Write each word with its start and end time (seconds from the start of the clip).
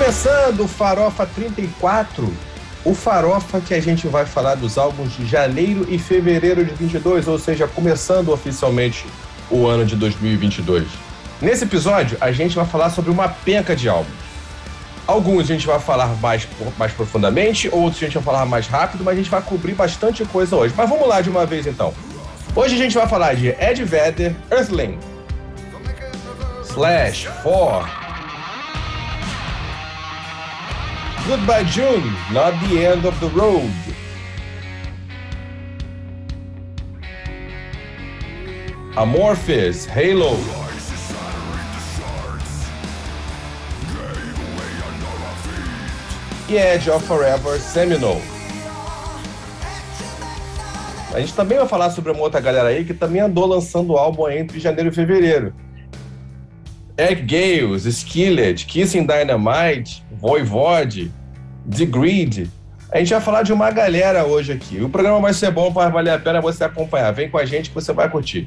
Começando 0.00 0.60
o 0.60 0.66
Farofa 0.66 1.26
34, 1.26 2.34
o 2.86 2.94
Farofa 2.94 3.60
que 3.60 3.74
a 3.74 3.80
gente 3.82 4.08
vai 4.08 4.24
falar 4.24 4.54
dos 4.54 4.78
álbuns 4.78 5.12
de 5.12 5.26
janeiro 5.26 5.86
e 5.90 5.98
fevereiro 5.98 6.64
de 6.64 6.72
22, 6.72 7.28
ou 7.28 7.38
seja, 7.38 7.68
começando 7.68 8.30
oficialmente 8.30 9.04
o 9.50 9.66
ano 9.66 9.84
de 9.84 9.94
2022. 9.96 10.88
Nesse 11.42 11.64
episódio, 11.64 12.16
a 12.18 12.32
gente 12.32 12.56
vai 12.56 12.64
falar 12.64 12.88
sobre 12.88 13.10
uma 13.10 13.28
penca 13.28 13.76
de 13.76 13.90
álbuns. 13.90 14.08
Alguns 15.06 15.42
a 15.42 15.52
gente 15.52 15.66
vai 15.66 15.78
falar 15.78 16.06
mais, 16.18 16.48
mais 16.78 16.92
profundamente, 16.92 17.68
outros 17.70 18.02
a 18.02 18.06
gente 18.06 18.14
vai 18.14 18.22
falar 18.22 18.46
mais 18.46 18.66
rápido, 18.68 19.04
mas 19.04 19.12
a 19.12 19.16
gente 19.18 19.30
vai 19.30 19.42
cobrir 19.42 19.74
bastante 19.74 20.24
coisa 20.24 20.56
hoje. 20.56 20.72
Mas 20.74 20.88
vamos 20.88 21.06
lá 21.06 21.20
de 21.20 21.28
uma 21.28 21.44
vez 21.44 21.66
então. 21.66 21.92
Hoje 22.56 22.74
a 22.74 22.78
gente 22.78 22.94
vai 22.94 23.06
falar 23.06 23.34
de 23.34 23.48
Ed 23.48 23.84
Vedder, 23.84 24.34
Earthling, 24.50 24.98
Slash, 26.70 27.28
Four, 27.42 27.86
Goodbye 31.26 31.64
June, 31.64 32.02
Not 32.32 32.58
the 32.60 32.84
End 32.84 33.06
of 33.06 33.18
the 33.20 33.28
Road. 33.28 33.70
Amorphis, 38.96 39.86
Halo. 39.86 40.36
E 46.48 46.56
Edge 46.56 46.90
of 46.90 47.06
Forever, 47.06 47.60
Seminole. 47.60 48.22
A 51.12 51.20
gente 51.20 51.34
também 51.34 51.58
vai 51.58 51.68
falar 51.68 51.90
sobre 51.90 52.12
uma 52.12 52.22
outra 52.22 52.40
galera 52.40 52.68
aí 52.68 52.84
que 52.84 52.94
também 52.94 53.20
andou 53.20 53.46
lançando 53.46 53.96
álbum 53.96 54.28
entre 54.28 54.58
janeiro 54.58 54.90
e 54.90 54.92
fevereiro. 54.92 55.52
Egg 56.96 57.22
Gales, 57.22 57.84
Skillet, 57.84 58.66
Kissing 58.66 59.06
Dynamite, 59.06 60.04
Voivode, 60.20 61.10
The 61.74 61.86
Grid. 61.86 62.50
A 62.92 62.98
gente 62.98 63.10
vai 63.10 63.20
falar 63.20 63.42
de 63.42 63.52
uma 63.52 63.70
galera 63.70 64.26
hoje 64.26 64.52
aqui. 64.52 64.82
O 64.82 64.88
programa 64.88 65.18
vai 65.18 65.32
ser 65.32 65.50
bom, 65.50 65.70
vai 65.70 65.90
valer 65.90 66.12
a 66.12 66.18
pena 66.18 66.42
você 66.42 66.62
acompanhar. 66.64 67.10
Vem 67.12 67.30
com 67.30 67.38
a 67.38 67.46
gente 67.46 67.70
que 67.70 67.74
você 67.74 67.92
vai 67.92 68.10
curtir. 68.10 68.46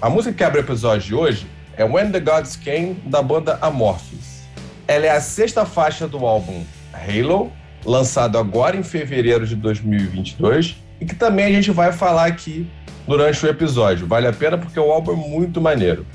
A 0.00 0.08
música 0.08 0.34
que 0.34 0.42
abre 0.42 0.60
o 0.60 0.62
episódio 0.62 1.06
de 1.06 1.14
hoje 1.14 1.46
é 1.76 1.84
When 1.84 2.10
the 2.10 2.20
Gods 2.20 2.56
Came, 2.56 2.94
da 3.04 3.20
banda 3.20 3.58
Amorphis. 3.60 4.42
Ela 4.88 5.06
é 5.06 5.10
a 5.10 5.20
sexta 5.20 5.66
faixa 5.66 6.08
do 6.08 6.24
álbum 6.24 6.64
Halo, 6.94 7.52
lançado 7.84 8.38
agora 8.38 8.76
em 8.76 8.82
fevereiro 8.82 9.46
de 9.46 9.54
2022, 9.56 10.76
e 10.98 11.04
que 11.04 11.14
também 11.14 11.44
a 11.44 11.50
gente 11.50 11.70
vai 11.70 11.92
falar 11.92 12.26
aqui 12.26 12.66
durante 13.06 13.44
o 13.44 13.48
episódio. 13.48 14.06
Vale 14.06 14.28
a 14.28 14.32
pena 14.32 14.56
porque 14.56 14.80
o 14.80 14.90
álbum 14.90 15.12
é 15.12 15.16
muito 15.16 15.60
maneiro. 15.60 16.06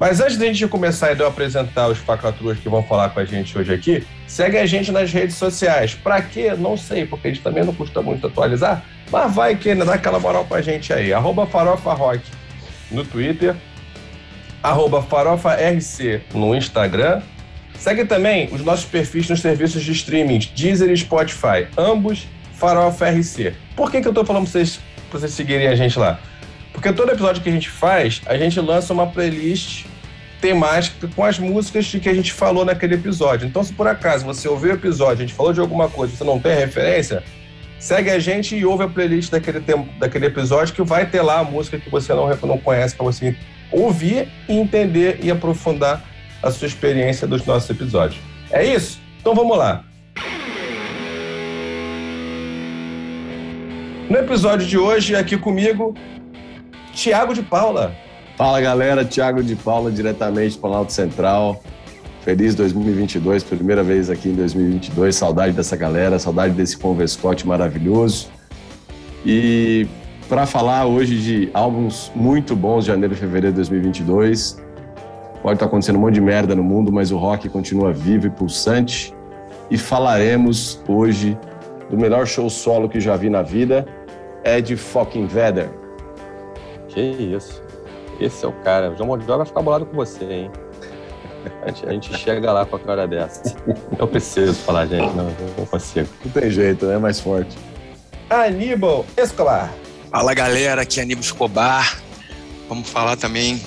Mas 0.00 0.18
antes 0.18 0.38
de 0.38 0.44
a 0.44 0.46
gente 0.46 0.66
começar 0.66 1.12
e 1.12 1.14
de 1.14 1.20
eu 1.20 1.26
apresentar 1.26 1.86
os 1.88 1.98
facaturas 1.98 2.58
que 2.58 2.70
vão 2.70 2.82
falar 2.82 3.10
com 3.10 3.20
a 3.20 3.24
gente 3.26 3.56
hoje 3.58 3.74
aqui, 3.74 4.06
segue 4.26 4.56
a 4.56 4.64
gente 4.64 4.90
nas 4.90 5.12
redes 5.12 5.36
sociais. 5.36 5.92
Pra 5.92 6.22
quê? 6.22 6.54
Não 6.56 6.74
sei, 6.74 7.04
porque 7.04 7.28
a 7.28 7.30
gente 7.30 7.42
também 7.42 7.62
não 7.62 7.74
custa 7.74 8.00
muito 8.00 8.26
atualizar, 8.26 8.82
mas 9.12 9.34
vai 9.34 9.54
que 9.56 9.74
né, 9.74 9.84
dá 9.84 9.92
aquela 9.92 10.18
moral 10.18 10.46
pra 10.46 10.62
gente 10.62 10.90
aí. 10.90 11.12
Arroba 11.12 11.46
Farofa 11.46 11.92
Rock 11.92 12.22
no 12.90 13.04
Twitter, 13.04 13.54
arroba 14.62 15.02
Farofa 15.02 15.54
RC 15.54 16.22
no 16.32 16.54
Instagram. 16.54 17.20
Segue 17.74 18.06
também 18.06 18.48
os 18.52 18.64
nossos 18.64 18.86
perfis 18.86 19.28
nos 19.28 19.42
serviços 19.42 19.82
de 19.82 19.92
streaming, 19.92 20.38
Deezer 20.56 20.88
e 20.88 20.96
Spotify, 20.96 21.68
ambos 21.76 22.26
Farofa 22.54 23.10
RC. 23.10 23.52
Por 23.76 23.90
que, 23.90 24.00
que 24.00 24.08
eu 24.08 24.14
tô 24.14 24.24
falando 24.24 24.44
pra 24.44 24.52
vocês, 24.52 24.80
pra 25.10 25.20
vocês 25.20 25.32
seguirem 25.32 25.68
a 25.68 25.74
gente 25.74 25.98
lá? 25.98 26.18
Porque 26.72 26.90
todo 26.90 27.12
episódio 27.12 27.42
que 27.42 27.50
a 27.50 27.52
gente 27.52 27.68
faz, 27.68 28.22
a 28.24 28.38
gente 28.38 28.58
lança 28.58 28.94
uma 28.94 29.06
playlist 29.06 29.89
temática 30.40 31.08
com 31.14 31.24
as 31.24 31.38
músicas 31.38 31.84
de 31.84 32.00
que 32.00 32.08
a 32.08 32.14
gente 32.14 32.32
falou 32.32 32.64
naquele 32.64 32.94
episódio. 32.94 33.46
Então, 33.46 33.62
se 33.62 33.72
por 33.72 33.86
acaso 33.86 34.24
você 34.24 34.48
ouviu 34.48 34.70
o 34.70 34.74
episódio, 34.74 35.24
a 35.24 35.26
gente 35.26 35.34
falou 35.34 35.52
de 35.52 35.60
alguma 35.60 35.88
coisa, 35.88 36.16
você 36.16 36.24
não 36.24 36.40
tem 36.40 36.54
referência, 36.56 37.22
segue 37.78 38.10
a 38.10 38.18
gente 38.18 38.56
e 38.56 38.64
ouve 38.64 38.84
a 38.84 38.88
playlist 38.88 39.30
daquele, 39.30 39.60
tempo, 39.60 39.88
daquele 39.98 40.26
episódio 40.26 40.74
que 40.74 40.82
vai 40.82 41.06
ter 41.06 41.22
lá 41.22 41.40
a 41.40 41.44
música 41.44 41.78
que 41.78 41.90
você 41.90 42.14
não, 42.14 42.28
não 42.28 42.58
conhece 42.58 42.94
para 42.94 43.04
você 43.04 43.36
ouvir 43.70 44.28
e 44.48 44.58
entender 44.58 45.20
e 45.22 45.30
aprofundar 45.30 46.04
a 46.42 46.50
sua 46.50 46.66
experiência 46.66 47.26
dos 47.26 47.44
nossos 47.44 47.68
episódios. 47.68 48.20
É 48.50 48.64
isso? 48.64 49.00
Então 49.20 49.34
vamos 49.34 49.56
lá. 49.56 49.84
No 54.08 54.16
episódio 54.16 54.66
de 54.66 54.76
hoje, 54.76 55.14
aqui 55.14 55.36
comigo, 55.36 55.94
Tiago 56.92 57.32
de 57.32 57.42
Paula. 57.42 57.94
Fala 58.40 58.58
galera, 58.58 59.04
Tiago 59.04 59.42
de 59.42 59.54
Paula, 59.54 59.90
diretamente 59.90 60.56
para 60.56 60.68
o 60.68 60.70
Planalto 60.70 60.94
Central. 60.94 61.62
Feliz 62.22 62.54
2022, 62.54 63.44
primeira 63.44 63.82
vez 63.82 64.08
aqui 64.08 64.30
em 64.30 64.34
2022. 64.34 65.14
Saudade 65.14 65.52
dessa 65.52 65.76
galera, 65.76 66.18
saudade 66.18 66.54
desse 66.54 66.74
converscote 66.78 67.46
maravilhoso. 67.46 68.30
E 69.26 69.86
para 70.26 70.46
falar 70.46 70.86
hoje 70.86 71.20
de 71.20 71.50
álbuns 71.52 72.10
muito 72.14 72.56
bons 72.56 72.86
de 72.86 72.86
janeiro 72.86 73.12
e 73.12 73.16
fevereiro 73.18 73.52
de 73.52 73.56
2022. 73.56 74.58
Pode 75.42 75.56
estar 75.56 75.66
acontecendo 75.66 75.96
um 75.96 76.00
monte 76.00 76.14
de 76.14 76.22
merda 76.22 76.56
no 76.56 76.64
mundo, 76.64 76.90
mas 76.90 77.12
o 77.12 77.18
rock 77.18 77.46
continua 77.50 77.92
vivo 77.92 78.26
e 78.26 78.30
pulsante. 78.30 79.14
E 79.70 79.76
falaremos 79.76 80.82
hoje 80.88 81.38
do 81.90 81.98
melhor 81.98 82.26
show 82.26 82.48
solo 82.48 82.88
que 82.88 83.00
já 83.00 83.16
vi 83.16 83.28
na 83.28 83.42
vida, 83.42 83.84
Ed 84.42 84.74
fucking 84.78 85.26
Vedder. 85.26 85.68
Que 86.88 87.02
isso. 87.02 87.68
Esse 88.20 88.44
é 88.44 88.48
o 88.48 88.52
cara. 88.52 88.90
O 88.90 88.96
João 88.96 89.08
Mondiola 89.08 89.38
vai 89.38 89.46
ficar 89.46 89.62
bolado 89.62 89.86
com 89.86 89.96
você, 89.96 90.24
hein? 90.24 90.50
A 91.62 91.68
gente, 91.68 91.86
a 91.86 91.92
gente 91.92 92.18
chega 92.18 92.52
lá 92.52 92.66
com 92.66 92.76
a 92.76 92.78
cara 92.78 93.08
dessa. 93.08 93.56
Eu 93.98 94.06
preciso 94.06 94.54
falar, 94.54 94.86
gente. 94.86 95.14
Não, 95.16 95.34
não 95.56 95.66
consigo. 95.66 96.08
Não 96.24 96.32
tem 96.32 96.50
jeito, 96.50 96.90
é 96.90 96.98
mais 96.98 97.18
forte. 97.18 97.56
Aníbal 98.28 99.06
Escobar. 99.16 99.72
Fala, 100.10 100.34
galera. 100.34 100.82
Aqui 100.82 101.00
é 101.00 101.02
Aníbal 101.02 101.22
Escobar. 101.22 101.98
Vamos 102.68 102.88
falar 102.90 103.16
também 103.16 103.60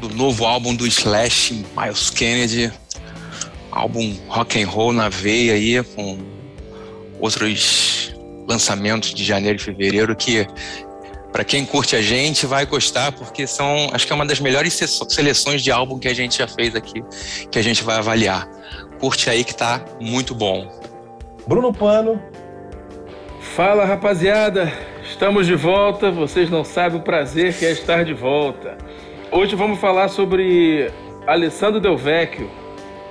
do 0.00 0.08
novo 0.08 0.44
álbum 0.46 0.74
do 0.74 0.86
Slash, 0.86 1.64
Miles 1.76 2.10
Kennedy. 2.10 2.72
Álbum 3.70 4.16
rock 4.28 4.62
and 4.62 4.66
roll 4.66 4.92
na 4.92 5.08
veia 5.08 5.54
aí, 5.54 5.82
com 5.94 6.18
outros 7.20 8.14
lançamentos 8.48 9.14
de 9.14 9.24
janeiro 9.24 9.56
e 9.56 9.62
fevereiro 9.62 10.16
que 10.16 10.46
para 11.32 11.44
quem 11.44 11.64
curte 11.64 11.96
a 11.96 12.02
gente, 12.02 12.44
vai 12.44 12.66
gostar, 12.66 13.10
porque 13.10 13.46
são, 13.46 13.88
acho 13.92 14.06
que 14.06 14.12
é 14.12 14.14
uma 14.14 14.26
das 14.26 14.38
melhores 14.38 14.74
seleções 15.08 15.62
de 15.62 15.72
álbum 15.72 15.98
que 15.98 16.06
a 16.06 16.14
gente 16.14 16.38
já 16.38 16.46
fez 16.46 16.76
aqui, 16.76 17.02
que 17.50 17.58
a 17.58 17.62
gente 17.62 17.82
vai 17.82 17.96
avaliar. 17.96 18.46
Curte 19.00 19.30
aí 19.30 19.42
que 19.42 19.54
tá 19.54 19.82
muito 19.98 20.34
bom. 20.34 20.70
Bruno 21.46 21.72
Pano. 21.72 22.22
Fala 23.40 23.84
rapaziada, 23.84 24.72
estamos 25.02 25.46
de 25.46 25.54
volta. 25.54 26.10
Vocês 26.10 26.48
não 26.48 26.64
sabem 26.64 27.00
o 27.00 27.02
prazer 27.02 27.56
que 27.56 27.64
é 27.64 27.72
estar 27.72 28.04
de 28.04 28.14
volta. 28.14 28.76
Hoje 29.30 29.56
vamos 29.56 29.80
falar 29.80 30.08
sobre 30.08 30.90
Alessandro 31.26 31.80
Del 31.80 31.96
Vecchio, 31.96 32.50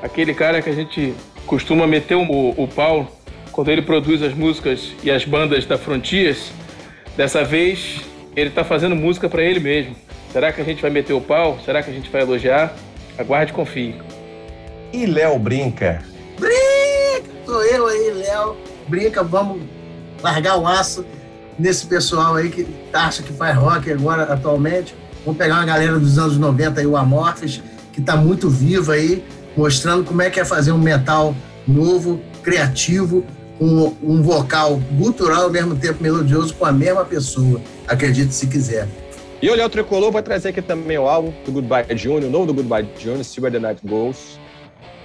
aquele 0.01 0.33
cara 0.33 0.61
que 0.61 0.69
a 0.69 0.73
gente 0.73 1.13
costuma 1.45 1.87
meter 1.87 2.15
o, 2.15 2.49
o 2.55 2.67
pau 2.67 3.11
quando 3.51 3.69
ele 3.69 3.81
produz 3.81 4.21
as 4.21 4.33
músicas 4.33 4.93
e 5.03 5.11
as 5.11 5.25
bandas 5.25 5.65
da 5.65 5.77
Frontiers. 5.77 6.51
Dessa 7.17 7.43
vez 7.43 8.10
ele 8.35 8.49
está 8.49 8.63
fazendo 8.63 8.95
música 8.95 9.27
para 9.29 9.43
ele 9.43 9.59
mesmo. 9.59 9.95
Será 10.31 10.51
que 10.51 10.61
a 10.61 10.63
gente 10.63 10.81
vai 10.81 10.91
meter 10.91 11.13
o 11.13 11.21
pau? 11.21 11.59
Será 11.65 11.83
que 11.83 11.89
a 11.89 11.93
gente 11.93 12.09
vai 12.09 12.21
elogiar? 12.21 12.73
Aguarde 13.17 13.51
e 13.51 13.55
confie. 13.55 13.95
E 14.93 15.05
Léo 15.05 15.37
Brinca? 15.37 16.01
Brinca! 16.39 17.29
Sou 17.45 17.63
eu 17.63 17.87
aí, 17.87 18.11
Léo. 18.11 18.55
Brinca, 18.87 19.23
vamos 19.23 19.61
largar 20.21 20.57
o 20.57 20.65
aço 20.65 21.05
nesse 21.59 21.85
pessoal 21.85 22.35
aí 22.35 22.49
que 22.49 22.65
acha 22.93 23.21
que 23.21 23.33
faz 23.33 23.55
rock 23.57 23.91
agora, 23.91 24.23
atualmente. 24.23 24.95
Vamos 25.25 25.37
pegar 25.37 25.55
uma 25.55 25.65
galera 25.65 25.99
dos 25.99 26.17
anos 26.17 26.37
90 26.37 26.79
aí, 26.79 26.87
o 26.87 26.95
Amorphis, 26.95 27.61
que 27.91 27.99
está 27.99 28.15
muito 28.15 28.49
vivo 28.49 28.91
aí, 28.91 29.23
mostrando 29.55 30.03
como 30.03 30.21
é 30.21 30.29
que 30.29 30.39
é 30.39 30.45
fazer 30.45 30.71
um 30.71 30.77
metal 30.77 31.35
novo, 31.67 32.21
criativo, 32.41 33.23
um, 33.59 33.93
um 34.01 34.21
vocal 34.23 34.81
gutural 34.93 35.43
ao 35.43 35.49
mesmo 35.51 35.75
tempo 35.75 36.01
melodioso 36.01 36.55
com 36.55 36.65
a 36.65 36.71
mesma 36.71 37.05
pessoa. 37.05 37.61
Acredite 37.91 38.33
se 38.33 38.47
quiser. 38.47 38.87
E 39.41 39.49
o 39.49 39.53
Léo 39.53 39.67
Tricolor 39.67 40.13
vai 40.13 40.23
trazer 40.23 40.47
aqui 40.47 40.61
também 40.61 40.97
o 40.97 41.09
álbum 41.09 41.33
do 41.43 41.51
Goodbye 41.51 41.85
Junior, 41.97 42.23
o 42.23 42.29
novo 42.29 42.45
do 42.45 42.53
Goodbye 42.53 42.87
Junior, 42.97 43.25
Where 43.37 43.51
the 43.51 43.59
Night 43.59 43.85
Goes. 43.85 44.39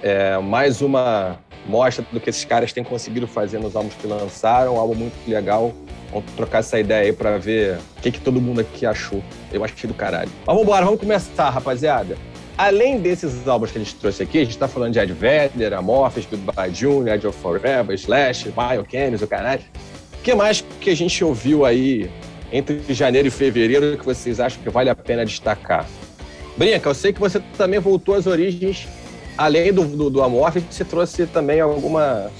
É 0.01 0.37
mais 0.37 0.81
uma 0.81 1.37
mostra 1.65 2.05
do 2.13 2.19
que 2.21 2.29
esses 2.29 2.45
caras 2.45 2.71
têm 2.71 2.85
conseguido 2.85 3.27
fazer 3.27 3.59
nos 3.59 3.75
álbuns 3.75 3.93
que 3.95 4.07
lançaram, 4.07 4.75
um 4.75 4.79
álbum 4.79 4.95
muito 4.95 5.15
legal. 5.27 5.73
Vamos 6.13 6.31
trocar 6.37 6.59
essa 6.59 6.79
ideia 6.79 7.07
aí 7.07 7.11
pra 7.11 7.37
ver 7.37 7.77
o 7.97 8.01
que, 8.01 8.09
que 8.09 8.21
todo 8.21 8.39
mundo 8.39 8.61
aqui 8.61 8.85
achou. 8.85 9.21
Eu 9.51 9.65
achei 9.65 9.85
do 9.85 9.93
caralho. 9.93 10.31
Mas 10.37 10.45
vamos 10.45 10.63
embora, 10.63 10.85
vamos 10.85 11.01
começar, 11.01 11.49
rapaziada. 11.49 12.17
Além 12.57 13.01
desses 13.01 13.45
álbuns 13.49 13.69
que 13.69 13.79
a 13.79 13.83
gente 13.83 13.95
trouxe 13.95 14.23
aqui, 14.23 14.39
a 14.39 14.45
gente 14.45 14.57
tá 14.57 14.69
falando 14.69 14.93
de 14.93 14.99
Ed 14.99 15.11
Vedder, 15.11 15.73
Amorphis, 15.73 16.25
Goodbye 16.25 16.73
Junior, 16.73 17.17
Edge 17.17 17.27
of 17.27 17.37
Forever, 17.37 17.93
Slash, 17.95 18.49
Biochemist, 18.49 19.25
o 19.25 19.27
caralho. 19.27 19.61
O 20.19 20.21
que 20.23 20.33
mais 20.33 20.63
que 20.79 20.89
a 20.89 20.95
gente 20.95 21.21
ouviu 21.21 21.65
aí 21.65 22.09
entre 22.51 22.81
janeiro 22.93 23.27
e 23.27 23.31
fevereiro 23.31 23.97
que 23.97 24.05
vocês 24.05 24.39
acham 24.39 24.61
que 24.61 24.69
vale 24.69 24.89
a 24.89 24.95
pena 24.95 25.25
destacar? 25.25 25.85
Brinca, 26.57 26.89
eu 26.89 26.95
sei 26.95 27.13
que 27.13 27.19
você 27.19 27.39
também 27.57 27.79
voltou 27.79 28.15
às 28.15 28.25
origens 28.25 28.87
além 29.37 29.71
do, 29.71 29.85
do, 29.85 30.09
do 30.09 30.23
Amorph, 30.23 30.57
você 30.69 30.83
trouxe 30.83 31.27
também 31.27 31.61
alguma. 31.61 32.31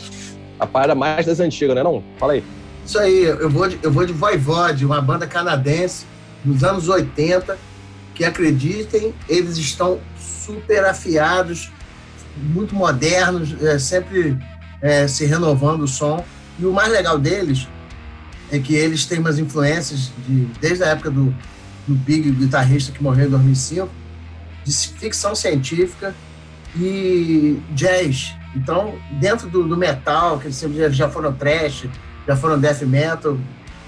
A 0.59 0.65
parada 0.65 0.95
mais 0.95 1.25
das 1.25 1.39
antigas, 1.39 1.75
né? 1.75 1.83
Não? 1.83 2.04
Fala 2.18 2.33
aí. 2.33 2.44
Isso 2.83 2.98
aí, 2.98 3.24
eu 3.24 3.50
vou 3.50 3.68
de, 3.68 3.77
eu 3.83 3.92
vou 3.92 4.06
de 4.06 4.13
Voivode, 4.13 4.86
uma 4.86 5.00
banda 5.01 5.27
canadense 5.27 6.06
dos 6.44 6.63
anos 6.63 6.89
80, 6.89 7.57
que 8.15 8.25
acreditem, 8.25 9.13
eles 9.30 9.57
estão 9.57 10.00
super 10.18 10.83
afiados, 10.86 11.69
muito 12.36 12.74
modernos, 12.74 13.62
é, 13.62 13.77
sempre 13.77 14.38
é, 14.81 15.07
se 15.07 15.25
renovando 15.25 15.81
o 15.81 15.88
som. 15.88 16.25
E 16.57 16.65
o 16.65 16.74
mais 16.74 16.92
legal 16.92 17.19
deles 17.19 17.68
é 18.51 18.59
que 18.59 18.75
eles 18.75 19.05
têm 19.05 19.19
umas 19.19 19.39
influências 19.39 20.11
de, 20.27 20.45
desde 20.59 20.83
a 20.83 20.88
época 20.88 21.09
do, 21.09 21.33
do 21.88 21.95
Big, 21.95 22.31
guitarrista 22.31 22.91
que 22.91 23.03
morreu 23.03 23.27
em 23.27 23.29
2005, 23.29 23.89
de 24.63 24.73
ficção 24.73 25.35
científica 25.35 26.13
e 26.75 27.61
jazz. 27.71 28.35
Então, 28.55 28.95
dentro 29.19 29.49
do, 29.49 29.63
do 29.67 29.77
metal, 29.77 30.39
que 30.39 30.47
eles 30.47 30.55
sempre 30.55 30.91
já 30.91 31.09
foram 31.09 31.33
trash, 31.33 31.88
já 32.27 32.35
foram 32.35 32.59
death 32.59 32.81
metal, 32.81 33.38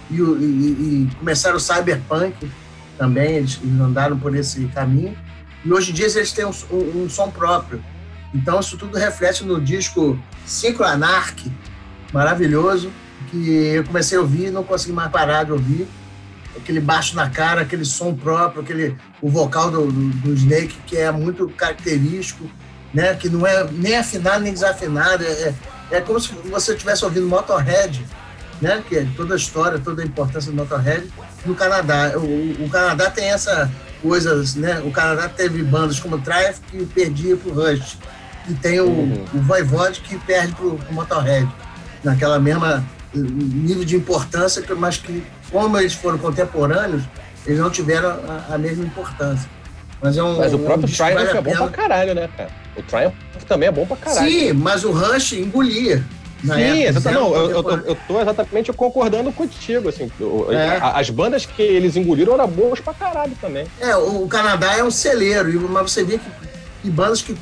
e, 0.10 0.16
e, 0.16 0.22
e 0.22 1.10
começaram 1.18 1.58
o 1.58 1.60
cyberpunk 1.60 2.50
também, 2.98 3.38
eles, 3.38 3.60
eles, 3.64 3.80
andaram 3.80 4.18
por 4.18 4.36
esse 4.36 4.66
caminho. 4.68 5.18
E 5.64 5.72
hoje 5.72 5.92
em 5.92 5.94
dia 5.94 6.06
eles 6.08 6.32
têm 6.32 6.46
um, 6.46 6.54
um, 6.72 7.04
um 7.04 7.10
som 7.10 7.30
próprio. 7.30 7.84
Então, 8.34 8.60
isso 8.60 8.78
tudo 8.78 8.98
reflete 8.98 9.44
no 9.44 9.60
disco 9.60 10.20
Synchro 10.46 10.84
Anarch, 10.84 11.52
maravilhoso, 12.14 12.92
que 13.30 13.50
eu 13.76 13.84
comecei 13.84 14.18
a 14.18 14.22
ouvir 14.22 14.48
e 14.48 14.52
não 14.52 14.64
consegui 14.64 14.94
mais 14.94 15.12
parar 15.12 15.44
de 15.44 15.52
ouvir. 15.52 15.88
Aquele 16.58 16.80
baixo 16.80 17.16
na 17.16 17.30
cara, 17.30 17.62
aquele 17.62 17.86
som 17.86 18.14
próprio, 18.14 18.62
aquele, 18.62 18.98
o 19.22 19.30
vocal 19.30 19.72
do, 19.72 19.92
do, 19.92 20.10
do 20.10 20.34
Snake, 20.34 20.76
que 20.86 20.98
é 20.98 21.12
muito 21.12 21.48
característico, 21.50 22.50
né? 22.94 23.14
que 23.14 23.30
não 23.30 23.46
é 23.46 23.64
nem 23.72 23.98
afinado 23.98 24.44
nem 24.44 24.52
desafinado. 24.52 25.24
É, 25.24 25.54
é 25.92 26.02
como 26.02 26.20
se 26.20 26.34
você 26.50 26.74
estivesse 26.74 27.06
ouvindo 27.06 27.28
Motorhead, 27.28 28.06
né? 28.62 28.84
que 28.88 28.98
é 28.98 29.08
toda 29.16 29.36
a 29.36 29.38
história, 29.38 29.80
toda 29.80 30.02
a 30.02 30.06
importância 30.06 30.52
do 30.52 30.58
Motorhead, 30.58 31.08
no 31.46 31.56
Canadá. 31.56 32.14
O, 32.16 32.66
o 32.66 32.70
Canadá 32.70 33.10
tem 33.10 33.30
essa 33.32 33.72
coisa, 34.02 34.44
né? 34.60 34.82
o 34.84 34.92
Canadá 34.92 35.30
teve 35.30 35.64
bandas 35.64 36.00
como 36.00 36.20
Triumph 36.20 36.60
que 36.70 36.86
perdia 36.86 37.38
para 37.38 37.52
o 37.52 37.54
Rush, 37.54 37.98
e 38.48 38.54
tem 38.56 38.80
o, 38.80 38.88
uhum. 38.88 39.26
o 39.34 39.40
Voivode 39.42 40.02
que 40.02 40.18
perde 40.18 40.54
para 40.54 40.66
o 40.66 40.80
Motorhead, 40.92 41.48
naquela 42.04 42.40
mesma 42.40 42.84
nível 43.14 43.84
de 43.84 43.96
importância, 43.96 44.64
mas 44.78 44.98
que, 44.98 45.24
como 45.52 45.78
eles 45.78 45.94
foram 45.94 46.18
contemporâneos, 46.18 47.04
eles 47.46 47.60
não 47.60 47.70
tiveram 47.70 48.10
a, 48.10 48.56
a 48.56 48.58
mesma 48.58 48.86
importância. 48.86 49.50
Mas, 50.02 50.18
é 50.18 50.24
um, 50.24 50.38
mas 50.38 50.54
o 50.54 50.60
próprio 50.60 50.88
um 50.88 50.92
Triumph 50.92 51.36
é 51.36 51.42
bom 51.42 51.56
pra 51.56 51.68
caralho, 51.70 52.16
né, 52.16 52.30
cara? 52.36 52.50
O 52.78 52.84
Triumph 52.84 53.14
também 53.48 53.68
é 53.68 53.72
bom 53.72 53.86
pra 53.86 53.98
caralho. 53.98 54.30
Sim, 54.30 54.54
mas 54.54 54.84
o 54.84 54.92
Rush 54.92 55.34
engolia. 55.34 56.04
Sim, 56.42 56.84
exatamente. 56.84 57.22
Não, 57.22 57.36
eu, 57.36 57.50
eu, 57.50 57.70
eu, 57.86 57.98
tô 58.08 58.22
exatamente 58.22 58.72
concordando 58.72 59.32
contigo. 59.32 59.90
Assim, 59.90 60.10
é. 60.52 60.80
As 60.82 61.10
bandas 61.10 61.46
que 61.46 61.62
eles 61.62 61.98
engoliram 61.98 62.34
eram 62.34 62.48
boas 62.48 62.80
pra 62.80 62.94
caralho 62.94 63.34
também. 63.42 63.68
É, 63.80 63.96
o 63.98 64.26
Canadá 64.28 64.78
é 64.78 64.84
um 64.84 64.92
celeiro, 64.92 65.52
mas 65.70 65.92
você 65.92 66.04
vê 66.04 66.18
que, 66.18 66.26
que 66.82 66.90
bandas 66.90 67.22
que, 67.22 67.36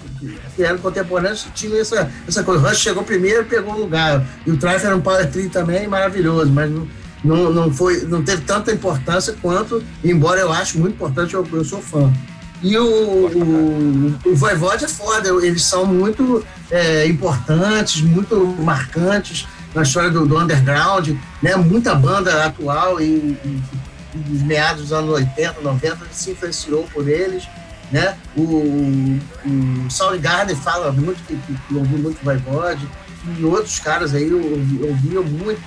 que 0.56 0.64
eram 0.64 0.78
contemporâneos 0.80 1.48
tinham 1.54 1.80
essa, 1.80 2.12
essa 2.28 2.44
coisa. 2.44 2.64
O 2.64 2.68
Rush 2.68 2.80
chegou 2.80 3.04
primeiro 3.04 3.46
pegou 3.46 3.74
o 3.74 3.80
lugar. 3.80 4.26
E 4.46 4.52
o 4.52 4.58
Triumph 4.58 4.84
era 4.84 4.96
um 4.96 5.02
power 5.02 5.30
também 5.52 5.88
maravilhoso, 5.88 6.52
mas 6.52 6.70
não, 6.72 6.88
não, 7.24 7.54
não, 7.54 7.74
foi, 7.74 8.02
não 8.06 8.24
teve 8.24 8.44
tanta 8.44 8.72
importância 8.72 9.36
quanto, 9.42 9.84
embora 10.04 10.40
eu 10.40 10.52
acho 10.52 10.80
muito 10.80 10.96
importante, 10.96 11.34
eu, 11.34 11.48
eu 11.52 11.64
sou 11.64 11.82
fã. 11.82 12.12
E 12.62 12.76
o, 12.78 12.86
o, 12.86 14.16
o 14.26 14.36
Voivode 14.36 14.86
é 14.86 14.88
foda, 14.88 15.30
eles 15.46 15.64
são 15.64 15.86
muito 15.86 16.44
é, 16.72 17.06
importantes, 17.06 18.02
muito 18.02 18.36
marcantes 18.60 19.48
na 19.76 19.84
história 19.84 20.10
do, 20.10 20.26
do, 20.26 20.40
underground, 20.40 21.10
né? 21.42 21.56
Muita 21.56 21.94
banda 21.94 22.46
atual 22.46 23.00
e, 23.00 23.04
e, 23.04 23.64
e 24.16 24.18
dos 24.18 24.42
meados 24.42 24.84
dos 24.84 24.94
anos 24.94 25.12
80, 25.12 25.62
90 25.62 25.98
se 26.12 26.32
influenciou 26.32 26.88
por 26.92 27.08
eles, 27.08 27.48
né? 27.92 28.18
O, 28.36 28.42
o 28.42 29.90
Soundgarden 29.90 30.56
fala 30.56 30.92
muito 30.92 31.24
que, 31.24 31.36
que, 31.36 31.54
que 31.54 31.76
ouviu 31.76 31.98
muito 31.98 32.24
Voivode 32.24 32.88
e 33.38 33.44
outros 33.44 33.80
caras 33.80 34.14
aí 34.14 34.32
ouviam 34.34 35.24
muito 35.24 35.62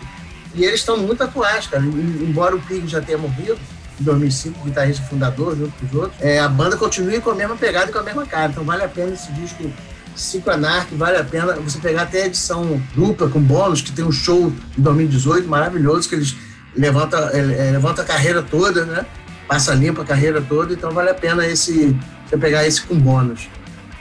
e 0.55 0.65
eles 0.65 0.81
estão 0.81 0.97
muito 0.97 1.23
atuais, 1.23 1.67
cara. 1.67 1.83
Embora 1.83 2.57
o 2.57 2.61
Pig 2.61 2.87
já 2.89 3.01
tenha 3.01 3.19
morrido, 3.19 3.59
2005, 4.01 4.65
guitarrista 4.65 5.05
fundador, 5.05 5.57
junto 5.57 5.73
com 5.79 5.87
os 5.87 5.95
outros. 5.95 6.21
É, 6.21 6.41
a 6.41 6.49
banda 6.49 6.77
continua 6.77 7.21
com 7.21 7.31
a 7.31 7.35
mesma 7.35 7.57
pegada 7.57 7.91
e 7.91 7.93
com 7.93 7.99
a 7.99 8.03
mesma 8.03 8.27
cara. 8.27 8.51
Então 8.51 8.65
vale 8.65 8.83
a 8.83 8.89
pena 8.89 9.13
esse 9.13 9.31
disco 9.33 9.71
Cinco 10.17 10.51
Anarch, 10.51 10.95
vale 10.95 11.17
a 11.19 11.25
pena 11.25 11.55
você 11.55 11.79
pegar 11.79 12.03
até 12.03 12.23
a 12.23 12.27
edição 12.27 12.83
dupla 12.95 13.29
com 13.29 13.41
bônus, 13.41 13.81
que 13.81 13.93
tem 13.93 14.05
um 14.05 14.13
show 14.13 14.53
em 14.77 14.83
2018 14.83 15.49
maravilhoso, 15.49 16.09
que 16.09 16.15
eles 16.15 16.37
levantam, 16.77 17.29
é, 17.29 17.39
é, 17.39 17.71
levantam 17.71 18.05
a 18.05 18.07
carreira 18.07 18.43
toda, 18.43 18.85
né? 18.85 19.07
Passa 19.50 19.75
limpa 19.75 20.02
a 20.02 20.05
carreira 20.05 20.41
toda, 20.41 20.73
então 20.73 20.93
vale 20.93 21.11
a 21.11 21.14
pena 21.14 21.44
esse, 21.44 21.99
você 22.25 22.38
pegar 22.38 22.64
esse 22.64 22.82
com 22.82 22.94
bônus. 22.94 23.49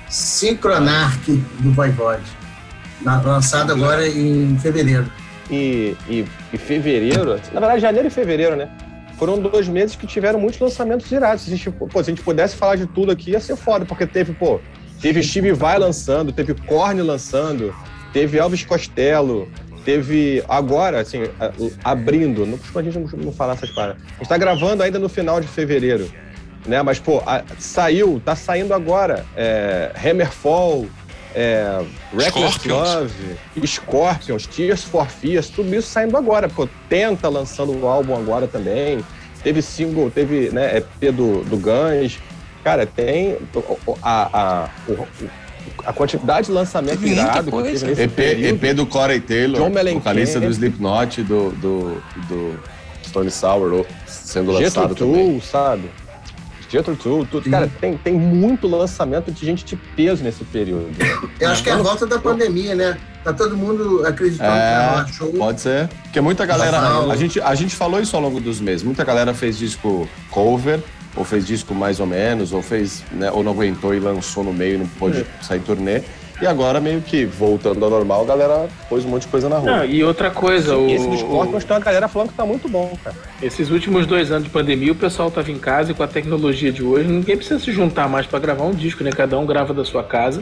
Synchronarch 0.08 1.32
do 1.60 1.72
Voivode, 1.72 2.22
lançado 3.04 3.74
agora 3.74 4.08
em 4.08 4.56
fevereiro. 4.60 5.12
E, 5.50 5.98
e, 6.08 6.24
e 6.54 6.58
fevereiro, 6.60 7.42
na 7.52 7.60
verdade 7.60 7.82
janeiro 7.82 8.08
e 8.08 8.12
fevereiro, 8.12 8.56
né? 8.56 8.70
foram 9.18 9.40
dois 9.40 9.68
meses 9.68 9.96
que 9.96 10.06
tiveram 10.06 10.40
muitos 10.40 10.60
lançamentos 10.60 11.12
irados. 11.12 11.46
Se 11.46 11.52
a 11.52 11.58
gente, 11.58 11.72
pô, 11.72 11.90
se 12.04 12.12
a 12.12 12.14
gente 12.14 12.22
pudesse 12.22 12.56
falar 12.56 12.76
de 12.76 12.86
tudo 12.86 13.12
aqui, 13.12 13.32
ia 13.32 13.40
ser 13.40 13.56
foda, 13.56 13.86
porque 13.86 14.06
teve, 14.06 14.34
pô, 14.34 14.60
teve 15.02 15.24
Steve 15.24 15.52
Vai 15.52 15.80
lançando, 15.80 16.32
teve 16.32 16.54
Korn 16.54 17.02
lançando, 17.02 17.74
teve 18.14 18.38
Elvis 18.38 18.64
Costello, 18.64 19.50
teve 19.84 20.44
agora, 20.48 21.02
assim, 21.02 21.24
abrindo, 21.84 22.46
não 22.46 22.58
costuma 22.58 22.82
a 22.82 22.84
gente 22.84 23.16
não 23.16 23.32
falar 23.32 23.54
essas 23.54 23.72
paradas. 23.72 24.02
A 24.16 24.20
gente 24.20 24.30
tá 24.30 24.38
gravando 24.38 24.84
ainda 24.84 25.00
no 25.00 25.10
final 25.10 25.40
de 25.40 25.48
fevereiro, 25.48 26.10
né? 26.66 26.82
Mas, 26.82 27.00
pô, 27.00 27.22
a, 27.26 27.44
saiu, 27.58 28.22
tá 28.24 28.36
saindo 28.36 28.74
agora 28.74 29.26
é, 29.36 29.92
Hammerfall, 30.04 30.88
é, 31.36 31.84
Reckless 32.16 32.68
Love, 32.68 33.38
Scorpions, 33.66 34.48
Tears 34.48 34.84
for 34.84 35.08
Fears, 35.08 35.50
tudo 35.50 35.74
isso 35.76 35.90
saindo 35.90 36.18
agora. 36.18 36.50
Pô, 36.50 36.68
Tenta 36.88 37.30
lançando 37.30 37.78
o 37.80 37.88
álbum 37.88 38.16
agora 38.16 38.48
também. 38.48 39.04
Teve 39.44 39.62
single, 39.62 40.12
teve 40.12 40.50
né, 40.50 40.78
EP 40.78 41.14
do, 41.14 41.44
do 41.46 41.58
Guns. 41.58 42.20
Cara, 42.64 42.86
tem 42.86 43.38
a, 44.04 44.30
a, 44.34 44.70
a 45.86 45.94
quantidade 45.94 46.48
de 46.48 46.54
lançamento 46.54 47.06
irado 47.06 47.52
que 47.52 47.64
teve 47.64 47.86
nesse 47.86 48.02
EP, 48.02 48.20
EP 48.20 48.76
do 48.76 48.86
Corey 48.86 49.20
Taylor, 49.20 49.62
John 49.62 49.94
vocalista 49.94 50.40
do 50.40 50.48
Slipknot, 50.48 51.24
do, 51.24 51.52
do, 51.52 52.04
do 52.28 52.60
Stone 53.06 53.32
Sour 53.32 53.86
sendo 54.06 54.52
lançado 54.52 54.96
Tool, 54.96 55.14
também. 55.14 55.42
sabe? 55.42 55.90
Jethro 56.70 56.96
Tull, 56.96 57.26
tudo. 57.26 57.50
Cara, 57.50 57.70
tem, 57.82 57.98
tem 57.98 58.14
muito 58.14 58.68
lançamento 58.68 59.32
de 59.32 59.44
gente 59.44 59.66
de 59.66 59.76
peso 59.76 60.24
nesse 60.24 60.44
período. 60.46 60.92
Eu 61.40 61.50
acho 61.50 61.64
que 61.64 61.70
é 61.70 61.74
a 61.74 61.78
volta 61.78 62.06
da 62.06 62.20
pandemia, 62.20 62.76
né? 62.76 62.98
Tá 63.24 63.34
todo 63.34 63.58
mundo 63.58 64.06
acreditando 64.06 64.52
é, 64.52 65.04
que 65.04 65.10
é 65.10 65.14
show. 65.14 65.34
Pode 65.34 65.62
ser. 65.62 65.90
Porque 66.04 66.22
muita 66.22 66.46
galera. 66.46 66.80
A 67.12 67.16
gente, 67.16 67.42
a 67.42 67.56
gente 67.56 67.76
falou 67.76 68.00
isso 68.00 68.16
ao 68.16 68.22
longo 68.22 68.40
dos 68.40 68.62
meses. 68.62 68.84
Muita 68.84 69.04
galera 69.04 69.34
fez 69.34 69.58
disco 69.58 70.08
cover, 70.30 70.80
ou 71.16 71.24
fez 71.24 71.46
disco 71.46 71.74
mais 71.74 72.00
ou 72.00 72.06
menos, 72.06 72.54
ou 72.54 72.62
fez, 72.62 73.04
né, 73.12 73.32
ou 73.32 73.44
não 73.44 73.52
aguentou 73.52 73.94
e 73.94 74.00
lançou 74.00 74.44
no 74.44 74.54
meio 74.54 74.76
e 74.76 74.78
não 74.78 74.88
pôde 74.88 75.22
é. 75.22 75.44
sair 75.44 75.60
turnê. 75.60 76.02
E 76.42 76.48
agora, 76.48 76.80
meio 76.80 77.02
que 77.02 77.26
voltando 77.26 77.84
ao 77.84 77.92
normal, 77.92 78.22
a 78.22 78.26
galera 78.26 78.70
pôs 78.88 79.04
um 79.04 79.10
monte 79.10 79.24
de 79.24 79.28
coisa 79.28 79.50
na 79.50 79.58
rua. 79.58 79.78
Não, 79.78 79.86
e 79.86 80.02
outra 80.06 80.32
coisa, 80.32 80.74
Sim, 80.74 80.86
o. 80.86 80.90
Esse 80.90 81.24
corpos 81.26 81.66
tem 81.66 81.76
uma 81.76 81.84
galera 81.84 82.08
falando 82.08 82.30
que 82.30 82.36
tá 82.36 82.46
muito 82.46 82.70
bom, 82.70 82.98
cara. 83.04 83.16
Esses 83.42 83.70
últimos 83.70 84.08
dois 84.08 84.32
anos 84.32 84.46
de 84.46 84.50
pandemia, 84.50 84.94
o 84.94 84.96
pessoal 84.96 85.30
tava 85.30 85.52
em 85.52 85.60
casa 85.60 85.92
e 85.92 85.94
com 85.94 86.02
a 86.02 86.08
tecnologia 86.08 86.72
de 86.72 86.82
hoje, 86.82 87.10
ninguém 87.10 87.36
precisa 87.36 87.60
se 87.60 87.74
juntar 87.74 88.08
mais 88.08 88.26
para 88.26 88.40
gravar 88.40 88.64
um 88.64 88.72
disco, 88.72 89.04
né? 89.04 89.12
Cada 89.12 89.38
um 89.38 89.46
grava 89.46 89.74
da 89.74 89.84
sua 89.84 90.02
casa 90.02 90.42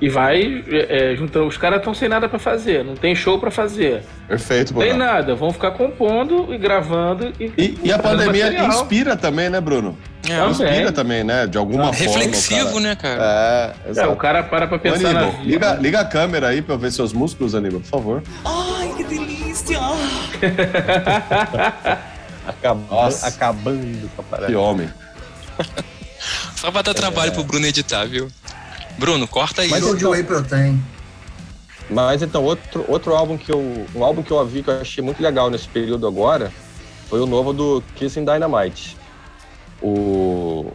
e 0.00 0.08
vai 0.08 0.64
é, 0.68 1.12
é 1.12 1.16
juntando. 1.16 1.46
Os 1.46 1.56
caras 1.56 1.78
estão 1.78 1.94
sem 1.94 2.08
nada 2.08 2.28
para 2.28 2.38
fazer, 2.38 2.84
não 2.84 2.94
tem 2.94 3.14
show 3.14 3.38
para 3.38 3.50
fazer. 3.50 4.02
Perfeito, 4.28 4.74
Bruno. 4.74 4.88
Não 4.88 4.98
tem 4.98 5.06
nada, 5.06 5.34
vão 5.34 5.52
ficar 5.52 5.72
compondo 5.72 6.52
e 6.52 6.58
gravando. 6.58 7.32
E, 7.38 7.52
e, 7.56 7.78
e 7.84 7.92
a 7.92 7.98
pandemia 7.98 8.46
material. 8.46 8.68
inspira 8.68 9.16
também, 9.16 9.48
né, 9.48 9.60
Bruno? 9.60 9.96
É, 10.28 10.46
inspira 10.48 10.92
também, 10.92 11.22
né? 11.22 11.46
De 11.46 11.58
alguma 11.58 11.92
forma. 11.92 11.98
Reflexivo, 11.98 12.66
cara. 12.66 12.80
né, 12.80 12.96
cara? 12.96 13.74
É, 13.86 13.90
exato. 13.90 14.08
É, 14.08 14.12
o 14.12 14.16
cara 14.16 14.42
para 14.42 14.66
pra 14.66 14.78
pensar 14.78 15.10
Aníbal, 15.10 15.26
na 15.26 15.30
vida. 15.30 15.44
Liga, 15.44 15.74
liga 15.74 16.00
a 16.00 16.04
câmera 16.04 16.48
aí 16.48 16.62
pra 16.62 16.74
eu 16.74 16.78
ver 16.78 16.90
seus 16.90 17.12
músculos, 17.12 17.54
Aníbal, 17.54 17.80
por 17.80 17.88
favor. 17.88 18.22
Ai, 18.44 18.94
que 18.96 19.04
delícia! 19.04 19.78
acabando, 22.46 23.16
acabando 23.22 24.10
com 24.14 24.22
a 24.22 24.24
parada. 24.24 24.48
Que 24.48 24.56
homem. 24.56 24.88
Só 26.56 26.70
pra 26.70 26.82
dar 26.82 26.94
trabalho 26.94 27.32
pro 27.32 27.44
Bruno 27.44 27.66
editar, 27.66 28.04
viu? 28.06 28.28
Bruno, 28.98 29.26
corta 29.26 29.62
aí. 29.62 29.68
Mas 29.68 29.84
onde 29.84 30.06
o 30.06 30.10
Whey 30.10 30.22
Protein. 30.22 30.82
Mas 31.90 32.22
então, 32.22 32.42
outro, 32.42 32.84
outro 32.88 33.14
álbum 33.14 33.36
que 33.36 33.52
eu. 33.52 33.86
Um 33.94 34.04
álbum 34.04 34.22
que 34.22 34.30
eu 34.30 34.36
ouvi 34.36 34.62
que 34.62 34.70
eu 34.70 34.80
achei 34.80 35.02
muito 35.02 35.22
legal 35.22 35.50
nesse 35.50 35.68
período 35.68 36.06
agora 36.06 36.52
foi 37.08 37.20
o 37.20 37.26
novo 37.26 37.52
do 37.52 37.82
Kissing 37.96 38.24
Dynamite. 38.24 38.96
O, 39.82 40.72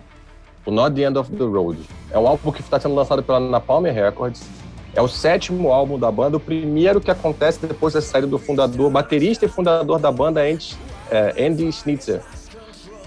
o 0.66 0.72
Not 0.72 0.96
the 0.96 1.04
End 1.08 1.18
of 1.18 1.32
the 1.32 1.44
Road. 1.44 1.80
É 2.12 2.20
um 2.20 2.28
álbum 2.28 2.52
que 2.52 2.62
está 2.62 2.80
sendo 2.80 2.96
lançado 2.96 3.24
pela 3.24 3.40
Napalm 3.40 3.86
Records. 3.86 4.44
É 4.94 5.02
o 5.02 5.08
sétimo 5.08 5.72
álbum 5.72 6.00
da 6.00 6.12
banda, 6.12 6.38
o 6.38 6.40
primeiro 6.40 7.00
que 7.00 7.12
acontece 7.12 7.60
depois 7.66 7.94
da 7.94 8.02
saída 8.02 8.28
do 8.28 8.40
fundador, 8.40 8.90
baterista 8.90 9.46
e 9.46 9.48
fundador 9.48 10.00
da 10.00 10.12
banda, 10.12 10.42
Andy, 10.42 10.76
é, 11.12 11.48
Andy 11.48 11.72
Schnitzer. 11.72 12.22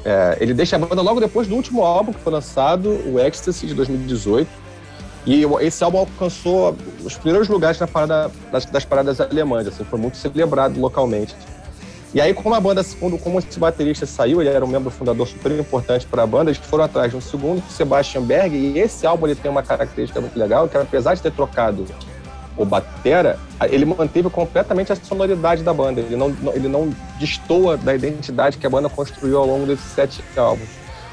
É, 0.05 0.37
ele 0.41 0.55
deixa 0.55 0.77
a 0.77 0.79
banda 0.79 1.03
logo 1.03 1.21
depois 1.21 1.47
do 1.47 1.55
último 1.55 1.83
álbum 1.83 2.13
que 2.13 2.21
foi 2.21 2.33
lançado, 2.33 2.89
o 3.07 3.19
Ecstasy, 3.19 3.67
de 3.67 3.75
2018. 3.75 4.62
E 5.25 5.45
esse 5.61 5.85
álbum 5.85 5.99
alcançou 5.99 6.77
os 7.05 7.17
primeiros 7.17 7.49
lugares 7.49 7.79
na 7.79 7.87
parada, 7.87 8.31
das, 8.51 8.65
das 8.65 8.85
paradas 8.85 9.21
alemãs, 9.21 9.67
assim, 9.69 9.85
foi 9.85 9.99
muito 9.99 10.17
celebrado 10.17 10.81
localmente. 10.81 11.35
E 12.15 12.21
aí, 12.21 12.35
como 12.35 12.55
a 12.55 12.61
banda, 12.61 12.85
quando, 13.01 13.17
como 13.17 13.39
esse 13.39 13.59
baterista 13.59 14.05
saiu, 14.05 14.43
ele 14.43 14.51
era 14.51 14.65
um 14.65 14.69
membro 14.69 14.91
fundador 14.91 15.27
super 15.27 15.51
importante 15.53 16.07
para 16.07 16.25
a 16.25 16.27
banda, 16.27 16.51
eles 16.51 16.61
foram 16.63 16.85
atrás 16.85 17.11
de 17.11 17.17
um 17.17 17.21
segundo, 17.21 17.63
Sebastian 17.71 18.23
Berg, 18.23 18.55
e 18.55 18.79
esse 18.79 19.07
álbum 19.07 19.27
ele 19.27 19.35
tem 19.35 19.51
uma 19.51 19.63
característica 19.63 20.21
muito 20.21 20.39
legal, 20.39 20.69
que 20.69 20.77
apesar 20.77 21.15
de 21.15 21.23
ter 21.23 21.33
trocado 21.33 21.87
o 22.55 22.67
batera, 22.67 23.39
ele 23.71 23.87
manteve 23.87 24.29
completamente 24.29 24.93
a 24.93 24.97
sonoridade 24.97 25.63
da 25.63 25.73
banda. 25.73 26.01
Ele 26.01 26.17
não, 26.17 26.37
ele 26.53 26.69
não 26.69 26.95
destoa 27.19 27.79
da 27.79 27.95
identidade 27.95 28.59
que 28.59 28.67
a 28.67 28.71
banda 28.71 28.91
construiu 28.91 29.39
ao 29.39 29.47
longo 29.47 29.65
desses 29.65 29.87
sete 29.87 30.23
álbuns. 30.37 30.69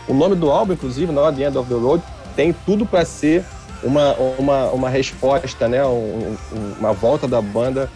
O 0.08 0.14
nome 0.14 0.36
do 0.36 0.52
álbum, 0.52 0.74
inclusive, 0.74 1.12
Not 1.12 1.38
the 1.38 1.48
End 1.48 1.58
of 1.58 1.70
the 1.70 1.80
Road, 1.80 2.04
tem 2.36 2.54
tudo 2.66 2.86
para 2.86 3.06
ser 3.06 3.46
uma, 3.84 4.14
uma, 4.14 4.66
uma 4.72 4.90
resposta, 4.90 5.68
né? 5.68 5.86
Um, 5.86 6.36
uma 6.80 6.94
volta 6.94 7.28
da 7.28 7.42
banda 7.42 7.90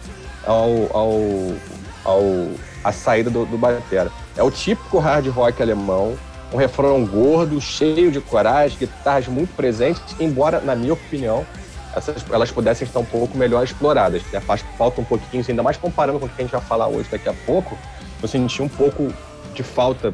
ao, 0.46 0.96
ao, 0.96 1.20
ao 2.04 2.22
a 2.82 2.92
saída 2.92 3.30
do, 3.30 3.46
do 3.46 3.56
batera. 3.56 4.10
É 4.36 4.42
o 4.42 4.50
típico 4.50 4.98
hard 4.98 5.26
rock 5.28 5.62
alemão, 5.62 6.16
um 6.52 6.56
refrão 6.56 7.04
gordo, 7.04 7.60
cheio 7.60 8.10
de 8.10 8.20
coragem, 8.20 8.78
guitarras 8.78 9.26
muito 9.26 9.54
presentes, 9.56 10.02
embora, 10.20 10.60
na 10.60 10.74
minha 10.76 10.92
opinião, 10.92 11.46
essas, 11.96 12.24
elas 12.30 12.50
pudessem 12.50 12.86
estar 12.86 13.00
um 13.00 13.04
pouco 13.04 13.36
melhor 13.38 13.64
exploradas. 13.64 14.22
Né? 14.32 14.40
Faz 14.40 14.64
falta 14.76 15.00
um 15.00 15.04
pouquinho, 15.04 15.44
ainda 15.48 15.62
mais 15.62 15.76
comparando 15.76 16.18
com 16.18 16.26
o 16.26 16.28
que 16.28 16.40
a 16.40 16.44
gente 16.44 16.52
vai 16.52 16.60
falar 16.60 16.88
hoje 16.88 17.08
daqui 17.10 17.28
a 17.28 17.34
pouco, 17.46 17.78
eu 18.22 18.28
senti 18.28 18.62
um 18.62 18.68
pouco 18.68 19.12
de 19.54 19.62
falta 19.62 20.12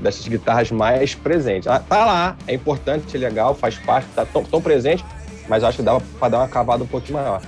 dessas 0.00 0.26
guitarras 0.26 0.70
mais 0.70 1.14
presentes. 1.14 1.68
Ah, 1.68 1.78
tá 1.78 2.04
lá, 2.04 2.36
é 2.46 2.54
importante, 2.54 3.16
é 3.16 3.20
legal, 3.20 3.54
faz 3.54 3.76
parte, 3.78 4.08
tá 4.14 4.24
tão, 4.24 4.42
tão 4.42 4.60
presente, 4.60 5.04
mas 5.48 5.62
acho 5.62 5.78
que 5.78 5.82
dava 5.82 6.02
para 6.18 6.28
dar 6.28 6.38
uma 6.38 6.48
cavada 6.48 6.82
um 6.84 6.86
pouquinho 6.86 7.18
maior. 7.18 7.40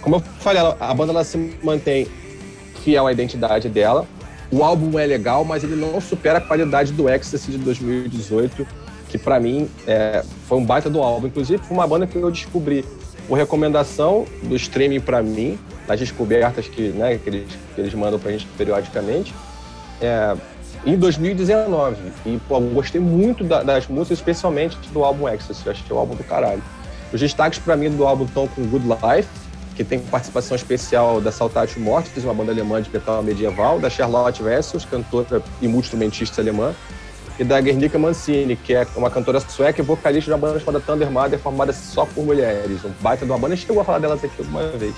Como 0.00 0.16
eu 0.16 0.20
falei, 0.40 0.62
a 0.80 0.94
banda 0.94 1.12
ela 1.12 1.24
se 1.24 1.58
mantém 1.62 2.06
fiel 2.82 3.06
à 3.06 3.12
identidade 3.12 3.68
dela. 3.68 4.06
O 4.50 4.64
álbum 4.64 4.98
é 4.98 5.06
legal, 5.06 5.44
mas 5.44 5.62
ele 5.62 5.76
não 5.76 6.00
supera 6.00 6.38
a 6.38 6.40
qualidade 6.40 6.92
do 6.92 7.08
Ecstasy 7.08 7.52
de 7.52 7.58
2018, 7.58 8.66
que 9.08 9.18
para 9.18 9.38
mim 9.38 9.68
é, 9.86 10.24
foi 10.48 10.58
um 10.58 10.64
baita 10.64 10.90
do 10.90 11.00
álbum. 11.00 11.28
Inclusive, 11.28 11.62
foi 11.62 11.76
uma 11.76 11.86
banda 11.86 12.06
que 12.06 12.16
eu 12.16 12.30
descobri 12.30 12.84
por 13.28 13.38
recomendação 13.38 14.26
do 14.42 14.56
streaming 14.56 15.00
para 15.00 15.22
mim, 15.22 15.58
nas 15.86 16.00
descobertas 16.00 16.66
que, 16.66 16.88
né, 16.88 17.18
que, 17.22 17.28
eles, 17.28 17.48
que 17.74 17.80
eles 17.80 17.94
mandam 17.94 18.18
pra 18.18 18.32
gente 18.32 18.46
periodicamente, 18.58 19.32
é, 20.00 20.34
em 20.84 20.96
2019. 20.96 21.96
E, 22.26 22.40
pô, 22.48 22.60
gostei 22.60 23.00
muito 23.00 23.44
da, 23.44 23.62
das 23.62 23.86
músicas, 23.86 24.18
especialmente 24.18 24.76
do 24.92 25.04
álbum 25.04 25.28
Ecstasy. 25.28 25.62
Que 25.62 25.92
é 25.92 25.94
o 25.94 25.98
álbum 25.98 26.14
do 26.14 26.24
caralho. 26.24 26.62
Os 27.12 27.20
destaques 27.20 27.58
para 27.58 27.76
mim 27.76 27.90
do 27.90 28.06
álbum 28.06 28.24
estão 28.24 28.46
com 28.46 28.64
Good 28.66 28.86
Life, 28.86 29.28
que 29.74 29.82
tem 29.82 29.98
participação 29.98 30.56
especial 30.56 31.20
da 31.20 31.32
Saltatio 31.32 31.80
Mortis, 31.80 32.22
uma 32.24 32.34
banda 32.34 32.52
alemã 32.52 32.80
de 32.80 32.90
metal 32.90 33.22
medieval, 33.22 33.80
da 33.80 33.90
Charlotte 33.90 34.42
Wessels, 34.42 34.84
cantora 34.84 35.42
e 35.60 35.66
multi-instrumentista 35.66 36.40
alemã, 36.40 36.74
e 37.38 37.44
da 37.44 37.60
Guernica 37.60 37.98
Mancini, 37.98 38.54
que 38.54 38.74
é 38.74 38.86
uma 38.94 39.10
cantora 39.10 39.40
sueca 39.40 39.80
e 39.80 39.84
vocalista 39.84 40.30
de 40.30 40.34
uma 40.34 40.38
banda 40.38 40.60
chamada 40.60 40.80
Thunder 40.80 41.10
Mother, 41.10 41.38
formada 41.38 41.72
só 41.72 42.04
por 42.04 42.24
mulheres. 42.24 42.84
Um 42.84 42.92
baita 43.00 43.24
de 43.24 43.32
uma 43.32 43.38
banda, 43.38 43.54
a 43.54 43.56
gente 43.56 43.66
chegou 43.66 43.82
a 43.82 43.84
falar 43.84 43.98
delas 43.98 44.22
aqui 44.22 44.34
alguma 44.38 44.68
vez. 44.68 44.94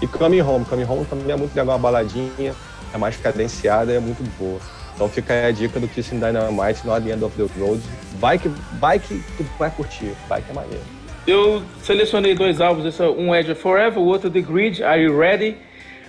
E 0.00 0.06
Coming 0.06 0.40
Home. 0.40 0.64
Coming 0.64 0.84
Home 0.84 1.04
também 1.04 1.32
é 1.32 1.36
muito 1.36 1.54
legal, 1.54 1.74
uma 1.74 1.78
baladinha, 1.78 2.54
é 2.94 2.98
mais 2.98 3.16
cadenciada, 3.16 3.92
é 3.92 3.98
muito 3.98 4.22
boa. 4.38 4.60
Então 4.94 5.08
fica 5.08 5.32
aí 5.32 5.46
a 5.46 5.50
dica 5.50 5.80
do 5.80 5.88
Kissing 5.88 6.20
Dynamite, 6.20 6.82
the 6.82 7.12
End 7.12 7.24
of 7.24 7.36
the 7.36 7.48
Road. 7.60 7.80
Vai 8.18 8.38
que, 8.38 8.48
vai 8.78 8.98
que 8.98 9.22
tu 9.36 9.44
vai 9.58 9.70
curtir, 9.70 10.12
vai 10.28 10.42
que 10.42 10.50
é 10.50 10.54
maneiro. 10.54 10.84
Eu 11.26 11.62
selecionei 11.82 12.34
dois 12.34 12.60
álbuns, 12.60 12.84
esse 12.86 13.02
é 13.02 13.08
um 13.08 13.34
Edge 13.34 13.54
Forever, 13.54 13.98
o 13.98 14.06
outro 14.06 14.30
The 14.30 14.40
Grid, 14.40 14.82
Are 14.82 15.00
You 15.00 15.18
Ready? 15.18 15.56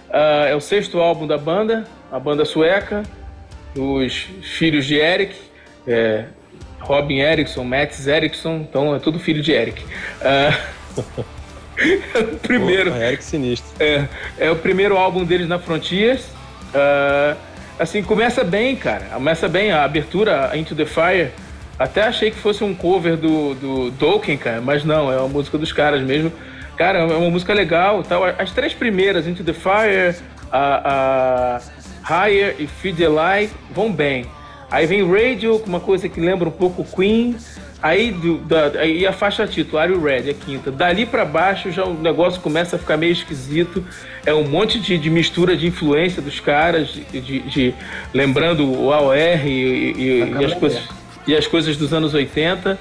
Uh, 0.09 0.45
é 0.47 0.55
o 0.55 0.59
sexto 0.59 0.99
álbum 0.99 1.27
da 1.27 1.37
banda, 1.37 1.85
a 2.11 2.19
banda 2.19 2.45
sueca, 2.45 3.03
dos 3.75 4.27
filhos 4.41 4.85
de 4.85 4.95
Eric, 4.95 5.35
é, 5.87 6.25
Robin 6.79 7.19
Erickson, 7.19 7.63
Mats 7.63 8.05
Erickson, 8.07 8.57
então 8.57 8.95
é 8.95 8.99
tudo 8.99 9.19
filho 9.19 9.41
de 9.41 9.51
Eric. 9.51 9.83
Uh, 9.83 11.23
o 12.33 12.39
primeiro. 12.39 12.91
Opa, 12.91 12.99
Eric 12.99 13.23
sinistro. 13.23 13.71
É, 13.79 14.07
é 14.37 14.51
o 14.51 14.55
primeiro 14.55 14.97
álbum 14.97 15.23
deles 15.23 15.47
na 15.47 15.59
Frontiers. 15.59 16.25
Uh, 16.73 17.37
assim, 17.79 18.03
começa 18.03 18.43
bem, 18.43 18.75
cara. 18.75 19.05
Começa 19.13 19.47
bem 19.47 19.71
a 19.71 19.83
abertura 19.83 20.51
Into 20.55 20.75
the 20.75 20.85
Fire. 20.85 21.31
Até 21.77 22.03
achei 22.03 22.31
que 22.31 22.37
fosse 22.37 22.63
um 22.63 22.73
cover 22.73 23.17
do, 23.17 23.55
do 23.55 23.91
Tolkien, 23.93 24.37
cara, 24.37 24.61
mas 24.61 24.83
não, 24.85 25.11
é 25.11 25.17
uma 25.17 25.27
música 25.27 25.57
dos 25.57 25.73
caras 25.73 26.01
mesmo. 26.01 26.31
Cara, 26.77 26.99
é 26.99 27.03
uma 27.03 27.29
música 27.29 27.53
legal 27.53 28.03
tal. 28.03 28.23
As 28.23 28.51
três 28.51 28.73
primeiras, 28.73 29.27
Into 29.27 29.43
the 29.43 29.53
Fire, 29.53 30.15
a, 30.51 31.59
a 32.05 32.25
Higher 32.25 32.55
e 32.59 32.67
Feed 32.67 32.97
the 32.97 33.07
Light, 33.07 33.51
vão 33.71 33.91
bem. 33.91 34.25
Aí 34.69 34.85
vem 34.85 35.07
Radio, 35.07 35.57
uma 35.67 35.79
coisa 35.79 36.09
que 36.09 36.19
lembra 36.19 36.49
um 36.49 36.51
pouco 36.51 36.83
Queen. 36.83 37.35
Aí, 37.83 38.13
do, 38.13 38.37
da, 38.37 38.67
aí 38.79 39.05
a 39.05 39.11
faixa 39.11 39.45
título, 39.45 39.77
Are 39.77 39.91
You 39.91 40.01
Ready, 40.01 40.29
a 40.29 40.33
quinta. 40.33 40.71
Dali 40.71 41.05
para 41.05 41.25
baixo 41.25 41.69
já 41.69 41.83
o 41.83 41.93
negócio 41.93 42.39
começa 42.39 42.77
a 42.77 42.79
ficar 42.79 42.95
meio 42.95 43.11
esquisito. 43.11 43.83
É 44.25 44.33
um 44.33 44.47
monte 44.47 44.79
de, 44.79 44.97
de 44.97 45.09
mistura 45.09 45.57
de 45.57 45.67
influência 45.67 46.21
dos 46.21 46.39
caras, 46.39 46.93
de, 46.93 47.19
de, 47.19 47.39
de 47.41 47.75
lembrando 48.13 48.65
o 48.71 48.93
AOR 48.93 49.17
e, 49.17 49.49
e, 49.49 50.37
e, 50.39 50.45
as 50.45 50.53
coisas, 50.53 50.81
e 51.27 51.35
as 51.35 51.45
coisas 51.45 51.75
dos 51.75 51.93
anos 51.93 52.13
80. 52.13 52.79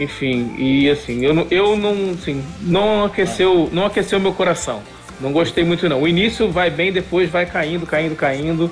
Enfim, 0.00 0.54
e 0.56 0.88
assim, 0.88 1.22
eu, 1.22 1.46
eu 1.50 1.76
não, 1.76 2.12
assim, 2.12 2.42
não 2.62 3.04
aqueceu, 3.04 3.68
não 3.70 3.84
aqueceu 3.84 4.18
meu 4.18 4.32
coração. 4.32 4.82
Não 5.20 5.32
gostei 5.32 5.64
muito 5.64 5.86
não. 5.86 6.00
O 6.00 6.08
início 6.08 6.50
vai 6.50 6.70
bem, 6.70 6.90
depois 6.90 7.28
vai 7.28 7.44
caindo, 7.44 7.84
caindo, 7.84 8.16
caindo. 8.16 8.70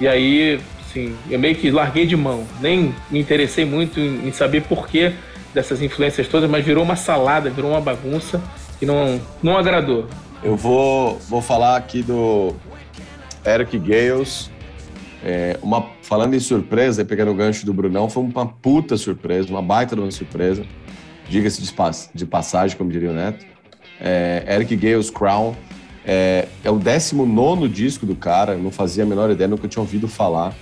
E 0.00 0.08
aí 0.08 0.58
assim, 0.94 1.16
eu 1.28 1.38
meio 1.38 1.56
que 1.56 1.70
larguei 1.70 2.06
de 2.06 2.16
mão. 2.16 2.46
Nem 2.60 2.94
me 3.10 3.18
interessei 3.18 3.64
muito 3.64 3.98
em, 3.98 4.28
em 4.28 4.32
saber 4.32 4.62
porquê 4.62 5.12
dessas 5.52 5.82
influências 5.82 6.28
todas, 6.28 6.48
mas 6.48 6.64
virou 6.64 6.84
uma 6.84 6.96
salada, 6.96 7.50
virou 7.50 7.72
uma 7.72 7.80
bagunça 7.80 8.40
que 8.78 8.86
não, 8.86 9.20
não 9.42 9.56
agradou. 9.56 10.06
Eu 10.42 10.56
vou, 10.56 11.18
vou 11.28 11.42
falar 11.42 11.76
aqui 11.76 12.02
do 12.02 12.54
Eric 13.44 13.78
Gales. 13.78 14.50
É, 15.24 15.58
uma, 15.62 15.86
falando 16.02 16.34
em 16.34 16.40
surpresa, 16.40 17.04
pegando 17.04 17.30
o 17.30 17.34
gancho 17.34 17.64
do 17.64 17.72
Brunão, 17.72 18.10
foi 18.10 18.22
uma 18.22 18.46
puta 18.46 18.96
surpresa, 18.96 19.48
uma 19.48 19.62
baita 19.62 19.96
de 19.96 20.02
uma 20.02 20.10
surpresa. 20.10 20.64
Diga-se 21.28 21.62
de, 21.62 21.72
de, 22.14 22.26
passagem, 22.26 22.76
como 22.76 22.90
diria 22.90 23.10
o 23.10 23.14
Neto. 23.14 23.46
É, 24.00 24.44
Eric 24.54 24.76
Gales 24.76 25.10
Crown. 25.10 25.56
É, 26.06 26.48
é 26.62 26.70
o 26.70 26.78
19 26.78 27.66
disco 27.66 28.04
do 28.04 28.14
cara, 28.14 28.56
não 28.56 28.70
fazia 28.70 29.04
a 29.04 29.06
menor 29.06 29.30
ideia, 29.30 29.48
nunca 29.48 29.66
tinha 29.66 29.80
ouvido 29.80 30.06
falar 30.06 30.54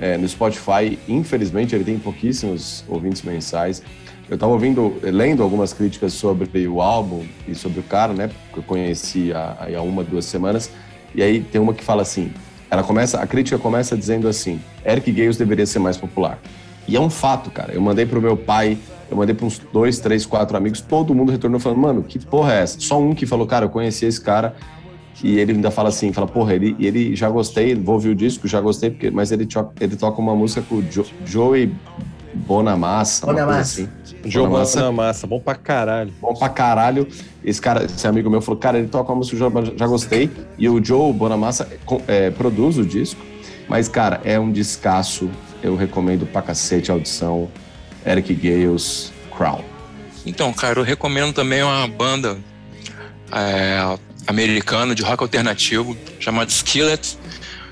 é, 0.00 0.16
no 0.16 0.28
Spotify. 0.28 0.98
Infelizmente, 1.08 1.74
ele 1.74 1.84
tem 1.84 1.98
pouquíssimos 1.98 2.84
ouvintes 2.88 3.22
mensais. 3.22 3.82
Eu 4.28 4.34
estava 4.36 4.52
ouvindo, 4.52 4.94
lendo 5.02 5.42
algumas 5.42 5.72
críticas 5.72 6.14
sobre 6.14 6.66
o 6.66 6.80
álbum 6.80 7.24
e 7.46 7.54
sobre 7.54 7.80
o 7.80 7.82
cara, 7.82 8.12
né? 8.12 8.30
Que 8.52 8.58
eu 8.58 8.62
conheci 8.62 9.32
há, 9.32 9.68
há 9.76 9.82
uma, 9.82 10.02
duas 10.02 10.24
semanas. 10.24 10.70
E 11.14 11.22
aí 11.22 11.40
tem 11.40 11.60
uma 11.60 11.74
que 11.74 11.84
fala 11.84 12.02
assim: 12.02 12.32
ela 12.70 12.82
começa, 12.82 13.20
a 13.20 13.26
crítica 13.26 13.58
começa 13.58 13.96
dizendo 13.96 14.26
assim: 14.26 14.60
Eric 14.84 15.12
Gales 15.12 15.36
deveria 15.36 15.66
ser 15.66 15.78
mais 15.78 15.96
popular. 15.96 16.38
E 16.88 16.96
é 16.96 17.00
um 17.00 17.10
fato, 17.10 17.50
cara. 17.50 17.72
Eu 17.72 17.80
mandei 17.80 18.04
pro 18.04 18.20
meu 18.20 18.36
pai, 18.36 18.78
eu 19.10 19.16
mandei 19.16 19.34
para 19.34 19.46
uns 19.46 19.58
dois, 19.58 19.98
três, 19.98 20.26
quatro 20.26 20.56
amigos, 20.56 20.80
todo 20.80 21.14
mundo 21.14 21.32
retornou 21.32 21.58
falando, 21.60 21.78
mano, 21.78 22.02
que 22.02 22.18
porra 22.18 22.54
é 22.54 22.62
essa? 22.62 22.80
Só 22.80 23.00
um 23.00 23.14
que 23.14 23.26
falou, 23.26 23.46
cara, 23.46 23.66
eu 23.66 23.70
conheci 23.70 24.04
esse 24.04 24.20
cara 24.20 24.54
e 25.22 25.38
ele 25.38 25.52
ainda 25.52 25.70
fala 25.70 25.88
assim, 25.88 26.12
fala, 26.12 26.26
porra, 26.26 26.54
ele, 26.54 26.76
ele 26.78 27.14
já 27.14 27.28
gostei, 27.28 27.74
vou 27.74 27.94
ouvir 27.94 28.10
o 28.10 28.14
disco, 28.14 28.48
já 28.48 28.60
gostei, 28.60 28.90
porque, 28.90 29.10
mas 29.10 29.30
ele, 29.30 29.46
toca, 29.46 29.72
ele 29.80 29.96
toca 29.96 30.20
uma 30.20 30.34
música 30.34 30.62
com 30.62 30.76
o 30.76 30.82
jo, 30.82 31.04
Joey 31.24 31.72
Bonamassa. 32.34 33.26
Bonamassa. 33.26 33.82
Assim. 33.82 33.88
Joe 34.24 34.46
Bonamassa. 34.46 34.80
Bonamassa, 34.80 35.26
bom 35.26 35.40
pra 35.40 35.54
caralho. 35.54 36.12
Bom 36.20 36.34
pra 36.34 36.48
caralho. 36.48 37.06
Esse 37.44 37.60
cara, 37.60 37.84
esse 37.84 38.06
amigo 38.06 38.28
meu 38.28 38.40
falou, 38.40 38.58
cara, 38.58 38.78
ele 38.78 38.88
toca 38.88 39.12
uma 39.12 39.18
música, 39.18 39.36
já, 39.36 39.48
já 39.76 39.86
gostei. 39.86 40.30
E 40.58 40.68
o 40.68 40.84
Joe 40.84 41.12
Bonamassa 41.12 41.68
é, 42.08 42.30
produz 42.30 42.76
o 42.76 42.84
disco. 42.84 43.20
Mas, 43.68 43.88
cara, 43.88 44.20
é 44.24 44.38
um 44.38 44.50
descasso. 44.50 45.30
Eu 45.62 45.76
recomendo 45.76 46.26
pra 46.26 46.42
cacete 46.42 46.90
a 46.90 46.94
audição. 46.94 47.48
Eric 48.04 48.34
Gales, 48.34 49.12
Crown. 49.36 49.62
Então, 50.26 50.52
cara, 50.52 50.78
eu 50.78 50.84
recomendo 50.84 51.32
também 51.32 51.62
uma 51.62 51.86
banda 51.88 52.36
é, 53.32 53.96
americano 54.26 54.94
de 54.94 55.02
rock 55.02 55.22
alternativo 55.22 55.96
chamado 56.20 56.48
Skillet. 56.50 57.18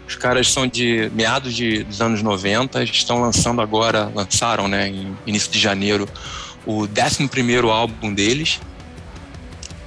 Os 0.07 0.17
caras 0.17 0.51
são 0.53 0.67
de 0.67 1.11
meados 1.15 1.55
de, 1.55 1.85
dos 1.85 2.01
anos 2.03 2.23
90, 2.23 2.83
estão 2.85 3.21
lançando 3.21 3.63
agora, 3.63 4.11
lançaram, 4.15 4.69
né, 4.69 4.89
em 4.89 5.17
início 5.27 5.51
de 5.51 5.59
janeiro, 5.59 6.07
o 6.67 6.83
11 6.87 7.29
primeiro 7.29 7.71
álbum 7.71 8.13
deles. 8.13 8.61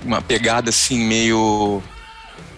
Uma 0.03 0.21
pegada 0.21 0.69
assim 0.69 0.97
meio 0.99 1.81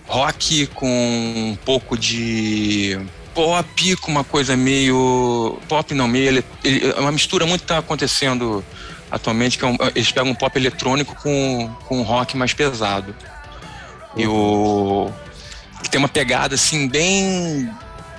rock 0.06 0.68
com 0.68 0.88
um 0.88 1.58
pouco 1.66 1.98
de 1.98 2.98
pop, 3.34 3.96
com 3.98 4.12
uma 4.12 4.24
coisa 4.24 4.56
meio. 4.56 5.60
pop 5.68 5.94
não, 5.94 6.08
meio. 6.08 6.28
ele- 6.28 6.46
ele- 6.64 6.90
é 6.96 7.00
uma 7.00 7.12
mistura 7.12 7.46
muito 7.46 7.62
que 7.62 7.68
tá 7.68 7.78
acontecendo 7.80 8.64
atualmente, 9.12 9.58
que 9.58 9.66
é 9.66 9.68
um- 9.68 9.78
eles 9.96 10.12
pegam 10.12 10.32
um 10.32 10.36
pop 10.36 10.58
eletrônico 10.58 11.16
com, 11.22 11.70
com 11.86 12.00
um 12.00 12.04
rock 12.04 12.36
mais 12.38 12.54
pesado. 12.54 13.14
E 14.18 14.28
o. 14.28 15.12
que 15.84 15.90
tem 15.90 16.00
uma 16.00 16.10
pegada 16.10 16.56
assim, 16.56 16.88
bem. 16.88 17.70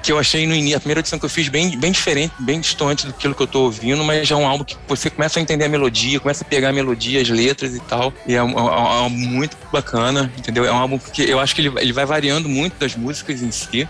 que 0.02 0.12
eu 0.12 0.18
achei 0.18 0.46
no 0.46 0.54
início, 0.54 0.76
a 0.76 0.80
primeira 0.80 1.00
edição 1.00 1.18
que 1.18 1.24
eu 1.24 1.28
fiz, 1.28 1.48
bem, 1.48 1.76
bem 1.78 1.90
diferente, 1.90 2.32
bem 2.38 2.60
distante 2.60 3.06
daquilo 3.06 3.34
que 3.34 3.42
eu 3.42 3.46
tô 3.46 3.62
ouvindo, 3.64 4.02
mas 4.04 4.30
é 4.30 4.36
um 4.36 4.46
álbum 4.46 4.64
que 4.64 4.76
você 4.86 5.10
começa 5.10 5.38
a 5.38 5.42
entender 5.42 5.64
a 5.64 5.68
melodia, 5.68 6.20
começa 6.20 6.44
a 6.44 6.46
pegar 6.46 6.68
a 6.68 6.72
melodia, 6.72 7.20
as 7.20 7.28
letras 7.28 7.74
e 7.74 7.80
tal. 7.80 8.12
E 8.26 8.34
é 8.34 8.42
um, 8.42 8.50
é 8.50 8.52
é 8.52 8.58
um 8.58 8.68
álbum 8.68 9.16
muito 9.16 9.56
bacana, 9.72 10.32
entendeu? 10.38 10.64
É 10.64 10.72
um 10.72 10.78
álbum 10.78 10.98
que 10.98 11.28
eu 11.28 11.40
acho 11.40 11.54
que 11.54 11.62
ele, 11.62 11.72
ele 11.78 11.92
vai 11.92 12.06
variando 12.06 12.48
muito 12.48 12.78
das 12.78 12.94
músicas 12.94 13.42
em 13.42 13.50
si. 13.50 13.88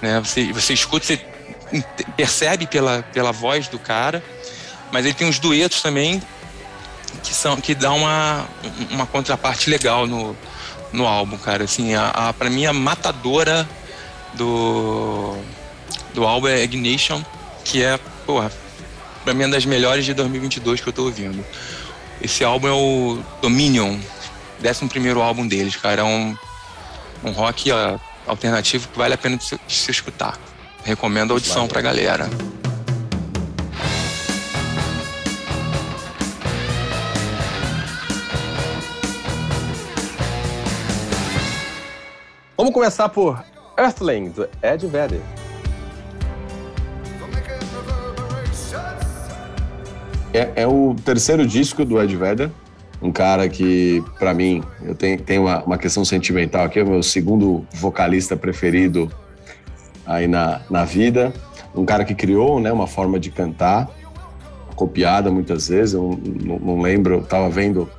Né? 0.00 0.18
Você, 0.20 0.52
você 0.52 0.72
escuta, 0.72 1.06
você 1.06 1.20
percebe 2.16 2.66
pela, 2.66 3.02
pela 3.02 3.32
voz 3.32 3.68
do 3.68 3.78
cara, 3.78 4.22
mas 4.90 5.04
ele 5.04 5.14
tem 5.14 5.26
uns 5.26 5.38
duetos 5.38 5.80
também 5.80 6.20
que 7.22 7.34
são 7.34 7.56
que 7.56 7.74
dá 7.74 7.92
uma, 7.92 8.46
uma 8.90 9.06
contraparte 9.06 9.70
legal 9.70 10.06
no, 10.06 10.36
no 10.92 11.06
álbum, 11.06 11.36
cara. 11.36 11.64
Assim, 11.64 11.94
a, 11.94 12.08
a, 12.08 12.32
pra 12.32 12.50
mim, 12.50 12.66
a 12.66 12.72
matadora 12.72 13.68
do, 14.34 15.36
do 16.14 16.24
álbum 16.24 16.48
é 16.48 16.62
Ignition, 16.62 17.22
que 17.64 17.82
é, 17.82 17.98
porra, 18.26 18.52
pra 19.24 19.34
mim 19.34 19.42
é 19.42 19.46
uma 19.46 19.52
das 19.52 19.64
melhores 19.64 20.04
de 20.04 20.14
2022 20.14 20.80
que 20.80 20.88
eu 20.88 20.92
tô 20.92 21.04
ouvindo. 21.04 21.44
Esse 22.20 22.44
álbum 22.44 22.68
é 22.68 22.72
o 22.72 23.18
Dominion, 23.40 23.98
11 24.64 24.88
primeiro 24.88 25.20
álbum 25.20 25.46
deles, 25.46 25.76
cara. 25.76 26.02
É 26.02 26.04
um, 26.04 26.36
um 27.24 27.30
rock 27.32 27.72
ó, 27.72 27.98
alternativo 28.26 28.88
que 28.88 28.98
vale 28.98 29.14
a 29.14 29.18
pena 29.18 29.36
de 29.36 29.44
se, 29.44 29.58
de 29.66 29.74
se 29.74 29.90
escutar. 29.90 30.38
Recomendo 30.84 31.32
a 31.32 31.34
audição 31.34 31.66
pra 31.66 31.80
galera. 31.80 32.28
Vamos 42.62 42.74
começar 42.74 43.08
por 43.08 43.44
Earthling, 43.76 44.30
do 44.30 44.48
Ed 44.62 44.86
Vedder. 44.86 45.20
É, 50.32 50.52
é 50.54 50.66
o 50.68 50.94
terceiro 51.04 51.44
disco 51.44 51.84
do 51.84 52.00
Ed 52.00 52.16
Vedder, 52.16 52.52
um 53.02 53.10
cara 53.10 53.48
que, 53.48 54.00
pra 54.16 54.32
mim, 54.32 54.62
eu 54.80 54.94
tenho, 54.94 55.20
tenho 55.20 55.42
uma, 55.42 55.64
uma 55.64 55.76
questão 55.76 56.04
sentimental 56.04 56.64
aqui, 56.64 56.78
é 56.78 56.84
o 56.84 56.86
meu 56.86 57.02
segundo 57.02 57.66
vocalista 57.72 58.36
preferido 58.36 59.10
aí 60.06 60.28
na, 60.28 60.60
na 60.70 60.84
vida. 60.84 61.32
Um 61.74 61.84
cara 61.84 62.04
que 62.04 62.14
criou 62.14 62.60
né, 62.60 62.70
uma 62.70 62.86
forma 62.86 63.18
de 63.18 63.32
cantar, 63.32 63.90
copiada 64.76 65.32
muitas 65.32 65.66
vezes. 65.66 65.94
Eu 65.94 66.16
não, 66.22 66.60
não 66.60 66.80
lembro, 66.80 67.14
eu 67.14 67.22
tava 67.24 67.50
vendo, 67.50 67.90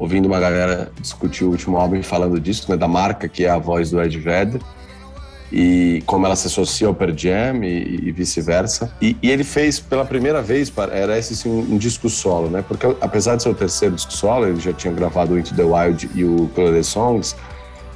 ouvindo 0.00 0.26
uma 0.26 0.40
galera 0.40 0.90
discutir 0.98 1.44
o 1.44 1.50
último 1.50 1.76
álbum 1.76 2.02
falando 2.02 2.40
disso, 2.40 2.68
né, 2.70 2.76
da 2.76 2.88
marca 2.88 3.28
que 3.28 3.44
é 3.44 3.50
a 3.50 3.58
voz 3.58 3.90
do 3.90 4.02
Ed 4.02 4.18
Vedder 4.18 4.60
e 5.52 6.02
como 6.06 6.26
ela 6.26 6.36
se 6.36 6.46
associa 6.46 6.86
ao 6.86 6.94
Pearl 6.94 7.12
Jam 7.16 7.64
e, 7.64 8.08
e 8.08 8.12
vice-versa. 8.12 8.92
E, 9.02 9.16
e 9.20 9.30
ele 9.30 9.42
fez 9.42 9.80
pela 9.80 10.04
primeira 10.04 10.40
vez, 10.40 10.72
era 10.92 11.18
esse 11.18 11.36
sim, 11.36 11.50
um, 11.50 11.76
disco 11.76 12.08
solo, 12.08 12.48
né? 12.48 12.64
Porque 12.66 12.86
apesar 13.00 13.36
de 13.36 13.42
ser 13.42 13.48
o 13.48 13.54
terceiro 13.54 13.94
disco 13.94 14.12
solo, 14.12 14.46
ele 14.46 14.60
já 14.60 14.72
tinha 14.72 14.92
gravado 14.92 15.38
Into 15.38 15.54
the 15.54 15.64
Wild 15.64 16.08
e 16.14 16.24
o 16.24 16.48
Color 16.54 16.82
Songs. 16.84 17.34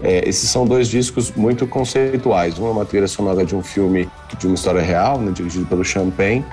é, 0.03 0.29
esses 0.29 0.51
são 0.51 0.67
dois 0.67 0.89
discos 0.89 1.31
muito 1.31 1.67
conceituais. 1.67 2.59
Um 2.59 2.67
é 2.67 2.71
uma 2.71 2.85
trilha 2.85 3.07
sonora 3.07 3.47
de 3.47 3.55
um 3.55 3.63
filme 3.63 4.09
de 4.37 4.47
uma 4.47 4.57
história 4.57 4.83
real, 4.83 5.21
né, 5.21 5.31
dirigido 5.31 5.65
pelo 5.67 5.85
Champagne. 5.85 6.45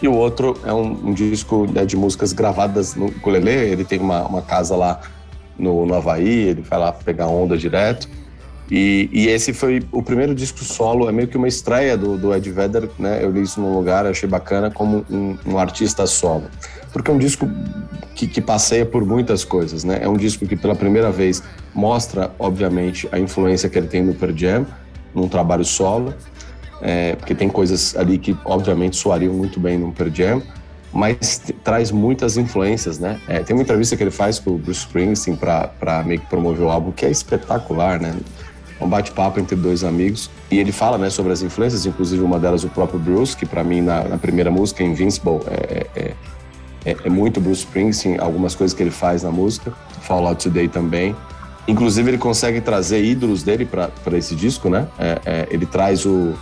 E 0.00 0.08
o 0.08 0.14
outro 0.14 0.58
é 0.64 0.72
um, 0.72 1.08
um 1.08 1.12
disco 1.12 1.66
né, 1.72 1.84
de 1.84 1.96
músicas 1.96 2.32
gravadas 2.32 2.94
no 2.94 3.06
ukulele. 3.06 3.50
Ele 3.50 3.84
tem 3.84 3.98
uma, 3.98 4.26
uma 4.26 4.42
casa 4.42 4.76
lá 4.76 5.00
no, 5.58 5.86
no 5.86 5.94
Havaí, 5.94 6.48
ele 6.48 6.62
vai 6.62 6.78
lá 6.78 6.92
pegar 6.92 7.26
onda 7.26 7.56
direto. 7.56 8.08
E, 8.70 9.08
e 9.12 9.28
esse 9.28 9.52
foi 9.52 9.82
o 9.92 10.02
primeiro 10.02 10.34
disco 10.34 10.64
solo, 10.64 11.08
é 11.08 11.12
meio 11.12 11.28
que 11.28 11.36
uma 11.36 11.46
estreia 11.46 11.96
do, 11.96 12.18
do 12.18 12.34
Ed 12.34 12.50
Vedder, 12.50 12.90
né? 12.98 13.20
Eu 13.22 13.30
li 13.30 13.42
isso 13.42 13.60
num 13.60 13.72
lugar, 13.72 14.06
achei 14.06 14.28
bacana 14.28 14.70
como 14.70 15.06
um, 15.08 15.36
um 15.46 15.58
artista 15.58 16.04
solo. 16.06 16.44
Porque 16.92 17.10
é 17.10 17.14
um 17.14 17.18
disco 17.18 17.48
que, 18.14 18.26
que 18.26 18.40
passeia 18.40 18.84
por 18.84 19.04
muitas 19.04 19.44
coisas, 19.44 19.84
né? 19.84 20.00
É 20.02 20.08
um 20.08 20.16
disco 20.16 20.46
que 20.46 20.56
pela 20.56 20.74
primeira 20.74 21.12
vez 21.12 21.42
mostra, 21.72 22.32
obviamente, 22.38 23.08
a 23.12 23.18
influência 23.18 23.68
que 23.68 23.78
ele 23.78 23.86
tem 23.86 24.02
no 24.02 24.14
Pearl 24.14 24.36
Jam, 24.36 24.66
num 25.14 25.28
trabalho 25.28 25.64
solo, 25.64 26.12
é, 26.80 27.16
porque 27.16 27.34
tem 27.34 27.48
coisas 27.48 27.96
ali 27.96 28.18
que, 28.18 28.36
obviamente, 28.44 28.96
soariam 28.96 29.32
muito 29.32 29.58
bem 29.58 29.78
no 29.78 29.92
Pearl 29.92 30.10
Jam, 30.12 30.42
mas 30.92 31.42
traz 31.62 31.90
muitas 31.90 32.36
influências, 32.36 32.98
né? 32.98 33.20
É, 33.28 33.40
tem 33.40 33.54
uma 33.54 33.62
entrevista 33.62 33.96
que 33.96 34.02
ele 34.02 34.10
faz 34.10 34.38
com 34.38 34.52
o 34.52 34.58
Bruce 34.58 34.80
Springsteen 34.80 35.36
para 35.36 36.02
meio 36.04 36.20
que 36.20 36.26
promover 36.26 36.66
o 36.66 36.70
álbum, 36.70 36.92
que 36.92 37.04
é 37.04 37.10
espetacular, 37.10 38.00
né? 38.00 38.14
É 38.80 38.84
um 38.84 38.88
bate-papo 38.88 39.40
entre 39.40 39.56
dois 39.56 39.84
amigos. 39.84 40.30
E 40.50 40.58
ele 40.58 40.72
fala 40.72 40.98
né, 40.98 41.10
sobre 41.10 41.32
as 41.32 41.42
influências, 41.42 41.86
inclusive 41.86 42.22
uma 42.22 42.38
delas 42.38 42.64
o 42.64 42.68
próprio 42.68 42.98
Bruce, 42.98 43.36
que 43.36 43.46
para 43.46 43.64
mim 43.64 43.80
na, 43.80 44.04
na 44.04 44.18
primeira 44.18 44.50
música, 44.50 44.82
Invincible, 44.82 45.40
é, 45.46 45.86
é, 45.96 46.12
é, 46.84 46.96
é 47.04 47.10
muito 47.10 47.40
Bruce 47.40 47.60
Springsteen, 47.60 48.18
algumas 48.18 48.54
coisas 48.54 48.76
que 48.76 48.82
ele 48.82 48.90
faz 48.90 49.22
na 49.22 49.30
música. 49.30 49.72
Fall 50.02 50.26
Out 50.26 50.48
Today 50.48 50.68
também. 50.68 51.16
Inclusive 51.66 52.10
ele 52.10 52.18
consegue 52.18 52.60
trazer 52.60 53.02
ídolos 53.02 53.42
dele 53.42 53.66
para 53.66 54.16
esse 54.16 54.36
disco, 54.36 54.68
né? 54.70 54.86
É, 54.98 55.20
é, 55.26 55.48
ele 55.50 55.66
traz 55.66 56.06
o... 56.06 56.34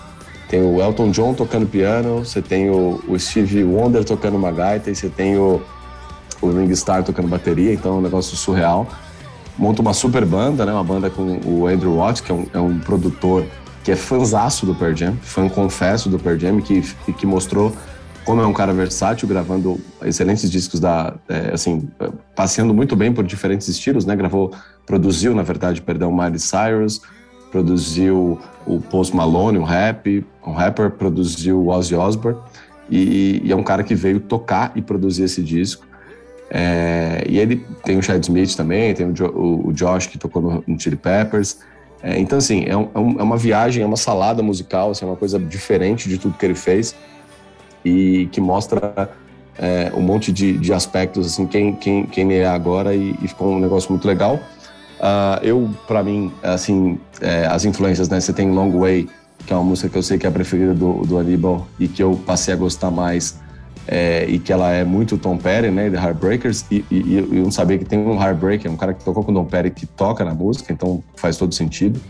Tem 0.54 0.62
o 0.62 0.80
Elton 0.80 1.10
John 1.10 1.34
tocando 1.34 1.66
piano, 1.66 2.24
você 2.24 2.40
tem 2.40 2.70
o, 2.70 3.02
o 3.08 3.18
Stevie 3.18 3.64
Wonder 3.64 4.04
tocando 4.04 4.36
uma 4.36 4.52
gaita 4.52 4.88
e 4.88 4.94
você 4.94 5.08
tem 5.08 5.36
o, 5.36 5.60
o 6.40 6.48
Ring 6.48 6.70
Starr 6.70 7.02
tocando 7.02 7.26
bateria, 7.26 7.72
então 7.72 7.96
é 7.96 7.98
um 7.98 8.00
negócio 8.00 8.36
surreal 8.36 8.86
monta 9.58 9.82
uma 9.82 9.92
super 9.92 10.24
banda, 10.24 10.64
né? 10.64 10.72
Uma 10.72 10.84
banda 10.84 11.10
com 11.10 11.40
o 11.44 11.66
Andrew 11.66 11.96
Watt, 11.96 12.22
que 12.22 12.30
é 12.30 12.34
um, 12.36 12.46
é 12.54 12.60
um 12.60 12.78
produtor 12.78 13.44
que 13.82 13.90
é 13.90 13.96
fanzaço 13.96 14.64
do 14.64 14.76
Pearl 14.76 14.94
Jam, 14.94 15.16
fã 15.22 15.48
confesso 15.48 16.08
do 16.08 16.20
Pearl 16.20 16.38
Jam, 16.38 16.60
que, 16.60 16.82
que 17.18 17.26
mostrou 17.26 17.74
como 18.24 18.40
é 18.40 18.46
um 18.46 18.52
cara 18.52 18.72
versátil, 18.72 19.26
gravando 19.26 19.80
excelentes 20.02 20.48
discos 20.48 20.78
da, 20.78 21.14
é, 21.28 21.50
assim, 21.52 21.88
passeando 22.36 22.72
muito 22.72 22.94
bem 22.94 23.12
por 23.12 23.24
diferentes 23.24 23.66
estilos, 23.66 24.06
né? 24.06 24.14
Gravou, 24.14 24.52
produziu, 24.86 25.34
na 25.34 25.42
verdade, 25.42 25.82
perdão, 25.82 26.12
Miley 26.12 26.38
Cyrus, 26.38 27.00
produziu 27.54 28.40
o 28.66 28.80
Post 28.80 29.14
Malone, 29.14 29.58
um 29.58 29.62
rap, 29.62 30.26
um 30.44 30.50
rapper, 30.50 30.90
produziu 30.90 31.60
o 31.60 31.68
Ozzy 31.68 31.94
Osbourne, 31.94 32.40
e, 32.90 33.40
e 33.44 33.52
é 33.52 33.54
um 33.54 33.62
cara 33.62 33.84
que 33.84 33.94
veio 33.94 34.18
tocar 34.18 34.72
e 34.74 34.82
produzir 34.82 35.22
esse 35.22 35.40
disco. 35.40 35.86
É, 36.50 37.24
e 37.28 37.38
ele 37.38 37.64
tem 37.84 37.96
o 37.96 38.02
Chad 38.02 38.20
Smith 38.20 38.56
também, 38.56 38.92
tem 38.92 39.06
o, 39.06 39.12
jo, 39.12 39.26
o, 39.26 39.72
Josh 39.72 40.08
que 40.08 40.18
tocou 40.18 40.42
no, 40.42 40.64
no 40.66 40.80
Chili 40.80 40.96
Peppers. 40.96 41.60
É, 42.02 42.18
então, 42.18 42.38
assim, 42.38 42.64
é, 42.66 42.76
um, 42.76 42.88
é, 42.92 43.22
uma 43.22 43.36
viagem, 43.36 43.84
é 43.84 43.86
uma 43.86 43.96
salada 43.96 44.42
musical, 44.42 44.90
assim, 44.90 45.04
é 45.04 45.08
uma 45.08 45.16
coisa 45.16 45.38
diferente 45.38 46.08
de 46.08 46.18
tudo 46.18 46.36
que 46.36 46.44
ele 46.44 46.56
fez 46.56 46.92
e 47.84 48.28
que 48.32 48.40
mostra 48.40 49.12
é, 49.56 49.92
um 49.94 50.00
monte 50.00 50.32
de, 50.32 50.58
de, 50.58 50.72
aspectos, 50.72 51.24
assim, 51.24 51.46
quem, 51.46 51.76
quem, 51.76 52.04
quem 52.04 52.32
ele 52.32 52.42
é 52.42 52.48
agora 52.48 52.96
e, 52.96 53.14
e 53.22 53.28
ficou 53.28 53.52
um 53.52 53.60
negócio 53.60 53.92
muito 53.92 54.08
legal. 54.08 54.40
Uh, 55.04 55.38
eu, 55.42 55.70
para 55.86 56.02
mim, 56.02 56.32
assim, 56.42 56.98
é, 57.20 57.44
as 57.44 57.66
influências, 57.66 58.08
né? 58.08 58.18
Você 58.18 58.32
tem 58.32 58.50
Long 58.50 58.70
Way, 58.78 59.06
que 59.46 59.52
é 59.52 59.56
uma 59.56 59.62
música 59.62 59.90
que 59.90 59.98
eu 59.98 60.02
sei 60.02 60.16
que 60.16 60.24
é 60.24 60.30
a 60.30 60.32
preferida 60.32 60.72
do, 60.72 61.02
do 61.02 61.18
Aníbal 61.18 61.66
e 61.78 61.86
que 61.86 62.02
eu 62.02 62.18
passei 62.24 62.54
a 62.54 62.56
gostar 62.56 62.90
mais 62.90 63.38
é, 63.86 64.24
e 64.26 64.38
que 64.38 64.50
ela 64.50 64.70
é 64.70 64.82
muito 64.82 65.18
Tom 65.18 65.36
Petty, 65.36 65.70
né, 65.70 65.90
de 65.90 65.96
Heartbreakers, 65.96 66.64
e, 66.70 66.82
e, 66.90 67.18
eu 67.18 67.44
não 67.44 67.50
sabia 67.50 67.76
que 67.76 67.84
tem 67.84 67.98
um 67.98 68.18
Heartbreaker, 68.18 68.70
um 68.70 68.78
cara 68.78 68.94
que 68.94 69.04
tocou 69.04 69.22
com 69.22 69.30
o 69.30 69.34
Tom 69.34 69.44
Petty 69.44 69.68
que 69.68 69.84
toca 69.84 70.24
na 70.24 70.32
música, 70.32 70.72
então 70.72 71.04
faz 71.16 71.36
todo 71.36 71.54
sentido. 71.54 72.00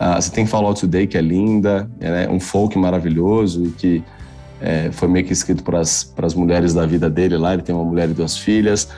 Uh, 0.00 0.22
você 0.22 0.30
tem 0.30 0.46
Fall 0.46 0.64
Out 0.64 0.82
Today, 0.82 1.08
que 1.08 1.18
é 1.18 1.20
linda, 1.20 1.90
né, 1.98 2.28
um 2.28 2.38
folk 2.38 2.78
maravilhoso, 2.78 3.66
e 3.66 3.70
que 3.70 4.04
é, 4.60 4.90
foi 4.92 5.08
meio 5.08 5.24
que 5.24 5.32
escrito 5.32 5.64
para 5.64 5.80
as 5.80 6.34
mulheres 6.36 6.72
da 6.72 6.86
vida 6.86 7.10
dele 7.10 7.36
lá, 7.36 7.54
ele 7.54 7.62
tem 7.62 7.74
uma 7.74 7.84
mulher 7.84 8.08
e 8.08 8.12
duas 8.12 8.38
filhas. 8.38 8.88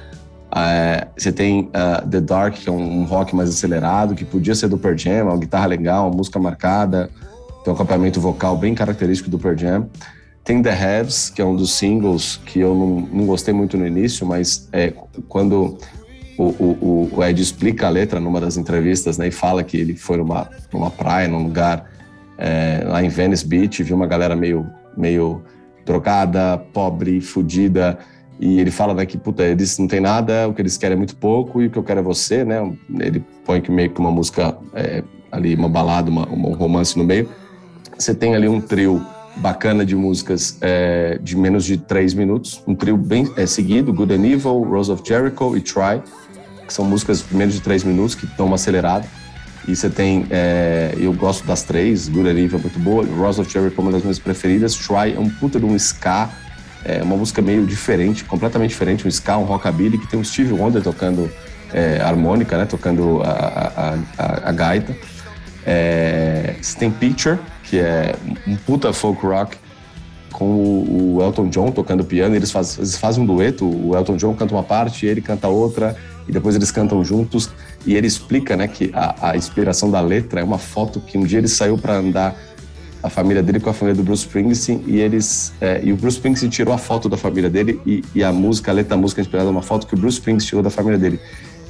Uh, 0.51 1.07
você 1.17 1.31
tem 1.31 1.69
uh, 1.69 2.07
The 2.09 2.21
Dark, 2.21 2.55
que 2.55 2.69
é 2.69 2.73
um, 2.73 3.01
um, 3.01 3.05
rock 3.05 3.35
mais 3.37 3.49
acelerado, 3.49 4.17
que 4.17 4.25
podia 4.25 4.55
ser 4.55 4.69
do 4.69 4.77
Pearl 4.77 4.97
Jam, 4.97 5.27
uma 5.27 5.39
guitarra 5.39 5.67
legal, 5.67 6.09
uma 6.09 6.17
música 6.17 6.41
marcada, 6.41 7.09
tem 7.63 7.73
um 7.73 7.77
acompanhamento 7.77 8.21
vocal 8.21 8.57
bem 8.57 8.75
característico 8.75 9.31
do 9.31 9.39
Pearl 9.39 9.57
Jam. 9.57 9.89
Tem 10.43 10.61
The 10.61 10.73
Haves, 10.73 11.31
que 11.31 11.41
é 11.41 11.45
um 11.45 11.55
dos 11.55 11.73
singles 11.73 12.41
que 12.45 12.59
eu 12.59 12.75
não, 12.75 13.01
não 13.19 13.27
gostei 13.27 13.55
muito 13.55 13.77
no 13.77 13.87
início, 13.87 14.27
mas 14.27 14.69
é, 14.73 14.93
quando 15.29 15.79
o, 16.37 16.45
o, 16.45 17.11
o, 17.13 17.25
Ed 17.25 17.41
explica 17.41 17.87
a 17.87 17.91
letra 17.91 18.19
numa 18.19 18.41
das 18.41 18.57
entrevistas 18.57 19.19
né, 19.19 19.29
e 19.29 19.31
fala 19.31 19.63
que 19.63 19.77
ele 19.77 19.95
foi 19.95 20.17
numa, 20.17 20.49
numa 20.73 20.91
praia, 20.91 21.29
num 21.29 21.45
lugar 21.45 21.89
é, 22.39 22.83
lá 22.87 23.05
em 23.05 23.09
Venice 23.09 23.47
Beach, 23.47 23.83
viu 23.83 23.95
uma 23.95 24.07
galera 24.07 24.35
meio, 24.35 24.67
meio 24.97 25.43
drogada, 25.85 26.59
pobre, 26.73 27.21
fudida, 27.21 27.99
E 28.41 28.59
ele 28.59 28.71
fala 28.71 28.95
né, 28.95 29.05
que, 29.05 29.19
puta, 29.19 29.43
eles 29.45 29.79
não 29.79 29.87
tem 29.87 30.01
nada, 30.01 30.49
o 30.49 30.55
que 30.55 30.63
eles 30.63 30.79
querem 30.79 30.95
é 30.95 30.97
muito 30.97 31.15
pouco 31.15 31.61
e 31.61 31.67
o 31.67 31.71
que 31.71 31.77
eu 31.77 31.83
quero 31.83 32.01
é 32.01 32.03
você, 32.03 32.43
né? 32.43 32.73
Ele 32.99 33.23
põe 33.45 33.61
que 33.61 33.71
meio 33.71 33.91
que 33.91 34.01
uma 34.01 34.11
música 34.11 34.57
é, 34.75 35.05
ali, 35.31 35.55
uma 35.55 35.69
balada, 35.69 36.11
uma, 36.11 36.27
um 36.27 36.55
romance 36.55 36.97
no 36.97 37.05
meio. 37.05 37.29
Você 37.99 38.15
tem 38.15 38.35
ali 38.35 38.49
um 38.49 38.59
trio 38.59 39.05
bacana 39.37 39.85
de 39.85 39.95
músicas 39.95 40.57
é, 40.63 41.19
de 41.23 41.37
menos 41.37 41.67
de 41.67 41.77
três 41.77 42.15
minutos, 42.15 42.63
um 42.67 42.75
trio 42.75 42.97
bem 42.97 43.31
é, 43.37 43.45
seguido, 43.45 43.93
Good 43.93 44.15
and 44.15 44.25
Evil, 44.27 44.63
Rose 44.63 44.91
of 44.91 45.03
Jericho 45.07 45.55
e 45.55 45.61
Try, 45.61 46.03
que 46.67 46.73
são 46.73 46.87
músicas 46.87 47.23
de 47.29 47.37
menos 47.37 47.55
de 47.55 47.61
três 47.61 47.85
minutos, 47.85 48.15
que 48.15 48.27
dão 48.39 48.47
uma 48.47 48.55
acelerada. 48.55 49.07
E 49.69 49.77
você 49.77 49.91
tem, 49.91 50.27
é, 50.31 50.95
eu 50.99 51.13
gosto 51.13 51.47
das 51.47 51.63
três, 51.63 52.09
Good 52.09 52.27
and 52.27 52.39
Evil 52.39 52.59
é 52.59 52.63
muito 52.63 52.79
boa, 52.79 53.05
Rose 53.05 53.39
of 53.39 53.53
Jericho 53.53 53.79
é 53.79 53.83
uma 53.83 53.93
das 53.93 54.03
minhas 54.03 54.19
preferidas, 54.19 54.75
Try 54.75 55.15
é 55.15 55.21
um 55.21 55.29
puta 55.29 55.61
de 55.61 55.67
um 55.67 55.77
ska, 55.77 56.31
é 56.85 57.03
uma 57.03 57.17
música 57.17 57.43
meio 57.43 57.67
diferente, 57.67 58.25
completamente 58.25 58.71
diferente, 58.71 59.07
um 59.07 59.11
ska, 59.11 59.37
um 59.37 59.45
rockabilly, 59.45 59.99
que 59.99 60.07
tem 60.07 60.19
o 60.19 60.25
Steve 60.25 60.53
Wonder 60.53 60.83
tocando 60.83 61.31
é, 61.73 62.01
harmônica, 62.01 62.57
né, 62.57 62.65
tocando 62.65 63.23
a, 63.23 63.29
a, 63.29 63.99
a, 64.19 64.49
a 64.49 64.53
gaita. 64.53 64.97
É, 65.67 66.57
Picture, 66.99 67.39
que 67.65 67.79
é 67.79 68.15
um 68.47 68.57
puta 68.57 68.93
folk 68.93 69.25
rock, 69.25 69.57
com 70.33 70.47
o, 70.47 71.17
o 71.17 71.23
Elton 71.23 71.49
John 71.49 71.71
tocando 71.71 72.05
piano. 72.05 72.35
Eles, 72.35 72.51
faz, 72.51 72.79
eles 72.79 72.97
fazem 72.97 73.23
um 73.23 73.27
dueto, 73.27 73.67
o 73.67 73.95
Elton 73.95 74.17
John 74.17 74.35
canta 74.35 74.55
uma 74.55 74.63
parte, 74.63 75.07
ele 75.07 75.21
canta 75.21 75.49
outra, 75.49 75.97
e 76.27 76.33
depois 76.33 76.57
eles 76.57 76.71
cantam 76.71 77.05
juntos. 77.05 77.51
E 77.85 77.95
ele 77.95 78.07
explica 78.07 78.57
né, 78.57 78.67
que 78.69 78.91
a, 78.95 79.31
a 79.31 79.37
inspiração 79.37 79.91
da 79.91 80.01
letra 80.01 80.41
é 80.41 80.45
uma 80.45 80.59
foto 80.59 81.01
que 81.01 81.19
um 81.19 81.25
dia 81.25 81.39
ele 81.39 81.49
saiu 81.49 81.77
para 81.77 81.95
andar 81.95 82.35
a 83.03 83.09
família 83.09 83.43
dele 83.43 83.61
com 83.61 83.71
a 83.71 83.73
família 83.73 83.97
do 83.97 84.03
Bruce 84.03 84.27
Springsteen 84.27 84.83
e 84.87 84.99
eles 84.99 85.53
é, 85.61 85.81
e 85.83 85.93
o 85.93 85.97
Bruce 85.97 86.17
Springsteen 86.17 86.51
tirou 86.51 86.75
a 86.75 86.79
foto 86.79 87.09
da 87.09 87.17
família 87.17 87.49
dele 87.49 87.81
e, 87.87 88.05
e 88.15 88.23
a 88.23 88.33
música 88.33 88.71
a 88.71 88.75
letra 88.75 88.91
da 88.91 89.01
música 89.01 89.21
é 89.21 89.23
inspirada 89.23 89.51
numa 89.51 89.63
foto 89.63 89.87
que 89.87 89.95
o 89.95 89.99
Bruce 89.99 90.19
Springsteen 90.19 90.49
tirou 90.49 90.63
da 90.63 90.71
família 90.71 90.99
dele 90.99 91.19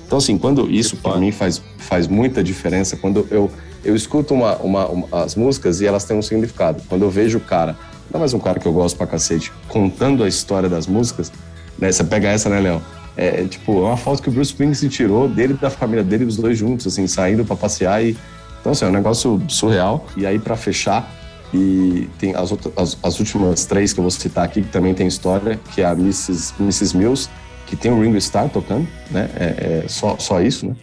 então 0.06 0.18
assim 0.18 0.36
quando 0.36 0.70
isso 0.70 0.96
para 0.96 1.16
mim 1.18 1.30
faz 1.30 1.62
faz 1.78 2.06
muita 2.06 2.42
diferença 2.42 2.96
quando 2.96 3.26
eu 3.30 3.50
eu 3.84 3.94
escuto 3.94 4.34
uma, 4.34 4.56
uma, 4.56 4.86
uma, 4.86 5.22
as 5.22 5.34
músicas 5.34 5.80
e 5.80 5.86
elas 5.86 6.04
têm 6.04 6.16
um 6.16 6.22
significado. 6.22 6.82
Quando 6.88 7.02
eu 7.02 7.10
vejo 7.10 7.38
o 7.38 7.40
cara, 7.40 7.76
ainda 8.06 8.18
mais 8.18 8.34
um 8.34 8.38
cara 8.38 8.58
que 8.60 8.66
eu 8.66 8.72
gosto 8.72 8.96
pra 8.96 9.06
cacete, 9.06 9.52
contando 9.68 10.22
a 10.22 10.28
história 10.28 10.68
das 10.68 10.86
músicas, 10.86 11.32
né? 11.78 11.90
Você 11.90 12.04
pega 12.04 12.28
essa, 12.28 12.48
né, 12.48 12.60
Léo? 12.60 12.82
É 13.16 13.44
tipo, 13.44 13.72
é 13.84 13.86
uma 13.86 13.96
foto 13.96 14.22
que 14.22 14.28
o 14.28 14.32
Bruce 14.32 14.52
Springsteen 14.52 14.90
tirou 14.90 15.28
dele 15.28 15.54
da 15.54 15.70
família 15.70 16.04
dele, 16.04 16.24
os 16.24 16.36
dois 16.36 16.56
juntos, 16.56 16.86
assim, 16.86 17.06
saindo 17.06 17.44
para 17.44 17.56
passear 17.56 18.04
e. 18.04 18.16
Então, 18.60 18.72
assim, 18.72 18.84
é 18.84 18.88
um 18.88 18.92
negócio 18.92 19.42
surreal. 19.48 20.06
E 20.16 20.26
aí, 20.26 20.38
para 20.38 20.54
fechar, 20.54 21.10
e 21.52 22.08
tem 22.18 22.34
as, 22.34 22.52
outras, 22.52 22.72
as, 22.76 22.98
as, 23.02 23.18
últimas 23.18 23.64
três 23.64 23.92
que 23.92 24.00
eu 24.00 24.02
vou 24.02 24.10
citar 24.10 24.44
aqui, 24.44 24.62
que 24.62 24.68
também 24.68 24.94
tem 24.94 25.06
história, 25.06 25.58
que 25.74 25.82
é 25.82 25.84
a 25.84 25.92
Mrs. 25.92 26.54
Mrs. 26.60 26.96
Mills, 26.96 27.28
que 27.66 27.76
tem 27.76 27.90
o 27.90 28.00
Ringo 28.00 28.16
Starr 28.18 28.48
tocando, 28.48 28.86
né? 29.10 29.28
É, 29.36 29.82
é 29.84 29.88
só, 29.88 30.16
só 30.18 30.40
isso, 30.40 30.66
né? 30.66 30.76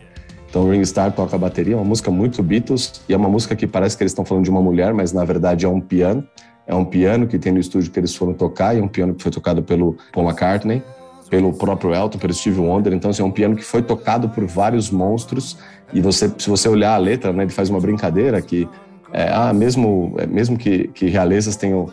Então, 0.50 0.70
Ring 0.70 0.84
Star 0.86 1.12
toca 1.12 1.36
a 1.36 1.40
bateria, 1.40 1.74
é 1.74 1.78
uma 1.78 1.86
música 1.86 2.10
muito 2.10 2.42
Beatles, 2.42 3.02
e 3.08 3.14
é 3.14 3.18
uma 3.18 3.30
música 3.30 3.56
que 3.56 3.68
parece 3.68 3.98
que 3.98 4.04
eles 4.04 4.12
estão 4.12 4.26
falando 4.26 4.44
de 4.44 4.50
uma 4.50 4.62
mulher, 4.62 4.94
mas 4.94 5.12
na 5.12 5.24
verdade 5.24 5.66
é 5.66 5.70
um 5.70 5.80
piano. 5.80 6.26
É 6.66 6.74
um 6.74 6.84
piano 6.84 7.28
que 7.28 7.38
tem 7.38 7.52
no 7.52 7.60
estúdio 7.60 7.92
que 7.92 8.00
eles 8.00 8.16
foram 8.16 8.34
tocar, 8.34 8.76
e 8.76 8.80
é 8.80 8.82
um 8.82 8.88
piano 8.88 9.14
que 9.14 9.22
foi 9.22 9.32
tocado 9.32 9.62
pelo 9.62 9.98
Paul 10.12 10.26
McCartney, 10.26 10.82
pelo 11.30 11.54
próprio 11.54 11.94
Elton, 11.94 12.18
pelo 12.18 12.34
Steve 12.34 12.60
Wonder. 12.60 12.94
Então, 12.94 13.12
assim, 13.12 13.22
é 13.22 13.26
um 13.26 13.32
piano 13.32 13.56
que 13.56 13.64
foi 13.64 13.82
tocado 13.82 14.30
por 14.30 14.46
vários 14.46 14.90
monstros, 14.90 15.58
e 15.94 16.02
você, 16.02 16.32
se 16.38 16.50
você 16.50 16.68
olhar 16.68 16.96
a 16.96 16.98
letra, 16.98 17.32
né, 17.32 17.44
ele 17.44 17.52
faz 17.52 17.70
uma 17.70 17.80
brincadeira 17.80 18.42
que, 18.42 18.68
é, 19.14 19.30
ah, 19.32 19.54
mesmo, 19.54 20.16
é, 20.18 20.26
mesmo 20.26 20.58
que, 20.58 20.90
que 20.90 21.08
realezas 21.08 21.56
tenham 21.56 21.90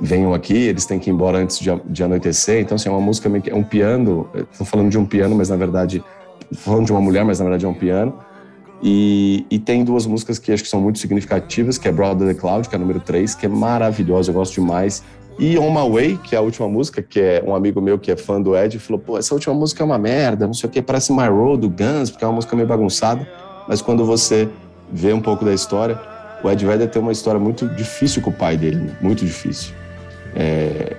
venham 0.00 0.32
aqui, 0.32 0.54
eles 0.54 0.86
têm 0.86 0.98
que 0.98 1.10
ir 1.10 1.12
embora 1.12 1.38
antes 1.38 1.58
de, 1.58 1.68
de 1.86 2.04
anoitecer. 2.04 2.60
Então, 2.60 2.76
assim, 2.76 2.88
é 2.88 2.92
uma 2.92 3.00
música 3.00 3.28
meio 3.28 3.42
que 3.42 3.50
é 3.50 3.54
um 3.54 3.64
piano. 3.64 4.28
Estou 4.52 4.64
falando 4.64 4.90
de 4.90 4.96
um 4.96 5.04
piano, 5.04 5.34
mas 5.34 5.48
na 5.48 5.56
verdade 5.56 6.04
falando 6.52 6.86
de 6.86 6.92
uma 6.92 7.00
mulher, 7.00 7.24
mas 7.24 7.38
na 7.38 7.44
verdade 7.44 7.66
é 7.66 7.68
um 7.68 7.74
piano. 7.74 8.14
E, 8.82 9.44
e, 9.50 9.58
tem 9.58 9.82
duas 9.82 10.06
músicas 10.06 10.38
que 10.38 10.52
acho 10.52 10.62
que 10.62 10.68
são 10.68 10.80
muito 10.80 11.00
significativas, 11.00 11.78
que 11.78 11.88
é 11.88 11.92
Brother 11.92 12.28
the 12.28 12.40
Cloud, 12.40 12.68
que 12.68 12.74
é 12.74 12.78
a 12.78 12.78
número 12.78 13.00
3, 13.00 13.34
que 13.34 13.44
é 13.44 13.48
maravilhosa, 13.48 14.30
eu 14.30 14.34
gosto 14.34 14.54
demais. 14.54 15.02
E 15.36 15.58
On 15.58 15.70
My 15.70 15.90
Way, 15.90 16.16
que 16.22 16.34
é 16.34 16.38
a 16.38 16.40
última 16.40 16.68
música, 16.68 17.02
que 17.02 17.20
é 17.20 17.42
um 17.44 17.54
amigo 17.54 17.80
meu 17.80 17.98
que 17.98 18.10
é 18.10 18.16
fã 18.16 18.40
do 18.40 18.56
Ed, 18.56 18.78
falou, 18.78 19.00
pô, 19.00 19.18
essa 19.18 19.34
última 19.34 19.54
música 19.54 19.82
é 19.82 19.86
uma 19.86 19.98
merda, 19.98 20.46
não 20.46 20.54
sei 20.54 20.68
o 20.68 20.72
que, 20.72 20.80
parece 20.80 21.12
My 21.12 21.26
Road, 21.28 21.60
do 21.60 21.68
Guns, 21.68 22.10
porque 22.10 22.24
é 22.24 22.28
uma 22.28 22.34
música 22.34 22.54
meio 22.54 22.68
bagunçada. 22.68 23.28
Mas 23.68 23.82
quando 23.82 24.04
você 24.04 24.48
vê 24.92 25.12
um 25.12 25.20
pouco 25.20 25.44
da 25.44 25.52
história, 25.52 26.00
o 26.42 26.50
Ed 26.50 26.64
Vedder 26.64 26.88
tem 26.88 27.00
uma 27.00 27.12
história 27.12 27.40
muito 27.40 27.66
difícil 27.68 28.22
com 28.22 28.30
o 28.30 28.32
pai 28.32 28.56
dele, 28.56 28.90
muito 29.00 29.24
difícil. 29.24 29.74
É, 30.34 30.96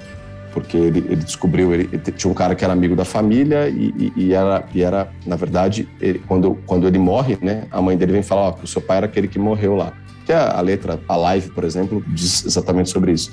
porque 0.52 0.76
ele, 0.76 1.00
ele 1.00 1.24
descobriu, 1.24 1.74
ele, 1.74 1.90
ele, 1.92 2.02
tinha 2.12 2.30
um 2.30 2.34
cara 2.34 2.56
que 2.56 2.64
era 2.64 2.74
amigo 2.74 2.96
da 2.96 3.06
família 3.06 3.70
e, 3.70 3.94
e, 3.98 4.14
e 4.16 4.34
era, 4.34 4.64
e 4.74 4.82
era, 4.82 5.10
na 5.26 5.36
verdade, 5.36 5.88
ele, 6.02 6.20
quando, 6.28 6.58
quando 6.66 6.88
ele 6.88 6.98
morre, 6.98 7.38
né, 7.42 7.66
a 7.72 7.82
mãe 7.82 7.96
dele 7.96 8.12
vem 8.12 8.24
falar, 8.24 8.54
que 8.54 8.66
o 8.66 8.68
seu 8.68 8.82
pai 8.82 8.98
era 8.98 9.06
aquele 9.06 9.28
que 9.28 9.40
morreu 9.40 9.76
lá. 9.76 9.94
Que 10.26 10.34
a, 10.34 10.58
a 10.58 10.62
letra, 10.62 11.00
a 11.08 11.16
live, 11.16 11.52
por 11.52 11.64
exemplo, 11.64 12.04
diz 12.08 12.46
exatamente 12.46 12.90
sobre 12.90 13.12
isso. 13.12 13.32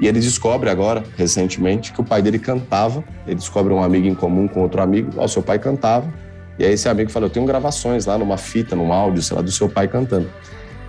E 0.00 0.06
ele 0.06 0.20
descobre 0.20 0.68
agora, 0.68 1.02
recentemente, 1.16 1.92
que 1.92 2.00
o 2.00 2.04
pai 2.04 2.20
dele 2.20 2.38
cantava, 2.38 3.02
ele 3.26 3.36
descobre 3.36 3.72
um 3.72 3.82
amigo 3.82 4.06
em 4.06 4.14
comum 4.14 4.46
com 4.46 4.60
outro 4.60 4.82
amigo, 4.82 5.10
ó, 5.16 5.26
seu 5.26 5.42
pai 5.42 5.58
cantava, 5.58 6.12
e 6.58 6.64
aí 6.64 6.72
esse 6.72 6.88
amigo 6.88 7.10
fala, 7.10 7.26
eu 7.26 7.30
tenho 7.30 7.46
gravações 7.46 8.06
lá 8.06 8.18
numa 8.18 8.36
fita, 8.36 8.74
num 8.74 8.92
áudio, 8.92 9.22
sei 9.22 9.36
lá, 9.36 9.42
do 9.42 9.50
seu 9.50 9.68
pai 9.68 9.88
cantando. 9.88 10.28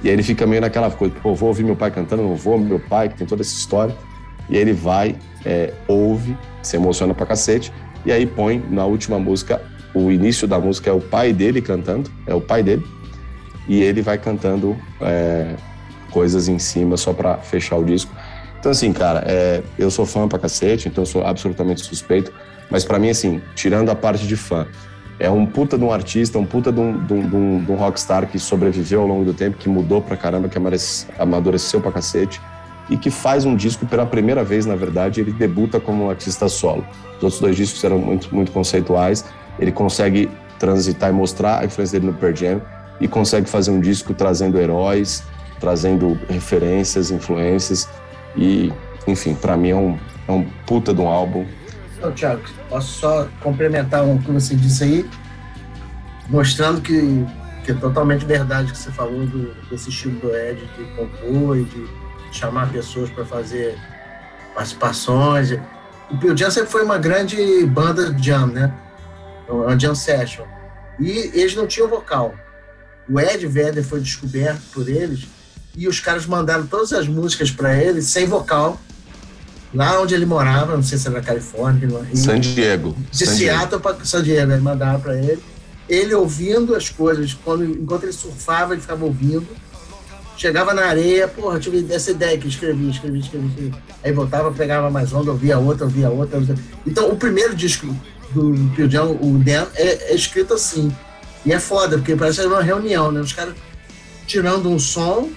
E 0.08 0.10
aí 0.10 0.16
ele 0.16 0.24
fica 0.24 0.48
meio 0.48 0.62
naquela 0.62 0.90
coisa, 0.90 1.14
pô, 1.22 1.36
vou 1.36 1.50
ouvir 1.50 1.66
meu 1.66 1.76
pai 1.76 1.92
cantando, 1.92 2.24
não 2.24 2.34
vou, 2.34 2.58
meu 2.58 2.80
pai, 2.80 3.10
que 3.10 3.18
tem 3.18 3.28
toda 3.28 3.42
essa 3.42 3.54
história. 3.54 3.94
E 4.50 4.56
aí 4.56 4.62
ele 4.62 4.72
vai, 4.72 5.18
é, 5.46 5.74
ouve, 5.86 6.38
se 6.64 6.78
emociona 6.78 7.14
pra 7.14 7.26
cacete, 7.26 7.74
e 8.06 8.12
aí 8.14 8.26
põe 8.26 8.64
na 8.70 8.86
última 8.86 9.20
música, 9.20 9.62
o 9.94 10.10
início 10.10 10.48
da 10.48 10.58
música 10.60 10.90
é 10.90 10.94
o 10.94 11.02
pai 11.02 11.34
dele 11.34 11.62
cantando, 11.62 12.10
é 12.26 12.34
o 12.34 12.40
pai 12.40 12.64
dele, 12.64 12.86
e 13.68 13.84
ele 13.84 14.02
vai 14.02 14.18
cantando 14.18 14.78
é, 15.02 15.56
coisas 16.10 16.48
em 16.48 16.58
cima 16.58 16.96
só 16.96 17.12
pra 17.12 17.40
fechar 17.40 17.76
o 17.76 17.84
disco. 17.84 18.16
Então, 18.62 18.72
assim, 18.72 18.94
cara, 18.94 19.26
é, 19.28 19.62
eu 19.78 19.92
sou 19.92 20.06
fã 20.06 20.26
pra 20.26 20.40
cacete, 20.40 20.88
então 20.88 21.02
eu 21.02 21.06
sou 21.06 21.26
absolutamente 21.26 21.82
suspeito, 21.82 22.32
mas 22.72 22.86
para 22.86 22.98
mim, 22.98 23.10
assim, 23.10 23.42
tirando 23.56 23.90
a 23.90 23.96
parte 23.96 24.26
de 24.26 24.38
fã, 24.38 24.68
é 25.20 25.30
um 25.30 25.46
puta 25.46 25.78
de 25.78 25.84
um 25.84 25.92
artista, 25.92 26.38
um 26.38 26.46
puta 26.46 26.72
de 26.72 26.80
um, 26.80 27.06
de 27.06 27.14
um, 27.14 27.64
de 27.64 27.72
um 27.72 27.76
rockstar 27.76 28.28
que 28.28 28.38
sobreviveu 28.38 29.02
ao 29.02 29.08
longo 29.08 29.26
do 29.26 29.34
tempo, 29.34 29.58
que 29.58 29.68
mudou 29.68 30.02
pra 30.02 30.16
caramba, 30.16 30.48
que 30.48 30.58
amadureceu 31.18 31.82
pra 31.82 31.92
cacete 31.92 32.40
e 32.90 32.96
que 32.96 33.10
faz 33.10 33.44
um 33.44 33.56
disco 33.56 33.86
pela 33.86 34.06
primeira 34.06 34.44
vez, 34.44 34.66
na 34.66 34.76
verdade, 34.76 35.20
ele 35.20 35.32
debuta 35.32 35.80
como 35.80 36.06
um 36.06 36.10
artista 36.10 36.48
solo. 36.48 36.86
Os 37.18 37.24
outros 37.24 37.42
dois 37.42 37.56
discos 37.56 37.84
eram 37.84 37.98
muito, 37.98 38.34
muito 38.34 38.52
conceituais, 38.52 39.26
ele 39.60 39.72
consegue 39.72 40.30
transitar 40.60 41.10
e 41.10 41.14
mostrar 41.14 41.60
a 41.60 41.66
influência 41.66 42.00
dele 42.00 42.12
no 42.12 42.18
Pearl 42.18 42.36
Jam 42.36 42.62
e 43.00 43.08
consegue 43.08 43.50
fazer 43.50 43.72
um 43.72 43.80
disco 43.80 44.14
trazendo 44.14 44.58
heróis, 44.58 45.24
trazendo 45.60 46.18
referências, 46.30 47.12
influências 47.12 47.90
e, 48.36 48.72
enfim, 49.08 49.34
para 49.34 49.58
mim 49.58 49.70
é 49.70 49.76
um, 49.76 49.98
é 50.28 50.32
um 50.32 50.46
puta 50.66 50.94
de 50.94 51.02
um 51.02 51.08
álbum. 51.08 51.46
Então, 51.98 52.12
Thiago, 52.12 52.44
posso 52.70 53.00
só 53.00 53.28
complementar 53.42 54.06
o 54.06 54.20
que 54.20 54.32
você 54.32 54.56
disse 54.56 54.84
aí, 54.84 55.10
mostrando 56.30 56.80
que, 56.80 57.26
que 57.64 57.72
é 57.72 57.74
totalmente 57.74 58.24
verdade 58.24 58.72
que 58.72 58.78
você 58.78 58.92
falou 58.92 59.26
do, 59.26 59.54
desse 59.70 59.90
estilo 59.90 60.20
do 60.20 60.36
Ed 60.36 60.62
de 60.78 60.84
compor 60.96 61.58
e 61.58 61.64
de 61.64 61.88
chamar 62.32 62.72
pessoas 62.72 63.10
para 63.10 63.26
fazer 63.26 63.78
participações. 64.54 65.52
O 66.12 66.18
Pearl 66.18 66.38
Jam 66.38 66.52
sempre 66.52 66.70
foi 66.70 66.84
uma 66.84 67.00
grande 67.00 67.66
banda 67.66 68.14
de 68.14 68.28
jam, 68.28 68.48
né? 68.48 68.72
Uma 69.50 69.78
jam 69.78 69.96
session. 69.96 70.46
E 71.00 71.32
eles 71.34 71.56
não 71.56 71.66
tinham 71.66 71.88
vocal. 71.88 72.36
O 73.10 73.20
Ed 73.20 73.46
Vedder 73.48 73.84
foi 73.84 74.02
descoberto 74.02 74.62
por 74.74 74.88
eles 74.88 75.28
e 75.76 75.88
os 75.88 76.00
caras 76.00 76.26
mandaram 76.26 76.66
todas 76.68 76.92
as 76.92 77.08
músicas 77.08 77.52
para 77.52 77.76
ele 77.76 78.02
sem 78.02 78.26
vocal, 78.26 78.80
lá 79.74 80.02
onde 80.02 80.16
ele 80.16 80.26
morava, 80.26 80.76
não 80.76 80.84
sei 80.84 80.98
se 80.98 81.08
era 81.08 81.18
na 81.18 81.24
Califórnia. 81.24 81.90
San 82.14 82.40
Diego. 82.40 82.96
De 83.12 83.26
San 83.26 83.36
Seattle 83.36 83.82
para 83.82 84.06
San 84.06 84.24
Diego, 84.24 84.52
eles 84.52 84.64
mandaram 84.64 85.00
para 85.00 85.18
ele. 85.18 85.42
Ele 85.88 86.14
ouvindo 86.14 86.76
as 86.76 86.90
coisas, 86.90 87.34
quando, 87.34 87.64
enquanto 87.64 88.04
ele 88.04 88.14
surfava, 88.14 88.74
ele 88.74 88.82
ficava 88.82 89.06
ouvindo 89.06 89.48
Chegava 90.38 90.72
na 90.72 90.86
areia, 90.86 91.28
porra, 91.28 91.60
tive 91.60 91.92
essa 91.92 92.12
ideia 92.12 92.38
que 92.38 92.48
escrevi, 92.48 92.92
escrevi, 92.92 93.20
escrevi, 93.20 93.48
escrevi. 93.48 93.76
Aí 94.04 94.12
voltava, 94.12 94.52
pegava 94.52 94.88
mais 94.88 95.12
onda, 95.12 95.32
ouvia 95.32 95.58
outra, 95.58 95.86
ouvia 95.86 96.12
outra. 96.12 96.40
Então, 96.86 97.10
o 97.10 97.18
primeiro 97.18 97.56
disco 97.56 97.88
do 98.32 98.54
Pio 98.76 98.90
Jam, 98.90 99.18
o 99.20 99.42
Dan, 99.44 99.66
é, 99.74 100.12
é, 100.12 100.16
escrito 100.16 100.54
assim. 100.54 100.96
E 101.44 101.52
é 101.52 101.60
foda, 101.60 101.98
porque 101.98 102.16
parece 102.16 102.46
uma 102.46 102.62
reunião, 102.62 103.12
né? 103.12 103.20
Os 103.20 103.34
caras 103.34 103.56
tirando 104.28 104.70
um 104.70 104.78
som. 104.78 105.28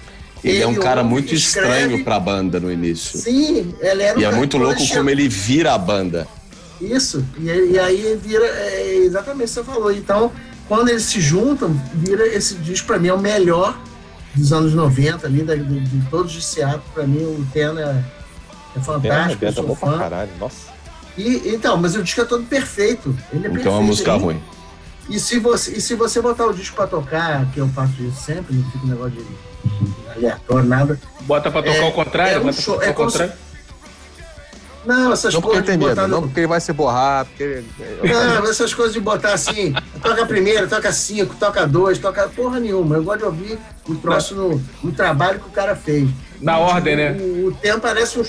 Ele, 0.42 0.54
ele 0.56 0.62
é 0.62 0.66
um 0.66 0.74
cara 0.74 1.02
muito 1.04 1.34
escreve. 1.34 1.68
estranho 1.68 2.04
pra 2.04 2.18
banda 2.18 2.58
no 2.58 2.70
início. 2.72 3.18
Sim, 3.18 3.74
ele 3.80 4.02
era 4.02 4.18
um 4.18 4.20
E 4.20 4.24
é 4.24 4.32
muito 4.32 4.56
louco 4.56 4.86
como 4.88 5.10
ele 5.10 5.28
vira 5.28 5.74
a 5.74 5.78
banda. 5.78 6.26
Isso, 6.80 7.24
e, 7.38 7.44
e 7.72 7.78
aí 7.78 8.18
vira 8.22 8.46
é, 8.46 8.96
exatamente 9.04 9.44
o 9.44 9.48
que 9.48 9.52
você 9.52 9.64
falou. 9.64 9.92
Então, 9.92 10.32
quando 10.66 10.88
eles 10.88 11.02
se 11.02 11.20
juntam, 11.20 11.78
vira 11.92 12.26
esse 12.26 12.54
disco, 12.54 12.86
pra 12.86 12.98
mim, 12.98 13.08
é 13.08 13.12
o 13.14 13.18
melhor 13.18 13.78
dos 14.34 14.52
anos 14.52 14.72
90, 14.72 15.26
ali, 15.26 15.42
de, 15.42 15.56
de, 15.58 15.80
de 15.80 16.06
todos 16.08 16.32
de 16.32 16.40
Seattle, 16.42 16.80
para 16.94 17.06
mim 17.06 17.22
o 17.22 17.46
Tena 17.52 17.80
é, 17.80 18.78
é 18.78 18.80
fantástico. 18.80 19.44
É, 19.44 19.52
bom 19.52 19.74
pra 19.76 19.98
caralho, 19.98 20.30
nossa. 20.38 20.70
E, 21.18 21.50
então, 21.52 21.76
mas 21.76 21.94
o 21.96 22.02
disco 22.02 22.20
é 22.22 22.24
todo 22.24 22.44
perfeito. 22.44 23.14
Ele 23.32 23.46
é 23.46 23.50
Então 23.50 23.50
é 23.50 23.50
perfeito. 23.50 23.68
uma 23.70 23.82
música 23.82 24.14
ruim. 24.14 24.40
E 25.08 25.18
se 25.18 25.38
você, 25.38 25.72
e 25.72 25.80
se 25.80 25.94
você 25.96 26.22
botar 26.22 26.46
o 26.46 26.54
disco 26.54 26.76
pra 26.76 26.86
tocar, 26.86 27.44
que 27.52 27.58
eu 27.58 27.68
faço 27.68 28.00
isso 28.02 28.22
sempre, 28.22 28.54
não 28.54 28.64
fica 28.70 28.86
um 28.86 28.88
negócio 28.88 29.10
de 29.10 29.24
aleatório, 30.26 30.68
nada. 30.68 31.00
Bota 31.22 31.50
pra 31.50 31.62
tocar 31.62 31.76
É- 31.76 31.82
ao 31.84 31.92
contrário, 31.92 32.34
é 32.34 32.38
um 32.38 32.42
bota 32.42 32.54
pra 32.54 32.62
show- 32.62 32.74
tocar 32.74 32.86
é 32.86 32.88
se- 32.88 32.94
contrário. 32.94 33.32
Não, 34.84 35.12
essas 35.12 35.34
Não 35.34 35.42
porque 35.42 35.58
coisas 35.58 35.66
tem 35.68 35.76
medo, 35.78 35.90
botar. 35.90 36.08
não 36.08 36.20
no- 36.22 36.26
porque 36.26 36.40
ele 36.40 36.46
vai 36.46 36.60
se 36.60 36.72
borrar, 36.72 37.26
porque. 37.26 37.62
Não, 38.02 38.46
essas 38.48 38.72
coisas 38.72 38.94
de 38.94 39.00
botar 39.00 39.34
assim, 39.34 39.74
toca 40.02 40.24
primeiro, 40.24 40.66
toca 40.68 40.90
cinco, 40.90 41.34
toca 41.38 41.66
dois, 41.66 41.98
toca 41.98 42.26
porra 42.28 42.58
nenhuma. 42.58 42.96
Eu 42.96 43.04
gosto 43.04 43.18
de 43.18 43.24
ouvir 43.26 43.58
o 43.86 43.94
troço 43.96 44.34
no, 44.34 44.62
no 44.82 44.90
trabalho 44.92 45.38
que 45.38 45.48
o 45.48 45.52
cara 45.52 45.76
fez. 45.76 46.08
Na 46.40 46.54
E, 46.58 46.62
ordem, 46.62 46.96
né? 46.96 47.12
O, 47.12 47.48
o 47.48 47.52
tempo 47.52 47.80
parece 47.80 48.18
um, 48.18 48.24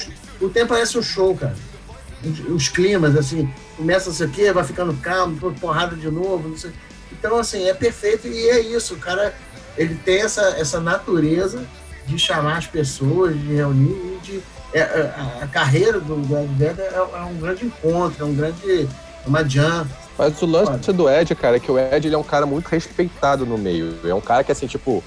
o 0.45 0.49
tempo 0.49 0.67
parece 0.67 0.97
um 0.97 1.01
show, 1.01 1.34
cara. 1.38 1.56
Os, 2.21 2.39
os 2.54 2.67
climas, 2.67 3.15
assim, 3.15 3.49
começa 3.77 4.10
não 4.10 4.15
sei 4.15 4.27
o 4.27 4.30
quê, 4.30 4.51
vai 4.51 4.65
ficando 4.65 4.93
calmo, 4.95 5.38
porrada 5.54 5.95
de 5.95 6.12
novo, 6.12 6.49
não 6.49 6.58
sei. 6.58 6.71
Então, 7.13 7.39
assim, 7.39 7.65
é 7.69 7.73
perfeito 7.73 8.27
e 8.27 8.49
é 8.49 8.60
isso. 8.60 8.95
O 8.95 8.97
cara, 8.97 9.34
ele 9.77 9.95
tem 9.95 10.21
essa, 10.21 10.41
essa 10.60 10.82
natureza 10.82 11.63
de 12.05 12.17
chamar 12.17 12.57
as 12.57 12.67
pessoas, 12.67 13.39
de 13.39 13.55
reunir 13.55 14.19
de... 14.23 14.41
é, 14.73 14.79
é, 14.79 15.13
a, 15.17 15.43
a 15.43 15.47
carreira 15.47 15.99
do 15.99 16.15
Ed 16.15 16.81
é, 16.81 16.95
é 16.95 17.23
um 17.23 17.37
grande 17.37 17.65
encontro, 17.65 18.23
é 18.23 18.25
um 18.25 18.33
grande... 18.33 18.87
é 19.25 19.27
uma 19.27 19.47
jam. 19.47 19.87
Mas 20.17 20.41
o 20.41 20.45
lance 20.45 20.91
do 20.91 21.09
Ed, 21.09 21.33
cara, 21.35 21.57
é 21.57 21.59
que 21.59 21.71
o 21.71 21.79
Ed 21.79 22.07
ele 22.07 22.15
é 22.15 22.17
um 22.17 22.23
cara 22.23 22.45
muito 22.45 22.67
respeitado 22.67 23.45
no 23.45 23.57
meio. 23.57 23.97
É 24.03 24.13
um 24.13 24.21
cara 24.21 24.43
que, 24.43 24.51
assim, 24.51 24.67
tipo. 24.67 25.03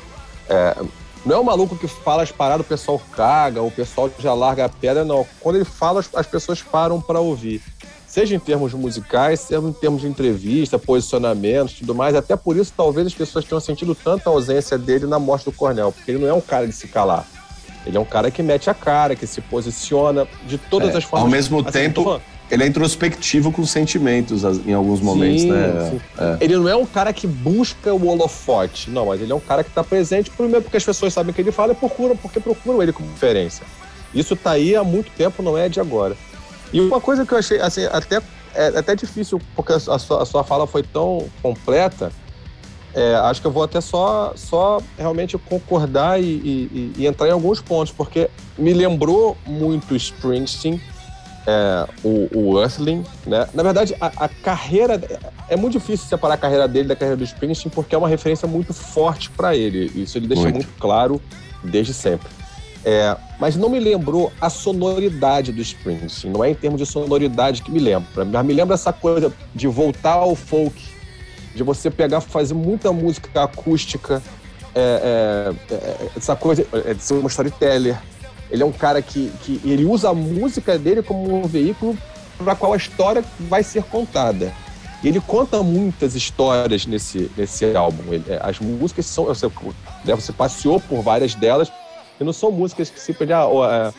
é, 0.48 0.76
não 1.24 1.36
é 1.36 1.40
um 1.40 1.44
maluco 1.44 1.76
que 1.76 1.88
fala 1.88 2.22
as 2.22 2.30
paradas, 2.30 2.66
o 2.66 2.68
pessoal 2.68 3.00
caga, 3.12 3.62
o 3.62 3.70
pessoal 3.70 4.10
já 4.18 4.34
larga 4.34 4.66
a 4.66 4.68
pedra, 4.68 5.04
não. 5.04 5.26
Quando 5.40 5.56
ele 5.56 5.64
fala, 5.64 6.00
as, 6.00 6.10
as 6.14 6.26
pessoas 6.26 6.62
param 6.62 7.00
pra 7.00 7.18
ouvir. 7.18 7.62
Seja 8.14 8.36
em 8.36 8.38
termos 8.38 8.72
musicais, 8.72 9.40
seja 9.40 9.60
em 9.60 9.72
termos 9.72 10.02
de 10.02 10.06
entrevista, 10.06 10.78
posicionamentos 10.78 11.74
tudo 11.80 11.96
mais. 11.96 12.14
Até 12.14 12.36
por 12.36 12.56
isso, 12.56 12.72
talvez 12.76 13.08
as 13.08 13.12
pessoas 13.12 13.44
tenham 13.44 13.58
sentido 13.58 13.92
tanta 13.92 14.30
ausência 14.30 14.78
dele 14.78 15.04
na 15.04 15.18
morte 15.18 15.46
do 15.46 15.50
Cornel, 15.50 15.90
porque 15.90 16.12
ele 16.12 16.18
não 16.20 16.28
é 16.28 16.32
um 16.32 16.40
cara 16.40 16.64
de 16.64 16.72
se 16.72 16.86
calar. 16.86 17.26
Ele 17.84 17.96
é 17.96 18.00
um 18.00 18.04
cara 18.04 18.30
que 18.30 18.40
mete 18.40 18.70
a 18.70 18.74
cara, 18.74 19.16
que 19.16 19.26
se 19.26 19.40
posiciona 19.40 20.28
de 20.46 20.56
todas 20.58 20.94
É, 20.94 20.98
as 20.98 21.02
formas. 21.02 21.24
ao 21.24 21.28
mesmo 21.28 21.58
Assim, 21.58 21.72
tempo, 21.72 22.20
Ele 22.48 22.62
é 22.62 22.66
introspectivo 22.68 23.50
com 23.50 23.66
sentimentos 23.66 24.44
em 24.64 24.72
alguns 24.72 25.00
momentos, 25.00 25.42
Sim, 25.42 25.50
né? 25.50 25.90
sim. 25.90 26.00
Ele 26.40 26.54
não 26.56 26.68
é 26.68 26.76
um 26.76 26.86
cara 26.86 27.12
que 27.12 27.26
busca 27.26 27.92
o 27.92 28.06
holofote, 28.06 28.90
não, 28.90 29.06
mas 29.06 29.20
ele 29.20 29.32
é 29.32 29.34
um 29.34 29.40
cara 29.40 29.64
que 29.64 29.70
está 29.70 29.82
presente 29.82 30.30
primeiro 30.30 30.62
porque 30.62 30.76
as 30.76 30.84
pessoas 30.84 31.12
sabem 31.12 31.34
que 31.34 31.40
ele 31.40 31.50
fala 31.50 31.72
e 31.72 31.74
procuram, 31.74 32.16
porque 32.16 32.38
procuram 32.38 32.80
ele 32.80 32.92
como 32.92 33.10
referência. 33.10 33.66
Isso 34.14 34.36
tá 34.36 34.52
aí 34.52 34.76
há 34.76 34.84
muito 34.84 35.10
tempo, 35.16 35.42
não 35.42 35.58
é 35.58 35.68
de 35.68 35.80
agora. 35.80 36.16
E 36.72 36.80
uma 36.80 37.00
coisa 37.00 37.24
que 37.24 37.32
eu 37.32 37.38
achei, 37.38 37.60
assim, 37.60 37.84
até, 37.86 38.20
é 38.54 38.66
até 38.78 38.94
difícil, 38.96 39.40
porque 39.54 39.72
a 39.72 39.78
sua, 39.78 40.22
a 40.22 40.26
sua 40.26 40.44
fala 40.44 40.66
foi 40.66 40.82
tão 40.82 41.26
completa, 41.42 42.10
é, 42.94 43.14
acho 43.16 43.40
que 43.40 43.46
eu 43.46 43.50
vou 43.50 43.62
até 43.64 43.80
só, 43.80 44.32
só 44.36 44.80
realmente 44.96 45.36
concordar 45.36 46.20
e, 46.20 46.24
e- 46.24 46.92
e 46.98 47.06
entrar 47.06 47.28
em 47.28 47.32
alguns 47.32 47.60
pontos, 47.60 47.92
porque 47.92 48.30
me 48.56 48.72
lembrou 48.72 49.36
muito 49.46 49.96
Springsteen, 49.96 50.80
é, 51.46 51.86
o, 52.02 52.28
o 52.52 52.60
Earthling, 52.60 53.04
né? 53.26 53.46
Na 53.52 53.62
verdade, 53.62 53.94
a, 54.00 54.06
a 54.24 54.28
carreira 54.28 55.00
é 55.48 55.56
muito 55.56 55.72
difícil 55.74 56.06
separar 56.08 56.34
a 56.34 56.38
carreira 56.38 56.66
dele 56.66 56.88
da 56.88 56.96
carreira 56.96 57.16
do 57.18 57.24
Springsteen 57.24 57.70
porque 57.74 57.94
é 57.94 57.98
uma 57.98 58.08
referência 58.08 58.48
muito 58.48 58.72
forte 58.72 59.28
para 59.30 59.54
ele. 59.54 59.92
Isso 59.94 60.16
ele 60.16 60.26
deixa 60.26 60.44
Muito. 60.44 60.54
muito. 60.54 60.72
claro 60.78 61.20
desde 61.62 61.92
sempre. 61.92 62.28
É, 62.84 63.16
mas 63.38 63.56
não 63.56 63.68
me 63.70 63.80
lembrou 63.80 64.30
a 64.40 64.50
sonoridade 64.50 65.52
do 65.52 65.62
Springsteen. 65.62 66.32
Não 66.32 66.44
é 66.44 66.50
em 66.50 66.54
termos 66.54 66.78
de 66.78 66.86
sonoridade 66.86 67.62
que 67.62 67.70
me 67.70 67.78
lembra. 67.78 68.24
Mas 68.24 68.44
me 68.44 68.52
lembra 68.52 68.74
essa 68.74 68.92
coisa 68.92 69.32
de 69.54 69.66
voltar 69.66 70.12
ao 70.14 70.34
folk, 70.34 70.82
de 71.54 71.62
você 71.62 71.90
pegar, 71.90 72.20
fazer 72.20 72.52
muita 72.54 72.92
música 72.92 73.42
acústica, 73.42 74.22
é, 74.74 75.54
é, 75.70 75.74
é, 75.74 76.08
essa 76.16 76.36
coisa 76.36 76.66
é, 76.72 76.92
de 76.94 77.02
ser 77.02 77.14
um 77.14 77.26
storyteller. 77.26 77.98
Ele 78.50 78.62
é 78.62 78.66
um 78.66 78.72
cara 78.72 79.00
que, 79.00 79.32
que 79.42 79.60
ele 79.64 79.84
usa 79.84 80.10
a 80.10 80.14
música 80.14 80.78
dele 80.78 81.02
como 81.02 81.34
um 81.34 81.46
veículo 81.46 81.96
para 82.36 82.54
qual 82.54 82.74
a 82.74 82.76
história 82.76 83.24
vai 83.40 83.62
ser 83.62 83.82
contada. 83.84 84.52
E 85.02 85.08
ele 85.08 85.20
conta 85.20 85.62
muitas 85.62 86.14
histórias 86.14 86.86
nesse, 86.86 87.30
nesse 87.36 87.74
álbum. 87.74 88.12
Ele- 88.12 88.24
é, 88.28 88.40
as 88.42 88.58
músicas 88.58 89.06
são. 89.06 89.24
Você, 89.24 89.46
né, 90.04 90.14
você 90.14 90.32
passeou 90.32 90.80
por 90.80 91.02
várias 91.02 91.34
delas, 91.34 91.70
e 92.20 92.24
não 92.24 92.32
são 92.32 92.50
músicas 92.50 92.90
que 92.90 93.00
simplesmente, 93.00 93.36
ah, 93.36 93.46
ó, 93.46 93.70
é, 93.70 93.92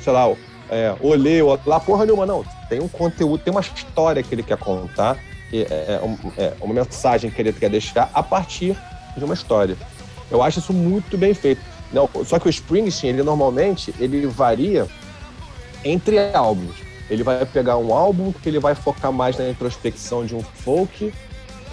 sei 0.00 0.12
lá, 0.12 0.30
é, 0.70 0.94
olhei, 1.00 1.42
ou 1.42 1.58
lá, 1.66 1.80
porra 1.80 2.04
nenhuma, 2.04 2.26
não. 2.26 2.44
Tem 2.68 2.80
um 2.80 2.88
conteúdo, 2.88 3.42
tem 3.42 3.52
uma 3.52 3.60
história 3.60 4.22
que 4.22 4.34
ele 4.34 4.42
quer 4.42 4.56
contar, 4.58 5.18
e 5.52 5.62
é, 5.62 5.64
é 5.64 6.00
é 6.36 6.54
uma 6.60 6.74
mensagem 6.74 7.30
que 7.30 7.40
ele 7.42 7.52
quer 7.52 7.70
deixar 7.70 8.10
a 8.14 8.22
partir 8.22 8.76
de 9.16 9.24
uma 9.24 9.34
história. 9.34 9.76
Eu 10.30 10.42
acho 10.42 10.60
isso 10.60 10.72
muito 10.72 11.18
bem 11.18 11.34
feito. 11.34 11.60
Não, 11.92 12.08
só 12.24 12.38
que 12.38 12.46
o 12.46 12.50
Springsteen, 12.50 13.14
ele 13.14 13.22
normalmente, 13.22 13.92
ele 13.98 14.26
varia 14.26 14.86
entre 15.84 16.32
álbuns. 16.32 16.76
Ele 17.08 17.24
vai 17.24 17.44
pegar 17.44 17.76
um 17.76 17.92
álbum 17.92 18.32
que 18.32 18.48
ele 18.48 18.60
vai 18.60 18.74
focar 18.76 19.12
mais 19.12 19.36
na 19.36 19.48
introspecção 19.48 20.24
de 20.24 20.36
um 20.36 20.40
folk, 20.40 21.12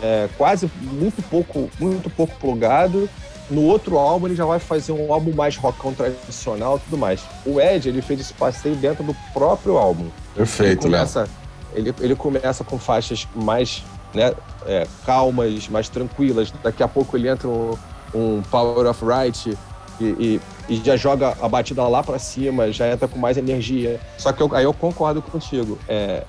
é, 0.02 0.28
quase 0.36 0.70
muito 0.82 1.22
pouco, 1.30 1.70
muito 1.80 2.10
pouco 2.10 2.36
plugado. 2.40 3.08
No 3.50 3.62
outro 3.64 3.98
álbum 3.98 4.28
ele 4.28 4.36
já 4.36 4.46
vai 4.46 4.60
fazer 4.60 4.92
um 4.92 5.12
álbum 5.14 5.34
mais 5.34 5.56
rockão 5.56 5.94
tradicional, 5.94 6.78
e 6.78 6.80
tudo 6.82 6.98
mais. 6.98 7.22
O 7.46 7.60
Ed 7.62 7.88
ele 7.88 8.02
fez 8.02 8.20
esse 8.20 8.34
passeio 8.34 8.76
dentro 8.76 9.04
do 9.04 9.16
próprio 9.34 9.78
álbum. 9.78 10.04
Ele 10.04 10.12
Perfeito, 10.36 10.84
Léo. 10.88 10.92
começa, 11.00 11.28
ele, 11.74 11.94
ele 12.02 12.16
começa 12.16 12.64
com 12.64 12.78
faixas 12.78 13.28
mais 13.36 13.84
né, 14.14 14.34
é, 14.66 14.86
calmas, 15.06 15.68
mais 15.70 15.88
tranquilas. 15.90 16.52
Daqui 16.64 16.84
a 16.84 16.88
pouco 16.88 17.16
ele 17.16 17.30
entra 17.30 17.48
um, 17.48 17.78
um 18.14 18.42
Power 18.52 18.86
of 18.88 19.04
Right 19.06 19.58
e, 20.00 20.04
e- 20.04 20.42
e 20.70 20.76
já 20.84 20.98
joga 20.98 21.38
a 21.42 21.48
batida 21.48 21.88
lá 21.88 22.04
pra 22.04 22.20
cima, 22.20 22.70
já 22.72 22.90
entra 22.92 23.08
com 23.08 23.18
mais 23.18 23.38
energia. 23.38 24.00
Só 24.18 24.34
que 24.34 24.42
eu- 24.44 24.50
aí 24.54 24.66
eu 24.66 24.74
concordo 24.74 25.22
contigo. 25.22 25.78
É, 25.88 26.24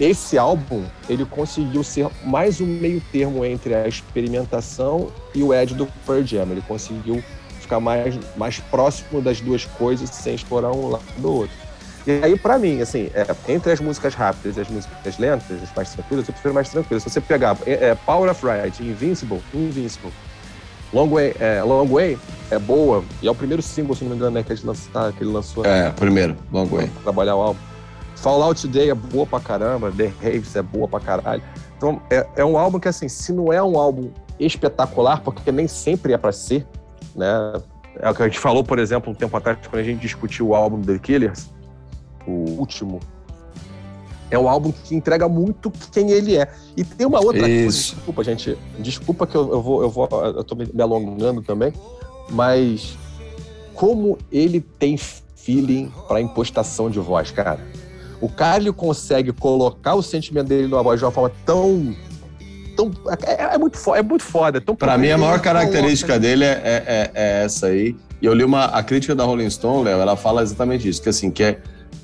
esse 0.00 0.38
álbum, 0.38 0.84
ele 1.08 1.24
conseguiu 1.24 1.82
ser 1.82 2.08
mais 2.24 2.60
um 2.60 2.66
meio 2.66 3.02
termo 3.12 3.44
entre 3.44 3.74
a 3.74 3.86
experimentação 3.86 5.08
e 5.34 5.42
o 5.42 5.52
Ed 5.52 5.74
do 5.74 5.86
Pearl 6.06 6.22
Jam. 6.22 6.48
Ele 6.50 6.62
conseguiu 6.66 7.22
ficar 7.60 7.80
mais, 7.80 8.18
mais 8.36 8.58
próximo 8.58 9.20
das 9.20 9.40
duas 9.40 9.64
coisas 9.64 10.10
sem 10.10 10.34
explorar 10.34 10.72
um 10.72 10.90
lado 10.90 11.04
do 11.18 11.32
outro. 11.32 11.62
E 12.06 12.10
aí, 12.24 12.36
pra 12.36 12.58
mim, 12.58 12.80
assim, 12.80 13.10
é, 13.14 13.26
entre 13.52 13.70
as 13.70 13.80
músicas 13.80 14.14
rápidas 14.14 14.56
e 14.56 14.60
as 14.60 14.68
músicas 14.68 15.18
lentas, 15.18 15.62
as 15.62 15.72
mais 15.74 15.90
tranquilas, 15.90 16.26
eu 16.26 16.32
prefiro 16.32 16.54
mais 16.54 16.68
tranquilas. 16.68 17.02
Se 17.04 17.10
você 17.10 17.20
pegar 17.20 17.56
é, 17.64 17.90
é, 17.90 17.94
Power 17.94 18.28
of 18.30 18.44
Right, 18.44 18.82
Invincible, 18.82 19.40
Invincible, 19.54 20.10
Long 20.92 21.08
Way, 21.08 21.36
é, 21.38 21.62
Long 21.62 21.86
Way 21.86 22.18
é 22.50 22.58
boa, 22.58 23.04
e 23.22 23.28
é 23.28 23.30
o 23.30 23.34
primeiro 23.34 23.62
single, 23.62 23.94
se 23.94 24.02
não 24.02 24.10
me 24.10 24.16
engano, 24.16 24.32
né, 24.32 24.42
que, 24.42 24.52
ele 24.52 24.60
lançou, 24.64 25.12
que 25.12 25.22
ele 25.22 25.30
lançou 25.30 25.64
É, 25.64 25.90
primeiro, 25.90 26.36
Long 26.52 26.66
Way. 26.66 26.90
trabalhar 27.04 27.36
o 27.36 27.40
álbum. 27.40 27.71
Fallout 28.22 28.62
Today 28.62 28.88
é 28.88 28.94
boa 28.94 29.26
pra 29.26 29.40
caramba, 29.40 29.90
The 29.90 30.12
Raves 30.22 30.54
é 30.54 30.62
boa 30.62 30.86
pra 30.86 31.00
caralho. 31.00 31.42
Então, 31.76 32.00
é, 32.08 32.24
é 32.36 32.44
um 32.44 32.56
álbum 32.56 32.78
que, 32.78 32.86
assim, 32.86 33.08
se 33.08 33.32
não 33.32 33.52
é 33.52 33.60
um 33.60 33.76
álbum 33.76 34.10
espetacular, 34.38 35.20
porque 35.22 35.50
nem 35.50 35.66
sempre 35.66 36.12
é 36.12 36.16
pra 36.16 36.30
ser, 36.30 36.64
né? 37.16 37.60
É 37.96 38.08
o 38.08 38.14
que 38.14 38.22
a 38.22 38.26
gente 38.26 38.38
falou, 38.38 38.62
por 38.62 38.78
exemplo, 38.78 39.10
um 39.10 39.14
tempo 39.14 39.36
atrás, 39.36 39.58
quando 39.66 39.80
a 39.80 39.82
gente 39.82 40.00
discutiu 40.00 40.48
o 40.48 40.54
álbum 40.54 40.80
The 40.80 41.00
Killers, 41.00 41.50
o 42.24 42.58
último. 42.60 43.00
É 44.30 44.38
um 44.38 44.48
álbum 44.48 44.70
que 44.70 44.94
entrega 44.94 45.28
muito 45.28 45.70
quem 45.90 46.12
ele 46.12 46.36
é. 46.36 46.48
E 46.76 46.84
tem 46.84 47.04
uma 47.04 47.18
outra 47.18 47.40
coisa, 47.40 47.50
Isso. 47.50 47.96
desculpa, 47.96 48.22
gente. 48.22 48.56
Desculpa 48.78 49.26
que 49.26 49.36
eu, 49.36 49.50
eu 49.50 49.60
vou, 49.60 49.82
eu 49.82 49.90
vou. 49.90 50.08
Eu 50.24 50.44
tô 50.44 50.54
me 50.54 50.64
me 50.72 50.80
alongando 50.80 51.42
também, 51.42 51.72
mas 52.30 52.96
como 53.74 54.16
ele 54.30 54.60
tem 54.60 54.96
feeling 54.96 55.92
pra 56.06 56.20
impostação 56.20 56.88
de 56.88 57.00
voz, 57.00 57.32
cara. 57.32 57.60
O 58.22 58.28
cara 58.28 58.58
ele 58.62 58.72
consegue 58.72 59.32
colocar 59.32 59.94
o 59.96 60.02
sentimento 60.02 60.46
dele 60.46 60.68
numa 60.68 60.82
voz 60.82 60.98
de 60.98 61.04
uma 61.04 61.10
forma 61.10 61.30
tão. 61.44 61.94
tão 62.76 62.90
é, 63.26 63.54
é 63.54 63.58
muito 63.58 63.76
foda, 63.76 63.98
é 63.98 64.02
muito 64.02 64.22
foda. 64.24 64.58
é 64.58 64.60
Tão 64.60 64.74
Pra 64.76 64.96
mim, 64.96 65.10
a 65.10 65.18
maior 65.18 65.40
característica 65.40 66.12
coloca- 66.12 66.20
dele 66.28 66.44
é, 66.44 66.48
é- 66.64 66.84
é- 66.86 67.10
é 67.14 67.44
essa 67.44 67.66
aí. 67.66 67.96
E 68.20 68.24
eu 68.26 68.32
li 68.32 68.44
uma, 68.44 68.66
a 68.66 68.82
crítica 68.82 69.14
da 69.14 69.24
Rolling 69.24 69.50
Stone, 69.50 69.84
Léo, 69.84 70.00
ela 70.00 70.16
fala 70.16 70.42
exatamente 70.42 70.88
isso, 70.88 71.02
que 71.02 71.08
assim, 71.08 71.30
que 71.30 71.42
é 71.42 71.58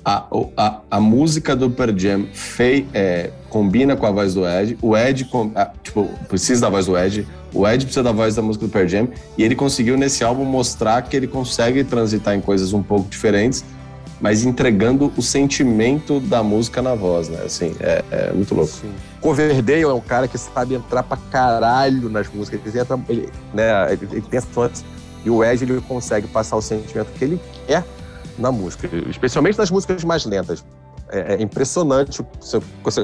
a, 0.04 0.26
a, 0.56 0.80
a 0.90 1.00
música 1.00 1.54
do 1.54 1.70
Pearl 1.70 1.96
Jam 1.96 2.26
fei, 2.32 2.86
é, 2.92 3.30
combina 3.48 3.94
com 3.94 4.04
a 4.06 4.10
voz 4.10 4.34
do 4.34 4.44
Ed, 4.46 4.76
o 4.82 4.96
Ed, 4.96 5.24
com- 5.26 5.52
ah, 5.54 5.70
tipo, 5.82 6.08
precisa 6.28 6.62
da 6.62 6.68
voz 6.68 6.86
do 6.86 6.98
Ed, 6.98 7.24
o 7.54 7.66
Ed 7.68 7.84
precisa 7.84 8.02
da 8.02 8.10
voz 8.12 8.34
da 8.34 8.42
música 8.42 8.66
do 8.66 8.70
Pearl 8.72 8.88
Jam, 8.88 9.08
e 9.36 9.42
ele 9.44 9.54
conseguiu 9.54 9.96
nesse 9.96 10.24
álbum 10.24 10.44
mostrar 10.44 11.02
que 11.02 11.16
ele 11.16 11.28
consegue 11.28 11.84
transitar 11.84 12.34
em 12.34 12.40
coisas 12.40 12.72
um 12.72 12.82
pouco 12.82 13.08
diferentes, 13.08 13.64
mas 14.20 14.44
entregando 14.44 15.12
o 15.16 15.22
sentimento 15.22 16.18
da 16.20 16.42
música 16.42 16.82
na 16.82 16.94
voz, 16.94 17.28
né? 17.28 17.42
Assim, 17.44 17.74
é, 17.80 18.04
é 18.10 18.32
muito 18.32 18.54
louco. 18.54 18.72
Sim. 18.72 18.92
Coverdale 19.20 19.82
é 19.82 19.92
um 19.92 20.00
cara 20.00 20.26
que 20.26 20.36
sabe 20.36 20.74
entrar 20.74 21.02
pra 21.02 21.16
caralho 21.30 22.08
nas 22.08 22.28
músicas. 22.28 22.60
Ele, 22.64 22.80
entra, 22.80 23.00
ele, 23.08 23.28
né, 23.54 23.92
ele, 23.92 24.08
ele 24.10 24.22
tem 24.22 24.38
essa 24.38 24.70
E 25.24 25.30
o 25.30 25.44
Ed 25.44 25.62
ele 25.62 25.80
consegue 25.82 26.26
passar 26.26 26.56
o 26.56 26.62
sentimento 26.62 27.12
que 27.12 27.24
ele 27.24 27.40
quer 27.66 27.84
na 28.38 28.52
música, 28.52 28.88
especialmente 29.08 29.58
nas 29.58 29.70
músicas 29.70 30.04
mais 30.04 30.24
lentas. 30.24 30.64
é, 31.10 31.34
é 31.34 31.42
impressionante 31.42 32.24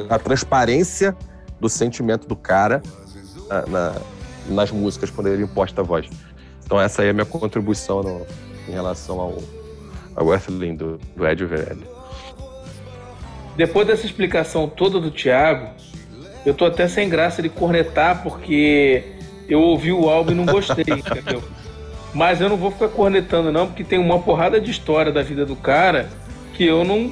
a 0.09 0.19
transparência 0.19 1.17
do 1.61 1.69
sentimento 1.69 2.27
do 2.27 2.37
cara 2.37 2.83
na, 3.49 3.67
na, 3.67 3.95
nas 4.49 4.71
músicas 4.71 5.11
quando 5.11 5.29
ele 5.29 5.45
imposta 5.45 5.81
a 5.81 5.85
voz. 5.85 6.09
Então 6.65 6.81
essa 6.81 7.03
aí 7.03 7.09
é 7.09 7.11
a 7.11 7.15
minha 7.15 7.27
contribuição 7.27 8.03
no, 8.03 8.27
em 8.69 8.73
relação 8.73 9.21
ao, 9.21 9.39
ao 10.15 10.33
Earthling 10.33 10.77
do, 10.77 11.01
do 11.17 11.27
Ed 11.27 11.45
Velho. 11.45 11.83
Depois 13.57 13.87
dessa 13.87 14.05
explicação 14.05 14.69
toda 14.69 14.99
do 14.99 15.11
Thiago, 15.11 15.69
eu 16.45 16.53
tô 16.55 16.65
até 16.65 16.89
sem 16.89 17.09
graça 17.09 17.41
de 17.41 17.49
cornetar 17.49 18.23
porque 18.23 19.05
eu 19.49 19.61
ouvi 19.61 19.93
o 19.93 20.09
álbum 20.09 20.33
e 20.33 20.35
não 20.35 20.47
gostei, 20.47 20.85
entendeu? 20.89 21.43
Mas 22.13 22.41
eu 22.41 22.49
não 22.49 22.57
vou 22.57 22.71
ficar 22.71 22.89
cornetando 22.89 23.51
não, 23.51 23.67
porque 23.67 23.85
tem 23.85 23.99
uma 23.99 24.19
porrada 24.19 24.61
de 24.61 24.71
história 24.71 25.11
da 25.11 25.23
vida 25.23 25.45
do 25.45 25.57
cara 25.57 26.09
que 26.55 26.65
eu 26.65 26.85
não, 26.85 27.11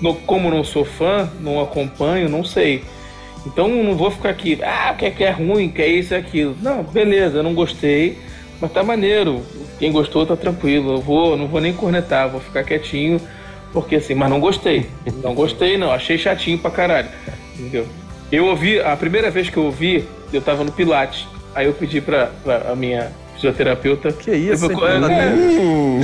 não 0.00 0.14
como 0.14 0.50
não 0.50 0.62
sou 0.62 0.84
fã, 0.84 1.28
não 1.40 1.60
acompanho, 1.60 2.28
não 2.28 2.44
sei. 2.44 2.84
Então 3.46 3.68
não 3.68 3.96
vou 3.96 4.10
ficar 4.10 4.30
aqui, 4.30 4.60
ah, 4.62 4.94
que 4.94 5.06
é, 5.06 5.10
que 5.10 5.24
é 5.24 5.30
ruim, 5.30 5.68
que 5.68 5.82
é 5.82 5.88
isso 5.88 6.14
e 6.14 6.16
aquilo. 6.16 6.56
Não, 6.60 6.82
beleza, 6.82 7.38
eu 7.38 7.42
não 7.42 7.54
gostei, 7.54 8.18
mas 8.60 8.72
tá 8.72 8.82
maneiro. 8.82 9.42
Quem 9.78 9.90
gostou 9.90 10.26
tá 10.26 10.36
tranquilo. 10.36 10.94
Eu 10.94 11.00
vou, 11.00 11.36
não 11.36 11.46
vou 11.46 11.60
nem 11.60 11.72
cornetar, 11.72 12.28
vou 12.28 12.40
ficar 12.40 12.62
quietinho, 12.62 13.20
porque 13.72 13.96
assim, 13.96 14.14
mas 14.14 14.28
não 14.28 14.40
gostei. 14.40 14.86
Não 15.22 15.34
gostei, 15.34 15.78
não, 15.78 15.90
achei 15.90 16.18
chatinho 16.18 16.58
pra 16.58 16.70
caralho. 16.70 17.08
Entendeu? 17.58 17.86
Eu 18.30 18.46
ouvi, 18.46 18.78
a 18.80 18.96
primeira 18.96 19.30
vez 19.30 19.50
que 19.50 19.56
eu 19.56 19.64
ouvi, 19.64 20.06
eu 20.32 20.40
tava 20.40 20.62
no 20.62 20.70
Pilates. 20.70 21.26
Aí 21.54 21.66
eu 21.66 21.72
pedi 21.72 22.00
pra, 22.00 22.30
pra 22.44 22.70
a 22.70 22.76
minha 22.76 23.10
fisioterapeuta. 23.34 24.12
Que 24.12 24.32
isso, 24.32 24.70
é, 24.70 25.30
hum, 25.30 26.00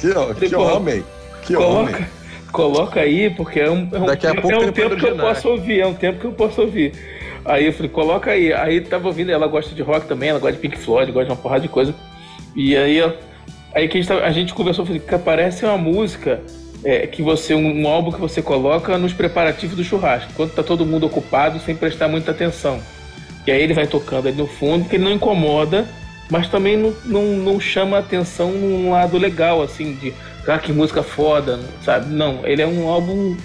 Deus, 0.00 0.38
que, 0.38 0.48
que 0.48 0.54
homem. 0.54 1.04
Que 1.42 1.54
coloca, 1.54 1.78
homem. 1.78 2.06
Coloca 2.52 3.00
aí, 3.00 3.30
porque 3.30 3.60
é 3.60 3.70
um, 3.70 3.88
é 3.90 3.98
um, 3.98 4.04
Daqui 4.04 4.26
a 4.26 4.34
pouco 4.34 4.52
é 4.52 4.58
um 4.58 4.72
tempo 4.72 4.96
que 4.96 5.06
eu 5.06 5.16
posso 5.16 5.48
ouvir, 5.48 5.80
é 5.80 5.86
um 5.86 5.94
tempo 5.94 6.20
que 6.20 6.26
eu 6.26 6.32
posso 6.32 6.60
ouvir. 6.60 6.92
Aí 7.44 7.66
eu 7.66 7.72
falei, 7.72 7.90
coloca 7.90 8.30
aí. 8.30 8.52
Aí 8.52 8.80
tava 8.80 9.08
ouvindo, 9.08 9.30
ela 9.30 9.46
gosta 9.46 9.74
de 9.74 9.82
rock 9.82 10.06
também, 10.06 10.30
ela 10.30 10.38
gosta 10.38 10.54
de 10.54 10.60
Pink 10.60 10.78
Floyd, 10.78 11.10
gosta 11.10 11.26
de 11.26 11.30
uma 11.32 11.36
porrada 11.36 11.62
de 11.62 11.68
coisa. 11.68 11.94
E 12.54 12.76
aí, 12.76 13.00
aí 13.74 13.88
que 13.88 13.98
a 13.98 14.00
gente, 14.00 14.08
tava, 14.08 14.22
a 14.22 14.30
gente 14.30 14.54
conversou, 14.54 14.84
falei, 14.84 15.00
que 15.00 15.18
parece 15.18 15.64
uma 15.64 15.78
música 15.78 16.40
é, 16.84 17.06
que 17.06 17.22
você, 17.22 17.54
um, 17.54 17.82
um, 17.82 17.88
álbum 17.88 18.12
que 18.12 18.20
você 18.20 18.42
coloca 18.42 18.98
nos 18.98 19.12
preparativos 19.12 19.76
do 19.76 19.84
churrasco, 19.84 20.32
quando 20.34 20.52
tá 20.52 20.62
todo 20.62 20.84
mundo 20.84 21.06
ocupado, 21.06 21.58
sem 21.60 21.74
prestar 21.74 22.08
muita 22.08 22.30
atenção. 22.30 22.80
E 23.46 23.50
aí 23.50 23.62
ele 23.62 23.74
vai 23.74 23.86
tocando 23.86 24.28
ali 24.28 24.36
no 24.36 24.46
fundo, 24.46 24.88
que 24.88 24.96
ele 24.96 25.04
não 25.04 25.12
incomoda, 25.12 25.86
mas 26.30 26.48
também 26.48 26.76
não, 26.76 26.94
não, 27.04 27.22
não 27.36 27.60
chama 27.60 27.98
atenção 27.98 28.52
num 28.52 28.90
lado 28.90 29.18
legal, 29.18 29.62
assim, 29.62 29.94
de 29.94 30.12
ah, 30.46 30.58
que 30.58 30.72
música 30.72 31.02
foda, 31.02 31.60
sabe? 31.82 32.12
Não, 32.12 32.44
ele 32.44 32.62
é 32.62 32.66
um 32.66 32.88
álbum 32.88 33.36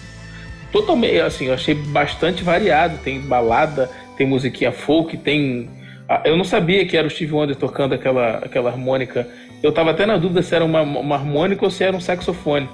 totalmente, 0.72 1.20
assim, 1.20 1.46
eu 1.46 1.54
achei 1.54 1.76
bastante 1.76 2.44
variado. 2.44 2.98
Tem 3.04 3.20
balada, 3.22 3.90
tem 4.18 4.28
musiquinha 4.28 4.72
folk, 4.72 5.18
tem. 5.18 5.70
Ah, 6.08 6.22
eu 6.26 6.38
não 6.38 6.44
sabia 6.44 6.86
que 6.86 6.96
era 6.96 7.08
o 7.08 7.10
Steve 7.10 7.34
Wonder 7.34 7.56
tocando 7.56 7.94
aquela, 7.94 8.38
aquela 8.38 8.70
harmônica. 8.70 9.28
Eu 9.62 9.72
tava 9.72 9.92
até 9.92 10.06
na 10.06 10.18
dúvida 10.18 10.42
se 10.42 10.56
era 10.56 10.64
uma, 10.64 10.82
uma 10.82 11.16
harmônica 11.16 11.66
ou 11.66 11.72
se 11.72 11.84
era 11.84 11.96
um 11.96 12.00
saxofone 12.00 12.70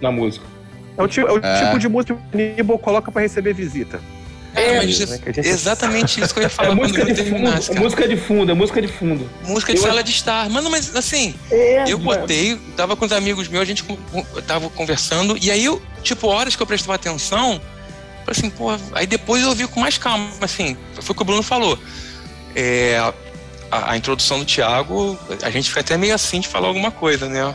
na 0.00 0.10
música. 0.10 0.46
É 0.96 1.02
o, 1.02 1.08
tipo, 1.08 1.28
é 1.28 1.32
o 1.32 1.38
é. 1.38 1.64
tipo 1.64 1.78
de 1.78 1.88
música 1.88 2.14
que 2.14 2.36
o 2.36 2.38
Nibble 2.38 2.78
coloca 2.78 3.12
para 3.12 3.22
receber 3.22 3.52
visita. 3.52 4.00
É, 4.56 4.78
mas 4.78 4.98
né, 4.98 5.18
gente... 5.26 5.40
exatamente 5.46 6.20
isso 6.20 6.32
que 6.32 6.40
eu 6.40 6.44
ia 6.44 6.48
falar 6.50 6.70
é 6.70 6.74
música 6.74 7.04
de 7.04 7.14
fundo, 7.24 7.48
é 7.48 7.74
música 7.78 8.08
de 8.08 8.16
fundo, 8.16 8.50
é 8.50 8.54
música 8.54 8.82
de 8.82 8.88
fundo. 8.88 9.30
Música 9.44 9.74
de 9.74 9.78
eu... 9.78 9.86
sala 9.86 10.02
de 10.02 10.10
estar. 10.10 10.48
Mano, 10.48 10.70
mas 10.70 10.96
assim, 10.96 11.34
é, 11.50 11.84
eu 11.86 11.98
botei, 11.98 12.58
tava 12.76 12.96
com 12.96 13.04
os 13.04 13.12
amigos 13.12 13.48
meus, 13.48 13.62
a 13.62 13.66
gente 13.66 13.84
tava 14.46 14.70
conversando, 14.70 15.36
e 15.40 15.50
aí 15.50 15.64
eu, 15.64 15.80
tipo, 16.02 16.26
horas 16.26 16.56
que 16.56 16.62
eu 16.62 16.66
prestava 16.66 16.94
atenção, 16.94 17.60
falei 18.24 18.38
assim, 18.38 18.50
pô, 18.50 18.74
aí 18.92 19.06
depois 19.06 19.42
eu 19.42 19.50
ouvi 19.50 19.68
com 19.68 19.78
mais 19.78 19.98
calma, 19.98 20.30
assim, 20.40 20.76
foi 21.00 21.12
o 21.12 21.14
que 21.14 21.22
o 21.22 21.24
Bruno 21.24 21.42
falou. 21.42 21.78
É, 22.54 22.98
a, 23.70 23.92
a 23.92 23.96
introdução 23.96 24.38
do 24.38 24.44
Thiago, 24.44 25.18
a 25.42 25.50
gente 25.50 25.68
fica 25.68 25.80
até 25.80 25.96
meio 25.96 26.14
assim 26.14 26.40
de 26.40 26.48
falar 26.48 26.68
alguma 26.68 26.90
coisa, 26.90 27.28
né? 27.28 27.54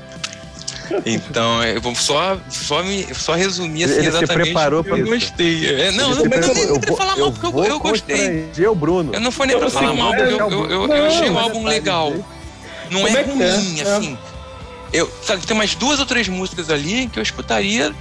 Então, 1.06 1.63
eu 1.63 1.82
vou 1.82 1.95
só, 1.95 2.38
só, 2.49 2.84
me, 2.84 3.08
só 3.13 3.34
resumir 3.34 3.86
assim, 3.86 3.95
Ele 3.95 4.08
exatamente. 4.08 4.30
Se 4.32 4.54
preparou 4.54 4.86
eu 4.86 5.06
gostei. 5.06 5.67
É, 5.67 5.91
não, 5.91 6.10
não, 6.10 6.15
não, 6.15 6.54
nem 6.54 6.80
pra 6.80 6.95
falar 6.95 7.15
mal, 7.17 7.32
porque 7.32 7.45
eu, 7.45 7.65
eu 7.65 7.80
gostei. 7.80 8.49
Eu, 8.58 8.75
Bruno. 8.75 9.13
Eu 9.13 9.19
não 9.19 9.32
foi 9.32 9.47
nem 9.47 9.58
pra 9.58 9.69
falar 9.69 9.93
mal, 9.93 10.13
porque 10.13 10.34
eu, 10.34 10.51
eu, 10.51 10.69
eu, 10.69 10.88
eu 10.88 11.06
achei 11.06 11.30
o 11.30 11.38
álbum 11.38 11.63
legal. 11.63 12.13
Não 12.89 13.08
é, 13.08 13.12
é 13.12 13.21
ruim, 13.23 13.41
é? 13.41 13.82
assim. 13.82 14.17
Eu, 14.93 15.10
sabe, 15.23 15.45
tem 15.45 15.56
umas 15.56 15.73
duas 15.75 15.99
ou 15.99 16.06
três 16.06 16.27
músicas 16.27 16.69
ali 16.69 17.08
que 17.08 17.17
eu 17.17 17.23
escutaria 17.23 17.93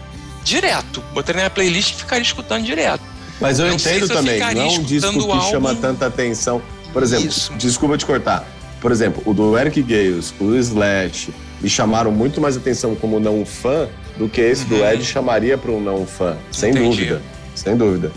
direto. 0.42 1.02
Botaria 1.14 1.44
na 1.44 1.50
playlist 1.50 1.92
e 1.92 1.96
ficaria 1.98 2.22
escutando 2.22 2.64
direto. 2.64 3.02
Mas 3.40 3.58
eu 3.58 3.66
não 3.66 3.74
entendo 3.74 4.08
também. 4.08 4.40
Não 4.40 4.62
é 4.62 4.66
um 4.66 4.82
disco 4.82 5.12
que 5.12 5.30
álbum... 5.30 5.50
chama 5.50 5.74
tanta 5.74 6.06
atenção. 6.06 6.60
Por 6.92 7.02
exemplo, 7.02 7.28
Isso. 7.28 7.52
desculpa 7.54 7.96
te 7.96 8.04
cortar. 8.04 8.44
Por 8.80 8.90
exemplo, 8.90 9.22
o 9.26 9.34
do 9.34 9.58
Eric 9.58 9.82
Gales, 9.82 10.34
o 10.40 10.54
Slash, 10.56 11.32
me 11.60 11.68
chamaram 11.68 12.10
muito 12.10 12.40
mais 12.40 12.56
atenção 12.56 12.94
como 12.94 13.20
não 13.20 13.44
fã 13.44 13.88
do 14.16 14.28
que 14.28 14.40
esse 14.40 14.62
uhum. 14.64 14.78
do 14.78 14.84
Ed 14.84 15.04
chamaria 15.04 15.58
para 15.58 15.70
um 15.70 15.80
não 15.80 16.06
fã. 16.06 16.36
Sem 16.50 16.70
Entendi. 16.70 16.88
dúvida. 16.88 17.22
Sem 17.54 17.76
dúvida. 17.76 18.12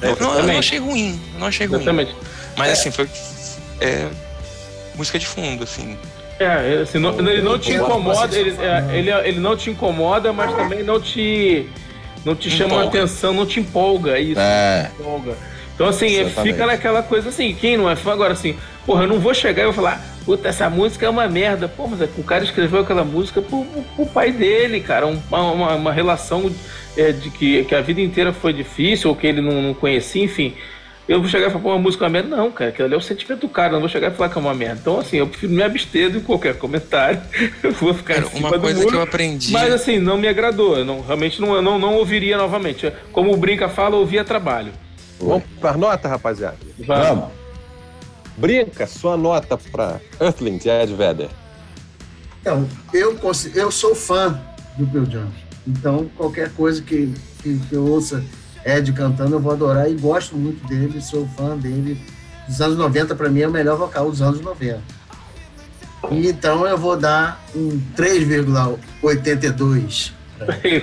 Eu, 0.00 0.16
não, 0.20 0.38
eu 0.38 0.46
não 0.46 0.58
achei 0.58 0.78
ruim. 0.78 1.20
Eu 1.34 1.40
não 1.40 1.46
achei 1.46 1.66
ruim. 1.66 1.76
Exatamente. 1.76 2.14
Mas 2.56 2.68
é. 2.68 2.72
assim, 2.72 2.90
foi. 2.90 3.08
É, 3.80 4.08
música 4.96 5.18
de 5.18 5.26
fundo, 5.26 5.64
assim. 5.64 5.96
É, 6.38 6.80
assim, 6.82 6.98
não, 6.98 7.18
ele 7.18 7.42
não 7.42 7.58
te 7.58 7.72
incomoda, 7.72 8.36
ele, 8.36 8.56
é, 8.58 8.98
ele, 8.98 9.10
ele 9.28 9.40
não 9.40 9.56
te 9.56 9.70
incomoda, 9.70 10.32
mas 10.32 10.52
também 10.54 10.82
não 10.82 11.00
te, 11.00 11.68
não 12.24 12.34
te 12.34 12.50
chama 12.50 12.82
a 12.82 12.84
atenção, 12.84 13.32
não 13.32 13.46
te 13.46 13.60
empolga. 13.60 14.18
Isso, 14.18 14.40
é. 14.40 14.90
empolga. 14.98 15.36
Então, 15.74 15.88
assim, 15.88 16.06
Exatamente. 16.06 16.52
fica 16.52 16.66
naquela 16.66 17.02
coisa 17.02 17.28
assim, 17.28 17.54
quem 17.54 17.76
não 17.76 17.88
é 17.88 17.96
fã, 17.96 18.12
agora 18.12 18.32
assim, 18.32 18.56
porra, 18.84 19.04
eu 19.04 19.08
não 19.08 19.18
vou 19.18 19.34
chegar 19.34 19.62
e 19.62 19.66
vou 19.66 19.74
falar, 19.74 20.00
puta, 20.24 20.48
essa 20.48 20.68
música 20.70 21.06
é 21.06 21.08
uma 21.08 21.28
merda. 21.28 21.68
Pô, 21.68 21.86
mas 21.86 22.00
é 22.00 22.08
o 22.16 22.22
cara 22.22 22.44
escreveu 22.44 22.80
aquela 22.80 23.04
música 23.04 23.42
pro, 23.42 23.64
pro 23.96 24.06
pai 24.06 24.32
dele, 24.32 24.80
cara. 24.80 25.06
Uma, 25.06 25.52
uma, 25.52 25.74
uma 25.74 25.92
relação 25.92 26.50
é, 26.96 27.12
de 27.12 27.30
que, 27.30 27.64
que 27.64 27.74
a 27.74 27.80
vida 27.80 28.00
inteira 28.00 28.32
foi 28.32 28.52
difícil, 28.52 29.10
ou 29.10 29.16
que 29.16 29.26
ele 29.26 29.40
não, 29.40 29.62
não 29.62 29.74
conhecia, 29.74 30.22
enfim. 30.22 30.54
Eu 31.06 31.20
vou 31.20 31.28
chegar 31.28 31.48
e 31.48 31.50
falar, 31.50 31.62
pô, 31.62 31.68
uma 31.68 31.78
música 31.78 32.04
é 32.04 32.06
uma 32.06 32.12
merda. 32.12 32.34
Não, 32.34 32.50
cara, 32.50 32.70
aquilo 32.70 32.86
ali 32.86 32.94
é 32.94 32.96
o 32.96 33.00
sentimento 33.00 33.40
do 33.40 33.48
cara, 33.48 33.68
eu 33.68 33.72
não 33.74 33.80
vou 33.80 33.88
chegar 33.90 34.10
e 34.10 34.14
falar 34.14 34.30
que 34.30 34.38
é 34.38 34.40
uma 34.40 34.54
merda. 34.54 34.78
Então, 34.80 34.98
assim, 34.98 35.18
eu 35.18 35.26
prefiro 35.26 35.52
me 35.52 35.62
abster 35.62 36.10
de 36.10 36.20
qualquer 36.20 36.56
comentário. 36.56 37.20
eu 37.62 37.72
vou 37.72 37.92
ficar 37.92 38.14
cara, 38.14 38.26
uma 38.34 38.58
coisa 38.58 38.78
muro, 38.78 38.90
que 38.90 38.96
eu 38.96 39.02
aprendi. 39.02 39.52
Mas, 39.52 39.72
assim, 39.72 39.98
não 39.98 40.16
me 40.16 40.26
agradou. 40.26 40.78
Eu 40.78 40.84
não, 40.84 41.02
realmente 41.02 41.40
não, 41.40 41.60
não, 41.60 41.78
não 41.78 41.94
ouviria 41.96 42.38
novamente. 42.38 42.90
Como 43.12 43.32
o 43.32 43.36
Brinca 43.36 43.68
fala, 43.68 43.96
ouvia 43.96 44.24
trabalho. 44.24 44.72
Vamos 45.20 45.44
para 45.60 45.76
nota, 45.76 46.08
rapaziada? 46.08 46.56
Vamos. 46.78 47.06
Vamos. 47.06 47.43
Brinca, 48.36 48.86
sua 48.86 49.16
nota 49.16 49.56
para 49.56 49.98
Earthling 50.20 50.58
de 50.58 50.68
Ed 50.68 50.94
Vedder. 50.94 51.30
Então, 52.40 52.68
eu, 52.92 53.18
eu 53.54 53.70
sou 53.70 53.94
fã 53.94 54.38
do 54.76 54.84
Bill 54.84 55.06
Jones. 55.06 55.32
Então, 55.66 56.10
qualquer 56.16 56.52
coisa 56.52 56.82
que, 56.82 57.14
que, 57.42 57.58
que, 57.58 57.74
eu 57.74 57.86
ouça 57.86 58.22
Ed 58.64 58.92
cantando, 58.92 59.36
eu 59.36 59.40
vou 59.40 59.52
adorar 59.52 59.90
e 59.90 59.94
gosto 59.94 60.36
muito 60.36 60.62
dele, 60.66 61.00
sou 61.00 61.26
fã 61.36 61.56
dele. 61.56 61.98
Dos 62.46 62.60
anos 62.60 62.76
90, 62.76 63.14
para 63.14 63.30
mim, 63.30 63.40
é 63.40 63.48
o 63.48 63.50
melhor 63.50 63.78
vocal 63.78 64.10
dos 64.10 64.20
anos 64.20 64.38
90. 64.40 64.82
E, 66.10 66.28
então, 66.28 66.66
eu 66.66 66.76
vou 66.76 66.98
dar 66.98 67.42
um 67.54 67.80
3,82. 67.96 70.12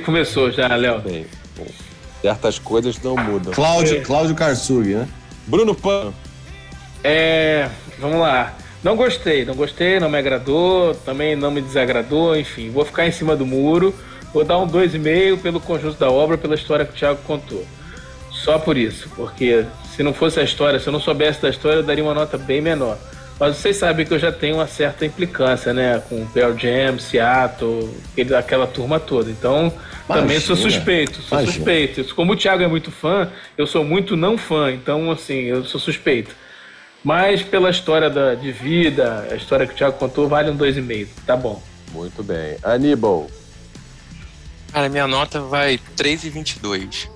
Começou 0.03 0.49
já, 0.51 0.75
Léo. 0.75 0.99
Bem, 1.01 1.27
certas 2.21 2.57
coisas 2.57 2.99
não 3.03 3.15
mudam. 3.15 3.53
Cláudio. 3.53 4.01
Cláudio 4.01 4.33
Karsug, 4.35 4.95
né? 4.95 5.07
Bruno 5.45 5.75
Pan. 5.75 6.11
É. 7.03 7.69
Vamos 7.99 8.19
lá. 8.19 8.55
Não 8.83 8.95
gostei, 8.95 9.45
não 9.45 9.53
gostei, 9.53 9.99
não 9.99 10.09
me 10.09 10.17
agradou, 10.17 10.95
também 10.95 11.35
não 11.35 11.51
me 11.51 11.61
desagradou, 11.61 12.35
enfim, 12.35 12.71
vou 12.71 12.83
ficar 12.83 13.05
em 13.05 13.11
cima 13.11 13.35
do 13.35 13.45
muro, 13.45 13.93
vou 14.33 14.43
dar 14.43 14.57
um 14.57 14.67
2,5 14.67 15.39
pelo 15.39 15.59
conjunto 15.59 15.99
da 15.99 16.09
obra, 16.09 16.35
pela 16.35 16.55
história 16.55 16.83
que 16.83 16.93
o 16.93 16.95
Thiago 16.95 17.19
contou. 17.27 17.63
Só 18.31 18.57
por 18.57 18.75
isso, 18.75 19.07
porque 19.15 19.65
se 19.95 20.01
não 20.01 20.15
fosse 20.15 20.39
a 20.39 20.43
história, 20.43 20.79
se 20.79 20.87
eu 20.87 20.93
não 20.93 20.99
soubesse 20.99 21.39
da 21.39 21.49
história, 21.49 21.77
eu 21.77 21.83
daria 21.83 22.03
uma 22.03 22.15
nota 22.15 22.39
bem 22.39 22.59
menor. 22.59 22.97
Mas 23.39 23.57
vocês 23.57 23.75
sabem 23.77 24.05
que 24.05 24.13
eu 24.13 24.19
já 24.19 24.31
tenho 24.31 24.55
uma 24.55 24.67
certa 24.67 25.05
implicância, 25.05 25.73
né? 25.73 26.01
Com 26.07 26.25
Pearl 26.27 26.55
Jam, 26.55 26.99
Seattle, 26.99 27.89
aquela 28.37 28.67
turma 28.67 28.99
toda. 28.99 29.31
Então, 29.31 29.73
Imagina. 30.05 30.07
também 30.07 30.39
sou 30.39 30.55
suspeito, 30.55 31.21
sou 31.21 31.39
Imagina. 31.39 31.53
suspeito. 31.55 32.15
Como 32.15 32.33
o 32.33 32.35
Thiago 32.35 32.61
é 32.61 32.67
muito 32.67 32.91
fã, 32.91 33.31
eu 33.57 33.65
sou 33.65 33.83
muito 33.83 34.15
não 34.15 34.37
fã. 34.37 34.71
Então, 34.71 35.09
assim, 35.09 35.41
eu 35.41 35.63
sou 35.65 35.79
suspeito. 35.79 36.35
Mas 37.03 37.41
pela 37.41 37.69
história 37.69 38.09
da, 38.09 38.35
de 38.35 38.51
vida, 38.51 39.27
a 39.31 39.35
história 39.35 39.65
que 39.65 39.73
o 39.73 39.75
Thiago 39.75 39.97
contou, 39.97 40.27
vale 40.29 40.51
um 40.51 40.57
2,5. 40.57 41.07
Tá 41.25 41.35
bom. 41.35 41.61
Muito 41.91 42.21
bem. 42.23 42.57
Aníbal. 42.63 43.29
Cara, 44.71 44.87
minha 44.87 45.07
nota 45.07 45.41
vai 45.41 45.79
3,22. 45.97 47.09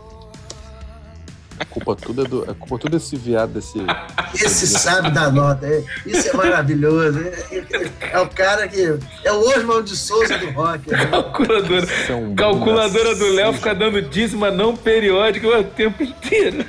A 1.57 1.63
culpa 1.63 1.95
tudo 1.95 2.25
é 2.25 2.27
do. 2.27 2.43
A 2.51 2.53
culpa 2.53 2.77
tudo 2.79 2.97
desse 2.97 3.15
viado 3.15 3.53
desse. 3.53 3.77
Esse 4.36 4.67
sabe 4.67 5.09
da 5.11 5.31
nota. 5.31 5.65
é- 5.65 5.81
Isso 6.05 6.27
é 6.29 6.33
maravilhoso. 6.33 7.17
É, 7.19 7.55
é- 7.55 7.91
é 8.11 8.19
o 8.19 8.27
cara 8.27 8.67
que. 8.67 8.97
É 9.23 9.31
o 9.31 9.39
Oswald 9.39 9.89
de 9.89 9.95
Souza 9.95 10.38
do 10.38 10.51
rock. 10.51 10.89
né? 10.91 11.05
Calculadora. 11.05 11.86
É 11.88 12.36
Calculadora 12.36 13.15
do 13.15 13.27
Léo 13.31 13.53
fica 13.53 13.73
dando 13.73 14.01
dízima 14.01 14.51
não 14.51 14.75
periódica 14.75 15.47
o 15.47 15.63
tempo 15.63 16.03
inteiro. 16.03 16.65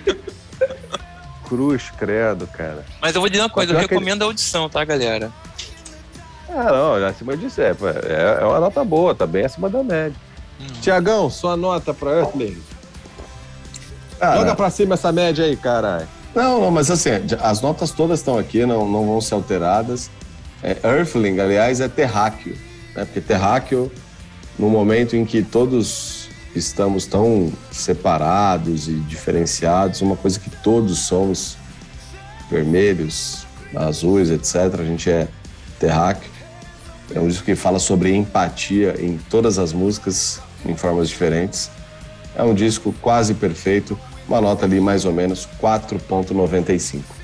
Cruz, 1.46 1.90
credo, 1.96 2.46
cara. 2.46 2.84
Mas 3.00 3.14
eu 3.14 3.20
vou 3.20 3.30
dizer 3.30 3.42
uma 3.42 3.50
coisa, 3.50 3.72
eu 3.72 3.76
que 3.78 3.84
ele- 3.84 3.88
recomendo 3.94 4.22
a 4.22 4.24
audição, 4.26 4.68
tá, 4.68 4.84
galera? 4.84 5.30
Ah, 6.48 6.64
não, 6.72 7.06
acima 7.06 7.36
disso 7.36 7.60
é, 7.60 7.70
é, 7.70 8.38
é 8.40 8.44
uma 8.44 8.60
nota 8.60 8.84
boa, 8.84 9.14
tá 9.14 9.26
bem 9.26 9.44
acima 9.44 9.68
da 9.68 9.82
média. 9.82 10.16
Tiagão, 10.80 11.28
sua 11.30 11.56
nota 11.56 11.92
pra 11.92 12.10
Earthling. 12.20 12.56
Cara, 14.18 14.38
Joga 14.38 14.54
pra 14.54 14.70
cima 14.70 14.94
essa 14.94 15.12
média 15.12 15.44
aí, 15.44 15.56
caralho. 15.56 16.08
Não, 16.34 16.60
não, 16.60 16.70
mas 16.70 16.90
assim, 16.90 17.10
as 17.42 17.60
notas 17.60 17.90
todas 17.90 18.20
estão 18.20 18.38
aqui, 18.38 18.64
não, 18.64 18.88
não 18.88 19.06
vão 19.06 19.20
ser 19.20 19.34
alteradas. 19.34 20.10
É, 20.62 20.76
Earthling, 20.82 21.38
aliás, 21.40 21.80
é 21.80 21.88
terráqueo, 21.88 22.56
né? 22.94 23.04
Porque 23.04 23.20
terráqueo, 23.20 23.90
no 24.58 24.70
momento 24.70 25.14
em 25.16 25.24
que 25.24 25.42
todos 25.42 26.25
estamos 26.58 27.06
tão 27.06 27.52
separados 27.70 28.88
e 28.88 28.94
diferenciados, 28.94 30.00
uma 30.00 30.16
coisa 30.16 30.38
que 30.38 30.50
todos 30.50 31.00
somos 31.00 31.56
vermelhos, 32.50 33.46
azuis, 33.74 34.30
etc., 34.30 34.80
a 34.80 34.84
gente 34.84 35.10
é 35.10 35.28
terráqueo. 35.78 36.30
É 37.14 37.20
um 37.20 37.28
disco 37.28 37.44
que 37.44 37.54
fala 37.54 37.78
sobre 37.78 38.14
empatia 38.14 38.96
em 38.98 39.18
todas 39.30 39.58
as 39.58 39.72
músicas, 39.72 40.40
em 40.64 40.76
formas 40.76 41.08
diferentes. 41.08 41.70
É 42.34 42.42
um 42.42 42.54
disco 42.54 42.94
quase 43.00 43.34
perfeito, 43.34 43.98
uma 44.28 44.40
nota 44.40 44.64
ali 44.64 44.80
mais 44.80 45.04
ou 45.04 45.12
menos 45.12 45.48
4.95. 45.60 47.15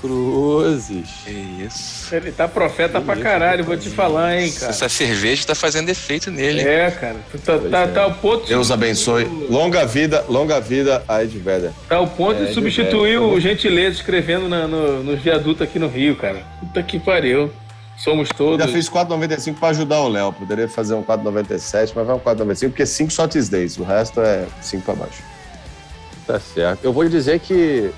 Cruzes. 0.00 1.08
Que 1.24 1.30
isso. 1.66 2.14
Ele 2.14 2.32
tá 2.32 2.48
profeta 2.48 3.00
pra 3.00 3.16
caralho, 3.16 3.64
vou 3.64 3.76
te 3.76 3.88
falar, 3.90 4.36
hein, 4.40 4.50
cara. 4.52 4.70
Essa 4.70 4.88
cerveja 4.88 5.46
tá 5.46 5.54
fazendo 5.54 5.88
efeito 5.88 6.30
nele. 6.30 6.60
É, 6.60 6.90
cara. 6.90 7.16
Tá, 7.44 7.58
tá, 7.58 7.88
tá 7.88 8.02
ao 8.02 8.14
ponto. 8.14 8.46
Deus 8.46 8.70
abençoe. 8.70 9.24
Longa 9.48 9.84
vida, 9.86 10.24
longa 10.28 10.60
vida 10.60 11.02
a 11.06 11.22
Ed 11.22 11.38
Vedder. 11.38 11.70
Tá 11.88 11.96
ao 11.96 12.06
ponto 12.06 12.42
É, 12.42 12.46
de 12.46 12.54
substituir 12.54 13.18
o 13.18 13.38
Gentileza 13.38 13.96
escrevendo 13.96 14.48
na- 14.48 14.66
no, 14.66 15.02
nos 15.02 15.20
viadutos 15.20 15.62
aqui 15.62 15.78
no 15.78 15.88
Rio, 15.88 16.16
cara. 16.16 16.42
Puta 16.60 16.82
que 16.82 16.98
pariu. 16.98 17.50
Somos 17.96 18.30
todos. 18.30 18.64
Já 18.64 18.72
fiz 18.72 18.88
4,95 18.88 19.58
para 19.60 19.68
ajudar 19.68 20.00
o 20.00 20.08
Léo. 20.08 20.32
Poderia 20.32 20.66
fazer 20.66 20.94
um 20.94 21.02
4,97, 21.02 21.92
mas 21.94 22.06
vai 22.06 22.16
um 22.16 22.18
4,95, 22.18 22.70
porque 22.70 22.86
5 22.86 23.10
só 23.12 23.26
days. 23.26 23.78
O 23.78 23.82
resto 23.82 24.20
é 24.22 24.46
5 24.62 24.82
para 24.84 24.94
baixo. 24.94 25.22
Tá 26.26 26.40
certo. 26.40 26.82
Eu 26.82 26.92
vou 26.94 27.06
dizer 27.06 27.40
que 27.40 27.90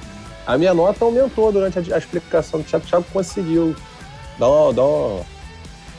a 0.47 0.59
minha 0.59 0.75
nota 0.75 1.05
aumentou 1.05 1.51
durante 1.53 1.79
a, 1.79 1.95
a 1.95 1.99
explicação 1.99 2.61
do 2.61 2.67
Thiago. 2.67 2.85
O 2.85 2.89
Thiago 2.89 3.05
conseguiu 3.13 3.77
dar, 4.39 4.49
uma, 4.49 4.73
dar 4.73 4.83
uma- 4.83 5.21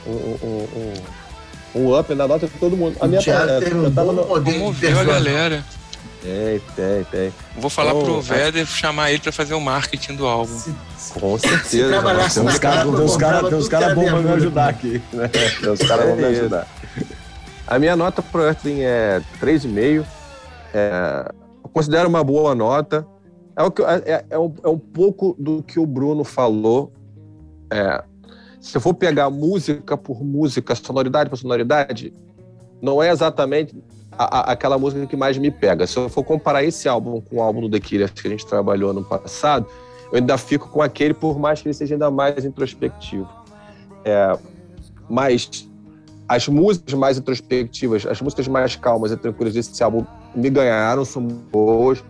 um, 0.06 0.12
um, 0.44 0.68
um, 1.76 1.82
um 1.82 2.00
up 2.00 2.14
na 2.14 2.28
nota 2.28 2.48
de 2.48 2.54
todo 2.54 2.76
mundo. 2.76 2.98
A 3.00 3.06
O 3.06 3.08
minha 3.08 3.22
Thiago 3.22 3.48
tá- 3.48 3.60
teve 3.60 3.76
um 3.76 3.84
eu 3.86 3.92
tava 3.94 4.08
bom 4.08 4.22
no- 4.22 4.26
poder 4.26 4.54
Comoveu 4.54 5.00
a 5.00 5.04
galera. 5.04 5.64
Tem, 6.22 6.62
tem, 6.76 7.04
tem. 7.12 7.34
Vou 7.58 7.70
falar 7.70 7.94
Oh, 7.94 8.02
pro. 8.04 8.22
Vedder 8.22 8.66
chamar 8.66 9.12
ele 9.12 9.20
pra 9.20 9.32
fazer 9.34 9.54
o 9.56 9.60
marketing 9.60 10.16
do 10.16 10.26
álbum. 10.26 10.58
Se- 10.58 10.74
Com 11.20 11.38
Se 11.38 11.50
certeza. 11.50 12.02
Tem 12.34 12.44
uns 12.44 12.58
caras 12.60 12.60
capa, 12.60 12.84
tem 13.50 13.58
uns 13.58 13.66
eu 13.66 13.70
cara, 13.70 13.84
cara 13.84 13.96
bons 13.96 14.10
pra 14.10 14.20
me 14.22 14.32
ajudar 14.32 14.70
aqui. 14.70 15.02
Né? 15.12 15.28
Tem 15.28 15.70
uns 15.70 15.80
caras 15.80 16.06
bons 16.06 16.16
pra 16.20 16.30
me 16.30 16.38
ajudar. 16.38 16.68
A 17.68 17.78
minha 17.80 17.96
nota 17.98 18.22
pro 18.22 18.42
Earthling 18.44 18.82
é 18.84 19.22
3,5. 19.42 20.06
É, 20.74 21.26
eu 21.64 21.70
considero 21.70 22.08
uma 22.08 22.24
boa 22.24 22.56
nota. 22.56 23.06
É, 23.56 23.64
o 23.64 23.72
que, 23.72 23.82
é, 23.84 24.26
é 24.30 24.40
um, 24.40 24.54
é 24.64 24.68
um 24.70 24.78
pouco 24.80 25.36
do 25.38 25.62
que 25.64 25.80
o 25.80 25.86
Bruno 25.86 26.24
falou. 26.24 26.92
É, 27.72 28.04
se 28.60 28.76
eu 28.78 28.82
for 28.82 28.94
pegar 28.94 29.30
música 29.30 29.96
por 29.98 30.24
música, 30.24 30.74
sonoridade 30.76 31.30
por 31.30 31.38
sonoridade, 31.38 32.14
não 32.82 33.02
é 33.02 33.10
exatamente 33.12 33.76
a- 34.12 34.40
a- 34.40 34.52
aquela 34.52 34.78
música 34.78 35.06
que 35.06 35.16
mais 35.16 35.38
me 35.38 35.52
pega. 35.52 35.86
Se 35.86 35.98
eu 35.98 36.10
for 36.10 36.24
comparar 36.24 36.64
esse 36.64 36.88
álbum 36.88 37.22
com 37.22 37.38
o 37.38 37.42
álbum 37.42 37.62
do 37.62 37.70
The 37.70 37.80
Killers 37.80 38.12
que 38.12 38.28
a 38.28 38.32
gente 38.32 38.46
trabalhou 38.46 38.94
no 38.94 39.04
passado, 39.04 39.66
eu 40.12 40.18
ainda 40.18 40.38
fico 40.38 40.70
com 40.70 40.82
aquele, 40.82 41.14
por 41.14 41.38
mais 41.40 41.62
que 41.62 41.68
ele 41.68 41.74
seja 41.74 41.96
ainda 41.96 42.10
mais 42.12 42.46
introspectivo. 42.46 43.28
É, 44.06 44.38
mas 45.10 45.70
as 46.28 46.48
músicas 46.48 46.94
mais 46.94 47.18
introspectivas, 47.18 48.06
as 48.06 48.22
músicas 48.22 48.48
mais 48.48 48.76
calmas 48.76 49.12
e 49.12 49.18
tranquilas 49.18 49.54
desse 49.54 49.84
álbum 49.84 50.06
me 50.36 50.50
ganharam, 50.50 51.04
são 51.06 51.22
boas. 51.22 52.04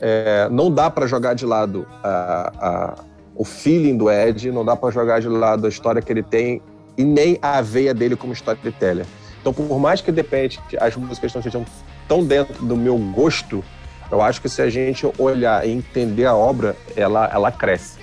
É, 0.00 0.48
não 0.50 0.70
dá 0.70 0.90
para 0.90 1.06
jogar 1.06 1.34
de 1.34 1.46
lado 1.46 1.86
a- 2.02 2.52
a- 2.60 2.94
o 3.34 3.44
feeling 3.44 3.96
do 3.96 4.10
Ed, 4.10 4.50
não 4.50 4.64
dá 4.64 4.74
para 4.76 4.90
jogar 4.90 5.20
de 5.20 5.28
lado 5.28 5.66
a 5.66 5.68
história 5.68 6.00
que 6.02 6.12
ele 6.12 6.22
tem 6.22 6.60
e 6.96 7.04
nem 7.04 7.38
a 7.42 7.60
veia 7.60 7.92
dele 7.94 8.16
como 8.16 8.32
storyteller. 8.32 9.06
Então, 9.40 9.52
por 9.52 9.78
mais 9.78 10.00
que 10.00 10.10
de 10.10 10.16
repente 10.22 10.58
as 10.80 10.96
músicas 10.96 11.32
não 11.34 11.42
sejam 11.42 11.64
tão 12.08 12.24
dentro 12.24 12.64
do 12.64 12.76
meu 12.76 12.96
gosto, 12.98 13.62
eu 14.10 14.20
acho 14.22 14.40
que 14.40 14.48
se 14.48 14.60
a 14.62 14.68
gente 14.70 15.06
olhar 15.18 15.66
e 15.66 15.70
entender 15.72 16.24
a 16.26 16.34
obra, 16.34 16.76
ela, 16.96 17.28
ela 17.32 17.50
cresce. 17.52 17.98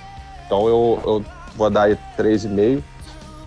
Então 0.46 0.66
eu, 0.68 1.00
eu 1.04 1.24
vou 1.56 1.70
dar 1.70 1.82
aí 1.84 1.98
3,5 2.16 2.82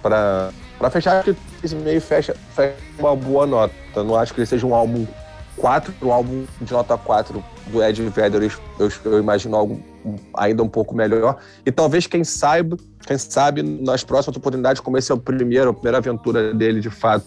para 0.01 0.51
fechar, 0.91 1.23
que 1.23 1.35
3,5 1.61 1.99
fecha, 2.01 2.35
fecha 2.55 2.75
uma 2.99 3.15
boa 3.15 3.45
nota. 3.45 3.73
Eu 3.95 4.03
não 4.03 4.15
acho 4.15 4.33
que 4.33 4.39
ele 4.39 4.47
seja 4.47 4.65
um 4.65 4.73
álbum 4.75 5.05
4, 5.57 5.93
um 6.01 6.11
álbum 6.11 6.45
de 6.61 6.71
nota 6.71 6.97
4 6.97 7.43
do 7.67 7.83
Ed 7.83 8.01
Vedder, 8.09 8.51
eu, 8.79 8.91
eu, 9.05 9.19
imagino 9.19 9.55
algo 9.55 9.81
ainda 10.33 10.63
um 10.63 10.69
pouco 10.69 10.95
melhor. 10.95 11.37
E 11.65 11.71
talvez, 11.71 12.07
quem 12.07 12.23
saiba, 12.23 12.77
quem 13.05 13.17
sabe, 13.17 13.63
nas 13.63 14.03
próximas 14.03 14.37
oportunidades, 14.37 14.79
como 14.79 14.97
esse 14.97 15.11
é 15.11 15.15
o 15.15 15.17
primeiro, 15.17 15.71
a 15.71 15.73
primeira 15.73 15.97
aventura 15.97 16.53
dele, 16.53 16.79
de 16.79 16.89
fato, 16.89 17.25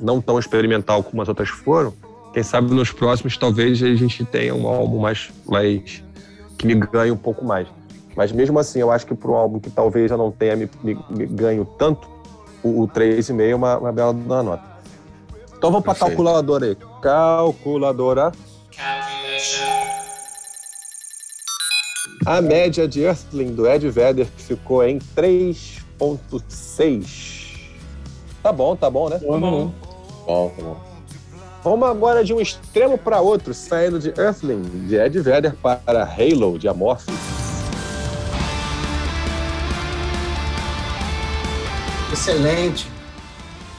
não 0.00 0.20
tão 0.20 0.38
experimental 0.38 1.02
como 1.02 1.22
as 1.22 1.28
outras 1.28 1.48
foram, 1.48 1.92
quem 2.32 2.42
sabe 2.42 2.74
nos 2.74 2.90
próximos 2.90 3.36
talvez 3.36 3.80
a 3.80 3.94
gente 3.94 4.24
tenha 4.24 4.54
um 4.54 4.66
álbum 4.66 4.98
mais, 4.98 5.30
mais 5.46 6.02
que 6.58 6.66
me 6.66 6.74
ganhe 6.74 7.12
um 7.12 7.16
pouco 7.16 7.44
mais. 7.44 7.68
Mas 8.16 8.32
mesmo 8.32 8.58
assim, 8.58 8.80
eu 8.80 8.90
acho 8.90 9.06
que 9.06 9.14
para 9.14 9.30
um 9.30 9.34
álbum 9.34 9.60
que 9.60 9.70
talvez 9.70 10.10
eu 10.10 10.18
não 10.18 10.30
tenha 10.30 10.56
me, 10.56 10.68
me, 10.82 10.98
me 11.10 11.26
ganho 11.26 11.64
tanto, 11.78 12.08
o, 12.62 12.82
o 12.82 12.88
3,5 12.88 13.40
é 13.40 13.54
uma, 13.54 13.78
uma 13.78 13.92
bela 13.92 14.12
nota. 14.12 14.73
Então 15.64 15.72
vamos 15.72 15.86
para 15.86 15.94
calculadora 15.94 16.66
aí. 16.66 16.76
Calculadora. 17.00 18.30
A 22.26 22.42
média 22.42 22.86
de 22.86 23.00
Earthling 23.00 23.54
do 23.54 23.66
Ed 23.66 23.88
Vedder 23.88 24.26
ficou 24.36 24.84
em 24.84 24.98
3,6. 24.98 27.56
Tá 28.42 28.52
bom, 28.52 28.76
tá 28.76 28.90
bom, 28.90 29.08
né? 29.08 29.18
Bom, 29.24 29.40
bom. 29.40 29.72
Bom, 30.26 30.52
tá 30.54 30.62
bom. 30.62 30.76
Vamos 31.62 31.88
agora 31.88 32.22
de 32.22 32.34
um 32.34 32.42
extremo 32.42 32.98
para 32.98 33.22
outro, 33.22 33.54
saindo 33.54 33.98
de 33.98 34.10
Earthling, 34.20 34.60
de 34.86 34.96
Ed 34.96 35.18
Vedder, 35.18 35.54
para 35.54 36.02
Halo, 36.02 36.58
de 36.58 36.68
Amorphis. 36.68 37.14
Excelente. 42.12 42.92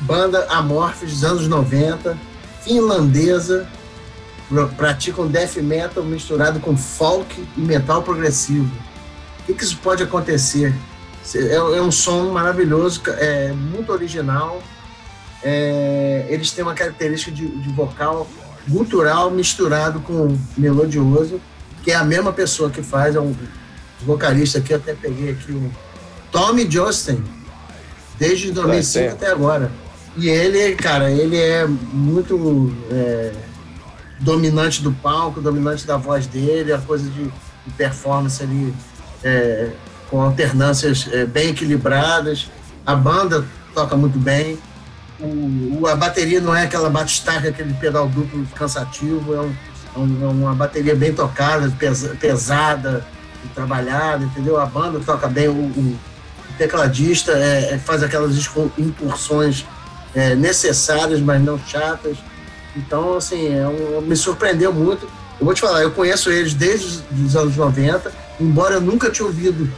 Banda 0.06 0.46
Amorphis 0.50 1.12
dos 1.12 1.24
anos 1.24 1.48
90, 1.48 2.18
finlandesa, 2.64 3.68
pra- 4.50 4.68
praticam 4.68 5.28
death 5.28 5.56
metal 5.58 6.04
misturado 6.04 6.60
com 6.60 6.76
folk 6.78 7.44
e 7.58 7.60
metal 7.62 8.04
progressivo. 8.04 8.72
O 9.40 9.44
que, 9.46 9.54
que 9.54 9.64
isso 9.64 9.78
pode 9.78 10.04
acontecer? 10.04 10.74
É, 11.34 11.56
é 11.56 11.82
um 11.82 11.92
som 11.92 12.32
maravilhoso, 12.32 13.02
é 13.08 13.52
muito 13.52 13.92
original. 13.92 14.62
É, 15.44 16.26
eles 16.30 16.52
têm 16.52 16.64
uma 16.64 16.74
característica 16.74 17.32
de, 17.32 17.48
de 17.48 17.70
vocal 17.70 18.28
gutural 18.68 19.30
misturado 19.32 20.00
com 20.02 20.38
melodioso, 20.58 21.40
que 21.84 21.92
é 21.92 21.96
a 21.96 22.04
mesma 22.04 22.34
pessoa 22.34 22.70
que 22.70 22.82
faz, 22.82 23.16
é 23.16 23.20
um 23.20 23.36
vocalista 24.04 24.58
aqui, 24.60 24.72
eu 24.74 24.78
até 24.78 24.94
peguei 24.94 25.32
aqui 25.32 25.52
o 25.52 25.72
Tommy 26.32 26.70
Josten, 26.70 27.24
desde 28.20 28.52
2005 28.52 29.06
É, 29.06 29.10
até 29.10 29.32
agora. 29.32 29.72
E 30.18 30.30
ele, 30.30 30.76
cara, 30.76 31.12
ele 31.12 31.38
é 31.38 31.66
muito 31.68 32.74
é, 32.90 33.32
dominante 34.20 34.82
do 34.82 34.92
palco, 34.92 35.42
dominante 35.42 35.86
da 35.86 35.98
voz 35.98 36.26
dele, 36.26 36.72
a 36.72 36.78
coisa 36.78 37.10
de, 37.10 37.24
de 37.26 37.74
performance 37.78 38.42
ali 38.42 38.74
é, 39.24 39.70
com 40.10 40.22
alternâncias 40.22 41.08
é, 41.12 41.26
bem 41.26 41.50
equilibradas. 41.50 42.50
A 42.86 42.96
banda 42.96 43.46
toca 43.74 43.96
muito 43.98 44.18
bem. 44.18 44.58
O, 45.20 45.80
o- 45.82 45.88
a 45.88 45.96
bateria 45.96 46.40
não 46.40 46.56
é 46.56 46.64
aquela 46.64 46.90
batistaca, 46.90 47.50
aquele 47.50 47.74
pedal 47.74 48.08
duplo 48.08 48.46
cansativo, 48.56 49.34
é, 49.34 49.40
um- 49.42 49.56
é 49.96 50.00
um- 50.00 50.24
é 50.24 50.28
uma 50.28 50.54
bateria 50.56 50.96
bem 50.96 51.14
tocada, 51.14 51.70
pesa- 51.78 52.16
pesada 52.20 53.06
trabalhada, 53.54 54.24
entendeu? 54.26 54.60
A 54.60 54.66
banda 54.66 55.00
toca 55.06 55.28
bem, 55.28 55.48
o, 55.50 55.52
o- 55.54 55.98
tecladista 56.58 57.34
é, 57.34 57.78
faz 57.78 58.02
aquelas 58.02 58.34
incursões 58.78 59.66
é, 60.16 60.34
necessárias, 60.36 61.20
mas 61.20 61.42
não 61.44 61.60
chatas. 61.60 62.18
Então, 62.76 63.18
assim, 63.18 63.54
é 63.54 63.68
um- 63.68 64.02
me 64.02 64.16
surpreendeu 64.16 64.72
muito. 64.74 65.06
Eu 65.40 65.46
vou 65.46 65.54
te 65.54 65.62
falar, 65.62 65.82
eu 65.82 65.92
conheço 65.92 66.32
eles 66.32 66.54
desde 66.54 67.04
os 67.24 67.36
anos 67.36 67.56
90, 67.56 68.12
embora 68.40 68.76
eu 68.76 68.82
nunca 68.82 69.10
tinha 69.10 69.26
ouvido, 69.26 69.70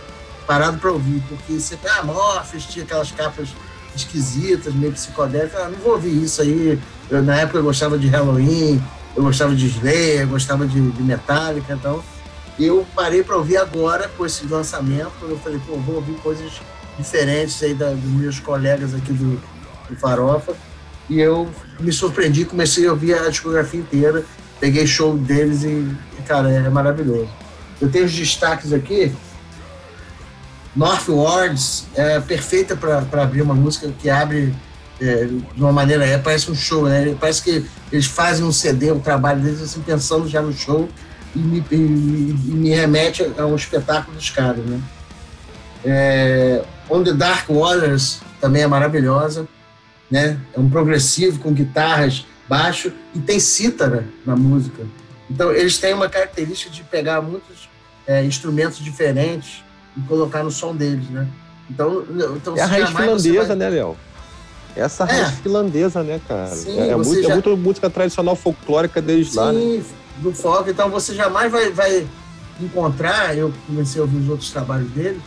parado 0.45 0.77
para 0.77 0.91
ouvir, 0.91 1.21
porque 1.27 1.59
sempre, 1.59 1.89
ah, 1.89 2.03
Morpheus 2.03 2.65
tinha 2.65 2.85
aquelas 2.85 3.11
capas 3.11 3.49
esquisitas, 3.95 4.73
meio 4.73 4.93
psicodélicas, 4.93 5.59
ah, 5.59 5.69
não 5.69 5.77
vou 5.79 5.93
ouvir 5.93 6.23
isso 6.23 6.41
aí. 6.41 6.79
Eu, 7.09 7.23
na 7.23 7.35
época 7.41 7.57
eu 7.57 7.63
gostava 7.63 7.97
de 7.97 8.07
Halloween, 8.07 8.81
eu 9.15 9.23
gostava 9.23 9.55
de 9.55 9.65
Slayer, 9.67 10.21
eu 10.21 10.27
gostava 10.27 10.65
de, 10.67 10.79
de 10.91 11.01
Metallica, 11.03 11.73
então 11.73 12.03
eu 12.59 12.85
parei 12.95 13.23
para 13.23 13.35
ouvir 13.35 13.57
agora 13.57 14.09
com 14.15 14.25
esse 14.25 14.45
lançamento, 14.45 15.11
eu 15.23 15.37
falei, 15.39 15.59
pô, 15.65 15.75
vou 15.77 15.95
ouvir 15.95 16.13
coisas 16.15 16.51
diferentes 16.97 17.61
aí 17.63 17.73
da, 17.73 17.89
dos 17.89 18.11
meus 18.11 18.39
colegas 18.39 18.93
aqui 18.93 19.11
do, 19.11 19.41
do 19.89 19.95
Farofa, 19.95 20.53
e 21.09 21.19
eu 21.19 21.49
me 21.79 21.91
surpreendi, 21.91 22.45
comecei 22.45 22.87
a 22.87 22.91
ouvir 22.91 23.13
a 23.13 23.29
discografia 23.29 23.79
inteira, 23.79 24.25
peguei 24.59 24.85
show 24.85 25.17
deles 25.17 25.63
e, 25.63 25.87
cara, 26.27 26.49
é 26.49 26.69
maravilhoso. 26.69 27.29
Eu 27.79 27.89
tenho 27.89 28.05
os 28.05 28.13
destaques 28.13 28.73
aqui. 28.73 29.13
North 30.75 31.07
Wards 31.07 31.85
é 31.95 32.19
perfeita 32.19 32.75
para 32.75 33.23
abrir 33.23 33.41
uma 33.41 33.53
música 33.53 33.91
que 33.99 34.09
abre 34.09 34.53
é, 34.99 35.25
de 35.25 35.61
uma 35.61 35.71
maneira, 35.71 36.05
é, 36.05 36.17
parece 36.17 36.51
um 36.51 36.55
show, 36.55 36.87
né? 36.87 37.15
Parece 37.19 37.41
que 37.41 37.65
eles 37.91 38.05
fazem 38.05 38.43
um 38.45 38.51
CD, 38.51 38.91
o 38.91 38.99
trabalho 38.99 39.41
deles, 39.41 39.61
assim, 39.61 39.81
pensando 39.81 40.27
já 40.27 40.41
no 40.41 40.51
show 40.51 40.89
e 41.35 41.39
me, 41.39 41.63
e, 41.71 41.75
e 41.75 42.53
me 42.53 42.69
remete 42.69 43.31
a 43.37 43.45
um 43.45 43.55
espetáculo 43.55 44.15
dos 44.15 44.29
caras, 44.29 44.65
né? 44.65 44.81
É, 45.85 46.63
On 46.89 47.03
the 47.03 47.13
Dark 47.13 47.47
Waters 47.49 48.19
também 48.41 48.63
é 48.63 48.67
maravilhosa, 48.67 49.47
né? 50.09 50.39
É 50.53 50.59
um 50.59 50.69
progressivo 50.69 51.39
com 51.39 51.51
guitarras, 51.53 52.25
baixo 52.47 52.91
e 53.13 53.19
tem 53.19 53.39
cítara 53.39 54.05
na 54.25 54.35
música. 54.35 54.85
Então 55.29 55.51
eles 55.51 55.77
têm 55.77 55.93
uma 55.93 56.09
característica 56.09 56.71
de 56.71 56.83
pegar 56.83 57.21
muitos 57.21 57.69
é, 58.05 58.23
instrumentos 58.23 58.79
diferentes 58.79 59.63
e 59.95 60.01
colocar 60.01 60.43
no 60.43 60.51
som 60.51 60.75
deles, 60.75 61.09
né? 61.09 61.27
Então, 61.69 62.05
então 62.35 62.55
é 62.55 62.61
a 62.61 62.65
raiz 62.65 62.89
finlandesa, 62.89 63.47
vai... 63.47 63.55
né, 63.57 63.69
Léo? 63.69 63.97
Essa 64.75 65.03
é. 65.03 65.07
raiz 65.07 65.39
finlandesa, 65.39 66.03
né, 66.03 66.21
cara? 66.27 66.47
Sim, 66.47 66.79
é, 66.79 66.89
é, 66.89 66.95
muito, 66.95 67.21
já... 67.23 67.29
é 67.29 67.33
muito 67.33 67.57
música 67.57 67.89
tradicional 67.89 68.35
folclórica 68.35 69.01
deles 69.01 69.31
Sim, 69.31 69.37
lá, 69.37 69.51
né? 69.51 69.83
do 70.17 70.33
folk. 70.33 70.69
Então 70.69 70.89
você 70.89 71.13
jamais 71.13 71.51
vai, 71.51 71.71
vai 71.71 72.07
encontrar, 72.61 73.37
eu 73.37 73.53
comecei 73.65 73.99
a 73.99 74.03
ouvir 74.03 74.17
os 74.17 74.29
outros 74.29 74.51
trabalhos 74.51 74.89
dele, 74.91 75.19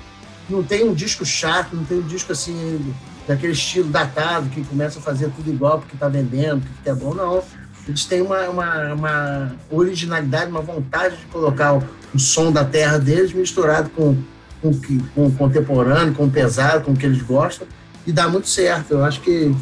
não 0.49 0.63
tem 0.63 0.85
um 0.85 0.95
disco 0.95 1.25
chato, 1.25 1.77
não 1.77 1.85
tem 1.85 1.99
um 1.99 2.07
disco 2.07 2.33
assim, 2.33 2.95
daquele 3.31 3.53
estilo 3.53 3.89
datado, 3.89 4.49
que 4.49 4.65
começa 4.65 4.99
a 4.99 5.03
fazer 5.03 5.31
tudo 5.37 5.49
igual 5.49 5.79
porque 5.79 5.95
está 5.95 6.09
vendendo, 6.09 6.67
porque 6.67 6.91
é 6.91 6.95
bom, 6.95 7.15
não. 7.15 7.41
Eles 7.87 8.05
têm 8.05 8.21
uma, 8.21 8.49
uma, 8.49 8.93
uma, 8.93 9.53
originalidade, 9.71 10.51
uma 10.51 10.61
vontade 10.61 11.17
de 11.17 11.27
colocar 11.27 11.75
o, 11.75 11.83
o 12.13 12.19
som 12.19 12.51
da 12.51 12.65
terra 12.65 12.99
deles 12.99 13.33
misturado 13.33 13.89
com, 13.91 14.17
com, 14.61 14.73
com 15.15 15.27
o 15.27 15.33
contemporâneo, 15.33 16.13
com 16.13 16.25
o 16.25 16.31
pesado, 16.31 16.85
com 16.85 16.91
o 16.91 16.97
que 16.97 17.07
eles 17.07 17.23
gostam, 17.23 17.69
e 18.05 18.11
dá 18.11 18.29
muito 18.29 18.49
certo. 18.49 18.95
Eu 18.95 19.05
acho 19.05 19.21
que 19.21 19.55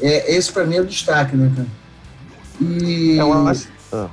é, 0.00 0.34
esse 0.34 0.52
para 0.52 0.64
mim 0.64 0.76
é 0.76 0.80
o 0.80 0.86
destaque, 0.86 1.36
né, 1.36 1.52
cara? 1.54 1.68
E... 2.60 3.16
Eu 3.16 3.46
acho... 3.46 3.68
Ah. 3.92 4.08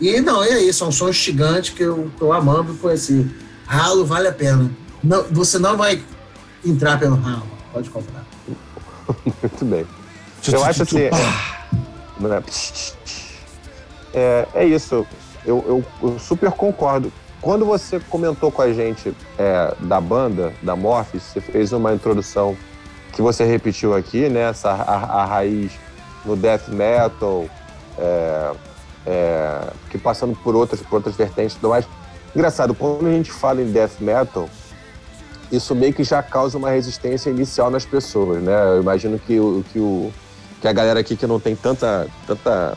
E 0.00 0.20
não, 0.20 0.42
é 0.42 0.60
isso, 0.60 0.80
são 0.80 0.90
sons 0.90 1.14
gigantes 1.14 1.72
que 1.72 1.82
eu 1.84 2.10
tô 2.18 2.32
amando 2.32 2.74
conhecer. 2.74 3.24
Ralo 3.64 4.04
vale 4.04 4.26
a 4.26 4.32
pena. 4.32 4.68
Não, 5.02 5.22
você 5.30 5.60
não 5.60 5.76
vai 5.76 6.02
entrar 6.66 6.98
pelo 6.98 7.14
ralo, 7.14 7.46
pode 7.74 7.90
comprar. 7.90 8.24
Muito 9.42 9.64
bem. 9.64 9.86
Eu 10.50 10.64
acho 10.64 10.82
assim. 10.84 11.00
É, 11.00 11.10
é, 14.14 14.48
é 14.54 14.64
isso. 14.64 15.06
Eu, 15.44 15.64
eu, 15.66 15.84
eu, 16.02 16.18
super 16.18 16.50
concordo. 16.52 17.12
Quando 17.42 17.66
você 17.66 18.00
comentou 18.00 18.50
com 18.50 18.62
a 18.62 18.72
gente 18.72 19.14
é, 19.36 19.74
da 19.80 20.00
banda, 20.00 20.54
da 20.62 20.74
Morphis, 20.74 21.22
você 21.22 21.40
fez 21.40 21.72
uma 21.72 21.92
introdução 21.92 22.56
que 23.12 23.20
você 23.20 23.44
repetiu 23.44 23.94
aqui, 23.94 24.28
né? 24.28 24.48
Essa, 24.48 24.70
a, 24.70 25.22
a 25.22 25.24
raiz 25.26 25.72
no 26.24 26.36
death 26.36 26.68
metal, 26.68 27.46
é, 27.98 28.52
é, 29.06 29.72
que 29.90 29.98
passando 29.98 30.34
por 30.36 30.54
outras, 30.54 30.80
por 30.80 30.96
outras 30.96 31.16
vertentes 31.16 31.54
e 31.54 31.56
tudo 31.56 31.70
mais. 31.70 31.86
Engraçado, 32.34 32.74
quando 32.74 33.06
a 33.06 33.10
gente 33.10 33.30
fala 33.30 33.60
em 33.60 33.70
death 33.70 34.00
metal, 34.00 34.48
isso 35.50 35.74
meio 35.74 35.92
que 35.92 36.04
já 36.04 36.22
causa 36.22 36.58
uma 36.58 36.70
resistência 36.70 37.30
inicial 37.30 37.70
nas 37.70 37.84
pessoas, 37.84 38.42
né? 38.42 38.52
Eu 38.76 38.82
imagino 38.82 39.18
que 39.18 39.38
o, 39.38 39.64
que, 39.72 39.78
o, 39.78 40.12
que 40.60 40.68
a 40.68 40.72
galera 40.72 41.00
aqui 41.00 41.16
que 41.16 41.26
não 41.26 41.38
tem 41.38 41.54
tanta, 41.54 42.06
tanta 42.26 42.76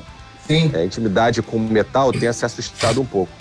é, 0.49 0.85
intimidade 0.85 1.41
com 1.41 1.59
metal 1.59 2.11
tenha 2.11 2.33
se 2.33 2.45
assustado 2.45 3.01
um 3.01 3.05
pouco. 3.05 3.31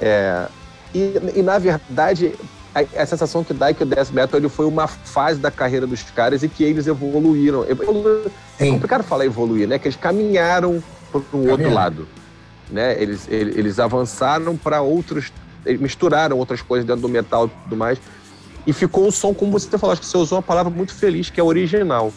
É, 0.00 0.46
e, 0.94 1.14
e, 1.36 1.42
na 1.42 1.58
verdade, 1.58 2.34
a, 2.74 3.02
a, 3.02 3.06
sensação 3.06 3.42
que 3.42 3.54
dá 3.54 3.70
é 3.70 3.74
que 3.74 3.82
o 3.82 3.86
death 3.86 4.10
metal 4.10 4.38
ele 4.38 4.48
foi 4.48 4.66
uma 4.66 4.86
fase 4.86 5.40
da 5.40 5.50
carreira 5.50 5.86
dos 5.86 6.02
caras 6.02 6.42
e 6.42 6.48
que 6.48 6.62
eles 6.62 6.86
evoluíram. 6.86 7.64
Evolu... 7.68 8.30
É 8.58 8.68
complicado 8.68 9.02
falar 9.02 9.24
evoluir, 9.24 9.66
né? 9.66 9.78
Que 9.78 9.88
eles 9.88 9.96
caminharam 9.96 10.82
para 11.10 11.20
um 11.32 11.50
outro 11.50 11.72
lado. 11.72 12.06
Né? 12.70 13.00
Eles, 13.00 13.26
eles, 13.28 13.56
eles 13.56 13.78
avançaram 13.78 14.56
para 14.56 14.80
outros, 14.80 15.32
misturaram 15.64 16.36
outras 16.36 16.60
coisas 16.60 16.86
dentro 16.86 17.02
do 17.02 17.08
metal 17.08 17.46
e 17.46 17.62
tudo 17.64 17.76
mais. 17.76 17.98
E 18.66 18.72
ficou 18.72 19.06
um 19.06 19.10
som, 19.10 19.32
como 19.32 19.52
você 19.52 19.78
falou, 19.78 19.92
acho 19.92 20.00
que 20.00 20.06
você 20.06 20.16
usou 20.16 20.36
uma 20.36 20.42
palavra 20.42 20.70
muito 20.70 20.92
feliz, 20.92 21.30
que 21.30 21.40
é 21.40 21.42
original. 21.42 22.12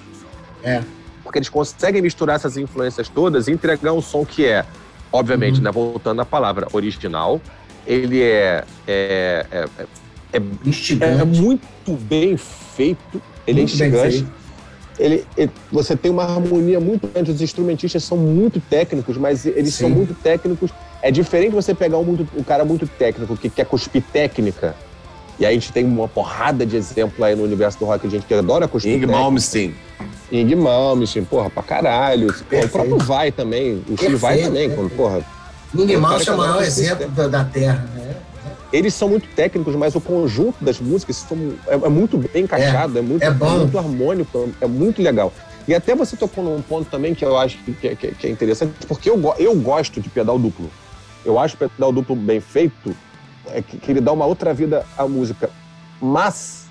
É. 0.63 0.81
Porque 1.23 1.37
eles 1.37 1.49
conseguem 1.49 2.01
misturar 2.01 2.35
essas 2.37 2.57
influências 2.57 3.07
todas 3.07 3.47
e 3.47 3.51
entregar 3.51 3.93
um 3.93 4.01
som 4.01 4.25
que 4.25 4.45
é, 4.45 4.65
obviamente, 5.11 5.57
uhum. 5.57 5.63
né, 5.63 5.71
voltando 5.71 6.21
à 6.21 6.25
palavra, 6.25 6.67
original. 6.73 7.39
Ele 7.85 8.21
é, 8.21 8.63
é, 8.87 9.45
é, 9.51 9.67
é, 10.33 10.39
é 11.01 11.25
muito 11.25 11.93
bem 11.93 12.35
feito, 12.35 13.21
ele 13.45 13.61
é 13.61 13.63
muito 13.63 13.81
é 13.81 13.85
instigante 13.85 14.39
ele, 14.99 15.25
ele, 15.37 15.49
você 15.71 15.95
tem 15.95 16.11
uma 16.11 16.23
harmonia 16.23 16.79
muito 16.79 17.07
grande. 17.07 17.31
Os 17.31 17.41
instrumentistas 17.41 18.03
são 18.03 18.17
muito 18.17 18.59
técnicos, 18.59 19.17
mas 19.17 19.45
eles 19.45 19.73
Sim. 19.73 19.85
são 19.85 19.89
muito 19.89 20.13
técnicos. 20.13 20.71
É 21.01 21.09
diferente 21.09 21.53
você 21.53 21.73
pegar 21.73 21.97
um, 21.97 22.03
muito, 22.03 22.27
um 22.35 22.43
cara 22.43 22.65
muito 22.65 22.85
técnico 22.85 23.37
que 23.37 23.49
quer 23.49 23.65
cuspir 23.65 24.03
técnica. 24.11 24.75
E 25.39 25.45
aí 25.45 25.51
a 25.51 25.53
gente 25.53 25.71
tem 25.71 25.85
uma 25.85 26.07
porrada 26.07 26.65
de 26.65 26.75
exemplo 26.75 27.23
aí 27.23 27.35
no 27.35 27.43
universo 27.43 27.79
do 27.79 27.85
rock, 27.85 28.05
a 28.05 28.09
gente 28.09 28.25
que 28.25 28.33
adora 28.33 28.67
cuspir 28.67 28.95
Ing 28.95 29.05
Malmsteen. 29.05 29.73
Ing 30.31 30.55
Malmsteen, 30.55 31.23
porra, 31.23 31.49
pra 31.49 31.63
caralho. 31.63 32.33
Porra, 32.49 32.65
o 32.65 32.69
próprio 32.69 32.97
Vai 32.97 33.31
também. 33.31 33.83
O 33.87 33.95
Steve 33.95 34.15
Vai 34.15 34.39
também, 34.39 34.69
quando, 34.69 34.89
porra. 34.95 35.21
Ing 35.73 35.95
Malmsteen 35.97 36.31
é 36.31 36.35
o 36.35 36.37
maior 36.37 36.61
exemplo 36.61 37.07
da, 37.09 37.27
da 37.27 37.43
Terra, 37.45 37.89
né? 37.95 38.15
eles 38.71 38.93
são 38.93 39.09
muito 39.09 39.27
técnicos, 39.35 39.75
mas 39.75 39.95
o 39.95 40.01
conjunto 40.01 40.63
das 40.63 40.79
músicas 40.79 41.17
são, 41.17 41.37
é, 41.67 41.73
é 41.73 41.89
muito 41.89 42.17
bem 42.17 42.43
encaixado, 42.43 42.97
é, 42.97 42.99
é 42.99 43.01
muito, 43.01 43.23
é, 43.23 43.27
é 43.27 43.31
muito 43.31 43.77
harmônico, 43.77 44.49
é 44.61 44.67
muito 44.67 45.01
legal. 45.01 45.33
E 45.67 45.73
até 45.73 45.95
você 45.95 46.15
tocou 46.15 46.43
num 46.43 46.61
ponto 46.61 46.89
também 46.89 47.13
que 47.13 47.23
eu 47.23 47.37
acho 47.37 47.57
que, 47.59 47.73
que, 47.73 47.95
que 47.95 48.27
é 48.27 48.29
interessante, 48.29 48.73
porque 48.87 49.09
eu, 49.09 49.35
eu 49.37 49.55
gosto 49.55 49.99
de 49.99 50.09
pedal 50.09 50.37
duplo. 50.37 50.69
Eu 51.25 51.37
acho 51.37 51.55
o 51.55 51.57
pedal 51.57 51.91
duplo 51.91 52.15
bem 52.15 52.39
feito, 52.39 52.95
é 53.53 53.61
que, 53.61 53.77
que 53.77 53.91
ele 53.91 54.01
dá 54.01 54.11
uma 54.11 54.25
outra 54.25 54.53
vida 54.53 54.85
à 54.97 55.07
música. 55.07 55.49
Mas 56.01 56.65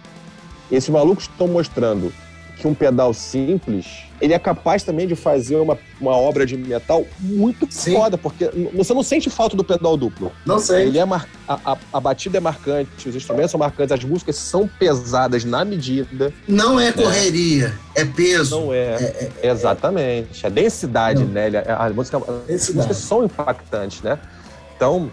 esses 0.71 0.89
malucos 0.89 1.25
estão 1.25 1.49
mostrando 1.49 2.13
que 2.59 2.67
um 2.67 2.75
pedal 2.75 3.15
simples 3.15 4.09
ele 4.21 4.35
é 4.35 4.39
capaz 4.39 4.83
também 4.83 5.07
de 5.07 5.15
fazer 5.15 5.57
uma, 5.57 5.79
uma 6.01 6.17
obra 6.17 6.45
de 6.45 6.57
metal 6.57 7.07
muito 7.21 7.67
Sim. 7.71 7.95
foda, 7.95 8.19
porque 8.19 8.51
você 8.75 8.93
não 8.93 9.03
sente 9.03 9.31
falta 9.31 9.57
do 9.57 9.63
pedal 9.63 9.97
duplo. 9.97 10.33
Não 10.45 10.59
sei. 10.59 10.87
Ele 10.87 10.99
é 10.99 11.05
mar... 11.05 11.29
a, 11.47 11.73
a, 11.73 11.79
a, 11.93 12.01
batida 12.01 12.39
é 12.39 12.41
marcante, 12.41 13.09
os 13.09 13.15
instrumentos 13.15 13.53
são 13.53 13.61
marcantes, 13.61 13.93
as 13.93 14.03
músicas 14.03 14.37
são 14.37 14.69
pesadas 14.79 15.45
na 15.45 15.65
medida. 15.65 16.33
Não 16.47 16.81
é 16.81 16.87
né? 16.87 16.93
correria, 16.93 17.75
é 17.95 18.05
peso. 18.05 18.61
Não 18.61 18.75
é. 18.75 18.95
é, 18.95 19.31
é 19.43 19.51
Exatamente. 19.51 20.45
A 20.45 20.49
densidade, 20.49 21.23
não. 21.23 21.31
né? 21.31 21.49
A 21.67 21.89
música, 21.91 22.19
as 22.19 22.71
músicas 22.71 22.97
são 22.97 23.25
impactantes, 23.25 24.03
né? 24.03 24.19
Então, 24.77 25.11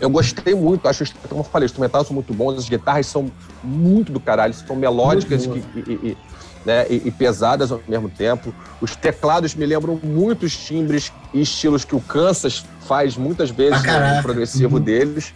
eu 0.00 0.10
gostei 0.10 0.54
muito, 0.54 0.86
acho, 0.88 1.04
como 1.28 1.40
eu 1.40 1.44
falei, 1.44 1.66
os 1.66 1.72
instrumentais 1.72 2.06
são 2.06 2.14
muito 2.14 2.34
bons, 2.34 2.58
as 2.58 2.68
guitarras 2.68 3.06
são 3.06 3.30
muito 3.62 4.12
do 4.12 4.20
caralho, 4.20 4.52
são 4.52 4.76
melódicas 4.76 5.46
e, 5.46 5.80
e, 5.80 6.16
né, 6.64 6.86
e, 6.90 7.02
e, 7.06 7.10
pesadas 7.10 7.72
ao 7.72 7.80
mesmo 7.88 8.08
tempo. 8.08 8.52
Os 8.80 8.94
teclados 8.94 9.54
me 9.54 9.64
lembram 9.64 9.98
muitos 10.02 10.56
timbres 10.56 11.12
e 11.32 11.40
estilos 11.40 11.84
que 11.84 11.96
o 11.96 12.00
Kansas 12.00 12.64
faz 12.86 13.16
muitas 13.16 13.50
vezes 13.50 13.80
no 13.82 14.22
progressivo 14.22 14.76
uhum. 14.76 14.82
deles. 14.82 15.32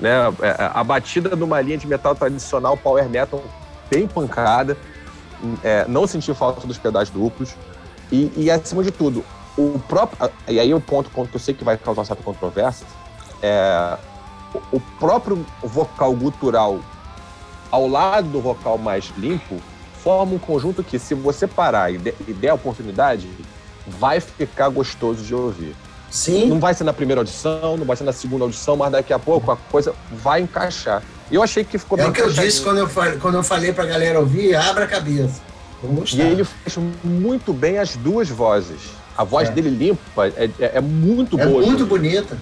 Né, 0.00 0.10
é, 0.40 0.46
é, 0.48 0.70
a 0.74 0.82
batida 0.82 1.36
numa 1.36 1.60
linha 1.60 1.78
de 1.78 1.86
metal 1.86 2.14
tradicional, 2.14 2.76
power 2.76 3.08
metal, 3.08 3.44
bem 3.88 4.08
pancada. 4.08 4.76
É, 5.62 5.84
não 5.86 6.06
senti 6.06 6.32
falta 6.34 6.66
dos 6.66 6.78
pedais 6.78 7.08
duplos. 7.08 7.54
E, 8.10 8.32
e, 8.36 8.50
acima 8.50 8.82
de 8.82 8.90
tudo, 8.90 9.24
o 9.56 9.78
próprio. 9.88 10.30
E 10.48 10.58
aí 10.58 10.74
o 10.74 10.80
ponto, 10.80 11.08
ponto 11.10 11.30
que 11.30 11.36
eu 11.36 11.40
sei 11.40 11.54
que 11.54 11.64
vai 11.64 11.76
causar 11.76 12.04
certa 12.04 12.22
controvérsia, 12.22 12.86
é 13.42 13.96
o 14.70 14.78
próprio 15.00 15.44
vocal 15.62 16.12
gutural 16.14 16.80
ao 17.70 17.88
lado 17.88 18.28
do 18.28 18.40
vocal 18.40 18.76
mais 18.78 19.10
limpo 19.16 19.60
forma 20.02 20.34
um 20.34 20.38
conjunto 20.38 20.82
que, 20.84 20.98
se 20.98 21.14
você 21.14 21.46
parar 21.46 21.92
e, 21.92 21.96
de, 21.98 22.14
e 22.28 22.32
der 22.32 22.50
a 22.50 22.54
oportunidade, 22.54 23.28
vai 23.86 24.20
ficar 24.20 24.68
gostoso 24.68 25.22
de 25.22 25.34
ouvir. 25.34 25.74
Sim. 26.10 26.46
Não 26.48 26.60
vai 26.60 26.74
ser 26.74 26.84
na 26.84 26.92
primeira 26.92 27.20
audição, 27.20 27.76
não 27.76 27.86
vai 27.86 27.96
ser 27.96 28.04
na 28.04 28.12
segunda 28.12 28.44
audição, 28.44 28.76
mas 28.76 28.92
daqui 28.92 29.12
a 29.12 29.18
pouco 29.18 29.50
a 29.50 29.56
coisa 29.56 29.94
vai 30.12 30.42
encaixar. 30.42 31.02
Eu 31.30 31.42
achei 31.42 31.64
que 31.64 31.78
ficou 31.78 31.96
É 31.98 32.02
bem 32.02 32.10
o 32.10 32.14
que 32.14 32.20
eu 32.20 32.30
disse 32.30 32.60
quando 32.60 32.78
eu, 32.78 32.88
falei, 32.88 33.18
quando 33.18 33.36
eu 33.36 33.42
falei 33.42 33.72
pra 33.72 33.86
galera 33.86 34.20
ouvir, 34.20 34.54
abra 34.54 34.84
a 34.84 34.88
cabeça. 34.88 35.40
E 36.12 36.20
ele 36.20 36.44
faz 36.44 36.76
muito 37.02 37.52
bem 37.54 37.78
as 37.78 37.96
duas 37.96 38.28
vozes. 38.28 38.80
A 39.16 39.24
voz 39.24 39.48
É. 39.48 39.52
dele 39.52 39.70
limpa 39.70 40.26
é, 40.28 40.50
é- 40.60 40.72
é 40.76 40.80
muito 40.80 41.40
É 41.40 41.46
boa. 41.46 41.64
muito 41.64 41.86
bonita. 41.86 42.36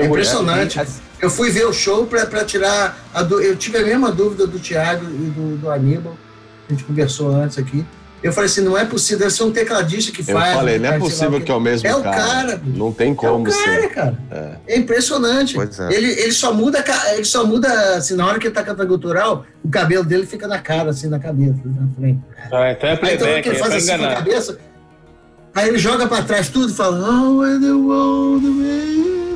É 0.00 0.06
impressionante. 0.06 0.78
É, 0.78 0.82
é- 0.82 0.86
Eu 1.22 1.30
fui 1.30 1.50
ver 1.50 1.66
o 1.66 1.72
show 1.72 2.06
pra, 2.06 2.26
pra 2.26 2.44
tirar. 2.44 2.98
A 3.14 3.22
du- 3.22 3.40
Eu 3.40 3.56
tive 3.56 3.78
a 3.78 3.82
mesma 3.82 4.12
dúvida 4.12 4.46
do 4.46 4.58
Thiago 4.58 5.04
e 5.06 5.30
do, 5.30 5.56
do 5.56 5.70
Aníbal. 5.70 6.16
A 6.68 6.72
gente 6.72 6.84
conversou 6.84 7.34
antes 7.34 7.56
aqui. 7.58 7.84
Eu 8.22 8.32
falei 8.32 8.50
assim: 8.50 8.60
não 8.62 8.76
é 8.76 8.84
possível, 8.84 9.20
deve 9.20 9.30
ser 9.30 9.44
um 9.44 9.50
tecladista 9.52 10.10
que 10.10 10.20
Eu 10.20 10.36
faz. 10.36 10.54
falei, 10.56 10.78
não 10.78 10.88
é 10.90 10.98
possível 10.98 11.38
o 11.38 11.40
que 11.40 11.50
é 11.50 11.54
o 11.54 11.60
mesmo 11.60 11.86
É 11.88 11.94
o 11.94 12.02
cara. 12.02 12.16
cara, 12.16 12.56
bicho. 12.56 12.76
Não 12.78 12.92
tem 12.92 13.08
É 13.08 13.12
o 13.12 13.14
como 13.14 13.44
cara, 13.44 13.54
ser. 13.80 13.88
cara. 13.90 14.18
É. 14.30 14.74
É 14.74 14.78
impressionante. 14.78 15.54
Pois 15.54 15.78
é. 15.78 15.92
Ele, 15.92 16.10
ele 16.20 16.32
só 16.32 16.52
muda, 16.52 16.84
ele 17.14 17.24
só 17.24 17.46
muda, 17.46 17.96
assim, 17.96 18.14
na 18.16 18.26
hora 18.26 18.38
que 18.38 18.46
ele 18.48 18.54
tá 18.54 18.62
cantando 18.62 18.88
gutural, 18.88 19.46
o 19.62 19.68
cabelo 19.68 20.02
dele 20.04 20.26
fica 20.26 20.46
na 20.48 20.58
cara, 20.58 20.90
assim, 20.90 21.08
na 21.08 21.18
cabeça, 21.18 21.60
na 21.64 21.88
frente. 21.96 22.20
Ah, 22.52 22.72
então 22.72 22.88
é 22.88 22.92
Aí 22.92 22.94
então 22.94 22.96
playback, 22.98 23.42
que 23.42 23.48
ele 23.50 23.56
é 23.56 23.58
faz 23.60 23.68
pra 23.70 23.76
assim 23.78 23.86
com 23.86 23.92
a 23.92 23.96
enganar. 23.96 24.14
cabeça, 24.16 24.58
aí 25.54 25.68
ele 25.68 25.78
joga 25.78 26.06
pra 26.08 26.22
trás 26.22 26.48
tudo 26.48 26.72
e 26.72 26.74
fala, 26.74 26.98
oh, 27.08 27.38
when 27.38 27.60
the 27.60 27.72
world 27.72 28.44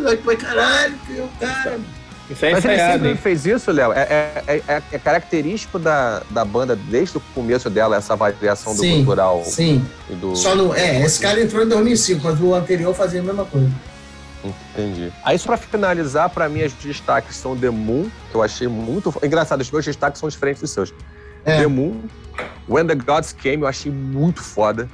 is-" 0.00 0.06
Aí 0.06 0.16
foi 0.18 0.36
caralho, 0.36 0.94
que 1.06 1.12
o 1.20 1.28
cara. 1.40 1.78
Isso 2.30 2.46
é 2.46 2.52
Mas 2.52 2.64
ele 2.64 2.76
sempre 2.78 3.08
hein? 3.10 3.16
fez 3.16 3.44
isso, 3.44 3.72
Léo. 3.72 3.92
É, 3.92 4.02
é- 4.02 4.44
é- 4.46 4.62
é- 4.68 4.82
é 4.92 4.98
característico 5.00 5.80
da, 5.80 6.22
da 6.30 6.44
banda 6.44 6.76
desde 6.76 7.16
o 7.16 7.20
começo 7.34 7.68
dela, 7.68 7.96
essa 7.96 8.14
variação 8.14 8.72
do 8.72 8.80
Sim, 8.80 8.98
cultural 8.98 9.42
Sim, 9.44 9.84
e 10.08 10.14
do. 10.14 10.36
só 10.36 10.54
no. 10.54 10.72
É, 10.72 11.00
esse 11.00 11.18
cara 11.18 11.42
entrou 11.42 11.64
em 11.64 11.68
2005, 11.68 12.20
mas 12.22 12.40
o 12.40 12.54
anterior 12.54 12.94
fazia 12.94 13.20
a 13.20 13.24
mesma 13.24 13.44
coisa. 13.44 13.68
Entendi. 14.44 15.12
Aí, 15.24 15.38
só 15.38 15.48
pra 15.48 15.56
finalizar, 15.56 16.30
pra 16.30 16.48
mim, 16.48 16.62
os 16.62 16.72
destaques 16.74 17.36
são 17.36 17.56
The 17.56 17.68
Moon, 17.70 18.08
que 18.30 18.34
eu 18.36 18.42
achei 18.42 18.68
muito. 18.68 19.12
Engraçado, 19.22 19.60
os 19.60 19.70
meus 19.70 19.84
destaques 19.84 20.18
são 20.20 20.28
diferentes 20.28 20.62
dos 20.62 20.70
seus. 20.70 20.94
É. 21.44 21.58
The 21.58 21.66
Moon, 21.66 22.00
When 22.68 22.86
the 22.86 22.94
Gods 22.94 23.32
Came, 23.32 23.62
eu 23.62 23.66
achei 23.66 23.90
muito 23.90 24.40
foda. 24.42 24.88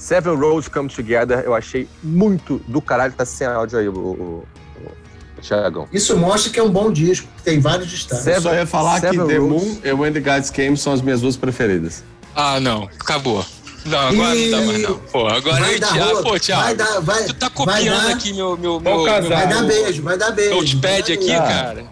Seven 0.00 0.34
Roads 0.34 0.66
Come 0.68 0.88
Together, 0.88 1.40
eu 1.44 1.54
achei 1.54 1.86
muito 2.02 2.58
do 2.66 2.80
caralho. 2.80 3.12
Tá 3.12 3.24
sem 3.26 3.46
áudio 3.46 3.78
aí, 3.78 3.86
o, 3.88 3.92
o, 3.92 4.46
o 5.36 5.40
Thiagão. 5.42 5.86
Isso 5.92 6.16
mostra 6.16 6.50
que 6.50 6.58
é 6.58 6.62
um 6.62 6.70
bom 6.70 6.90
disco, 6.90 7.28
que 7.36 7.42
tem 7.42 7.60
vários 7.60 7.90
destaques. 7.90 8.26
Eu 8.26 8.40
só 8.40 8.54
ia 8.54 8.66
falar 8.66 8.94
que 9.00 9.08
Seven 9.10 9.26
The 9.26 9.36
Roads. 9.36 9.64
Moon 9.66 9.78
e 9.84 9.92
When 9.92 10.12
the 10.12 10.20
Gods 10.20 10.48
Came 10.50 10.76
são 10.76 10.94
as 10.94 11.02
minhas 11.02 11.20
duas 11.20 11.36
preferidas. 11.36 12.02
Ah, 12.34 12.58
não. 12.58 12.84
Acabou. 12.98 13.44
Não, 13.84 13.98
agora 13.98 14.34
não 14.34 14.50
dá 14.50 14.60
mais, 14.62 14.82
não. 14.82 14.98
Pô, 14.98 15.26
agora 15.26 15.60
Vai 15.60 15.78
dar 15.78 15.92
Thiago. 15.92 16.22
Pô, 16.22 16.38
Thiago. 16.38 16.62
vai 16.62 16.74
dar, 16.74 17.00
vai, 17.00 17.24
tu 17.24 17.34
tá 17.34 17.48
vai 17.48 17.54
copiando 17.82 18.02
dar- 18.02 18.10
aqui 18.14 18.32
meu. 18.32 18.56
meu, 18.56 18.80
meu, 18.80 19.04
Vai 19.04 19.48
dar 19.48 19.62
beijo, 19.64 20.02
vai 20.02 20.16
dar 20.18 20.30
beijo. 20.32 20.54
Notepad 20.54 21.02
vai 21.02 21.12
aqui. 21.14 21.32
Ah, 21.32 21.42
cara. 21.42 21.84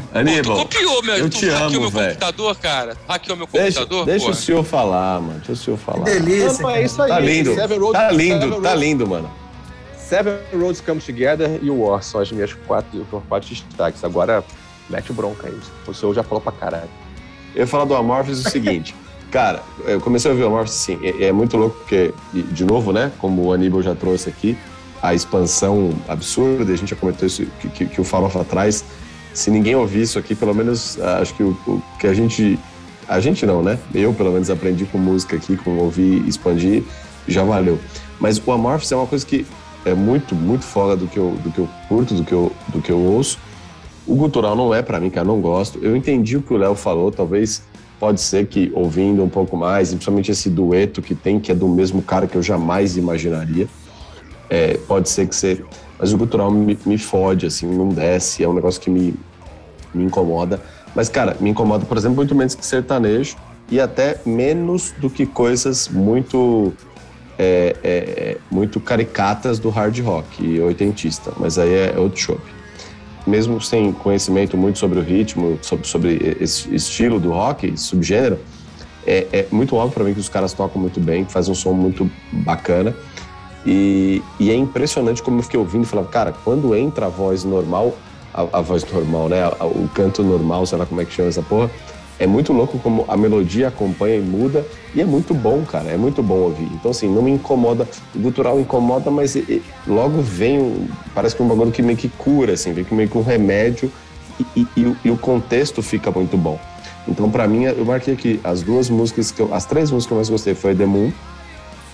Pô, 0.00 0.08
tu 0.12 0.18
Aníbal, 0.18 0.56
copiou, 0.58 1.02
meu. 1.02 1.16
eu 1.16 1.30
tu 1.30 1.38
te 1.38 1.48
hackeou 1.48 1.66
amo, 1.68 1.80
meu 1.80 1.90
velho. 1.90 2.08
computador, 2.14 2.56
cara. 2.56 2.96
Hackeou 3.08 3.36
meu 3.36 3.48
deixa, 3.52 3.80
computador, 3.80 4.06
deixa 4.06 4.24
pô. 4.26 4.30
o 4.32 4.34
senhor 4.34 4.64
falar, 4.64 5.20
mano. 5.20 5.34
Deixa 5.46 5.52
o 5.52 5.56
senhor 5.56 5.76
Que 5.78 5.84
falar. 5.84 6.04
delícia. 6.04 6.52
Não, 6.52 6.60
não, 6.60 6.70
é 6.70 6.82
isso 6.84 7.02
aí. 7.02 7.08
Tá 7.08 7.20
lindo. 7.20 7.54
Roads, 7.54 7.92
Tá 7.92 8.10
lindo, 8.12 8.60
tá 8.62 8.74
lindo, 8.74 9.06
mano. 9.06 9.30
Seven 9.96 10.34
Roads 10.52 10.80
Come 10.80 11.00
Together 11.00 11.58
e 11.62 11.70
War 11.70 12.02
são 12.02 12.20
as 12.20 12.32
minhas 12.32 12.52
quatro, 12.66 13.06
quatro 13.28 13.48
destaques. 13.48 14.02
Agora, 14.02 14.42
mete 14.88 15.12
bronca 15.12 15.46
aí. 15.46 15.56
O 15.86 15.94
senhor 15.94 16.12
já 16.14 16.22
falou 16.22 16.40
pra 16.40 16.50
caralho. 16.52 16.88
Eu 17.54 17.60
ia 17.60 17.66
falar 17.66 17.84
do 17.84 17.94
Amorphis 17.94 18.44
o 18.44 18.50
seguinte. 18.50 18.94
Cara, 19.30 19.62
eu 19.84 20.00
comecei 20.00 20.28
a 20.28 20.32
ouvir 20.34 20.42
o 20.44 20.48
Amorphis, 20.48 20.74
sim. 20.74 20.98
É, 21.02 21.26
é 21.26 21.32
muito 21.32 21.56
louco 21.56 21.76
porque, 21.78 22.12
de 22.32 22.64
novo, 22.64 22.92
né? 22.92 23.12
Como 23.18 23.42
o 23.46 23.52
Aníbal 23.52 23.80
já 23.82 23.94
trouxe 23.94 24.28
aqui, 24.28 24.58
a 25.00 25.14
expansão 25.14 25.94
absurda, 26.08 26.72
a 26.72 26.76
gente 26.76 26.90
já 26.90 26.96
comentou 26.96 27.26
isso 27.28 27.46
que, 27.60 27.68
que, 27.68 27.86
que 27.86 28.00
o 28.00 28.04
Farofa 28.04 28.42
traz. 28.44 28.84
Se 29.32 29.50
ninguém 29.50 29.74
ouvir 29.74 30.02
isso 30.02 30.18
aqui, 30.18 30.34
pelo 30.34 30.54
menos 30.54 30.98
ah, 31.00 31.18
acho 31.20 31.34
que 31.34 31.42
o, 31.42 31.50
o 31.66 31.82
que 31.98 32.06
a 32.06 32.14
gente. 32.14 32.58
A 33.08 33.18
gente 33.18 33.44
não, 33.44 33.60
né? 33.62 33.78
Eu, 33.92 34.14
pelo 34.14 34.30
menos, 34.30 34.50
aprendi 34.50 34.84
com 34.84 34.96
música 34.96 35.36
aqui, 35.36 35.56
com 35.56 35.78
ouvir 35.78 36.26
expandir, 36.28 36.84
já 37.26 37.42
valeu. 37.42 37.78
Mas 38.20 38.40
o 38.44 38.52
Amorphis 38.52 38.92
é 38.92 38.96
uma 38.96 39.06
coisa 39.06 39.26
que 39.26 39.44
é 39.84 39.94
muito, 39.94 40.34
muito 40.34 40.64
fora 40.64 40.96
do 40.96 41.08
que 41.08 41.18
eu, 41.18 41.32
do 41.42 41.50
que 41.50 41.58
eu 41.58 41.68
curto, 41.88 42.14
do 42.14 42.24
que 42.24 42.32
eu, 42.32 42.52
do 42.68 42.80
que 42.80 42.90
eu 42.90 42.98
ouço. 42.98 43.38
O 44.06 44.14
gutural 44.14 44.54
não 44.54 44.72
é 44.72 44.82
pra 44.82 45.00
mim, 45.00 45.10
cara, 45.10 45.26
não 45.26 45.40
gosto. 45.40 45.78
Eu 45.82 45.96
entendi 45.96 46.36
o 46.36 46.42
que 46.42 46.52
o 46.52 46.56
Léo 46.56 46.74
falou, 46.74 47.10
talvez 47.10 47.62
pode 47.98 48.20
ser 48.20 48.46
que 48.46 48.72
ouvindo 48.74 49.22
um 49.22 49.28
pouco 49.28 49.56
mais, 49.56 49.90
principalmente 49.90 50.30
esse 50.30 50.48
dueto 50.48 51.02
que 51.02 51.14
tem, 51.14 51.38
que 51.38 51.52
é 51.52 51.54
do 51.54 51.68
mesmo 51.68 52.00
cara 52.00 52.26
que 52.26 52.34
eu 52.34 52.42
jamais 52.42 52.96
imaginaria, 52.96 53.68
é, 54.48 54.78
pode 54.88 55.08
ser 55.08 55.28
que 55.28 55.36
você. 55.36 55.62
Mas 56.00 56.12
o 56.12 56.18
gutural 56.18 56.50
me, 56.50 56.78
me 56.86 56.98
fode, 56.98 57.46
assim, 57.46 57.66
não 57.66 57.90
desce, 57.90 58.42
é 58.42 58.48
um 58.48 58.54
negócio 58.54 58.80
que 58.80 58.88
me, 58.88 59.14
me 59.92 60.04
incomoda. 60.04 60.60
Mas, 60.94 61.08
cara, 61.08 61.36
me 61.38 61.50
incomoda, 61.50 61.84
por 61.84 61.96
exemplo, 61.96 62.16
muito 62.16 62.34
menos 62.34 62.54
que 62.54 62.64
sertanejo 62.64 63.36
e 63.70 63.78
até 63.78 64.18
menos 64.24 64.92
do 64.98 65.10
que 65.10 65.26
coisas 65.26 65.88
muito. 65.88 66.72
é, 67.38 67.76
é, 67.84 68.36
muito 68.50 68.80
caricatas 68.80 69.58
do 69.58 69.68
hard 69.68 69.98
rock 70.00 70.44
e 70.44 70.60
oitentista, 70.60 71.32
mas 71.38 71.58
aí 71.58 71.72
é 71.72 71.94
outro 71.98 72.18
show 72.18 72.40
mesmo 73.26 73.60
sem 73.60 73.92
conhecimento 73.92 74.56
muito 74.56 74.78
sobre 74.78 74.98
o 74.98 75.02
ritmo, 75.02 75.58
sobre, 75.62 75.86
sobre 75.86 76.36
esse 76.40 76.74
estilo 76.74 77.20
do 77.20 77.30
rock, 77.30 77.78
subgênero, 77.78 78.38
é, 79.06 79.26
é 79.32 79.46
muito 79.50 79.76
óbvio 79.76 79.94
para 79.94 80.04
mim 80.04 80.14
que 80.14 80.20
os 80.20 80.28
caras 80.28 80.52
tocam 80.52 80.80
muito 80.80 81.00
bem, 81.00 81.24
fazem 81.24 81.52
um 81.52 81.54
som 81.54 81.72
muito 81.72 82.10
bacana. 82.32 82.94
E, 83.64 84.22
e 84.38 84.50
é 84.50 84.54
impressionante 84.54 85.22
como 85.22 85.38
eu 85.38 85.42
fiquei 85.42 85.60
ouvindo 85.60 85.84
e 85.84 85.86
falava, 85.86 86.08
cara, 86.08 86.34
quando 86.44 86.74
entra 86.74 87.06
a 87.06 87.08
voz 87.08 87.44
normal, 87.44 87.94
a, 88.32 88.58
a 88.58 88.60
voz 88.60 88.84
normal, 88.90 89.28
né? 89.28 89.42
a- 89.44 89.66
o 89.66 89.88
canto 89.94 90.22
normal, 90.22 90.64
sei 90.66 90.78
lá 90.78 90.86
como 90.86 91.00
é 91.00 91.04
que 91.04 91.12
chama 91.12 91.28
essa 91.28 91.42
porra, 91.42 91.70
é 92.18 92.26
muito 92.26 92.52
louco 92.52 92.78
como 92.78 93.04
a 93.08 93.16
melodia 93.16 93.68
acompanha 93.68 94.16
e 94.16 94.20
muda, 94.20 94.66
e 94.94 95.00
é 95.00 95.04
muito 95.06 95.32
bom, 95.32 95.62
cara, 95.64 95.90
é 95.90 95.96
muito 95.96 96.22
bom 96.22 96.34
ouvir. 96.36 96.68
Então, 96.74 96.90
assim, 96.90 97.08
não 97.08 97.22
me 97.22 97.30
incomoda, 97.30 97.88
o 98.14 98.18
gutural 98.18 98.60
incomoda, 98.60 99.10
mas 99.10 99.36
logo 99.86 100.20
vem, 100.20 100.58
um- 100.58 100.86
parece 101.14 101.34
que 101.36 101.42
um 101.42 101.48
bagulho 101.48 101.70
que 101.72 101.82
meio 101.82 101.96
que 101.98 102.08
cura, 102.10 102.52
assim, 102.52 102.72
vem 102.72 102.84
meio 102.90 103.08
que 103.08 103.16
um 103.16 103.22
remédio, 103.22 103.90
e, 104.38 104.60
e- 104.60 104.66
e 104.76 104.84
o- 104.86 104.96
e 105.04 105.10
o 105.10 105.16
contexto 105.18 105.82
fica 105.82 106.10
muito 106.10 106.36
bom. 106.36 106.58
Então, 107.08 107.30
pra 107.30 107.48
mim, 107.48 107.64
eu 107.64 107.84
marquei 107.84 108.12
aqui 108.14 108.38
as 108.44 108.62
duas 108.62 108.88
músicas, 108.90 109.30
que 109.30 109.40
eu, 109.40 109.52
as 109.54 109.64
três 109.64 109.90
músicas 109.90 110.06
que 110.08 110.12
eu 110.12 110.16
mais 110.16 110.28
gostei 110.30 110.54
foi 110.54 110.74
The 110.74 110.84
Moon, 110.86 111.10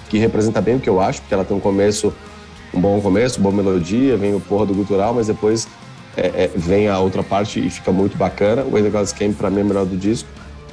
que 0.08 0.18
representa 0.18 0.60
bem 0.60 0.76
o 0.76 0.80
que 0.80 0.88
eu 0.88 1.00
acho, 1.00 1.20
porque 1.20 1.34
ela 1.34 1.44
tem 1.44 1.56
um 1.56 1.60
começo, 1.60 2.12
um 2.72 2.80
bom 2.80 3.00
começo, 3.00 3.40
boa 3.40 3.54
melodia, 3.54 4.16
vem 4.16 4.34
o 4.34 4.40
porra 4.40 4.66
do 4.66 4.74
gutural, 4.74 5.12
mas 5.14 5.26
depois 5.26 5.66
é, 6.16 6.44
é, 6.44 6.50
vem 6.54 6.88
a 6.88 6.98
outra 6.98 7.22
parte 7.22 7.64
e 7.64 7.68
fica 7.70 7.92
muito 7.92 8.16
bacana. 8.16 8.62
O 8.62 8.72
When 8.74 8.84
the 8.84 8.90
Gods 8.90 9.12
pra 9.36 9.50
mim, 9.50 9.60
é 9.60 9.64
melhor 9.64 9.84
do 9.86 9.96
disco. 9.96 10.28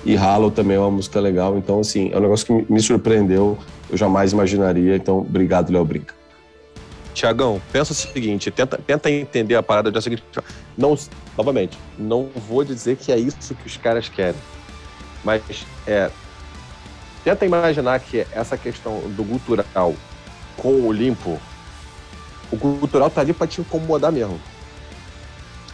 E 0.05 0.15
Hollow 0.15 0.51
também 0.51 0.75
é 0.75 0.79
uma 0.79 0.91
música 0.91 1.19
legal. 1.19 1.57
Então, 1.57 1.79
assim, 1.79 2.09
é 2.11 2.17
um 2.17 2.21
negócio 2.21 2.45
que 2.45 2.51
me- 2.53 2.65
me 2.69 2.81
surpreendeu. 2.81 3.57
Eu 3.89 3.97
jamais 3.97 4.33
imaginaria. 4.33 4.95
Então, 4.97 5.19
obrigado, 5.19 5.71
Léo 5.71 5.85
Brinca. 5.85 6.13
Tiagão, 7.13 7.61
pensa 7.71 7.91
o 7.93 7.95
seguinte, 7.95 8.49
tenta, 8.51 8.77
tenta 8.77 9.09
entender 9.09 9.55
a 9.55 9.63
parada 9.63 9.91
da 9.91 10.01
seguinte. 10.01 10.23
Não, 10.77 10.97
novamente, 11.37 11.77
não 11.97 12.27
vou 12.47 12.63
dizer 12.63 12.97
que 12.97 13.11
é 13.11 13.17
isso 13.17 13.53
que 13.55 13.67
os 13.67 13.77
caras 13.77 14.09
querem. 14.09 14.39
Mas 15.23 15.41
é. 15.87 16.09
Tenta 17.23 17.45
imaginar 17.45 17.99
que 17.99 18.25
essa 18.31 18.57
questão 18.57 18.99
do 19.11 19.23
gutural 19.23 19.95
com 20.57 20.73
o 20.87 20.91
limpo, 20.91 21.39
o 22.51 22.55
gutural 22.57 23.09
tá 23.09 23.21
ali 23.21 23.33
pra 23.33 23.47
te 23.47 23.61
incomodar 23.61 24.11
mesmo. 24.11 24.39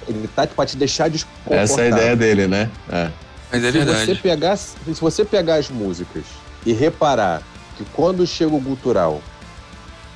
Ele 0.07 0.27
tá 0.27 0.45
pra 0.47 0.65
te 0.65 0.77
deixar 0.77 1.09
desconfortável. 1.09 1.59
Essa 1.63 1.81
é 1.81 1.85
a 1.85 1.87
ideia 1.89 2.15
dele, 2.15 2.47
né? 2.47 2.69
É. 2.91 3.09
Mas 3.51 3.63
é 3.63 3.71
se 3.71 3.77
você 3.79 3.85
verdade. 3.85 4.15
pegar, 4.21 4.57
se 4.57 4.75
você 5.01 5.25
pegar 5.25 5.55
as 5.55 5.69
músicas 5.69 6.23
e 6.65 6.71
reparar 6.71 7.41
que 7.77 7.83
quando 7.93 8.25
chega 8.27 8.53
o 8.55 8.59
gutural, 8.59 9.21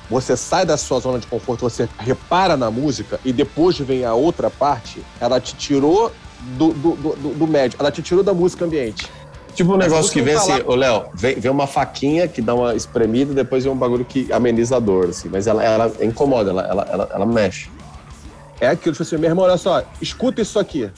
você 0.08 0.36
sai 0.36 0.64
da 0.64 0.76
sua 0.76 1.00
zona 1.00 1.18
de 1.18 1.26
conforto, 1.26 1.62
você 1.62 1.88
repara 1.98 2.56
na 2.56 2.70
música 2.70 3.18
e 3.24 3.32
depois 3.32 3.76
vem 3.78 4.04
a 4.04 4.14
outra 4.14 4.50
parte, 4.50 5.02
ela 5.20 5.40
te 5.40 5.54
tirou 5.56 6.12
do, 6.56 6.72
do, 6.74 6.90
do- 6.96 7.34
do 7.34 7.46
médio, 7.46 7.76
ela 7.80 7.90
te 7.90 8.02
tirou 8.02 8.22
da 8.22 8.34
música 8.34 8.64
ambiente. 8.64 9.10
Tipo 9.54 9.74
um 9.74 9.76
negócio 9.76 10.12
que 10.12 10.20
vem 10.20 10.34
não 10.34 10.46
tá 10.46 10.54
assim, 10.54 10.64
ô 10.66 10.74
Léo, 10.74 11.04
vem, 11.14 11.36
vem 11.36 11.50
uma 11.50 11.66
faquinha 11.66 12.26
que 12.26 12.42
dá 12.42 12.54
uma 12.54 12.74
espremida 12.74 13.32
e 13.32 13.34
depois 13.34 13.62
vem 13.62 13.72
um 13.72 13.76
bagulho 13.76 14.04
que 14.04 14.32
ameniza 14.32 14.76
a 14.76 14.80
dor, 14.80 15.10
assim. 15.10 15.28
Mas 15.30 15.46
ela, 15.46 15.62
ela 15.62 15.92
incomoda, 16.00 16.50
ela, 16.50 16.62
ela, 16.62 16.88
ela, 16.90 17.08
ela 17.12 17.26
mexe. 17.26 17.70
É 18.60 18.68
aquilo, 18.68 18.92
tipo 18.92 19.02
assim, 19.02 19.16
meu 19.16 19.30
irmão, 19.30 19.44
olha 19.44 19.56
só, 19.56 19.82
escuta 20.00 20.42
isso 20.42 20.58
aqui. 20.58 20.90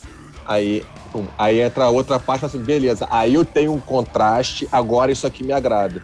Aí, 0.46 0.84
pum, 1.12 1.26
aí 1.36 1.60
entra 1.60 1.84
a 1.84 1.90
outra 1.90 2.18
parte, 2.18 2.40
fala 2.40 2.52
assim, 2.52 2.62
beleza, 2.62 3.06
aí 3.10 3.34
eu 3.34 3.44
tenho 3.44 3.72
um 3.72 3.80
contraste, 3.80 4.68
agora 4.72 5.12
isso 5.12 5.26
aqui 5.26 5.44
me 5.44 5.52
agrada. 5.52 6.00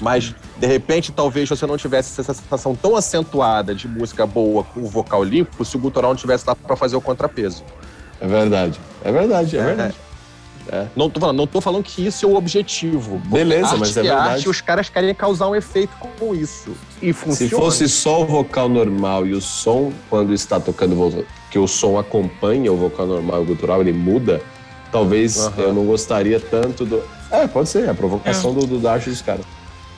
Mas, 0.00 0.34
de 0.58 0.66
repente, 0.66 1.12
talvez 1.12 1.48
você 1.48 1.66
não 1.66 1.76
tivesse 1.76 2.20
essa 2.20 2.34
sensação 2.34 2.74
tão 2.74 2.96
acentuada 2.96 3.74
de 3.74 3.86
música 3.86 4.26
boa 4.26 4.64
com 4.64 4.80
o 4.80 4.86
vocal 4.86 5.22
limpo 5.22 5.64
se 5.64 5.76
o 5.76 5.78
gutural 5.78 6.10
não 6.10 6.16
tivesse 6.16 6.44
lá 6.46 6.54
pra 6.54 6.76
fazer 6.76 6.96
o 6.96 7.00
contrapeso. 7.00 7.62
É 8.20 8.26
verdade. 8.26 8.80
É 9.04 9.12
verdade, 9.12 9.56
é, 9.56 9.60
É, 9.60 9.64
verdade. 9.64 9.94
É. 10.00 10.03
Não, 10.96 11.10
tô 11.10 11.20
falando, 11.20 11.36
não 11.36 11.46
tô 11.46 11.60
falando 11.60 11.82
que 11.82 12.06
isso 12.06 12.24
é 12.24 12.28
o 12.28 12.34
objetivo. 12.34 13.18
Beleza, 13.26 13.68
Arte 13.68 13.80
mas 13.80 13.96
é 13.96 14.00
que 14.00 14.08
verdade. 14.08 14.28
Arte, 14.30 14.48
os 14.48 14.60
caras 14.60 14.88
querem 14.88 15.14
causar 15.14 15.48
um 15.48 15.54
efeito 15.54 15.92
com 16.18 16.34
isso. 16.34 16.76
E 17.02 17.12
funciona. 17.12 17.50
Se 17.50 17.56
fosse 17.56 17.88
só 17.88 18.22
o 18.22 18.26
vocal 18.26 18.68
normal 18.68 19.26
e 19.26 19.32
o 19.32 19.40
som, 19.40 19.92
quando 20.08 20.32
está 20.32 20.58
tocando, 20.58 21.26
que 21.50 21.58
o 21.58 21.68
som 21.68 21.98
acompanha 21.98 22.72
o 22.72 22.76
vocal 22.76 23.06
normal 23.06 23.40
e 23.40 23.42
o 23.42 23.46
gutural, 23.46 23.80
ele 23.80 23.92
muda, 23.92 24.40
talvez 24.90 25.36
eu 25.58 25.72
não 25.72 25.84
gostaria 25.84 26.40
tanto 26.40 26.84
do. 26.84 27.02
É, 27.30 27.46
pode 27.46 27.68
ser, 27.68 27.88
a 27.88 27.94
provocação 27.94 28.54
do, 28.54 28.66
do, 28.66 28.78
da 28.78 28.92
arte 28.92 29.10
dos 29.10 29.20
caras. 29.20 29.44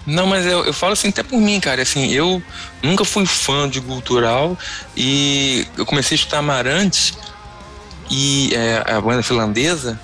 Não, 0.07 0.27
mas 0.27 0.47
eu, 0.47 0.65
eu 0.65 0.73
falo 0.73 0.93
assim 0.93 1.09
até 1.09 1.23
por 1.23 1.39
mim, 1.39 1.59
cara. 1.59 1.83
Assim, 1.83 2.13
eu 2.13 2.41
nunca 2.83 3.05
fui 3.05 3.27
fã 3.27 3.69
de 3.69 3.81
cultural 3.81 4.57
e 4.97 5.67
eu 5.77 5.85
comecei 5.85 6.15
a 6.15 6.17
escutar 6.17 6.39
Amarantes 6.39 7.15
e 8.09 8.55
é, 8.55 8.85
a 8.87 9.01
banda 9.01 9.23
finlandesa 9.23 9.99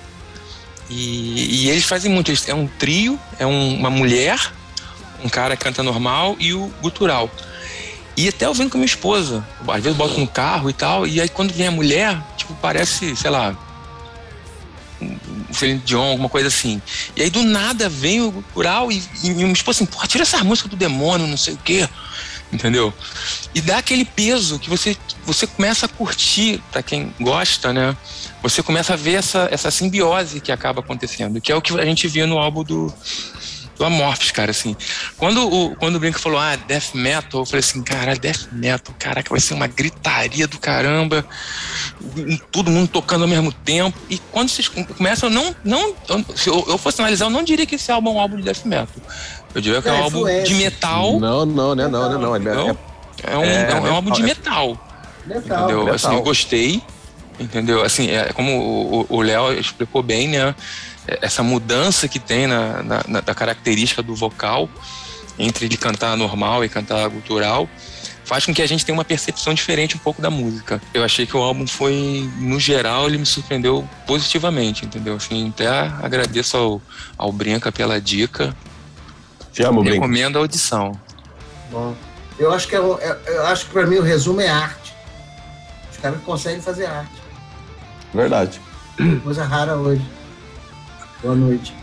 e, 0.93 1.65
e 1.67 1.71
eles 1.71 1.85
fazem 1.85 2.11
muito. 2.11 2.31
eles- 2.31 2.49
É 2.49 2.55
um 2.55 2.67
trio, 2.67 3.19
é 3.39 3.47
um- 3.47 3.77
uma 3.79 3.91
mulher, 3.91 4.39
um 5.25 5.29
cara 5.29 5.57
que 5.57 5.65
canta 5.65 5.83
normal 5.83 6.37
e 6.39 6.53
o 6.53 6.73
gutural. 6.83 7.31
E 8.17 8.29
até 8.29 8.45
eu 8.47 8.53
vendo 8.53 8.71
com 8.71 8.77
a 8.77 8.81
minha 8.81 8.87
esposa. 8.87 9.47
Às 9.67 9.83
vezes 9.83 9.97
boto 9.97 10.19
no 10.21 10.27
carro 10.27 10.69
e 10.69 10.73
tal, 10.73 11.07
e 11.07 11.21
aí 11.21 11.29
quando 11.29 11.53
vem 11.53 11.69
a 11.69 11.71
mulher, 11.71 12.21
tipo, 12.37 12.55
parece, 12.61 13.17
sei 13.17 13.31
lá, 13.31 13.57
um 15.01 15.55
Celine 15.55 15.81
Dion, 15.85 16.11
alguma 16.11 16.29
coisa 16.29 16.49
assim. 16.49 16.81
E 17.17 17.23
aí 17.23 17.31
do 17.31 17.43
nada 17.43 17.89
vem 17.89 18.21
o 18.21 18.31
gutural 18.31 18.91
e, 18.93 19.03
e 19.25 19.53
esposa 19.53 19.79
assim, 19.79 19.87
porra, 19.87 20.07
tira 20.07 20.23
essa 20.23 20.43
música 20.45 20.69
do 20.69 20.77
demônio, 20.77 21.27
não 21.27 21.37
sei 21.37 21.55
o 21.55 21.59
quê. 21.59 21.89
Entendeu? 22.53 22.93
E 23.55 23.61
dá 23.63 23.79
aquele 23.79 24.05
peso 24.05 24.59
que 24.59 24.69
você, 24.69 24.95
você 25.25 25.47
começa 25.47 25.87
a 25.87 25.89
curtir, 25.89 26.63
pra 26.71 26.83
quem 26.83 27.15
gosta, 27.19 27.73
né? 27.73 27.97
Você 28.43 28.63
começa 28.63 28.93
a 28.93 28.97
ver 28.97 29.15
essa, 29.15 29.49
essa 29.51 29.71
simbiose 29.71 30.39
que 30.41 30.53
acaba 30.53 30.81
acontecendo, 30.81 31.41
que 31.41 31.51
é 31.51 31.57
o 31.57 31.63
que 31.63 31.73
a 31.81 31.85
gente 31.85 32.07
via 32.09 32.27
no 32.27 32.37
álbum 32.37 32.63
do, 32.63 32.93
do 33.79 33.85
Amorphis, 33.87 34.31
cara, 34.31 34.51
assim. 34.51 34.77
Quando 35.17 35.49
o, 35.49 35.75
quando 35.77 35.97
o 35.97 35.99
Brinco 35.99 36.19
falou, 36.21 36.39
ah, 36.39 36.57
death 36.57 36.95
metal, 36.95 37.41
eu 37.41 37.47
falei 37.47 37.61
assim, 37.61 37.83
cara, 37.83 38.15
death 38.15 38.49
metal, 38.53 38.95
caraca, 38.99 39.31
vai 39.31 39.41
ser 39.41 39.55
uma 39.55 39.67
gritaria 39.67 40.47
do 40.47 40.59
caramba, 40.59 41.25
todo 42.51 42.71
mundo 42.71 42.89
tocando 42.89 43.23
ao 43.23 43.29
mesmo 43.29 43.51
tempo. 43.51 43.99
E 44.11 44.19
quando 44.31 44.51
vocês 44.51 44.69
com- 44.69 44.85
começam, 44.85 45.31
não, 45.31 45.57
não, 45.65 45.95
se 46.37 46.51
eu, 46.51 46.65
eu 46.69 46.77
fosse 46.77 47.01
analisar, 47.01 47.27
eu 47.27 47.31
não 47.31 47.43
diria 47.43 47.65
que 47.65 47.77
esse 47.77 47.91
álbum 47.91 48.11
é 48.11 48.15
um 48.15 48.21
álbum 48.21 48.37
de 48.37 48.43
death 48.43 48.65
metal. 48.67 48.89
Eu 49.55 49.61
diria 49.61 49.83
que 49.83 49.89
é 49.89 49.93
É 49.95 50.01
um 50.01 50.03
álbum 50.05 50.19
influência. 50.21 50.45
de 50.45 50.55
metal. 50.55 51.21
Não, 51.21 51.45
não, 51.47 51.75
né? 51.75 51.89
Não, 51.89 52.09
né? 52.11 52.17
Não. 52.19 52.37
É, 52.37 52.39
Não? 52.39 52.71
é- 52.71 52.77
É 53.25 53.37
um, 53.37 53.45
é, 53.45 53.81
um 53.91 53.95
álbum 53.95 54.11
de 54.11 54.23
metal. 54.23 54.77
Legal. 55.27 55.65
Entendeu? 55.65 55.85
metal. 55.85 55.95
Assim, 55.95 56.15
eu 56.15 56.23
gostei. 56.23 56.83
Entendeu? 57.39 57.83
Assim, 57.85 58.11
é 58.11 58.33
como 58.33 59.07
o- 59.09 59.21
Léo 59.23 59.53
explicou 59.59 60.03
bem, 60.03 60.29
né? 60.29 60.55
É, 61.07 61.19
Essa 61.23 61.43
mudança 61.43 62.09
que 62.09 62.19
tem 62.19 62.47
na, 62.47 62.83
na- 62.83 63.05
na- 63.09 63.21
da 63.21 63.35
característica 63.35 64.03
do 64.03 64.15
vocal 64.15 64.69
entre 65.39 65.65
ele 65.67 65.77
cantar 65.77 66.17
normal 66.17 66.65
e 66.65 66.69
cantar 66.69 67.09
gutural 67.09 67.69
faz 68.25 68.45
com 68.47 68.55
que 68.55 68.63
a 68.63 68.67
gente 68.69 68.85
tenha 68.85 68.97
uma 68.97 69.05
percepção 69.05 69.53
diferente 69.55 69.97
um 69.97 69.99
pouco 69.99 70.23
da 70.23 70.31
música. 70.31 70.81
Eu 70.95 71.03
achei 71.03 71.27
que 71.27 71.37
o 71.37 71.41
álbum 71.43 71.67
foi, 71.67 72.29
no 72.39 72.59
geral, 72.61 73.07
ele 73.09 73.19
me 73.19 73.27
surpreendeu 73.27 73.89
positivamente, 74.07 74.85
entendeu? 74.85 75.17
Assim, 75.17 75.49
até 75.49 75.69
agradeço 75.69 76.57
ao, 76.57 76.83
ao 77.19 77.33
Brinca 77.33 77.73
pela 77.73 78.01
dica. 78.01 78.55
Te 79.53 79.63
amo, 79.63 79.83
Brinco. 79.83 80.01
Recomendo 80.01 80.37
a 80.37 80.41
audição. 80.41 80.93
Bom, 81.71 81.95
eu 82.39 82.53
acho 82.53 82.67
que 82.69 82.75
é 82.77 82.81
o- 82.81 82.99
é- 82.99 83.19
eu 83.27 83.47
acho 83.47 83.67
que 83.67 83.73
para 83.73 83.87
mim 83.87 83.97
o 83.97 84.03
resumo 84.03 84.41
é 84.41 84.49
arte. 84.49 84.95
Os 85.91 85.99
caras 85.99 86.21
conseguem 86.23 86.61
fazer 86.61 86.87
arte. 86.87 87.13
Verdade. 88.15 88.61
Coisa 89.23 89.45
rara 89.45 89.77
hoje. 89.77 90.05
Boa 91.23 91.35
noite. 91.35 91.75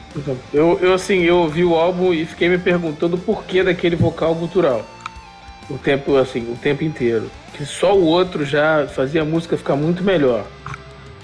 Eu, 0.52 0.80
eu, 0.82 0.94
assim, 0.94 1.20
eu 1.22 1.38
ouvi 1.38 1.64
o 1.64 1.76
álbum 1.76 2.12
e 2.14 2.26
fiquei 2.26 2.50
me 2.50 2.58
perguntando 2.58 3.16
o 3.16 3.20
porquê 3.20 3.64
daquele 3.64 3.96
vocal 3.96 4.34
gutural. 4.34 4.84
O 5.70 5.78
tempo, 5.78 6.18
assim, 6.18 6.52
o 6.52 6.56
tempo 6.56 6.84
inteiro. 6.84 7.30
Que 7.54 7.64
só 7.66 7.96
o 7.96 8.04
outro 8.06 8.44
já 8.44 8.88
fazia 8.88 9.22
a 9.22 9.26
música 9.26 9.56
ficar 9.56 9.76
muito 9.76 10.04
melhor. 10.04 10.46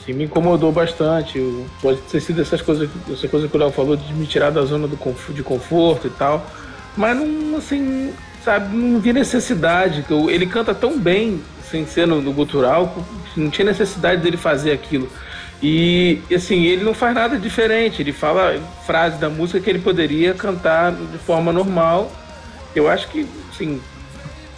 Assim, 0.05 0.13
me 0.13 0.25
incomodou 0.25 0.71
bastante. 0.71 1.39
Pode 1.81 1.99
ter 2.01 2.21
sido 2.21 2.41
essas 2.41 2.61
coisas, 2.61 2.87
essa 3.11 3.27
coisa 3.27 3.47
que 3.47 3.55
o 3.55 3.59
Léo 3.59 3.71
falou 3.71 3.97
de 3.97 4.13
me 4.13 4.27
tirar 4.27 4.51
da 4.51 4.63
zona 4.63 4.87
do 4.87 4.97
de 5.33 5.43
conforto 5.43 6.07
e 6.07 6.11
tal. 6.11 6.45
Mas 6.95 7.17
não, 7.17 7.57
assim, 7.57 8.13
sabe, 8.43 8.75
não 8.75 8.99
vi 8.99 9.11
necessidade. 9.11 10.05
Ele 10.29 10.45
canta 10.45 10.73
tão 10.73 10.99
bem 10.99 11.41
sem 11.69 11.85
ser 11.87 12.05
no, 12.05 12.21
no 12.21 12.31
gutural, 12.31 12.95
não 13.35 13.49
tinha 13.49 13.65
necessidade 13.65 14.21
dele 14.21 14.37
fazer 14.37 14.71
aquilo. 14.71 15.09
E 15.61 16.21
assim, 16.33 16.65
ele 16.65 16.83
não 16.83 16.93
faz 16.93 17.15
nada 17.15 17.37
diferente. 17.39 18.01
Ele 18.01 18.13
fala 18.13 18.59
frases 18.85 19.19
da 19.19 19.29
música 19.29 19.59
que 19.59 19.69
ele 19.69 19.79
poderia 19.79 20.35
cantar 20.35 20.91
de 20.91 21.17
forma 21.17 21.51
normal. 21.51 22.11
Eu 22.75 22.87
acho 22.87 23.07
que, 23.07 23.25
assim, 23.51 23.81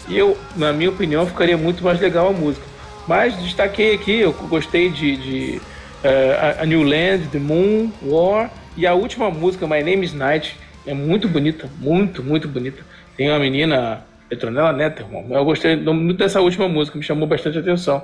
eu, 0.09 0.37
na 0.55 0.73
minha 0.73 0.89
opinião, 0.89 1.25
ficaria 1.25 1.57
muito 1.57 1.83
mais 1.83 1.99
legal 2.01 2.27
a 2.27 2.33
música. 2.33 2.65
Mas 3.07 3.35
destaquei 3.37 3.95
aqui, 3.95 4.19
eu 4.19 4.33
gostei 4.33 4.89
de, 4.89 5.15
de 5.17 5.61
eh, 6.03 6.57
a- 6.59 6.65
New 6.65 6.83
Land, 6.83 7.27
The 7.31 7.39
Moon, 7.39 7.91
War 8.01 8.51
e 8.75 8.85
a 8.85 8.93
última 8.93 9.29
música, 9.31 9.65
My 9.67 9.81
Name 9.83 10.03
is 10.05 10.13
Night, 10.13 10.57
é 10.85 10.93
muito 10.93 11.27
bonita, 11.27 11.69
muito, 11.79 12.23
muito 12.23 12.47
bonita. 12.47 12.83
Tem 13.15 13.29
uma 13.29 13.39
menina, 13.39 14.05
Petronella 14.29 14.73
Netterman. 14.73 15.25
Eu 15.31 15.45
gostei 15.45 15.75
muito 15.75 16.17
dessa 16.17 16.41
última 16.41 16.67
música, 16.67 16.97
me 16.97 17.03
chamou 17.03 17.27
bastante 17.27 17.57
atenção. 17.57 18.03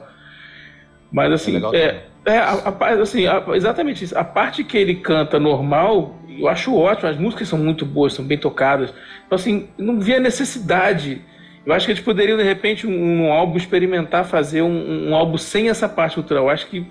Mas 1.12 1.32
assim, 1.32 1.62
É 1.74 1.78
é, 2.26 2.34
é, 2.36 2.38
a, 2.40 2.54
a 2.54 3.02
assim, 3.02 3.28
a- 3.28 3.44
exatamente 3.54 4.04
isso. 4.04 4.18
A 4.18 4.24
parte 4.24 4.64
que 4.64 4.78
ele 4.78 4.96
canta 4.96 5.40
normal, 5.40 6.16
eu 6.28 6.48
acho 6.48 6.76
ótimo. 6.76 7.10
As 7.10 7.18
músicas 7.18 7.48
são 7.48 7.60
muito 7.60 7.86
boas, 7.86 8.14
são 8.14 8.26
bem 8.26 8.38
tocadas. 8.38 8.90
Então, 9.26 9.36
assim, 9.36 9.68
não 9.78 10.00
via 10.00 10.20
necessidade. 10.20 11.22
Eu 11.66 11.74
acho 11.74 11.86
que 11.86 11.92
eles 11.94 12.04
poderiam, 12.04 12.38
de 12.38 12.44
repente, 12.44 12.86
um, 12.86 13.22
um 13.28 13.32
álbum 13.32 13.58
experimentar 13.58 14.26
fazer 14.26 14.62
um, 14.62 15.10
um 15.10 15.16
álbum 15.16 15.38
sem 15.38 15.70
essa 15.70 15.88
parte 15.88 16.16
cultural. 16.16 16.46
Eu 16.46 16.50
acho 16.50 16.68
que, 16.68 16.86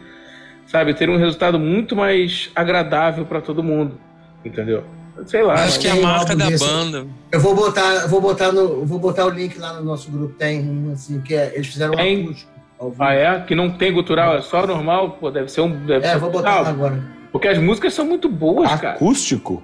sabe, 0.67 0.95
teria 0.95 1.15
um 1.15 1.19
resultado 1.19 1.59
muito 1.59 1.95
mais 1.95 2.51
agradável 2.55 3.25
para 3.27 3.41
todo 3.41 3.63
mundo. 3.63 3.99
Entendeu? 4.45 4.83
Sei 5.27 5.43
lá. 5.43 5.55
Acho 5.55 5.79
que 5.79 5.87
é 5.87 5.91
a 5.91 5.95
um 5.95 6.03
marca 6.03 6.21
álbum 6.33 6.37
da 6.37 6.49
desse- 6.49 6.65
banda. 6.65 7.07
Eu 7.31 7.41
vou 7.41 7.55
botar, 7.55 7.95
eu 8.03 8.09
vou 8.09 8.21
botar 8.21 8.51
no, 8.51 8.61
eu 8.61 8.87
vou 8.87 8.99
botar 8.99 9.27
o 9.27 9.31
link 9.31 9.59
lá 9.59 9.75
no 9.75 9.85
nosso 9.85 10.11
grupo. 10.11 10.35
Tem 10.35 10.61
um 10.69 10.93
assim 10.93 11.21
que 11.21 11.35
é, 11.35 11.53
eles 11.55 11.67
fizeram 11.67 11.93
um 11.93 11.97
Tem. 11.97 12.25
acústico. 12.25 12.51
ao 12.81 12.91
vivo. 12.91 13.03
Ah, 13.03 13.13
é? 13.15 13.41
Que 13.41 13.55
não 13.55 13.71
tem 13.71 13.93
gutural, 13.93 14.37
é 14.37 14.41
só 14.41 14.67
normal? 14.67 15.19
Pô, 15.21 15.31
deve 15.31 15.49
ser 15.53 15.61
um. 15.61 15.69
Deve 15.87 16.07
É, 16.07 16.13
ser 16.15 16.19
vou 16.19 16.31
um 16.31 16.33
botar 16.33 16.67
agora. 16.67 16.99
Porque 17.31 17.47
as 17.47 17.59
músicas 17.59 17.93
são 17.95 18.05
muito 18.07 18.29
boas, 18.29 18.69
cara. 18.81 18.95
Acústico? 18.97 19.63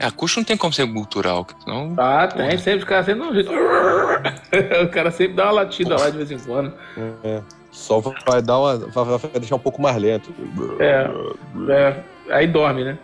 É, 0.00 0.06
acústico 0.06 0.40
não 0.40 0.46
tem 0.46 0.56
como 0.56 0.72
ser 0.72 0.90
cultural, 0.90 1.46
senão 1.62 1.94
Ah, 1.98 2.26
tem, 2.26 2.56
sempre 2.56 2.78
os 2.78 2.84
caras 2.84 3.04
sempre 3.04 3.20
dão 3.20 3.30
um 3.30 3.34
jeito. 3.34 3.52
o 4.82 4.88
cara 4.88 5.10
sempre 5.10 5.34
dá 5.34 5.44
uma 5.44 5.52
latida 5.52 5.94
lá 5.94 6.08
de 6.08 6.16
vez 6.16 6.30
em 6.30 6.38
quando. 6.38 6.72
Só 7.70 8.00
vai 8.26 8.40
dar 8.40 8.58
uma. 8.58 8.78
Vai, 8.78 9.04
vai 9.04 9.30
deixar 9.38 9.56
um 9.56 9.60
pouco 9.60 9.82
mais 9.82 9.94
lento. 9.98 10.34
É, 10.78 11.06
é, 11.70 12.02
aí 12.30 12.46
dorme, 12.46 12.82
né? 12.82 12.98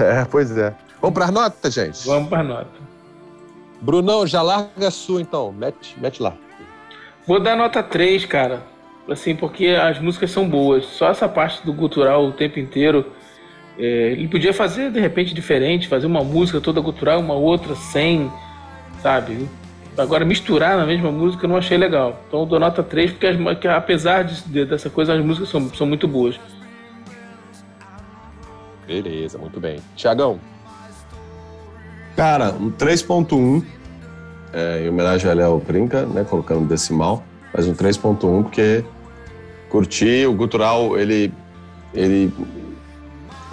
É, 0.00 0.24
pois 0.24 0.56
é. 0.56 0.74
Vamos 1.00 1.14
pras 1.14 1.30
notas, 1.30 1.74
gente? 1.74 2.06
Vamos 2.06 2.30
pra 2.30 2.42
nota. 2.42 2.70
Brunão, 3.82 4.26
já 4.26 4.40
larga 4.40 4.88
a 4.88 4.90
sua 4.90 5.20
então. 5.20 5.52
Mete, 5.52 5.94
mete 6.00 6.22
lá. 6.22 6.32
Vou 7.26 7.38
dar 7.38 7.54
nota 7.54 7.82
3, 7.82 8.24
cara. 8.24 8.62
Assim, 9.08 9.36
porque 9.36 9.68
as 9.68 10.00
músicas 10.00 10.30
são 10.30 10.48
boas. 10.48 10.86
Só 10.86 11.10
essa 11.10 11.28
parte 11.28 11.64
do 11.64 11.72
gutural 11.72 12.24
o 12.24 12.32
tempo 12.32 12.58
inteiro. 12.58 13.12
É, 13.78 14.12
ele 14.12 14.28
podia 14.28 14.52
fazer 14.54 14.90
de 14.90 15.00
repente 15.00 15.34
diferente, 15.34 15.88
fazer 15.88 16.06
uma 16.06 16.22
música 16.24 16.60
toda 16.60 16.80
gutural, 16.80 17.20
uma 17.20 17.34
outra 17.34 17.74
sem, 17.74 18.30
sabe? 19.02 19.48
Agora, 19.98 20.24
misturar 20.26 20.76
na 20.76 20.84
mesma 20.84 21.10
música 21.10 21.46
eu 21.46 21.48
não 21.48 21.56
achei 21.56 21.78
legal. 21.78 22.20
Então 22.28 22.40
eu 22.40 22.46
dou 22.46 22.60
nota 22.60 22.82
3, 22.82 23.12
porque 23.12 23.26
as, 23.26 23.58
que 23.58 23.66
apesar 23.66 24.24
de- 24.24 24.42
de- 24.44 24.64
dessa 24.66 24.90
coisa, 24.90 25.14
as 25.14 25.24
músicas 25.24 25.48
são, 25.48 25.68
são 25.74 25.86
muito 25.86 26.06
boas. 26.06 26.38
Beleza, 28.86 29.38
muito 29.38 29.58
bem. 29.58 29.78
Tiagão, 29.96 30.38
Cara, 32.14 32.50
um 32.52 32.70
3.1, 32.70 33.62
é, 34.50 34.84
em 34.84 34.88
homenagem 34.88 35.28
ao 35.30 35.36
Léo 35.36 35.58
Brinca, 35.58 36.06
né, 36.06 36.24
colocando 36.24 36.66
decimal, 36.66 37.22
mas 37.52 37.66
um 37.68 37.74
3.1 37.74 38.42
porque 38.42 38.82
curti, 39.68 40.24
o 40.24 40.32
gutural, 40.32 40.98
ele, 40.98 41.30
ele 41.92 42.32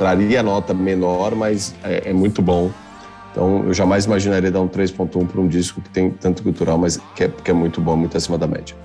traria 0.04 0.44
nota 0.44 0.74
menor, 0.74 1.34
mas 1.34 1.74
é, 1.82 2.10
é 2.10 2.14
muito 2.14 2.42
bom. 2.42 2.70
Então, 3.32 3.64
eu 3.66 3.74
jamais 3.74 4.06
imaginaria 4.06 4.52
dar 4.52 4.60
um 4.60 4.68
3.1 4.68 5.26
para 5.28 5.40
um 5.40 5.48
disco 5.48 5.80
que 5.80 5.90
tem 5.90 6.12
tanto 6.12 6.44
gutural, 6.44 6.78
mas 6.78 7.00
que 7.16 7.24
é, 7.24 7.30
que 7.30 7.50
é 7.50 7.54
muito 7.54 7.80
bom, 7.80 7.96
muito 7.96 8.18
acima 8.18 8.38
da 8.38 8.46
média. 8.46 8.76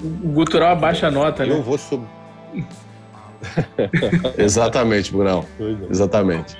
O 0.00 0.28
gutural 0.28 0.70
abaixa 0.70 1.08
a 1.08 1.10
nota, 1.10 1.44
eu 1.44 1.56
né? 1.56 1.62
vou 1.62 1.76
sub. 1.76 2.04
Exatamente, 4.38 5.10
Brunão. 5.12 5.44
Exatamente. 5.90 6.56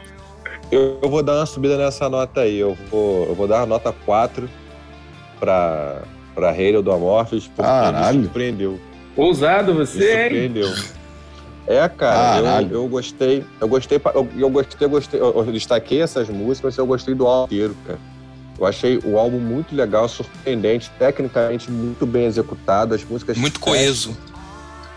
Eu, 0.71 0.99
eu 1.01 1.09
vou 1.09 1.23
dar 1.23 1.37
uma 1.37 1.47
subida 1.47 1.79
nessa 1.79 2.09
nota 2.09 2.41
aí. 2.41 2.59
Eu 2.59 2.77
vou, 2.91 3.27
eu 3.27 3.35
vou 3.37 3.47
dar 3.47 3.59
uma 3.59 3.67
nota 3.67 3.95
4 4.05 4.51
pra, 5.39 6.03
pra 6.35 6.51
Halo 6.51 6.83
do 6.83 6.91
Amorphis, 6.91 7.47
porque 7.47 7.63
Caralho. 7.63 8.19
me 8.19 8.25
surpreendeu. 8.25 8.81
Ousado 9.17 9.73
Me 9.73 9.79
você, 9.79 10.29
hein? 10.29 10.53
É, 11.71 11.87
cara, 11.87 12.43
Caralho. 12.43 12.69
eu, 12.73 12.83
eu 12.85 12.89
gostei, 12.89 13.45
eu 13.61 13.69
gostei, 13.69 14.01
eu, 14.15 14.29
eu 14.39 14.49
gostei, 14.51 14.87
eu 14.87 14.91
gostei, 14.91 15.21
eu, 15.21 15.35
eu 15.37 15.53
destaquei 15.53 16.01
essas 16.01 16.27
músicas, 16.29 16.63
mas 16.73 16.79
eu 16.79 16.87
gostei 16.87 17.15
do 17.15 17.27
álbum 17.27 17.45
inteiro, 17.45 17.77
cara. 17.87 17.99
Eu 18.59 18.65
achei 18.67 18.99
o 19.05 19.19
álbum 19.19 19.39
muito 19.39 19.75
legal, 19.77 20.09
surpreendente, 20.09 20.91
tecnicamente 20.99 21.71
muito 21.71 22.07
bem 22.07 22.25
executado, 22.25 22.95
as 22.95 23.05
músicas 23.05 23.37
Muito 23.37 23.61
coeso. 23.61 24.17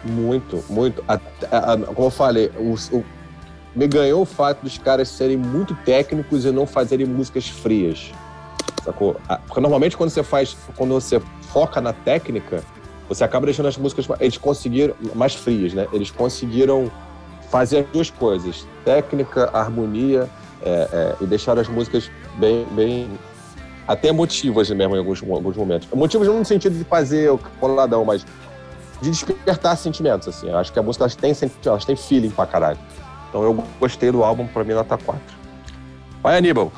Muito, 0.04 0.64
muito. 0.70 1.04
A- 1.08 1.20
a- 1.52 1.74
a- 1.74 1.78
como 1.78 2.08
eu 2.08 2.12
falei, 2.12 2.50
o, 2.58 2.74
o- 2.96 3.06
me 3.76 3.86
ganhou 3.88 4.22
o 4.22 4.26
fato 4.26 4.62
dos 4.64 4.78
caras 4.78 5.10
serem 5.10 5.36
muito 5.38 5.76
técnicos 5.86 6.46
e 6.46 6.52
não 6.52 6.66
fazerem 6.66 7.06
músicas 7.06 7.48
frias. 7.50 8.12
Sacou? 8.84 9.18
A- 9.28 9.38
Porque 9.38 9.60
normalmente 9.60 9.96
quando 9.98 10.10
você 10.10 10.24
faz, 10.24 10.56
quando 10.78 10.94
você 10.94 11.22
foca 11.52 11.82
na 11.82 11.92
técnica, 11.94 12.64
você 13.14 13.24
acaba 13.26 13.46
deixando 13.46 13.68
as 13.68 13.78
músicas. 13.78 14.08
Eles 14.20 14.38
conseguiram. 14.38 14.96
mais 15.14 15.36
frias, 15.36 15.74
né? 15.74 15.86
Eles 15.92 16.10
conseguiram 16.12 16.90
fazer 17.50 17.80
as 17.80 17.86
duas 17.88 18.10
coisas: 18.10 18.66
técnica, 18.86 19.50
harmonia, 19.54 20.30
é, 20.64 20.70
é, 20.70 21.16
e 21.22 21.26
deixar 21.26 21.58
as 21.60 21.68
músicas 21.68 22.10
bem. 22.38 22.66
bem 22.72 23.10
até 23.88 24.08
emotivas 24.08 24.70
mesmo 24.70 24.96
em 24.96 25.00
alguns, 25.00 25.22
alguns 25.22 25.58
momentos. 25.58 25.88
Emotivas 25.92 26.28
não 26.28 26.40
no 26.40 26.46
sentido 26.46 26.78
de 26.78 26.86
fazer 26.86 27.30
o 27.30 27.38
coladão, 27.60 28.06
mas 28.06 28.26
de 29.02 29.10
despertar 29.10 29.76
sentimentos, 29.76 30.28
assim. 30.30 30.48
Eu 30.48 30.58
acho 30.58 30.72
que 30.72 30.80
a 30.80 30.84
música 30.84 31.04
elas 31.04 31.38
senti- 31.38 31.68
elas 31.68 31.84
têm 31.84 31.96
feeling 31.96 32.30
pra 32.30 32.46
caralho. 32.46 32.80
Então 33.28 33.44
eu 33.44 33.54
gostei 33.80 34.10
do 34.12 34.24
álbum, 34.24 34.48
pra 34.48 34.64
mim, 34.64 34.74
nota 34.74 34.98
4. 34.98 35.22
Vai, 36.24 36.38
Aníbal. 36.38 36.72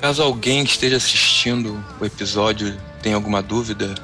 Caso 0.00 0.22
alguém 0.22 0.64
que 0.64 0.72
esteja 0.72 0.96
assistindo 0.96 1.82
o 2.00 2.04
episódio 2.04 2.76
tenha 3.02 3.14
alguma 3.14 3.40
dúvida, 3.40 3.94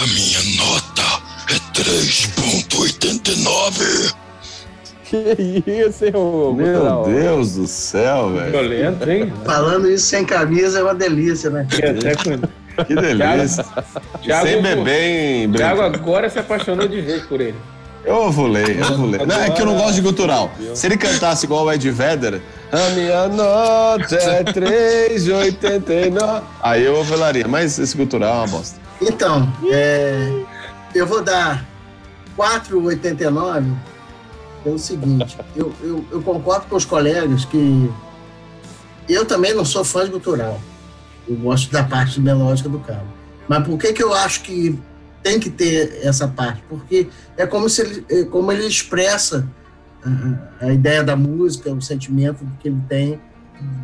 a 0.00 0.06
minha 0.06 0.40
nota 0.56 1.02
é 1.50 1.54
3.89. 1.78 4.14
Que 5.04 5.62
isso, 5.66 6.04
hein, 6.04 6.12
ô 6.14 6.52
Meu? 6.54 7.02
Deus 7.04 7.54
do 7.56 7.66
céu, 7.66 8.30
velho. 8.30 8.50
Violento, 8.50 9.10
hein? 9.10 9.32
Falando 9.44 9.90
isso 9.90 10.06
sem 10.06 10.24
camisa 10.24 10.78
é 10.78 10.82
uma 10.82 10.94
delícia, 10.94 11.50
né? 11.50 11.66
Até 11.72 12.14
com... 12.14 12.38
Que 12.84 12.94
delícia. 12.94 13.64
Thiago, 14.22 14.46
Sem 14.46 14.62
beber, 14.62 15.42
hein, 15.42 15.52
Thiago 15.52 15.82
agora 15.82 16.30
se 16.30 16.38
apaixonou 16.38 16.88
de 16.88 17.00
vez 17.02 17.22
por 17.24 17.38
ele. 17.40 17.56
Eu 18.04 18.14
ovulei, 18.16 18.78
eu 18.80 18.92
ovulei. 18.94 19.26
Não, 19.26 19.42
é 19.42 19.50
que 19.50 19.60
eu 19.60 19.66
não 19.66 19.76
gosto 19.76 19.94
de 19.96 20.00
gutural. 20.00 20.50
Se 20.74 20.86
ele 20.86 20.96
cantasse 20.96 21.44
igual 21.44 21.64
o 21.66 21.72
Ed 21.72 21.90
Vedder, 21.90 22.40
A 22.72 22.88
minha 22.90 23.28
nota 23.28 24.14
é 24.14 24.42
3,89. 24.44 26.42
aí 26.62 26.82
eu 26.84 26.96
ovularia. 26.98 27.46
Mas 27.46 27.78
esse 27.78 27.94
gutural 27.96 28.32
é 28.32 28.36
uma 28.38 28.46
bosta. 28.46 28.80
Então, 29.00 29.50
é, 29.70 30.44
eu 30.94 31.06
vou 31.06 31.22
dar 31.22 31.66
4,89 32.36 33.74
pelo 34.62 34.78
seguinte, 34.78 35.38
eu, 35.56 35.72
eu, 35.82 36.04
eu 36.10 36.22
concordo 36.22 36.66
com 36.66 36.76
os 36.76 36.84
colegas 36.84 37.46
que 37.46 37.90
eu 39.08 39.24
também 39.24 39.54
não 39.54 39.64
sou 39.64 39.84
fã 39.84 40.04
de 40.04 40.10
gutural. 40.10 40.60
Eu 41.26 41.36
gosto 41.36 41.72
da 41.72 41.82
parte 41.82 42.20
melódica 42.20 42.68
do 42.68 42.78
cara. 42.78 43.04
Mas 43.48 43.66
por 43.66 43.78
que, 43.78 43.92
que 43.92 44.02
eu 44.02 44.12
acho 44.12 44.42
que 44.42 44.78
tem 45.22 45.40
que 45.40 45.50
ter 45.50 46.00
essa 46.02 46.28
parte? 46.28 46.62
Porque 46.68 47.08
é 47.36 47.46
como, 47.46 47.68
se 47.68 47.82
ele, 47.82 48.06
é 48.08 48.24
como 48.24 48.52
ele 48.52 48.66
expressa 48.66 49.48
a, 50.04 50.66
a 50.66 50.72
ideia 50.72 51.02
da 51.02 51.16
música, 51.16 51.72
o 51.72 51.80
sentimento 51.80 52.46
que 52.60 52.68
ele 52.68 52.80
tem 52.88 53.20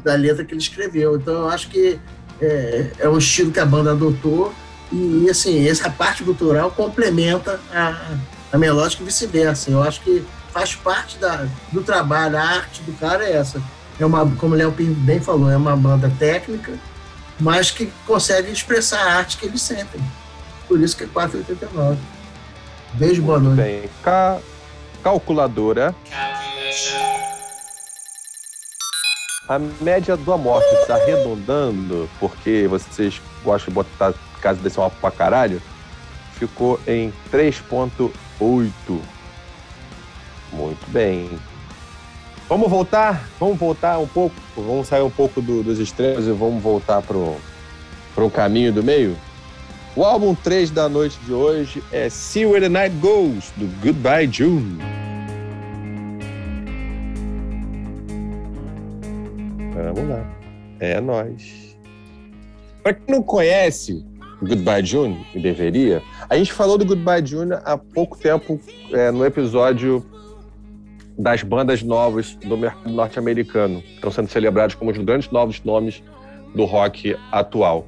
da 0.04 0.14
letra 0.14 0.44
que 0.44 0.52
ele 0.52 0.60
escreveu. 0.60 1.16
Então 1.16 1.34
eu 1.34 1.48
acho 1.48 1.68
que 1.68 1.98
é, 2.40 2.90
é 2.98 3.08
um 3.08 3.18
estilo 3.18 3.50
que 3.50 3.60
a 3.60 3.66
banda 3.66 3.92
adotou 3.92 4.52
e, 4.92 5.28
assim, 5.30 5.68
essa 5.68 5.90
parte 5.90 6.22
cultural 6.22 6.70
complementa 6.70 7.60
a, 7.72 8.14
a 8.52 8.58
melódica 8.58 9.02
e 9.02 9.06
vice-versa. 9.06 9.70
Eu 9.70 9.82
acho 9.82 10.00
que 10.00 10.24
faz 10.52 10.74
parte 10.74 11.18
da, 11.18 11.46
do 11.72 11.82
trabalho, 11.82 12.36
a 12.36 12.42
arte 12.42 12.82
do 12.82 12.92
cara 12.98 13.24
é 13.24 13.32
essa. 13.36 13.62
É 13.98 14.04
uma, 14.06 14.28
como 14.36 14.54
o 14.54 14.58
Léo 14.58 14.70
bem 14.78 15.20
falou, 15.20 15.50
é 15.50 15.56
uma 15.56 15.76
banda 15.76 16.12
técnica, 16.18 16.72
mas 17.40 17.70
que 17.70 17.90
consegue 18.06 18.50
expressar 18.52 19.00
a 19.00 19.14
arte 19.16 19.36
que 19.38 19.46
eles 19.46 19.60
sentem. 19.62 20.00
Por 20.68 20.80
isso 20.80 20.96
que 20.96 21.04
é 21.04 21.06
4,89. 21.06 21.96
Beijo, 22.94 23.22
boa 23.22 23.38
noite. 23.38 23.56
Bem, 23.56 23.90
ca- 24.02 24.38
calculadora. 25.02 25.94
A 29.48 29.58
média 29.80 30.16
do 30.16 30.32
Amorte 30.32 30.66
está 30.80 30.94
arredondando, 30.96 32.10
porque 32.18 32.66
vocês 32.68 33.20
gostam 33.44 33.68
de 33.68 33.74
botar 33.74 34.12
casa 34.40 34.60
desse 34.60 34.78
uma 34.78 34.90
pra 34.90 35.10
caralho, 35.10 35.60
ficou 36.34 36.78
em 36.86 37.12
3,8. 37.32 38.10
Muito 40.52 40.90
bem. 40.90 41.30
Vamos 42.48 42.70
voltar? 42.70 43.28
Vamos 43.40 43.58
voltar 43.58 43.98
um 43.98 44.06
pouco? 44.06 44.36
Vamos 44.56 44.86
sair 44.86 45.02
um 45.02 45.10
pouco 45.10 45.42
do- 45.42 45.62
dos 45.62 45.78
extremos 45.80 46.26
e 46.26 46.32
vamos 46.32 46.62
voltar 46.62 47.02
pro, 47.02 47.36
pro 48.14 48.30
caminho 48.30 48.72
do 48.72 48.82
meio? 48.84 49.16
O 49.96 50.04
álbum 50.04 50.34
3 50.34 50.70
da 50.70 50.88
noite 50.88 51.18
de 51.24 51.32
hoje 51.32 51.82
é 51.90 52.08
See 52.08 52.44
Where 52.46 52.60
the 52.60 52.68
Night 52.68 52.94
Goes, 52.96 53.50
do 53.56 53.66
Goodbye 53.82 54.28
June. 54.30 54.78
Vamos 59.74 60.08
lá. 60.08 60.24
É 60.80 61.00
nós. 61.00 61.76
Pra 62.82 62.94
quem 62.94 63.14
não 63.14 63.22
conhece 63.22 64.04
Goodbye 64.42 64.84
June, 64.84 65.26
e 65.34 65.40
deveria, 65.40 66.02
a 66.28 66.36
gente 66.36 66.52
falou 66.52 66.76
do 66.76 66.84
Goodbye 66.84 67.24
June 67.24 67.52
há 67.64 67.78
pouco 67.78 68.18
tempo 68.18 68.60
é, 68.92 69.10
no 69.10 69.24
episódio 69.24 70.04
das 71.18 71.42
bandas 71.42 71.82
novas 71.82 72.34
do 72.34 72.56
mercado 72.56 72.90
norte-americano, 72.90 73.80
que 73.80 73.94
estão 73.94 74.10
sendo 74.10 74.28
celebrados 74.28 74.74
como 74.74 74.90
os 74.90 74.98
grandes 74.98 75.30
novos 75.30 75.62
nomes 75.64 76.02
do 76.54 76.64
rock 76.66 77.16
atual. 77.32 77.86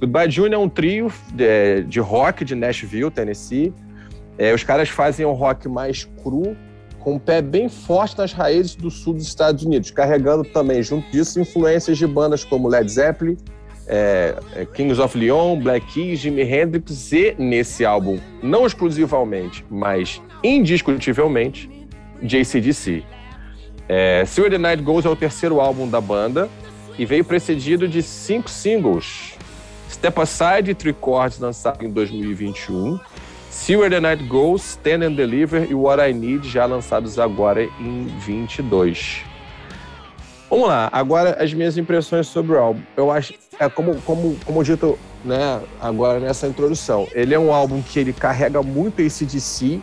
Goodbye 0.00 0.30
June 0.30 0.54
é 0.54 0.58
um 0.58 0.68
trio 0.68 1.12
de, 1.34 1.82
de 1.84 2.00
rock 2.00 2.44
de 2.44 2.54
Nashville, 2.54 3.10
Tennessee. 3.10 3.74
É, 4.38 4.54
os 4.54 4.64
caras 4.64 4.88
fazem 4.88 5.26
um 5.26 5.32
rock 5.32 5.68
mais 5.68 6.04
cru, 6.22 6.56
com 6.98 7.16
o 7.16 7.20
pé 7.20 7.42
bem 7.42 7.68
forte 7.68 8.16
nas 8.16 8.32
raízes 8.32 8.74
do 8.74 8.90
sul 8.90 9.14
dos 9.14 9.26
Estados 9.26 9.64
Unidos, 9.64 9.90
carregando 9.90 10.44
também, 10.44 10.82
junto 10.82 11.10
disso, 11.10 11.38
influências 11.38 11.98
de 11.98 12.06
bandas 12.06 12.42
como 12.42 12.68
Led 12.68 12.90
Zeppelin, 12.90 13.36
é, 13.92 14.36
é, 14.54 14.64
Kings 14.64 15.00
of 15.02 15.18
Leon, 15.18 15.58
Black 15.58 15.84
Keys, 15.92 16.20
Jimi 16.20 16.42
Hendrix 16.42 17.12
e, 17.12 17.34
nesse 17.36 17.84
álbum, 17.84 18.20
não 18.40 18.64
exclusivamente, 18.64 19.64
mas 19.68 20.22
indiscutivelmente, 20.44 21.68
JCDC. 22.22 23.02
É, 23.88 24.22
Where 24.38 24.50
the 24.50 24.58
Night 24.58 24.80
Goes 24.84 25.04
é 25.04 25.08
o 25.08 25.16
terceiro 25.16 25.60
álbum 25.60 25.88
da 25.88 26.00
banda 26.00 26.48
e 26.96 27.04
veio 27.04 27.24
precedido 27.24 27.88
de 27.88 28.00
cinco 28.00 28.48
singles. 28.48 29.34
Step 29.90 30.20
Aside 30.20 30.70
e 30.70 30.74
Three 30.74 30.94
Chords 31.02 31.40
lançado 31.40 31.84
em 31.84 31.90
2021. 31.90 33.00
See 33.50 33.76
Where 33.76 33.92
the 33.92 34.00
Night 34.00 34.22
Goes, 34.28 34.62
Stand 34.62 35.04
and 35.04 35.14
Deliver 35.14 35.68
e 35.68 35.74
What 35.74 36.00
I 36.00 36.14
Need 36.14 36.48
já 36.48 36.64
lançados 36.64 37.18
agora 37.18 37.64
em 37.64 38.06
22. 38.20 39.22
Vamos 40.48 40.68
lá, 40.68 40.88
agora 40.92 41.36
as 41.42 41.52
minhas 41.52 41.76
impressões 41.76 42.28
sobre 42.28 42.52
o 42.52 42.58
álbum. 42.58 42.82
Eu 42.96 43.10
acho, 43.10 43.34
é 43.60 43.68
como, 43.68 43.94
como, 44.02 44.36
como 44.44 44.64
dito 44.64 44.98
né, 45.22 45.60
agora 45.78 46.18
nessa 46.18 46.46
introdução, 46.48 47.06
ele 47.12 47.34
é 47.34 47.38
um 47.38 47.52
álbum 47.52 47.82
que 47.82 47.98
ele 47.98 48.10
carrega 48.12 48.62
muito 48.62 49.00
esse 49.00 49.26
DC, 49.26 49.80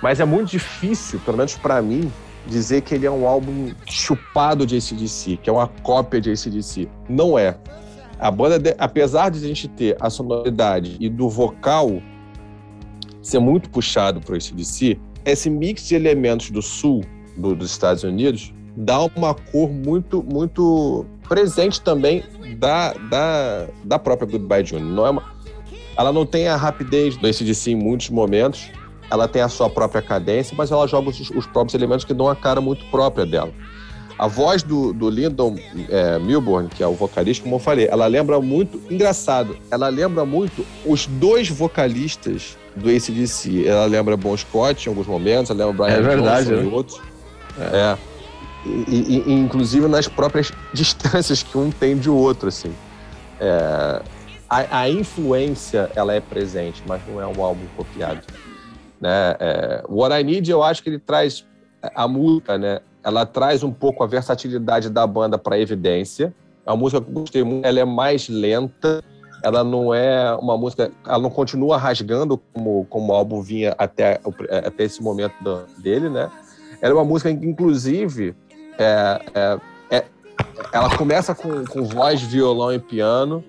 mas 0.00 0.20
é 0.20 0.24
muito 0.24 0.50
difícil, 0.50 1.18
pelo 1.24 1.36
menos 1.36 1.56
para 1.56 1.82
mim, 1.82 2.10
dizer 2.46 2.82
que 2.82 2.94
ele 2.94 3.04
é 3.04 3.10
um 3.10 3.26
álbum 3.26 3.72
chupado 3.84 4.64
de 4.64 4.76
ACDC, 4.76 5.38
que 5.42 5.50
é 5.50 5.52
uma 5.52 5.66
cópia 5.82 6.20
de 6.20 6.30
ACDC. 6.30 6.88
Não 7.08 7.36
é. 7.36 7.58
A 8.16 8.30
banda, 8.30 8.60
de- 8.60 8.76
apesar 8.78 9.28
de 9.30 9.38
a 9.44 9.46
gente 9.48 9.66
ter 9.66 9.96
a 10.00 10.08
sonoridade 10.08 10.96
e 11.00 11.08
do 11.08 11.28
vocal 11.28 12.00
ser 13.20 13.40
muito 13.40 13.68
puxado 13.68 14.20
para 14.20 14.34
o 14.34 14.36
ACDC, 14.36 14.98
esse 15.24 15.50
mix 15.50 15.88
de 15.88 15.96
elementos 15.96 16.50
do 16.52 16.62
sul 16.62 17.04
do- 17.36 17.56
dos 17.56 17.72
Estados 17.72 18.04
Unidos 18.04 18.54
dá 18.78 19.00
uma 19.16 19.34
cor 19.34 19.68
muito, 19.68 20.22
muito 20.22 21.04
presente 21.28 21.80
também 21.80 22.22
da, 22.56 22.92
da, 22.92 23.66
da 23.84 23.98
própria 23.98 24.30
Goodbye 24.30 24.64
June. 24.64 24.88
Não 24.88 25.04
é 25.04 25.10
uma, 25.10 25.24
ela 25.96 26.12
não 26.12 26.24
tem 26.24 26.46
a 26.46 26.56
rapidez 26.56 27.16
do 27.16 27.26
ACDC 27.26 27.72
em 27.72 27.76
muitos 27.76 28.08
momentos, 28.08 28.70
ela 29.10 29.26
tem 29.26 29.42
a 29.42 29.48
sua 29.48 29.68
própria 29.68 30.00
cadência, 30.00 30.54
mas 30.56 30.70
ela 30.70 30.86
joga 30.86 31.10
os, 31.10 31.30
os 31.30 31.46
próprios 31.46 31.74
elementos 31.74 32.04
que 32.04 32.14
dão 32.14 32.28
a 32.28 32.36
cara 32.36 32.60
muito 32.60 32.84
própria 32.86 33.26
dela. 33.26 33.52
A 34.16 34.26
voz 34.26 34.62
do, 34.62 34.92
do 34.92 35.08
Lyndon 35.08 35.56
é, 35.88 36.18
Milburn, 36.18 36.68
que 36.68 36.82
é 36.82 36.86
o 36.86 36.92
vocalista, 36.92 37.42
como 37.42 37.56
eu 37.56 37.60
falei, 37.60 37.86
ela 37.86 38.06
lembra 38.06 38.40
muito, 38.40 38.80
engraçado, 38.90 39.56
ela 39.70 39.88
lembra 39.88 40.24
muito 40.24 40.64
os 40.84 41.06
dois 41.06 41.48
vocalistas 41.48 42.56
do 42.76 42.88
ACDC. 42.88 43.66
Ela 43.66 43.86
lembra 43.86 44.16
Bon 44.16 44.36
Scott 44.36 44.86
em 44.86 44.90
alguns 44.90 45.06
momentos, 45.06 45.50
ela 45.50 45.66
lembra 45.66 45.84
Brian 45.84 45.98
É 45.98 46.02
verdade, 46.02 46.48
Johnson 46.48 46.62
né? 46.62 46.68
e 46.68 46.74
outros. 46.74 47.00
É. 47.58 47.96
E, 48.04 48.17
e- 48.64 49.22
e, 49.26 49.32
inclusive 49.32 49.86
nas 49.88 50.08
próprias 50.08 50.52
distâncias 50.72 51.42
que 51.42 51.56
um 51.56 51.70
tem 51.70 51.96
de 51.96 52.10
outro, 52.10 52.48
assim. 52.48 52.74
É, 53.40 54.02
a, 54.48 54.80
a 54.80 54.90
influência, 54.90 55.90
ela 55.94 56.14
é 56.14 56.20
presente, 56.20 56.82
mas 56.86 57.06
não 57.06 57.20
é 57.20 57.26
um 57.26 57.42
álbum 57.42 57.66
copiado. 57.76 58.26
Né? 59.00 59.36
É, 59.38 59.84
What 59.88 60.14
I 60.20 60.24
Need, 60.24 60.50
eu 60.50 60.62
acho 60.62 60.82
que 60.82 60.88
ele 60.90 60.98
traz 60.98 61.44
a 61.94 62.08
música, 62.08 62.58
né? 62.58 62.80
Ela 63.04 63.24
traz 63.24 63.62
um 63.62 63.72
pouco 63.72 64.02
a 64.02 64.06
versatilidade 64.06 64.90
da 64.90 65.06
banda 65.06 65.38
para 65.38 65.58
evidência. 65.58 66.34
É 66.66 66.70
uma 66.70 66.76
música 66.76 67.00
que 67.00 67.08
eu 67.08 67.14
gostei 67.14 67.44
muito, 67.44 67.64
ela 67.64 67.78
é 67.78 67.84
mais 67.84 68.28
lenta, 68.28 69.02
ela 69.42 69.62
não 69.62 69.94
é 69.94 70.34
uma 70.34 70.56
música, 70.58 70.90
ela 71.06 71.18
não 71.18 71.30
continua 71.30 71.78
rasgando 71.78 72.36
como, 72.52 72.84
como 72.86 73.12
o 73.12 73.16
álbum 73.16 73.40
vinha 73.40 73.74
até, 73.78 74.20
até 74.66 74.84
esse 74.84 75.00
momento 75.00 75.34
do, 75.40 75.64
dele, 75.80 76.08
né? 76.10 76.28
Ela 76.82 76.92
é 76.92 76.94
uma 76.94 77.04
música 77.04 77.30
inclusive, 77.30 78.34
é, 78.78 79.20
é, 79.34 79.58
é, 79.90 80.04
ela 80.72 80.96
começa 80.96 81.34
com, 81.34 81.64
com 81.64 81.84
voz, 81.84 82.22
violão 82.22 82.72
e 82.72 82.78
piano, 82.78 83.44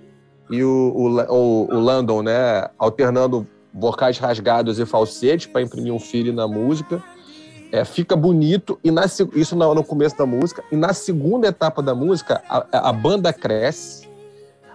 e 0.49 0.63
o, 0.63 0.93
o, 0.95 1.21
o, 1.31 1.75
o 1.75 1.79
Landon, 1.79 2.23
né, 2.23 2.69
alternando 2.77 3.47
vocais 3.73 4.17
rasgados 4.17 4.79
e 4.79 4.85
falsetes 4.85 5.45
para 5.45 5.61
imprimir 5.61 5.93
um 5.93 5.99
feeling 5.99 6.33
na 6.33 6.47
música. 6.47 7.01
É, 7.71 7.85
fica 7.85 8.15
bonito, 8.15 8.79
e 8.83 8.89
na, 8.89 9.05
isso 9.05 9.55
no, 9.55 9.83
começo 9.83 10.17
da 10.17 10.25
música, 10.25 10.63
e 10.71 10.75
na 10.75 10.91
segunda 10.91 11.47
etapa 11.47 11.83
da 11.83 11.93
música, 11.93 12.41
a, 12.49 12.89
a 12.89 12.91
banda 12.91 13.31
cresce, 13.31 14.09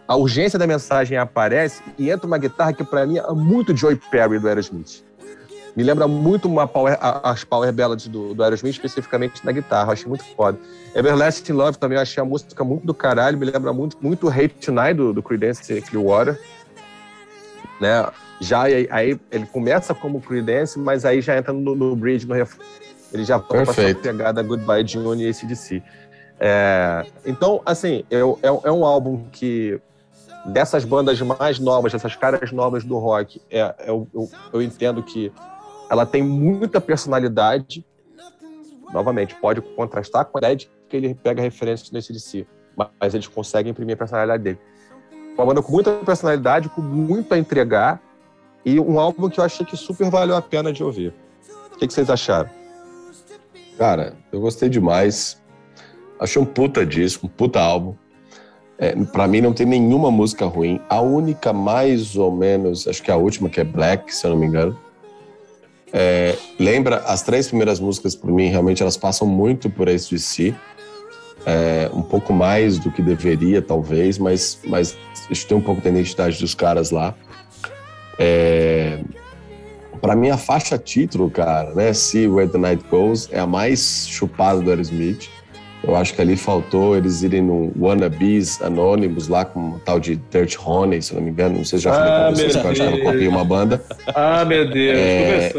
a 0.07 0.15
urgência 0.15 0.59
da 0.59 0.67
mensagem 0.67 1.19
aparece 1.19 1.83
e 1.99 2.09
entra 2.09 2.27
uma 2.27 2.39
guitarra 2.39 2.73
que 2.73 2.85
para 2.85 3.05
mim 3.05 3.19
é 3.19 3.33
muito 3.33 3.77
Joy 3.77 3.97
Perry 4.11 4.39
do 4.39 4.47
Aerosmith. 4.47 5.03
Me 5.77 5.83
lembra 5.83 6.07
muito 6.07 6.47
uma 6.47 6.69
power, 6.69 6.97
as 7.01 7.43
power 7.43 7.73
ballads 7.73 8.07
do, 8.07 8.33
do 8.33 8.43
Aerosmith, 8.45 8.75
especificamente 8.75 9.45
na 9.45 9.51
guitarra. 9.51 9.93
Achei 9.93 10.07
muito 10.07 10.25
foda. 10.37 10.59
Everlasting 10.95 11.53
Love 11.53 11.79
também 11.79 11.99
achei 11.99 12.23
a 12.23 12.25
música 12.25 12.63
muito 12.63 12.87
do 12.87 12.95
caralho. 12.95 13.37
Me 13.37 13.47
lembra 13.47 13.73
muito, 13.73 13.97
muito 14.01 14.29
Hate 14.29 14.55
Tonight 14.55 14.95
do, 14.95 15.13
do 15.13 15.23
Creedence 15.23 15.81
Clearwater. 15.83 16.41
Né? 17.81 18.07
Já 18.41 18.63
aí 18.63 19.19
ele 19.33 19.47
começa 19.47 19.95
como 19.95 20.21
Creedence, 20.21 20.79
mas 20.79 21.05
aí 21.05 21.21
já 21.21 21.37
entra 21.37 21.53
no, 21.53 21.75
no 21.75 21.97
bridge, 21.97 22.27
no. 22.27 22.35
Ele 23.13 23.25
já 23.25 23.39
volta 23.39 23.73
para 23.73 23.91
a 23.91 23.95
pegada 23.95 24.43
Goodbye 24.43 24.87
June 24.87 25.25
e 25.25 25.29
ACDC. 25.29 25.83
É, 26.39 27.07
então, 27.25 27.63
assim, 27.65 28.05
eu, 28.11 28.39
é, 28.43 28.49
é 28.49 28.73
um 28.73 28.85
álbum 28.85 29.25
que 29.31 29.81
dessas 30.47 30.85
bandas 30.85 31.21
mais 31.21 31.59
novas, 31.59 31.93
dessas 31.93 32.17
caras 32.17 32.53
novas 32.53 32.85
do 32.85 32.99
rock, 32.99 33.41
é 33.51 33.75
eu, 33.87 34.07
eu, 34.13 34.31
eu, 34.53 34.63
entendo 34.63 35.03
que 35.03 35.33
ela 35.91 36.07
tem 36.07 36.23
muita 36.23 36.81
personalidade. 36.81 37.85
Novamente, 38.93 39.35
pode 39.37 39.61
contrastar 39.61 40.25
com 40.27 40.39
a 40.39 40.41
ideia 40.41 40.57
de 40.57 40.71
que 40.89 40.97
ele 40.97 41.15
pega 41.15 41.43
referências 41.43 41.91
nesse 41.91 42.13
de 42.13 42.21
si, 42.21 42.47
mas 42.77 43.15
eles 43.15 43.27
conseguem 43.27 43.71
imprimir 43.71 43.95
a 43.95 43.99
personalidade 43.99 44.43
dele. 44.43 44.59
Uma 45.37 45.47
banda 45.47 45.63
com 45.63 45.73
muita 45.73 45.93
personalidade, 45.93 46.69
com 46.69 46.81
muito 46.81 47.35
a 47.35 47.39
entregar, 47.39 48.01
e 48.65 48.79
um 48.79 48.99
álbum 48.99 49.29
que 49.29 49.41
eu 49.41 49.45
achei 49.45 49.67
que 49.67 49.77
super 49.77 50.09
valeu 50.09 50.37
a 50.37 50.43
pena 50.43 50.73
de 50.73 50.83
ouvir. 50.83 51.13
O 51.75 51.77
que, 51.77 51.87
que 51.87 51.93
vocês 51.93 52.09
acharam? 52.09 52.49
Cara, 53.77 54.15
eu 54.33 54.41
gostei 54.41 54.69
demais. 54.69 55.43
Achei 56.19 56.41
um 56.41 56.45
puta 56.45 56.87
disco, 56.87 57.27
um 57.27 57.29
puta 57.29 57.61
álbum. 57.61 57.95
É, 58.79 58.95
para 59.07 59.27
mim 59.27 59.41
não 59.41 59.53
tem 59.53 59.67
nenhuma 59.67 60.11
música 60.11 60.47
ruim. 60.47 60.81
A 60.89 61.01
única 61.01 61.53
mais 61.53 62.17
ou 62.17 62.31
menos, 62.31 62.87
acho 62.87 63.03
que 63.03 63.11
é 63.11 63.15
a 63.15 63.17
última 63.17 63.51
que 63.51 63.61
é 63.61 63.65
Black, 63.65 64.15
se 64.15 64.27
eu 64.27 64.31
não 64.31 64.39
me 64.39 64.47
engano. 64.47 64.79
É, 65.97 66.37
lembra 66.59 66.97
as 67.07 67.23
três 67.23 67.47
primeiras 67.47 67.79
músicas 67.79 68.17
por 68.17 68.29
mim 68.29 68.49
realmente 68.49 68.83
elas 68.83 68.97
passam 68.97 69.29
muito 69.29 69.71
por 69.71 69.87
esse 69.87 70.11
de 70.11 70.19
si, 70.19 70.53
é, 71.47 71.89
um 71.95 72.03
pouco 72.03 72.33
mais 72.33 72.81
do 72.81 72.91
que 72.91 73.01
deveria 73.01 73.63
talvez, 73.63 74.19
mas 74.19 74.59
mas 74.65 74.99
que 75.29 75.47
tem 75.47 75.57
um 75.57 75.61
pouco 75.61 75.81
da 75.81 75.91
identidade 75.91 76.41
dos 76.41 76.53
caras 76.53 76.91
lá. 76.91 77.15
É, 78.19 78.99
para 80.01 80.17
mim 80.17 80.31
a 80.31 80.37
faixa 80.37 80.77
título, 80.77 81.31
cara, 81.31 81.73
né, 81.75 81.93
See 81.93 82.27
Where 82.27 82.51
the 82.51 82.59
Night 82.59 82.85
Goes 82.91 83.29
é 83.31 83.39
a 83.39 83.47
mais 83.47 84.09
chupada 84.09 84.61
do 84.61 84.71
Aerosmith. 84.71 85.31
Eu 85.87 85.95
acho 85.97 86.15
que 86.15 86.21
ali 86.23 86.37
faltou 86.37 86.97
eles 86.97 87.23
irem 87.23 87.43
no 87.43 87.71
Wannabes 87.79 88.61
Anonymous 88.63 89.29
lá 89.29 89.45
com 89.45 89.61
um 89.61 89.79
tal 89.79 90.01
de 90.01 90.17
Dirt 90.31 90.57
Honey, 90.65 91.03
se 91.03 91.15
não 91.15 91.21
me 91.21 91.31
engano. 91.31 91.59
Não 91.59 91.65
sei 91.65 91.79
se 91.79 91.85
já 91.85 91.93
falei 91.93 92.11
ah, 92.11 92.17
pra 92.17 92.31
vocês 92.31 92.57
que 92.57 92.67
eu 92.67 92.71
achava 92.71 92.97
que 92.97 93.07
eu 93.07 93.31
uma 93.31 93.45
banda. 93.45 93.83
Ah, 94.15 94.45
meu 94.45 94.71
Deus, 94.71 94.99
é, 94.99 95.53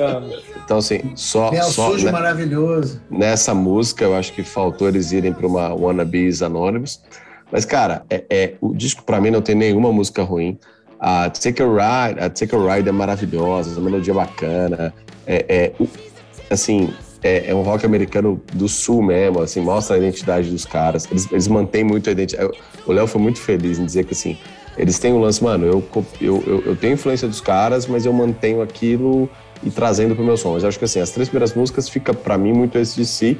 Então, 0.64 0.78
assim, 0.78 1.02
só. 1.16 1.52
É 1.54 1.62
só 1.62 1.92
sujo 1.92 2.06
né, 2.06 2.12
maravilhoso. 2.12 3.00
Nessa 3.10 3.54
música, 3.54 4.04
eu 4.04 4.16
acho 4.16 4.34
que 4.34 4.44
faltou 4.44 4.88
eles 4.88 5.12
irem 5.12 5.32
para 5.32 5.46
uma 5.46 5.74
Wannabes 5.76 6.42
Anonymous. 6.42 7.02
Mas, 7.52 7.64
cara, 7.64 8.04
é, 8.10 8.24
é 8.30 8.54
o 8.60 8.74
disco 8.74 9.04
para 9.04 9.22
mim 9.22 9.30
não 9.30 9.42
tem 9.42 9.56
nenhuma 9.56 9.92
música 9.92 10.24
ruim. 10.24 10.58
A 11.00 11.30
Take 11.30 11.62
a 11.62 11.66
Ride, 11.66 12.20
a 12.20 12.30
Take 12.30 12.56
a 12.56 12.76
Ride 12.76 12.90
é 12.90 12.92
maravilhosa, 12.92 13.80
a 13.80 13.84
melodia 13.84 14.12
é 14.12 14.16
bacana. 14.16 14.94
É, 15.28 15.46
é, 15.48 15.72
assim, 16.50 16.94
é, 17.26 17.50
é, 17.50 17.56
um 17.56 17.64
rock 17.64 17.84
americano 17.84 18.40
do 18.54 18.70
sul 18.70 19.02
mesmo, 19.02 19.42
assim, 19.42 19.60
mostra 19.60 19.96
a 19.96 19.98
identidade 19.98 20.48
dos 20.52 20.64
caras. 20.64 21.08
Eles, 21.10 21.28
eles 21.32 21.48
mantêm 21.48 21.84
muito 21.84 22.08
a 22.08 22.12
identidade. 22.12 22.56
O 22.86 22.92
Léo 22.94 23.08
foi 23.08 23.20
muito 23.20 23.40
feliz 23.40 23.80
em 23.80 23.86
dizer 23.86 24.06
que, 24.06 24.14
assim, 24.14 24.38
eles 24.78 25.00
têm 25.00 25.12
um 25.12 25.20
lance, 25.20 25.44
mano, 25.44 25.66
eu, 25.66 25.84
eu, 26.22 26.44
eu, 26.46 26.64
eu 26.68 26.76
tenho 26.76 26.94
influência 26.94 27.28
dos 27.28 27.42
caras, 27.42 27.88
mas 27.88 28.06
eu 28.06 28.14
mantenho 28.14 28.62
aquilo 28.62 29.28
e 29.64 29.72
trazendo 29.72 30.16
pro 30.16 30.24
meu 30.24 30.38
som. 30.38 30.54
Mas 30.54 30.62
eu 30.62 30.70
acho 30.70 30.78
que, 30.78 30.86
assim, 30.86 31.00
as 31.00 31.10
três 31.10 31.28
primeiras 31.28 31.56
músicas 31.56 31.90
fica 31.90 32.14
para 32.14 32.38
mim 32.38 32.54
muito 32.54 32.78
esse 32.78 32.96
de 32.96 33.08
si, 33.08 33.40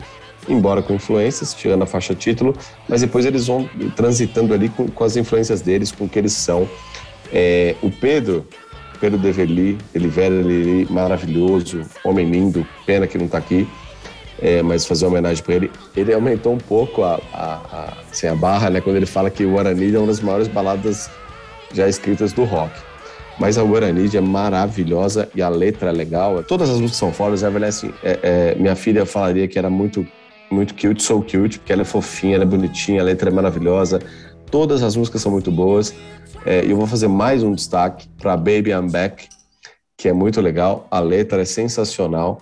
embora 0.50 0.82
com 0.82 0.96
influências, 0.96 1.54
tirando 1.54 1.84
a 1.84 1.86
faixa 1.86 2.16
título, 2.16 2.56
mas 2.90 3.02
depois 3.02 3.24
eles 3.24 3.46
vão 3.46 3.70
transitando 3.96 4.52
ali 4.52 4.68
com, 4.70 4.88
com 4.88 5.04
as 5.04 5.16
influências 5.16 5.62
deles, 5.62 5.92
com 5.92 6.06
o 6.06 6.10
que 6.10 6.18
eles 6.18 6.34
são. 6.34 6.68
É, 7.32 7.76
o 7.84 7.92
Pedro, 7.92 8.48
Pedro 9.06 9.20
Develi, 9.20 9.78
ele 9.94 10.08
velho, 10.08 10.50
ele 10.50 10.88
maravilhoso, 10.90 11.84
homem 12.04 12.28
lindo, 12.28 12.66
pena 12.88 13.06
que 13.06 13.20
não 13.20 13.28
está 13.28 13.38
aqui, 13.38 13.68
é, 14.42 14.64
mas 14.64 14.84
fazer 14.84 15.06
uma 15.06 15.12
homenagem 15.12 15.44
para 15.44 15.54
ele. 15.54 15.72
Ele 15.96 16.12
aumentou 16.12 16.54
um 16.54 16.58
pouco 16.58 17.04
a, 17.04 17.22
a, 17.32 17.54
a, 17.72 17.94
assim, 18.12 18.26
a 18.26 18.34
barra, 18.34 18.72
né, 18.72 18.82
quando 18.82 18.96
ele 18.96 19.06
fala 19.06 19.30
que 19.30 19.46
o 19.46 19.52
Guarani 19.52 19.94
é 19.94 20.00
uma 20.00 20.08
das 20.08 20.22
maiores 20.22 20.48
baladas 20.48 21.08
já 21.72 21.88
escritas 21.88 22.34
do 22.34 22.46
rock. 22.46 22.74
Mas 23.40 23.60
a 23.60 23.64
Guarani 23.64 24.10
é 24.12 24.22
maravilhosa 24.22 25.30
e 25.36 25.42
a 25.44 25.50
letra 25.50 25.90
é 25.90 25.94
legal. 25.94 26.42
Todas 26.42 26.68
as 26.68 26.78
músicas 26.78 26.98
são 26.98 27.14
fodas. 27.14 27.44
A 27.44 27.50
assim, 27.50 27.94
é, 28.02 28.20
é, 28.24 28.56
minha 28.56 28.76
filha 28.76 29.06
falaria 29.06 29.48
que 29.48 29.60
era 29.60 29.70
muito, 29.70 30.04
muito 30.50 30.74
cute, 30.74 31.04
so 31.04 31.22
cute, 31.22 31.60
porque 31.60 31.72
ela 31.72 31.84
é 31.84 31.86
fofinha, 31.86 32.34
ela 32.34 32.44
é 32.44 32.48
bonitinha, 32.48 33.02
a 33.02 33.04
letra 33.04 33.30
é 33.30 33.32
maravilhosa. 33.32 34.02
Todas 34.50 34.82
as 34.82 34.96
músicas 34.96 35.22
são 35.22 35.32
muito 35.32 35.52
boas. 35.52 35.94
É, 36.46 36.64
eu 36.64 36.78
vou 36.78 36.86
fazer 36.86 37.08
mais 37.08 37.42
um 37.42 37.56
destaque 37.56 38.08
para 38.20 38.38
Baby 38.38 38.70
I'm 38.70 38.88
Back, 38.88 39.28
que 39.98 40.08
é 40.08 40.14
muito 40.14 40.40
legal. 40.40 40.88
A 40.92 41.00
letra 41.00 41.42
é 41.42 41.46
sensacional. 41.46 42.40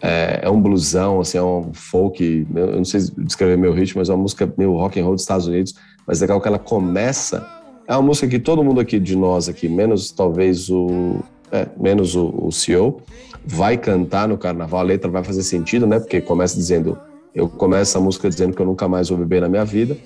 É, 0.00 0.42
é, 0.44 0.48
um 0.50 0.60
blusão, 0.62 1.20
assim, 1.20 1.36
é 1.36 1.42
um 1.42 1.74
folk. 1.74 2.46
Eu 2.54 2.76
não 2.76 2.84
sei 2.84 3.00
descrever 3.18 3.58
meu 3.58 3.72
ritmo, 3.72 3.98
mas 3.98 4.08
é 4.08 4.12
uma 4.12 4.22
música 4.22 4.50
meio 4.56 4.74
rock 4.74 5.00
and 5.00 5.04
roll 5.04 5.14
dos 5.14 5.22
Estados 5.22 5.48
Unidos. 5.48 5.74
Mas 6.06 6.22
é 6.22 6.26
legal 6.26 6.40
que 6.40 6.46
ela 6.46 6.60
começa. 6.60 7.44
É 7.88 7.92
uma 7.96 8.02
música 8.02 8.28
que 8.28 8.38
todo 8.38 8.62
mundo 8.62 8.78
aqui 8.78 9.00
de 9.00 9.16
nós 9.16 9.48
aqui, 9.48 9.68
menos 9.68 10.12
talvez 10.12 10.70
o 10.70 11.18
é, 11.50 11.66
menos 11.76 12.14
o, 12.14 12.32
o 12.46 12.52
CEO, 12.52 13.02
vai 13.44 13.76
cantar 13.76 14.28
no 14.28 14.38
carnaval. 14.38 14.78
A 14.78 14.84
letra 14.84 15.10
vai 15.10 15.24
fazer 15.24 15.42
sentido, 15.42 15.88
né? 15.88 15.98
Porque 15.98 16.20
começa 16.20 16.54
dizendo, 16.54 16.96
eu 17.34 17.48
começo 17.48 17.98
a 17.98 18.00
música 18.00 18.30
dizendo 18.30 18.54
que 18.54 18.62
eu 18.62 18.66
nunca 18.66 18.86
mais 18.86 19.08
vou 19.08 19.18
beber 19.18 19.40
na 19.40 19.48
minha 19.48 19.64
vida 19.64 19.98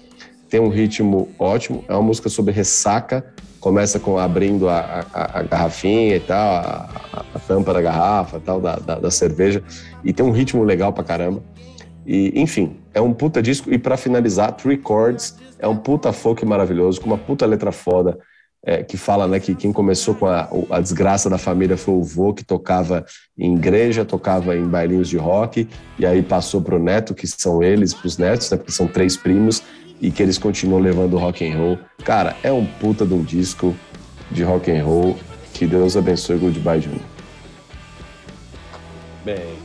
tem 0.55 0.61
um 0.61 0.69
ritmo 0.69 1.29
ótimo. 1.37 1.85
É 1.89 1.95
uma 1.95 2.03
música 2.03 2.29
sobre 2.29 2.53
ressaca. 2.53 3.27
Começa 3.59 3.99
com 3.99 4.17
abrindo 4.17 4.69
a, 4.69 5.05
a, 5.13 5.41
a 5.41 5.43
garrafinha 5.43 6.15
e 6.15 6.21
tal, 6.21 6.39
a, 6.39 7.25
a, 7.35 7.39
tampa 7.41 7.75
da 7.75 7.83
garrafa 7.83 8.39
tal, 8.39 8.61
da, 8.61 8.77
da, 8.77 9.01
da, 9.01 9.11
cerveja. 9.11 9.65
E 10.05 10.13
tem 10.13 10.25
um 10.25 10.31
ritmo 10.31 10.63
legal 10.63 10.93
pra 10.93 11.03
caramba. 11.03 11.43
E, 12.07 12.41
enfim, 12.41 12.77
é 12.93 13.01
um 13.01 13.13
puta 13.13 13.43
disco. 13.43 13.69
E 13.75 13.79
para 13.79 13.97
finalizar, 13.97 14.53
Three 14.53 14.81
Chords 14.81 15.35
é 15.59 15.67
um 15.67 15.77
puta 15.77 16.13
folk 16.13 16.47
maravilhoso, 16.47 17.01
com 17.01 17.09
uma 17.09 17.19
puta 17.19 17.45
letra 17.47 17.73
foda. 17.73 18.17
É, 18.67 18.83
que 18.83 18.97
fala 18.97 19.27
né, 19.27 19.41
que 19.41 19.57
quem 19.57 19.73
começou 19.73 20.15
com 20.15 20.27
a, 20.27 20.49
a, 20.71 20.81
desgraça 20.81 21.29
da 21.29 21.37
família 21.37 21.77
foi 21.77 21.95
o 21.95 22.03
vô, 22.03 22.33
que 22.33 22.45
tocava 22.45 23.05
em 23.37 23.57
igreja, 23.57 24.05
tocava 24.05 24.57
em 24.57 24.67
bailinhos 24.67 25.09
de 25.09 25.19
rock, 25.19 25.69
e 25.99 26.07
aí 26.07 26.23
passou 26.23 26.63
para 26.63 26.77
o 26.77 26.79
neto, 26.79 27.13
que 27.13 27.27
são 27.27 27.63
eles, 27.63 27.93
para 27.93 28.07
os 28.07 28.17
netos, 28.17 28.51
né, 28.51 28.57
porque 28.57 28.73
são 28.73 28.87
três 28.87 29.19
primos, 29.19 29.63
e 30.05 30.11
que 30.11 30.23
eles 30.23 30.37
continuam 30.37 30.83
levando 30.83 31.17
rock 31.17 31.51
and 31.51 31.57
roll. 31.57 31.79
Cara, 32.05 32.37
é 32.43 32.53
um 32.53 32.67
puta 32.67 33.07
de 33.07 33.15
um 33.15 33.25
disco 33.25 33.75
de 34.31 34.43
rock 34.43 34.71
and 34.71 34.85
roll. 34.85 35.19
Que 35.55 35.67
Deus 35.67 35.97
abençoe 35.97 36.37
Goodbye 36.37 36.83
Junior. 36.83 37.01
Bem, 39.25 39.57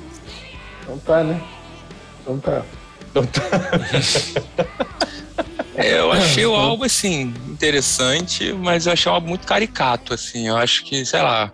então 0.81 0.97
tá, 0.99 1.25
né? 1.25 1.41
Então 2.21 2.39
tá. 2.39 2.63
Então 3.11 3.25
tá. 3.25 3.41
é, 5.75 5.99
eu 5.99 6.09
achei 6.09 6.45
o 6.45 6.55
álbum, 6.55 6.85
assim, 6.85 7.33
interessante, 7.49 8.53
mas 8.53 8.85
eu 8.85 8.93
achei 8.93 9.11
o 9.11 9.15
álbum 9.15 9.27
muito 9.27 9.45
caricato, 9.45 10.13
assim. 10.13 10.47
Eu 10.47 10.55
acho 10.55 10.85
que, 10.85 11.05
sei 11.05 11.21
lá, 11.21 11.51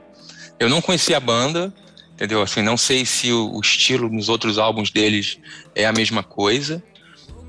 eu 0.59 0.69
não 0.69 0.79
conhecia 0.79 1.17
a 1.17 1.19
banda, 1.19 1.73
entendeu? 2.13 2.39
Assim, 2.39 2.61
não 2.61 2.77
sei 2.77 3.03
se 3.03 3.31
o, 3.31 3.51
o 3.51 3.59
estilo 3.61 4.09
nos 4.09 4.29
outros 4.29 4.59
álbuns 4.59 4.91
deles 4.91 5.39
é 5.73 5.87
a 5.87 5.91
mesma 5.91 6.21
coisa 6.21 6.83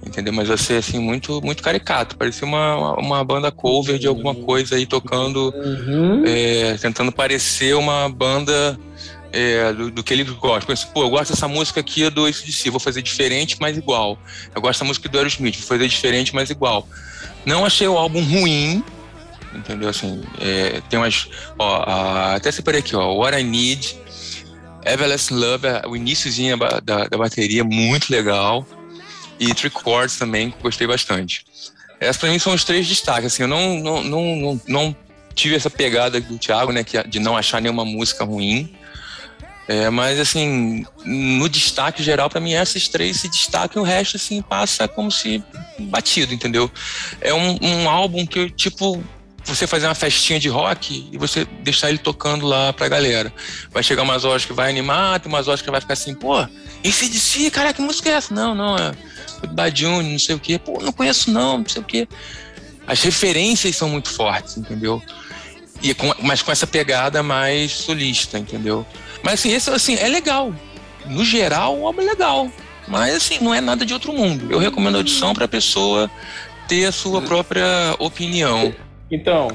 entendeu? 0.06 0.32
Mas 0.32 0.48
vai 0.48 0.56
ser 0.56 0.74
assim 0.74 0.98
muito 0.98 1.40
muito 1.42 1.62
caricato, 1.62 2.16
parecia 2.16 2.46
uma, 2.46 2.94
uma 2.98 3.24
banda 3.24 3.50
cover 3.50 3.98
de 3.98 4.06
alguma 4.06 4.34
coisa 4.34 4.76
aí 4.76 4.86
tocando, 4.86 5.52
uhum. 5.54 6.24
é, 6.24 6.76
tentando 6.78 7.10
parecer 7.10 7.74
uma 7.74 8.08
banda 8.08 8.78
é, 9.32 9.72
do, 9.72 9.90
do, 9.90 10.02
que 10.02 10.14
ele 10.14 10.24
gosta. 10.24 10.74
Pô, 10.94 11.02
eu 11.02 11.10
gosto 11.10 11.32
dessa 11.32 11.48
música 11.48 11.80
aqui 11.80 12.08
do 12.08 12.26
ACDC, 12.26 12.70
vou 12.70 12.80
fazer 12.80 13.02
diferente, 13.02 13.56
mas 13.60 13.76
igual. 13.76 14.18
Eu 14.54 14.60
gosto 14.60 14.78
dessa 14.78 14.84
música 14.84 15.08
do 15.08 15.18
Aerosmith, 15.18 15.56
vou 15.56 15.66
fazer 15.66 15.88
diferente, 15.88 16.34
mas 16.34 16.48
igual. 16.48 16.88
Não 17.44 17.64
achei 17.64 17.86
o 17.86 17.98
álbum 17.98 18.22
ruim, 18.22 18.82
entendeu? 19.54 19.88
Assim, 19.88 20.22
é, 20.40 20.80
tem 20.88 20.98
umas. 20.98 21.28
Ó, 21.58 21.82
a, 21.82 22.34
até 22.34 22.50
separei 22.50 22.80
aqui, 22.80 22.96
ó. 22.96 23.14
What 23.14 23.38
I 23.38 23.42
Need, 23.42 23.96
Everlasting 24.84 25.34
Love, 25.34 25.66
é, 25.66 25.82
o 25.86 25.96
iníciozinho 25.96 26.56
da, 26.56 26.80
da, 26.80 27.04
da 27.04 27.18
bateria, 27.18 27.62
muito 27.64 28.10
legal. 28.10 28.66
E 29.38 29.54
Three 29.54 29.70
Chords 29.70 30.16
também, 30.16 30.54
gostei 30.62 30.86
bastante. 30.86 31.44
Essas 32.00 32.16
para 32.18 32.30
mim 32.30 32.38
são 32.38 32.54
os 32.54 32.64
três 32.64 32.86
destaques. 32.86 33.32
Assim, 33.32 33.42
eu 33.42 33.48
não, 33.48 33.78
não, 33.78 34.04
não, 34.04 34.36
não, 34.36 34.60
não 34.66 34.96
tive 35.34 35.54
essa 35.54 35.70
pegada 35.70 36.20
do 36.20 36.38
Thiago, 36.38 36.72
né, 36.72 36.82
que, 36.82 37.02
de 37.06 37.20
não 37.20 37.36
achar 37.36 37.60
nenhuma 37.60 37.84
música 37.84 38.24
ruim. 38.24 38.74
É, 39.68 39.90
mas 39.90 40.20
assim, 40.20 40.86
no 41.04 41.48
destaque 41.48 42.02
geral, 42.02 42.30
para 42.30 42.40
mim, 42.40 42.52
esses 42.52 42.88
três 42.88 43.18
se 43.18 43.28
destacam 43.28 43.82
e 43.82 43.84
o 43.84 43.86
resto 43.86 44.16
assim 44.16 44.40
passa 44.40 44.86
como 44.86 45.10
se 45.10 45.42
batido, 45.78 46.32
entendeu? 46.32 46.70
É 47.20 47.34
um, 47.34 47.58
um 47.60 47.90
álbum 47.90 48.24
que, 48.24 48.48
tipo, 48.50 49.02
você 49.44 49.66
fazer 49.66 49.86
uma 49.86 49.94
festinha 49.94 50.38
de 50.38 50.48
rock 50.48 51.08
e 51.10 51.18
você 51.18 51.44
deixar 51.62 51.88
ele 51.88 51.98
tocando 51.98 52.46
lá 52.46 52.72
pra 52.72 52.88
galera. 52.88 53.32
Vai 53.72 53.82
chegar 53.82 54.02
umas 54.02 54.24
horas 54.24 54.44
que 54.44 54.52
vai 54.52 54.70
animar, 54.70 55.18
tem 55.18 55.30
umas 55.30 55.48
horas 55.48 55.60
que 55.60 55.70
vai 55.70 55.80
ficar 55.80 55.94
assim, 55.94 56.14
pô, 56.14 56.46
esse 56.84 57.08
de 57.08 57.18
si, 57.18 57.50
cara, 57.50 57.72
que 57.72 57.82
música 57.82 58.08
é 58.08 58.12
essa? 58.12 58.32
Não, 58.32 58.54
não, 58.54 58.76
é 58.76 58.92
Badione, 59.48 60.12
não 60.12 60.18
sei 60.18 60.34
o 60.34 60.38
quê. 60.38 60.58
Pô, 60.58 60.80
não 60.82 60.92
conheço 60.92 61.30
não, 61.30 61.58
não 61.58 61.68
sei 61.68 61.82
o 61.82 61.84
quê. 61.84 62.08
As 62.86 63.02
referências 63.02 63.76
são 63.76 63.88
muito 63.88 64.08
fortes, 64.08 64.56
entendeu? 64.56 65.02
E 65.82 65.92
com, 65.92 66.12
mas 66.22 66.42
com 66.42 66.52
essa 66.52 66.66
pegada 66.66 67.22
mais 67.22 67.72
solista, 67.72 68.38
entendeu? 68.38 68.86
Mas 69.22 69.34
assim, 69.34 69.52
esse 69.52 69.70
assim, 69.70 69.96
é 69.96 70.08
legal. 70.08 70.54
No 71.06 71.24
geral, 71.24 71.78
o 71.78 71.86
álbum 71.86 72.02
é 72.02 72.04
legal. 72.04 72.50
Mas 72.88 73.16
assim, 73.16 73.38
não 73.40 73.52
é 73.52 73.60
nada 73.60 73.84
de 73.84 73.92
outro 73.92 74.12
mundo. 74.12 74.50
Eu 74.50 74.58
recomendo 74.58 74.94
a 74.94 74.98
audição 74.98 75.34
para 75.34 75.44
a 75.44 75.48
pessoa 75.48 76.10
ter 76.68 76.86
a 76.86 76.92
sua 76.92 77.20
própria 77.22 77.64
opinião. 77.98 78.72
Então, 79.10 79.48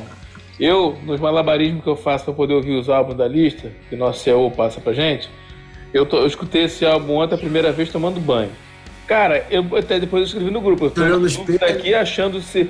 eu, 0.60 0.98
nos 1.04 1.20
malabarismos 1.20 1.84
que 1.84 1.90
eu 1.90 1.96
faço 1.96 2.26
para 2.26 2.34
poder 2.34 2.54
ouvir 2.54 2.76
os 2.76 2.90
álbuns 2.90 3.18
da 3.18 3.28
lista, 3.28 3.72
que 3.90 3.96
nosso 3.96 4.24
CEO 4.24 4.52
passa 4.52 4.80
pra 4.80 4.94
gente, 4.94 5.30
eu, 5.94 6.08
eu 6.08 6.28
escutei 6.28 6.64
esse 6.64 6.86
álbum 6.86 7.16
ontem 7.16 7.36
a 7.36 7.38
primeira 7.38 7.72
vez 7.72 7.90
tomando 7.90 8.20
banho. 8.20 8.52
Cara, 9.12 9.46
eu 9.52 9.66
até 9.76 10.00
depois 10.00 10.22
eu 10.22 10.28
escrevi 10.28 10.50
no 10.50 10.62
grupo. 10.62 10.86
Eu 10.86 10.92
tô 10.92 11.66
aqui 11.66 11.94
achando 11.94 12.40
se. 12.40 12.70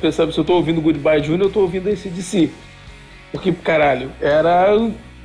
Pensando 0.00 0.32
se 0.32 0.40
eu 0.40 0.44
tô 0.44 0.54
ouvindo 0.54 0.80
Goodbye 0.80 1.22
Junior, 1.22 1.48
eu 1.48 1.52
tô 1.52 1.60
ouvindo 1.60 1.86
esse 1.90 2.08
de 2.08 2.22
si. 2.22 2.50
Porque, 3.30 3.52
caralho, 3.52 4.10
era. 4.18 4.70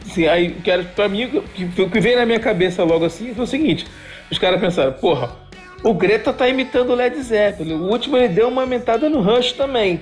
Assim, 0.05 0.28
aí, 0.28 0.51
que 0.55 0.70
era, 0.70 0.84
pra 0.84 1.07
mim, 1.07 1.24
o 1.24 1.41
que, 1.41 1.89
que 1.89 1.99
veio 2.01 2.18
na 2.18 2.26
minha 2.26 2.41
cabeça 2.41 2.84
logo 2.84 3.05
assim 3.05 3.34
foi 3.34 3.45
o 3.45 3.47
seguinte: 3.47 3.88
os 4.30 4.38
caras 4.38 4.59
pensaram, 4.59 4.91
porra, 4.91 5.38
o 5.82 5.93
Greta 5.93 6.34
tá 6.34 6.49
imitando 6.49 6.89
o 6.89 6.95
Led 6.95 7.18
Zeppelin. 7.22 7.76
O 7.76 7.89
último 7.89 8.18
ele 8.18 8.28
deu 8.28 8.49
uma 8.49 8.63
aumentada 8.63 9.09
no 9.09 9.22
Rush 9.22 9.53
também. 9.53 10.01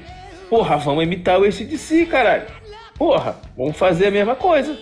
Porra, 0.50 0.78
vamos 0.78 1.04
imitar 1.04 1.40
o 1.40 1.44
ACDC, 1.44 2.08
caralho. 2.08 2.46
Porra, 2.98 3.36
vamos 3.56 3.78
fazer 3.78 4.08
a 4.08 4.12
mesma 4.12 4.34
coisa. 4.34 4.76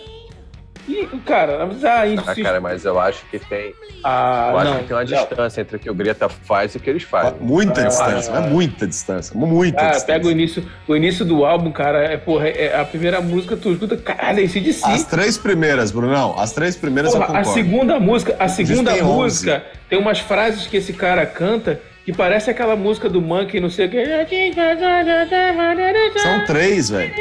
E, 0.87 1.07
cara, 1.25 1.65
mas 1.65 1.85
ah, 1.85 2.03
ah, 2.03 2.35
cara, 2.41 2.59
mas 2.59 2.83
eu 2.83 2.99
acho 2.99 3.25
que 3.27 3.39
tem. 3.39 3.73
Ah, 4.03 4.49
eu 4.51 4.57
acho 4.57 4.71
não, 4.71 4.79
que 4.79 4.85
tem 4.85 4.97
uma 4.97 5.03
não. 5.03 5.05
distância 5.05 5.61
entre 5.61 5.77
o 5.77 5.79
que 5.79 5.89
o 5.89 5.93
Greta 5.93 6.27
faz 6.27 6.73
e 6.73 6.77
o 6.77 6.79
que 6.81 6.89
eles 6.89 7.03
fazem. 7.03 7.35
Muita 7.39 7.81
ah, 7.81 7.87
distância, 7.87 8.31
é 8.31 8.39
muita 8.41 8.85
distância. 8.85 9.35
Muita 9.37 9.79
ah, 9.79 9.85
distância. 9.91 10.07
pega 10.07 10.27
o 10.27 10.31
início, 10.31 10.65
o 10.85 10.95
início 10.95 11.23
do 11.23 11.45
álbum, 11.45 11.71
cara, 11.71 12.03
é, 12.03 12.17
porra, 12.17 12.49
é 12.49 12.77
a 12.77 12.83
primeira 12.83 13.21
música, 13.21 13.55
tu 13.55 13.71
escuta, 13.71 13.95
caralho, 13.95 14.41
esse 14.41 14.59
de 14.59 14.73
si. 14.73 14.83
As 14.85 15.05
três 15.05 15.37
primeiras, 15.37 15.91
Brunão, 15.91 16.37
as 16.37 16.51
três 16.51 16.75
primeiras 16.75 17.13
porra, 17.13 17.23
eu 17.23 17.27
concordo. 17.27 17.49
A 17.49 17.53
segunda 17.53 17.99
música, 17.99 18.35
a 18.37 18.47
segunda 18.49 18.95
música 19.03 19.53
11. 19.55 19.79
tem 19.89 19.99
umas 19.99 20.19
frases 20.19 20.67
que 20.67 20.75
esse 20.75 20.91
cara 20.91 21.25
canta 21.25 21.79
que 22.05 22.11
parece 22.11 22.49
aquela 22.49 22.75
música 22.75 23.09
do 23.09 23.21
Monkey, 23.21 23.61
não 23.61 23.69
sei 23.69 23.85
o 23.85 23.89
que. 23.89 24.03
São 26.19 26.45
três, 26.45 26.89
velho. 26.89 27.13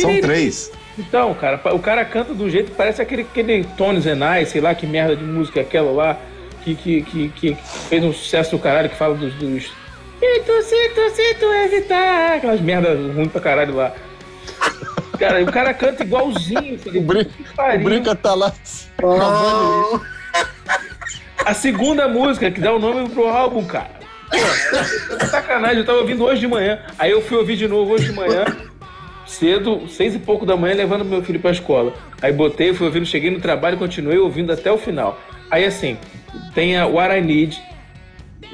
São 0.00 0.20
três. 0.22 0.72
Então, 1.00 1.32
cara, 1.34 1.58
o 1.72 1.78
cara 1.78 2.04
canta 2.04 2.34
do 2.34 2.50
jeito 2.50 2.70
que 2.70 2.76
parece 2.76 3.00
aquele, 3.00 3.22
aquele 3.22 3.64
Tony 3.76 4.00
Zenai, 4.00 4.44
sei 4.44 4.60
lá 4.60 4.74
que 4.74 4.86
merda 4.86 5.16
de 5.16 5.24
música 5.24 5.60
é 5.60 5.62
aquela 5.62 5.90
lá, 5.90 6.18
que, 6.62 6.74
que, 6.74 7.02
que, 7.02 7.28
que, 7.30 7.56
fez 7.88 8.04
um 8.04 8.12
sucesso 8.12 8.50
do 8.50 8.58
caralho, 8.58 8.90
que 8.90 8.96
fala 8.96 9.14
dos. 9.14 9.32
dos... 9.34 9.72
Cito, 10.20 10.62
cito, 10.62 11.10
cito, 11.14 11.46
evitar. 11.64 12.36
Aquelas 12.36 12.60
merdas 12.60 12.98
ruins 13.14 13.32
pra 13.32 13.40
caralho 13.40 13.74
lá. 13.74 13.94
Cara, 15.18 15.42
o 15.42 15.50
cara 15.50 15.72
canta 15.72 16.02
igualzinho. 16.02 16.78
Filho. 16.78 17.00
O, 17.00 17.02
brinca, 17.02 17.30
o 17.56 17.78
Brinca 17.78 18.14
tá 18.14 18.34
lá. 18.34 18.52
Oh. 19.02 20.00
A 21.42 21.54
segunda 21.54 22.06
música 22.06 22.50
que 22.50 22.60
dá 22.60 22.74
o 22.74 22.78
nome 22.78 23.08
pro 23.08 23.26
álbum, 23.26 23.64
cara. 23.64 23.98
Pô, 24.30 25.26
sacanagem, 25.26 25.78
eu 25.78 25.86
tava 25.86 25.98
ouvindo 25.98 26.24
hoje 26.24 26.40
de 26.40 26.46
manhã. 26.46 26.80
Aí 26.98 27.10
eu 27.10 27.22
fui 27.22 27.38
ouvir 27.38 27.56
de 27.56 27.66
novo 27.66 27.92
hoje 27.92 28.06
de 28.06 28.12
manhã 28.12 28.44
cedo, 29.30 29.86
seis 29.88 30.14
e 30.14 30.18
pouco 30.18 30.44
da 30.44 30.56
manhã, 30.56 30.74
levando 30.74 31.04
meu 31.04 31.22
filho 31.22 31.40
para 31.40 31.50
a 31.50 31.52
escola. 31.52 31.94
Aí 32.20 32.32
botei, 32.32 32.74
fui 32.74 32.86
ouvindo, 32.86 33.06
cheguei 33.06 33.30
no 33.30 33.40
trabalho 33.40 33.76
e 33.76 33.78
continuei 33.78 34.18
ouvindo 34.18 34.52
até 34.52 34.70
o 34.70 34.76
final. 34.76 35.18
Aí 35.50 35.64
assim, 35.64 35.96
tem 36.54 36.76
a 36.76 36.86
What 36.86 37.16
I 37.16 37.20
Need. 37.20 37.62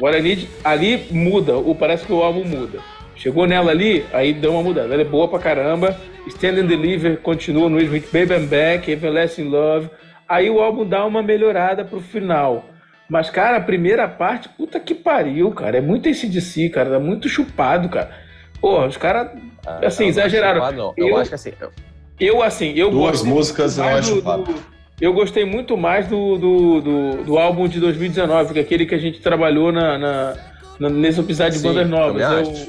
What 0.00 0.16
I 0.16 0.22
Need, 0.22 0.48
ali 0.62 1.06
muda, 1.10 1.54
ou 1.54 1.74
parece 1.74 2.04
que 2.04 2.12
o 2.12 2.22
álbum 2.22 2.44
muda. 2.44 2.80
Chegou 3.16 3.46
nela 3.46 3.70
ali, 3.70 4.04
aí 4.12 4.34
deu 4.34 4.52
uma 4.52 4.62
mudada. 4.62 4.92
Ela 4.92 5.02
é 5.02 5.06
boa 5.06 5.26
pra 5.26 5.38
caramba. 5.38 5.98
Stand 6.28 6.60
and 6.60 6.66
Deliver 6.66 7.16
continua 7.18 7.68
no 7.70 7.80
Smith 7.80 8.10
Baby 8.12 8.34
I'm 8.34 8.46
Back, 8.46 8.90
Everlasting 8.90 9.48
Love. 9.48 9.88
Aí 10.28 10.50
o 10.50 10.60
álbum 10.60 10.84
dá 10.84 11.06
uma 11.06 11.22
melhorada 11.22 11.84
pro 11.84 12.00
final. 12.00 12.68
Mas, 13.08 13.30
cara, 13.30 13.56
a 13.56 13.60
primeira 13.60 14.06
parte, 14.08 14.48
puta 14.50 14.78
que 14.78 14.94
pariu, 14.94 15.50
cara. 15.52 15.78
É 15.78 15.80
muito 15.80 16.08
esse 16.08 16.28
de 16.28 16.40
si, 16.40 16.68
cara. 16.68 16.96
É 16.96 16.98
muito 16.98 17.28
chupado, 17.28 17.88
cara. 17.88 18.25
Porra, 18.60 18.86
os 18.86 18.96
caras, 18.96 19.30
ah, 19.66 19.80
assim, 19.86 20.04
não, 20.04 20.10
exageraram. 20.10 20.60
Não, 20.60 20.72
não. 20.72 20.94
Eu, 20.96 21.08
eu, 21.08 21.16
acho 21.16 21.30
que 21.30 21.34
assim. 21.34 21.52
Eu, 21.60 21.70
eu 22.18 22.42
assim, 22.42 22.72
eu 22.74 22.90
Duas 22.90 23.22
músicas 23.22 23.78
eu 23.78 23.84
acho 23.84 24.20
do, 24.20 24.36
do, 24.38 24.54
Eu 25.00 25.12
gostei 25.12 25.44
muito 25.44 25.76
mais 25.76 26.06
do, 26.06 26.38
do, 26.38 26.80
do, 26.80 27.24
do, 27.24 27.38
álbum 27.38 27.68
de 27.68 27.78
2019, 27.80 28.54
que 28.54 28.58
é 28.58 28.62
aquele 28.62 28.86
que 28.86 28.94
a 28.94 28.98
gente 28.98 29.20
trabalhou 29.20 29.70
na, 29.70 29.98
na, 29.98 30.34
na 30.78 30.88
nesse 30.88 31.20
episódio 31.20 31.52
de 31.52 31.58
Sim, 31.58 31.68
bandas 31.68 31.88
novas. 31.88 32.22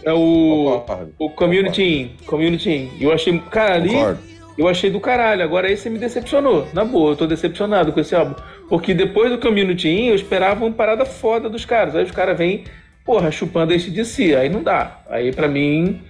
É 0.04 0.12
o, 0.12 0.12
é 0.12 0.14
o, 0.14 0.84
o 1.20 1.30
Community 1.30 1.84
In. 1.84 2.26
Community 2.26 2.70
In. 2.70 2.92
Eu 3.00 3.12
achei. 3.12 3.38
Cara, 3.52 3.76
ali. 3.76 3.90
Concordo. 3.90 4.28
Eu 4.58 4.68
achei 4.68 4.90
do 4.90 5.00
caralho. 5.00 5.44
Agora 5.44 5.72
esse 5.72 5.88
me 5.88 6.00
decepcionou. 6.00 6.68
Na 6.74 6.84
boa, 6.84 7.12
eu 7.12 7.16
tô 7.16 7.28
decepcionado 7.28 7.92
com 7.92 8.00
esse 8.00 8.16
álbum. 8.16 8.34
Porque 8.68 8.94
depois 8.94 9.30
do 9.30 9.38
Community 9.38 9.88
In, 9.88 10.08
eu 10.08 10.16
esperava 10.16 10.66
uma 10.66 10.74
parada 10.74 11.06
foda 11.06 11.48
dos 11.48 11.64
caras. 11.64 11.96
Aí 11.96 12.04
os 12.04 12.12
caras 12.12 12.36
vêm 12.36 12.64
porra, 13.08 13.32
chupando 13.32 13.74
esse 13.74 13.90
de 13.90 14.04
si. 14.04 14.36
Aí 14.36 14.50
não 14.50 14.62
dá. 14.62 15.00
Aí 15.10 15.32
para 15.32 15.48
mim 15.48 16.02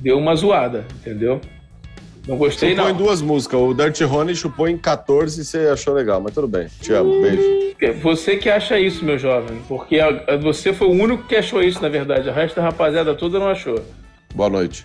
deu 0.00 0.18
uma 0.18 0.34
zoada, 0.34 0.84
entendeu? 0.96 1.40
Não 2.26 2.36
gostei, 2.36 2.70
chupou 2.70 2.84
não. 2.84 2.90
em 2.94 2.96
duas 2.96 3.22
músicas. 3.22 3.60
O 3.60 3.72
Dirty 3.72 4.04
Honey 4.04 4.34
chupou 4.34 4.68
em 4.68 4.76
14 4.76 5.40
e 5.40 5.44
você 5.44 5.58
achou 5.68 5.94
legal, 5.94 6.20
mas 6.20 6.34
tudo 6.34 6.48
bem. 6.48 6.66
Te 6.80 6.92
amo, 6.92 7.22
beijo. 7.22 7.70
Você 8.02 8.36
que 8.36 8.50
acha 8.50 8.78
isso, 8.78 9.04
meu 9.04 9.18
jovem. 9.18 9.62
Porque 9.66 9.98
você 10.42 10.72
foi 10.72 10.88
o 10.88 10.90
único 10.90 11.26
que 11.26 11.36
achou 11.36 11.62
isso, 11.62 11.80
na 11.80 11.88
verdade. 11.88 12.28
O 12.28 12.32
resto 12.32 12.56
da 12.56 12.62
rapaziada 12.62 13.14
toda 13.14 13.38
não 13.38 13.48
achou. 13.48 13.82
Boa 14.34 14.50
noite. 14.50 14.82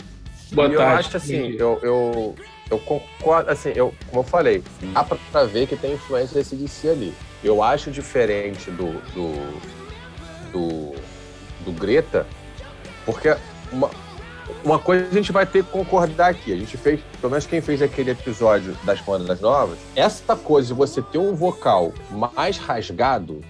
Boa 0.53 0.67
e 0.67 0.75
tarde. 0.75 0.83
Eu 0.83 0.97
acho 0.97 1.17
assim, 1.17 1.55
eu, 1.59 1.79
eu, 1.81 2.35
eu 2.71 2.79
concordo, 2.79 3.51
assim, 3.51 3.73
eu, 3.75 3.93
como 4.09 4.21
eu 4.21 4.23
falei, 4.23 4.63
dá 4.93 5.03
pra 5.03 5.43
ver 5.43 5.67
que 5.67 5.75
tem 5.75 5.93
influência 5.93 6.35
desse 6.35 6.55
DC 6.55 6.89
ali. 6.89 7.13
Eu 7.43 7.61
acho 7.61 7.91
diferente 7.91 8.71
do, 8.71 8.93
do, 9.13 9.59
do 10.53 10.95
do 11.65 11.71
Greta, 11.71 12.25
porque 13.05 13.35
uma, 13.71 13.89
uma 14.63 14.79
coisa 14.79 15.07
a 15.07 15.13
gente 15.13 15.31
vai 15.31 15.45
ter 15.45 15.63
que 15.63 15.71
concordar 15.71 16.29
aqui. 16.29 16.53
A 16.53 16.57
gente 16.57 16.77
fez, 16.77 17.01
pelo 17.19 17.31
menos 17.31 17.45
quem 17.45 17.61
fez 17.61 17.81
aquele 17.81 18.11
episódio 18.11 18.77
das 18.83 19.01
bandas 19.01 19.41
novas, 19.41 19.77
essa 19.95 20.35
coisa 20.35 20.69
de 20.69 20.73
você 20.73 21.01
ter 21.01 21.17
um 21.17 21.35
vocal 21.35 21.93
mais 22.11 22.57
rasgado 22.57 23.41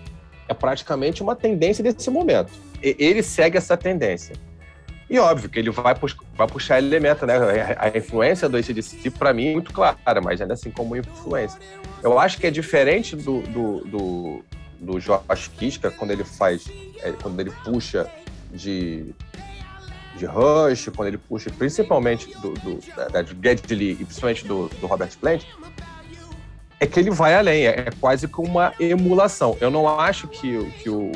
é 0.47 0.53
praticamente 0.53 1.21
uma 1.21 1.35
tendência 1.35 1.83
desse 1.83 2.09
momento. 2.09 2.51
E 2.81 2.95
ele 2.99 3.21
segue 3.21 3.57
essa 3.57 3.75
tendência. 3.75 4.35
E 5.09 5.19
óbvio 5.19 5.49
que 5.49 5.59
ele 5.59 5.69
vai, 5.69 5.93
pux 5.93 6.15
vai 6.35 6.47
puxar 6.47 6.79
elemento, 6.79 7.25
né? 7.25 7.35
A 7.77 7.95
influência 7.95 8.49
do 8.49 8.57
ACDC, 8.57 9.11
para 9.11 9.33
mim, 9.33 9.49
é 9.49 9.53
muito 9.53 9.71
clara, 9.71 10.19
mas 10.21 10.41
ainda 10.41 10.55
assim 10.55 10.71
como 10.71 10.95
influência. 10.95 11.59
Eu 12.01 12.17
acho 12.17 12.39
que 12.39 12.47
é 12.47 12.51
diferente 12.51 13.15
do, 13.15 13.41
do, 13.41 13.79
do, 13.85 14.45
do 14.79 14.99
Josh 14.99 15.47
Kiska, 15.57 15.91
quando 15.91 16.11
ele 16.11 16.23
faz, 16.23 16.67
é, 17.01 17.11
quando 17.11 17.39
ele 17.39 17.51
puxa 17.63 18.09
de, 18.51 19.13
de 20.15 20.25
Rush, 20.25 20.89
quando 20.95 21.09
ele 21.09 21.17
puxa 21.17 21.49
principalmente 21.49 22.27
do, 22.39 22.53
do 22.53 22.79
da, 23.11 23.21
de 23.21 23.35
Geddy 23.41 23.91
e 23.91 24.05
principalmente 24.05 24.45
do, 24.45 24.67
do 24.67 24.87
Robert 24.87 25.11
Plant, 25.19 25.43
é 26.79 26.85
que 26.85 26.99
ele 26.99 27.11
vai 27.11 27.35
além, 27.35 27.65
é, 27.65 27.79
é 27.87 27.89
quase 27.99 28.27
que 28.27 28.39
uma 28.39 28.73
emulação. 28.79 29.57
Eu 29.61 29.71
não 29.71 29.87
acho 29.99 30.27
que, 30.27 30.71
que 30.71 30.89
o 30.89 31.11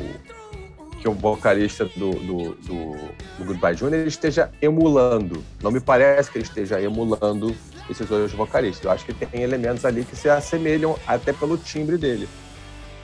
que 1.00 1.08
o 1.08 1.12
vocalista 1.12 1.86
do, 1.96 2.10
do, 2.10 2.54
do, 2.56 2.96
do 3.38 3.44
Goodbye 3.44 3.74
Junior 3.74 4.06
esteja 4.06 4.50
emulando. 4.60 5.42
Não 5.62 5.70
me 5.70 5.80
parece 5.80 6.30
que 6.30 6.36
ele 6.36 6.44
esteja 6.44 6.80
emulando 6.80 7.56
esses 7.88 8.06
dois 8.06 8.30
vocalistas. 8.32 8.84
Eu 8.84 8.90
acho 8.90 9.06
que 9.06 9.14
tem 9.14 9.42
elementos 9.42 9.84
ali 9.84 10.04
que 10.04 10.14
se 10.14 10.28
assemelham 10.28 10.98
até 11.06 11.32
pelo 11.32 11.56
timbre 11.56 11.96
dele. 11.96 12.28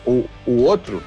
O, 0.07 0.29
o 0.47 0.63
outro, 0.63 1.03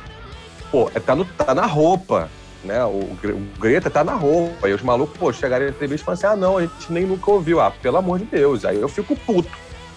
pô, 0.72 0.90
é, 0.94 1.00
tá, 1.00 1.16
no, 1.16 1.26
tá 1.26 1.54
na 1.54 1.66
roupa, 1.66 2.30
né? 2.64 2.84
O, 2.86 2.90
o 2.90 3.48
Greta 3.60 3.90
tá 3.90 4.04
na 4.04 4.14
roupa. 4.14 4.70
E 4.70 4.74
os 4.74 4.82
malucos, 4.82 5.18
pô, 5.18 5.32
chegaram 5.32 5.66
na 5.66 5.72
entrevista 5.72 6.04
e 6.04 6.06
falaram 6.06 6.30
assim: 6.30 6.40
ah, 6.40 6.48
não, 6.48 6.58
a 6.58 6.62
gente 6.62 6.92
nem 6.92 7.06
nunca 7.06 7.32
ouviu. 7.32 7.60
Ah, 7.60 7.72
pelo 7.72 7.98
amor 7.98 8.20
de 8.20 8.26
Deus. 8.26 8.66
Aí 8.66 8.80
eu 8.80 8.90
fico 8.90 9.16
puto. 9.16 9.50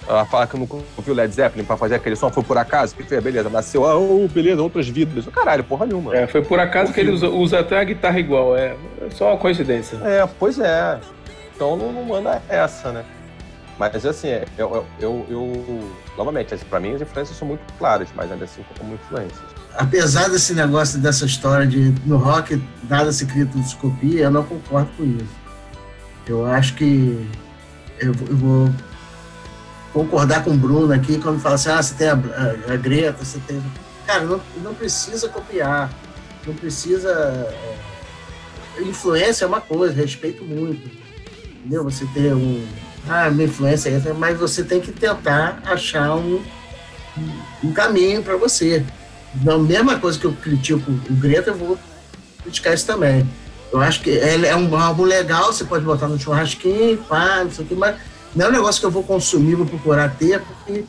Ela 0.08 0.24
fala 0.24 0.46
que 0.46 0.56
nunca 0.56 0.76
ouviu 0.96 1.14
Led 1.14 1.32
Zeppelin 1.32 1.64
pra 1.64 1.76
fazer 1.76 1.94
aquele 1.94 2.16
som, 2.16 2.28
foi 2.28 2.42
por 2.42 2.58
acaso? 2.58 2.94
Que 2.94 3.04
fez, 3.04 3.22
beleza, 3.22 3.48
nasceu, 3.48 3.86
ah, 3.86 3.96
oh, 3.96 4.26
beleza, 4.28 4.60
outras 4.60 4.88
vidas. 4.88 5.24
Caralho, 5.26 5.62
porra 5.62 5.86
nenhuma. 5.86 6.14
É, 6.16 6.26
foi 6.26 6.42
por 6.42 6.58
acaso 6.58 6.92
que 6.92 6.98
ele 6.98 7.12
usa, 7.12 7.28
usa, 7.28 7.60
até 7.60 7.78
a 7.78 7.84
guitarra 7.84 8.18
igual, 8.18 8.56
é, 8.56 8.76
é 9.00 9.10
só 9.10 9.28
uma 9.28 9.36
coincidência. 9.36 9.96
É, 10.04 10.28
pois 10.38 10.58
é. 10.58 10.98
Então 11.54 11.76
não, 11.76 11.92
não 11.92 12.04
manda 12.04 12.42
essa, 12.48 12.90
né? 12.90 13.04
Mas 13.78 14.04
assim, 14.04 14.28
é, 14.28 14.44
eu, 14.58 14.84
eu, 15.00 15.26
eu, 15.28 15.90
novamente, 16.16 16.52
assim, 16.52 16.64
para 16.64 16.80
mim 16.80 16.94
as 16.94 17.00
influências 17.00 17.38
são 17.38 17.46
muito 17.46 17.62
claras, 17.78 18.08
mas 18.14 18.30
ainda 18.30 18.44
assim 18.44 18.64
como 18.78 18.94
influências. 18.94 19.51
Apesar 19.74 20.28
desse 20.28 20.52
negócio, 20.54 20.98
dessa 20.98 21.24
história 21.24 21.66
de 21.66 21.94
no 22.04 22.16
rock 22.16 22.62
nada 22.88 23.12
se 23.12 23.24
cria, 23.26 23.46
tudo 23.46 23.66
se 23.66 23.74
copia, 23.76 24.24
eu 24.24 24.30
não 24.30 24.44
concordo 24.44 24.90
com 24.96 25.04
isso. 25.04 25.42
Eu 26.26 26.46
acho 26.46 26.74
que 26.74 27.28
eu, 27.98 28.14
eu 28.28 28.36
vou 28.36 28.70
concordar 29.92 30.44
com 30.44 30.50
o 30.50 30.56
Bruno 30.56 30.92
aqui 30.92 31.18
quando 31.18 31.40
fala 31.40 31.54
assim, 31.54 31.70
ah, 31.70 31.82
você 31.82 31.94
tem 31.94 32.08
a, 32.08 32.12
a, 32.12 32.72
a 32.74 32.76
Greta, 32.76 33.24
você 33.24 33.38
tem... 33.46 33.62
Cara, 34.06 34.24
não, 34.24 34.40
não 34.62 34.74
precisa 34.74 35.28
copiar, 35.28 35.90
não 36.46 36.54
precisa... 36.54 37.10
É, 37.10 38.82
influência 38.82 39.44
é 39.44 39.48
uma 39.48 39.60
coisa, 39.60 39.94
respeito 39.94 40.44
muito, 40.44 40.90
entendeu? 41.60 41.84
Você 41.84 42.06
ter 42.06 42.34
um 42.34 42.66
ah, 43.08 43.30
minha 43.30 43.46
influência 43.46 43.90
é 43.90 43.94
essa, 43.94 44.14
mas 44.14 44.38
você 44.38 44.62
tem 44.62 44.80
que 44.80 44.92
tentar 44.92 45.60
achar 45.64 46.14
um, 46.14 46.40
um 47.62 47.72
caminho 47.72 48.22
para 48.22 48.36
você. 48.36 48.84
Na 49.34 49.56
mesma 49.58 49.98
coisa 49.98 50.18
que 50.18 50.26
eu 50.26 50.32
critico 50.32 50.90
o 50.90 51.14
Greta, 51.14 51.50
eu 51.50 51.56
vou 51.56 51.78
criticar 52.42 52.74
isso 52.74 52.86
também. 52.86 53.26
Eu 53.72 53.80
acho 53.80 54.02
que 54.02 54.10
ele 54.10 54.46
é 54.46 54.54
um 54.54 54.76
álbum 54.76 55.04
legal, 55.04 55.52
você 55.52 55.64
pode 55.64 55.84
botar 55.84 56.06
no 56.06 56.20
churrasquinho, 56.20 56.98
pá, 57.08 57.42
não 57.42 57.50
sei 57.50 57.64
o 57.64 57.68
que, 57.68 57.74
mas 57.74 57.96
não 58.36 58.46
é 58.46 58.48
um 58.50 58.52
negócio 58.52 58.80
que 58.80 58.86
eu 58.86 58.90
vou 58.90 59.02
consumir, 59.02 59.54
vou 59.54 59.64
procurar 59.64 60.14
ter, 60.16 60.40
porque 60.40 60.84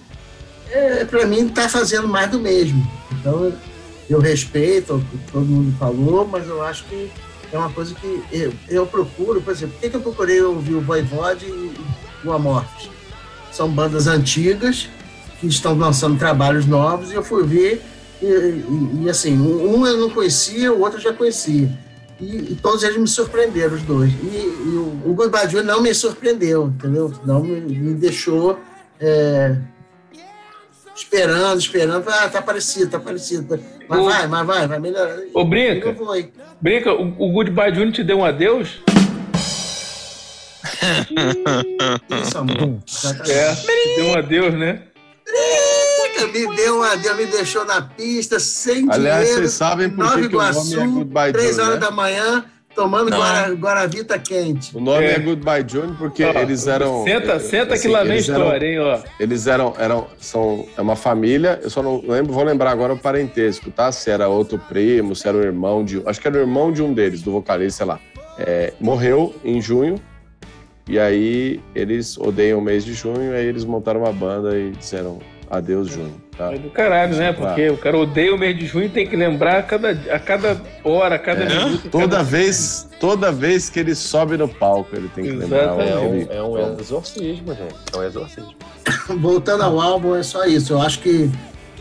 é, 0.69 1.05
para 1.05 1.25
mim 1.25 1.47
está 1.47 1.69
fazendo 1.69 2.07
mais 2.07 2.29
do 2.29 2.39
mesmo. 2.39 2.85
Então 3.13 3.53
eu 4.09 4.19
respeito 4.19 4.95
o 4.95 5.01
que 5.01 5.31
todo 5.31 5.45
mundo 5.45 5.73
falou, 5.77 6.27
mas 6.27 6.45
eu 6.47 6.61
acho 6.61 6.83
que 6.85 7.09
é 7.53 7.57
uma 7.57 7.69
coisa 7.69 7.95
que 7.95 8.23
eu, 8.31 8.53
eu 8.67 8.85
procuro, 8.85 9.41
por 9.41 9.51
exemplo, 9.51 9.75
por 9.75 9.81
que, 9.81 9.89
que 9.89 9.95
eu 9.95 10.01
procurei 10.01 10.41
ouvir 10.41 10.73
o 10.73 10.81
Voivode 10.81 11.45
e 11.45 11.73
o 12.25 12.33
Amorphis? 12.33 12.89
São 13.51 13.69
bandas 13.69 14.07
antigas 14.07 14.89
que 15.39 15.47
estão 15.47 15.77
lançando 15.77 16.17
trabalhos 16.17 16.65
novos 16.65 17.11
e 17.11 17.13
eu 17.13 17.23
fui 17.23 17.45
ver 17.45 17.81
e, 18.23 19.01
e, 19.01 19.03
e 19.03 19.09
assim, 19.09 19.37
um 19.37 19.85
eu 19.85 19.97
não 19.97 20.09
conhecia, 20.09 20.71
o 20.71 20.79
outro 20.81 20.97
eu 20.97 21.03
já 21.03 21.13
conhecia. 21.13 21.69
E, 22.19 22.53
e, 22.53 22.57
todos 22.61 22.83
eles 22.83 22.97
me 22.97 23.07
surpreenderam, 23.07 23.75
os 23.75 23.81
dois. 23.81 24.11
E, 24.11 24.25
e 24.25 24.75
o, 24.77 25.01
o 25.05 25.13
Goodbye 25.13 25.61
não 25.63 25.81
me 25.81 25.93
surpreendeu, 25.93 26.67
entendeu? 26.67 27.13
Não 27.25 27.43
me, 27.43 27.59
me 27.59 27.93
deixou 27.95 28.57
é, 28.99 29.57
esperando, 30.95 31.59
esperando. 31.59 32.07
Ah, 32.07 32.29
tá 32.29 32.41
parecido, 32.41 32.91
tá 32.91 32.99
parecido. 32.99 33.59
Mas 33.89 33.99
o... 33.99 34.05
vai, 34.05 34.27
mas 34.27 34.47
vai, 34.47 34.67
vai 34.67 34.79
melhorar. 34.79 35.17
Ô, 35.33 35.43
Brinca, 35.43 35.93
Brinca, 36.61 36.93
o, 36.93 37.07
o 37.19 37.31
Goodbye 37.31 37.73
Junior 37.73 37.91
te 37.91 38.03
deu 38.03 38.19
um 38.19 38.25
adeus? 38.25 38.81
Isso, 42.21 42.37
amor. 42.37 42.79
É, 43.27 43.55
te 43.55 43.95
deu 43.97 44.05
um 44.05 44.15
adeus, 44.15 44.53
né? 44.53 44.83
Me 46.27 46.55
deu 46.55 46.79
um 46.79 46.83
adeus, 46.83 47.17
me 47.17 47.25
deixou 47.25 47.65
na 47.65 47.81
pista, 47.81 48.39
sem 48.39 48.89
Aliás, 48.89 48.95
dinheiro. 48.95 49.15
Aliás, 49.15 49.29
vocês 49.29 49.51
sabem 49.51 49.89
por 49.89 50.13
que, 50.13 50.29
que 50.29 50.35
o 50.35 50.41
nome 50.41 50.75
é 50.75 50.87
Goodbye 50.87 51.33
Três 51.33 51.59
horas 51.59 51.75
né? 51.75 51.79
da 51.79 51.91
manhã, 51.91 52.45
tomando 52.75 53.09
guara, 53.09 53.53
Guaravita 53.53 54.19
quente. 54.19 54.75
O 54.75 54.79
nome 54.79 55.05
é, 55.05 55.15
é 55.15 55.19
Goodbye 55.19 55.65
June 55.67 55.95
porque 55.97 56.23
ó, 56.23 56.31
eles 56.31 56.67
eram. 56.67 57.03
Senta, 57.03 57.39
senta 57.39 57.73
assim, 57.73 57.87
que 57.87 57.93
lá 57.93 58.03
vem 58.03 58.17
história, 58.17 58.65
hein, 58.65 58.79
ó. 58.79 58.99
Eles 59.19 59.47
eram, 59.47 59.73
eram. 59.77 60.07
São, 60.19 60.65
é 60.77 60.81
uma 60.81 60.95
família, 60.95 61.59
eu 61.63 61.69
só 61.69 61.81
não 61.81 62.01
lembro, 62.05 62.33
vou 62.33 62.43
lembrar 62.43 62.71
agora 62.71 62.93
o 62.93 62.97
parentesco, 62.97 63.71
tá? 63.71 63.91
Se 63.91 64.09
era 64.09 64.27
outro 64.27 64.57
primo, 64.57 65.15
se 65.15 65.27
era 65.27 65.37
o 65.37 65.41
irmão 65.41 65.83
de. 65.83 66.01
Acho 66.05 66.19
que 66.19 66.27
era 66.27 66.37
o 66.37 66.41
irmão 66.41 66.71
de 66.71 66.81
um 66.81 66.93
deles, 66.93 67.21
do 67.21 67.31
vocalista, 67.31 67.77
sei 67.77 67.85
lá. 67.85 67.99
É, 68.37 68.73
morreu 68.79 69.33
em 69.43 69.61
junho. 69.61 69.95
E 70.87 70.99
aí 70.99 71.61
eles 71.73 72.17
odeiam 72.17 72.59
o 72.59 72.61
mês 72.61 72.83
de 72.83 72.93
junho, 72.93 73.33
aí 73.33 73.45
eles 73.45 73.63
montaram 73.63 74.01
uma 74.01 74.11
banda 74.11 74.57
e 74.57 74.71
disseram 74.71 75.19
adeus 75.57 75.89
junho. 75.89 76.15
Tá? 76.35 76.51
É 76.51 76.57
do 76.57 76.69
caralho, 76.71 77.15
né? 77.15 77.31
Porque 77.31 77.69
o 77.69 77.77
cara 77.77 77.97
odeia 77.97 78.33
o 78.33 78.37
mês 78.37 78.57
de 78.57 78.65
junho 78.65 78.85
e 78.85 78.89
tem 78.89 79.07
que 79.07 79.15
lembrar 79.15 79.59
a 79.59 79.63
cada, 79.63 79.91
a 79.91 80.19
cada 80.19 80.59
hora, 80.83 81.15
a 81.15 81.19
cada 81.19 81.43
é? 81.43 81.47
minuto. 81.47 81.89
Toda 81.89 82.17
cada... 82.17 82.23
vez, 82.23 82.89
toda 82.99 83.31
vez 83.31 83.69
que 83.69 83.79
ele 83.79 83.93
sobe 83.93 84.35
no 84.35 84.47
palco, 84.47 84.95
ele 84.95 85.09
tem 85.09 85.23
que 85.23 85.31
lembrar. 85.31 85.79
É 85.79 85.99
um, 85.99 86.31
é 86.31 86.41
um 86.41 86.79
exorcismo, 86.79 87.53
gente. 87.53 87.75
É 87.93 87.97
um 87.97 88.03
exorcismo. 88.03 88.53
Voltando 89.19 89.63
ao 89.63 89.79
álbum, 89.79 90.15
é 90.15 90.23
só 90.23 90.43
isso. 90.45 90.73
Eu 90.73 90.81
acho 90.81 90.99
que 90.99 91.29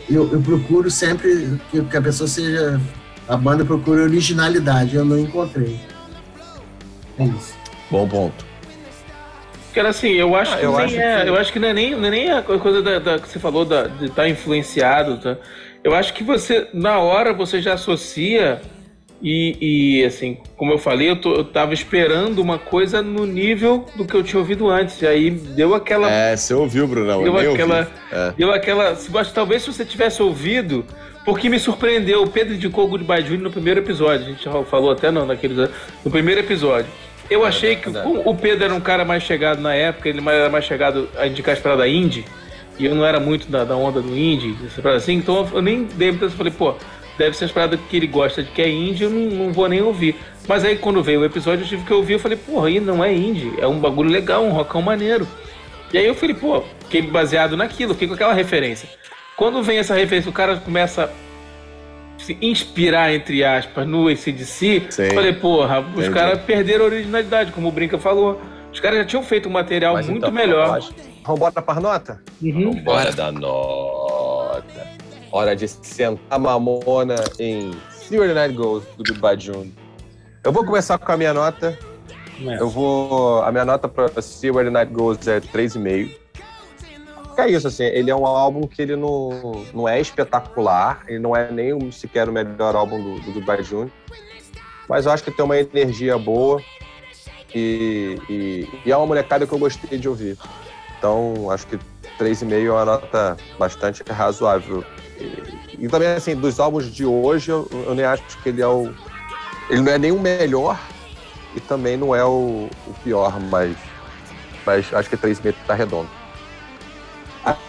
eu, 0.07 0.31
eu 0.31 0.41
procuro 0.41 0.91
sempre 0.91 1.59
que, 1.71 1.81
que 1.81 1.97
a 1.97 2.01
pessoa 2.01 2.27
seja. 2.27 2.79
A 3.27 3.37
banda 3.37 3.65
procura 3.65 4.03
originalidade. 4.03 4.95
Eu 4.95 5.05
não 5.05 5.17
encontrei. 5.17 5.79
É 7.17 7.23
isso. 7.23 7.53
Bom 7.89 8.07
ponto. 8.07 8.52
Cara, 9.73 9.89
assim, 9.89 10.11
eu 10.11 10.35
acho 10.35 10.53
ah, 10.53 10.57
que 10.57 10.65
eu 10.65 10.77
acho 10.77 10.99
é, 10.99 11.23
que... 11.23 11.29
eu 11.29 11.35
acho 11.35 11.53
que 11.53 11.59
não 11.59 11.67
é 11.67 11.73
nem, 11.73 11.95
não 11.95 12.07
é 12.07 12.11
nem 12.11 12.31
a 12.31 12.41
coisa 12.41 12.81
da, 12.81 12.99
da 12.99 13.19
que 13.19 13.27
você 13.27 13.39
falou 13.39 13.65
da, 13.65 13.87
de 13.87 14.05
estar 14.05 14.23
tá 14.23 14.29
influenciado, 14.29 15.17
tá? 15.17 15.37
Eu 15.83 15.93
acho 15.93 16.13
que 16.13 16.23
você, 16.23 16.67
na 16.73 16.99
hora, 16.99 17.33
você 17.33 17.61
já 17.61 17.73
associa 17.73 18.61
e, 19.23 19.99
e 20.01 20.05
assim, 20.05 20.37
como 20.57 20.73
eu 20.73 20.77
falei, 20.77 21.09
eu, 21.09 21.15
tô, 21.15 21.33
eu 21.33 21.45
tava 21.45 21.73
esperando 21.73 22.39
uma 22.39 22.59
coisa 22.59 23.01
no 23.01 23.25
nível 23.25 23.85
do 23.95 24.05
que 24.05 24.13
eu 24.13 24.21
tinha 24.21 24.39
ouvido 24.39 24.69
antes. 24.69 25.01
E 25.01 25.07
aí 25.07 25.31
deu 25.31 25.73
aquela. 25.73 26.11
É, 26.11 26.35
você 26.35 26.53
ouviu, 26.53 26.85
Brunão? 26.85 27.23
Deu 27.23 27.37
aquela. 27.37 27.87
É. 28.11 28.33
Deu 28.37 28.51
aquela. 28.51 28.97
Talvez 29.33 29.63
se 29.63 29.71
você 29.71 29.85
tivesse 29.85 30.21
ouvido. 30.21 30.85
Porque 31.23 31.47
me 31.47 31.57
surpreendeu, 31.57 32.21
o 32.21 32.29
Pedro 32.29 32.53
indicou 32.53 32.85
Goodbye 32.85 33.21
Junior 33.21 33.43
no 33.43 33.49
primeiro 33.49 33.79
episódio. 33.79 34.25
A 34.25 34.29
gente 34.29 34.45
falou 34.69 34.91
até 34.91 35.09
não, 35.09 35.25
naquele, 35.25 35.69
no 36.03 36.11
primeiro 36.11 36.41
episódio. 36.41 36.91
Eu 37.29 37.45
achei 37.45 37.75
que 37.75 37.89
o 37.89 38.35
Pedro 38.35 38.65
era 38.65 38.73
um 38.73 38.81
cara 38.81 39.05
mais 39.05 39.23
chegado 39.23 39.61
na 39.61 39.73
época, 39.73 40.09
ele 40.09 40.21
era 40.29 40.49
mais 40.49 40.65
chegado 40.65 41.09
a 41.17 41.25
indicar 41.25 41.53
as 41.53 41.59
paradas 41.59 41.87
indie, 41.87 42.25
e 42.77 42.85
eu 42.85 42.93
não 42.93 43.05
era 43.05 43.19
muito 43.19 43.49
da, 43.49 43.63
da 43.63 43.75
onda 43.75 44.01
do 44.01 44.15
indie, 44.17 44.55
assim, 44.95 45.13
então 45.13 45.47
eu 45.53 45.61
nem 45.61 45.85
dei 45.85 46.11
muita 46.11 46.29
falei, 46.29 46.51
pô, 46.51 46.75
deve 47.17 47.35
ser 47.37 47.45
as 47.45 47.51
paradas 47.51 47.79
que 47.89 47.95
ele 47.95 48.07
gosta 48.07 48.43
de 48.43 48.51
que 48.51 48.61
é 48.61 48.69
indie, 48.69 49.03
eu 49.03 49.09
não, 49.09 49.45
não 49.45 49.53
vou 49.53 49.67
nem 49.69 49.81
ouvir. 49.81 50.15
Mas 50.47 50.65
aí 50.65 50.77
quando 50.77 51.01
veio 51.01 51.21
o 51.21 51.25
episódio 51.25 51.63
eu 51.63 51.67
tive 51.67 51.85
que 51.85 51.93
ouvir, 51.93 52.13
eu 52.13 52.19
falei, 52.19 52.37
porra, 52.37 52.67
aí 52.67 52.79
não 52.79 53.03
é 53.03 53.13
indie, 53.13 53.53
é 53.59 53.67
um 53.67 53.79
bagulho 53.79 54.09
legal, 54.09 54.43
um 54.43 54.51
rockão 54.51 54.81
maneiro. 54.81 55.27
E 55.93 55.97
aí 55.97 56.05
eu 56.05 56.15
falei, 56.15 56.35
pô, 56.35 56.63
fiquei 56.81 57.03
baseado 57.03 57.55
naquilo, 57.55 57.93
fiquei 57.93 58.07
com 58.07 58.15
aquela 58.15 58.33
referência. 58.33 58.89
Quando 59.35 59.63
vem 59.63 59.77
essa 59.77 59.95
referência, 59.95 60.29
o 60.29 60.33
cara 60.33 60.57
começa 60.57 61.11
se 62.23 62.37
inspirar, 62.41 63.13
entre 63.13 63.43
aspas, 63.43 63.85
no 63.85 64.07
ACDC, 64.07 64.87
Sim. 64.89 65.09
falei, 65.13 65.33
porra, 65.33 65.81
os 65.81 66.07
caras 66.07 66.41
perderam 66.41 66.85
a 66.85 66.87
originalidade, 66.87 67.51
como 67.51 67.67
o 67.67 67.71
Brinca 67.71 67.97
falou. 67.97 68.41
Os 68.71 68.79
caras 68.79 68.99
já 68.99 69.05
tinham 69.05 69.23
feito 69.23 69.49
um 69.49 69.51
material 69.51 69.93
Mas 69.93 70.07
muito 70.07 70.19
então, 70.19 70.31
melhor. 70.31 70.79
Vamos 71.23 71.37
embora 71.37 71.61
para 71.61 71.79
nota? 71.79 72.23
Uhum. 72.41 72.81
Bora 72.81 73.11
da 73.11 73.31
nota. 73.31 74.87
Hora 75.31 75.55
de 75.55 75.67
sentar 75.67 76.17
a 76.29 76.39
mamona 76.39 77.15
em 77.39 77.71
See 77.91 78.17
Where 78.17 78.33
the 78.33 78.39
Night 78.39 78.55
Goes, 78.55 78.83
do 78.97 79.03
Goodbye 79.03 79.39
June. 79.39 79.73
Eu 80.43 80.51
vou 80.51 80.65
começar 80.65 80.97
com 80.97 81.11
a 81.11 81.17
minha 81.17 81.33
nota. 81.33 81.77
Eu 82.39 82.69
vou. 82.69 83.43
A 83.43 83.51
minha 83.51 83.65
nota 83.65 83.87
para 83.87 84.21
See 84.21 84.49
Where 84.49 84.69
the 84.69 84.73
Night 84.73 84.91
Goes 84.91 85.27
é 85.27 85.39
3,5 85.39 86.22
é 87.41 87.49
isso, 87.49 87.67
assim, 87.67 87.83
ele 87.83 88.09
é 88.09 88.15
um 88.15 88.25
álbum 88.25 88.67
que 88.67 88.81
ele 88.81 88.95
não, 88.95 89.65
não 89.73 89.87
é 89.87 89.99
espetacular, 89.99 91.03
ele 91.07 91.19
não 91.19 91.35
é 91.35 91.51
nem 91.51 91.91
sequer 91.91 92.29
o 92.29 92.31
melhor 92.31 92.75
álbum 92.75 93.01
do, 93.01 93.19
do 93.19 93.33
Goodbye 93.33 93.63
Junior, 93.63 93.89
mas 94.87 95.05
eu 95.05 95.11
acho 95.11 95.23
que 95.23 95.31
tem 95.31 95.43
uma 95.43 95.57
energia 95.57 96.17
boa 96.17 96.61
e, 97.53 98.17
e, 98.29 98.69
e, 98.85 98.91
é 98.91 98.97
uma 98.97 99.05
molecada 99.05 99.45
que 99.45 99.53
eu 99.53 99.59
gostei 99.59 99.97
de 99.97 100.09
ouvir. 100.09 100.37
Então, 100.97 101.49
acho 101.51 101.67
que 101.67 101.77
3,5 102.19 102.65
é 102.65 102.71
uma 102.71 102.85
nota 102.85 103.37
bastante 103.59 104.03
razoável. 104.09 104.83
E, 105.19 105.85
e, 105.85 105.87
também, 105.87 106.09
assim, 106.09 106.35
dos 106.35 106.59
álbuns 106.59 106.91
de 106.91 107.05
hoje, 107.05 107.51
eu, 107.51 107.67
eu, 107.71 107.93
nem 107.93 108.05
acho 108.05 108.23
que 108.41 108.49
ele 108.49 108.61
é 108.61 108.67
o... 108.67 108.93
Ele 109.69 109.81
não 109.81 109.91
é 109.91 109.97
nem 109.97 110.11
o 110.11 110.19
melhor 110.19 110.79
e 111.55 111.59
também 111.59 111.95
não 111.95 112.15
é 112.15 112.23
o, 112.25 112.69
o 112.87 112.93
pior, 113.03 113.39
mas, 113.39 113.77
mas 114.65 114.93
acho 114.93 115.09
que 115.09 115.17
3,5 115.17 115.53
tá 115.65 115.73
redondo. 115.73 116.09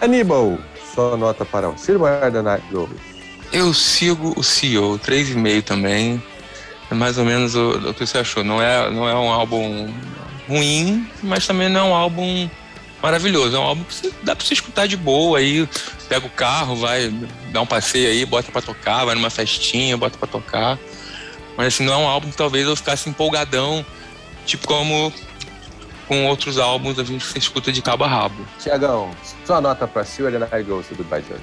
Aníbal, 0.00 0.58
sua 0.94 1.16
nota 1.16 1.44
para 1.44 1.68
o 1.68 1.76
Silver 1.76 2.30
the 2.30 2.42
Night 2.42 2.64
Goes. 2.70 2.90
Eu 3.52 3.72
sigo 3.72 4.34
o 4.36 4.42
CEO, 4.42 4.98
3,5 4.98 5.62
também. 5.62 6.22
É 6.90 6.94
mais 6.94 7.18
ou 7.18 7.24
menos 7.24 7.54
o, 7.54 7.90
o, 7.90 7.94
que 7.94 8.06
você 8.06 8.18
achou. 8.18 8.44
Não 8.44 8.60
é, 8.60 8.90
não 8.90 9.08
é 9.08 9.14
um 9.14 9.30
álbum 9.30 9.92
ruim, 10.48 11.08
mas 11.22 11.46
também 11.46 11.68
não 11.68 11.80
é 11.80 11.84
um 11.84 11.94
álbum 11.94 12.48
maravilhoso. 13.02 13.56
É 13.56 13.58
um 13.58 13.62
álbum 13.62 13.84
que 13.84 13.94
você, 13.94 14.12
dá 14.22 14.36
pra 14.36 14.44
você 14.44 14.54
escutar 14.54 14.86
de 14.86 14.96
boa 14.96 15.38
aí, 15.38 15.68
pega 16.08 16.26
o 16.26 16.30
carro, 16.30 16.76
vai 16.76 17.08
dar 17.52 17.60
um 17.62 17.66
passeio 17.66 18.08
aí, 18.08 18.24
bota 18.24 18.50
pra 18.50 18.62
tocar, 18.62 19.04
vai 19.04 19.14
numa 19.14 19.30
festinha, 19.30 19.96
bota 19.96 20.18
pra 20.18 20.28
tocar. 20.28 20.78
Mas 21.56 21.68
assim, 21.68 21.84
não 21.84 21.94
é 21.94 21.96
um 21.96 22.08
álbum 22.08 22.30
que 22.30 22.36
talvez 22.36 22.66
eu 22.66 22.76
ficasse 22.76 23.08
empolgadão, 23.08 23.84
tipo 24.44 24.66
como 24.66 25.12
com 26.06 26.26
outros 26.26 26.58
álbuns 26.58 26.98
a 26.98 27.04
gente 27.04 27.38
escuta 27.38 27.72
de 27.72 27.82
cabo 27.82 28.04
a 28.04 28.08
rabo. 28.08 28.44
Tiagão, 28.58 29.10
sua 29.44 29.60
nota 29.60 29.86
pra 29.86 30.04
Silver 30.04 30.42
and 30.42 30.46
I 30.46 30.64
to 30.64 30.94
Goodbye 30.96 31.22
Johnny. 31.22 31.40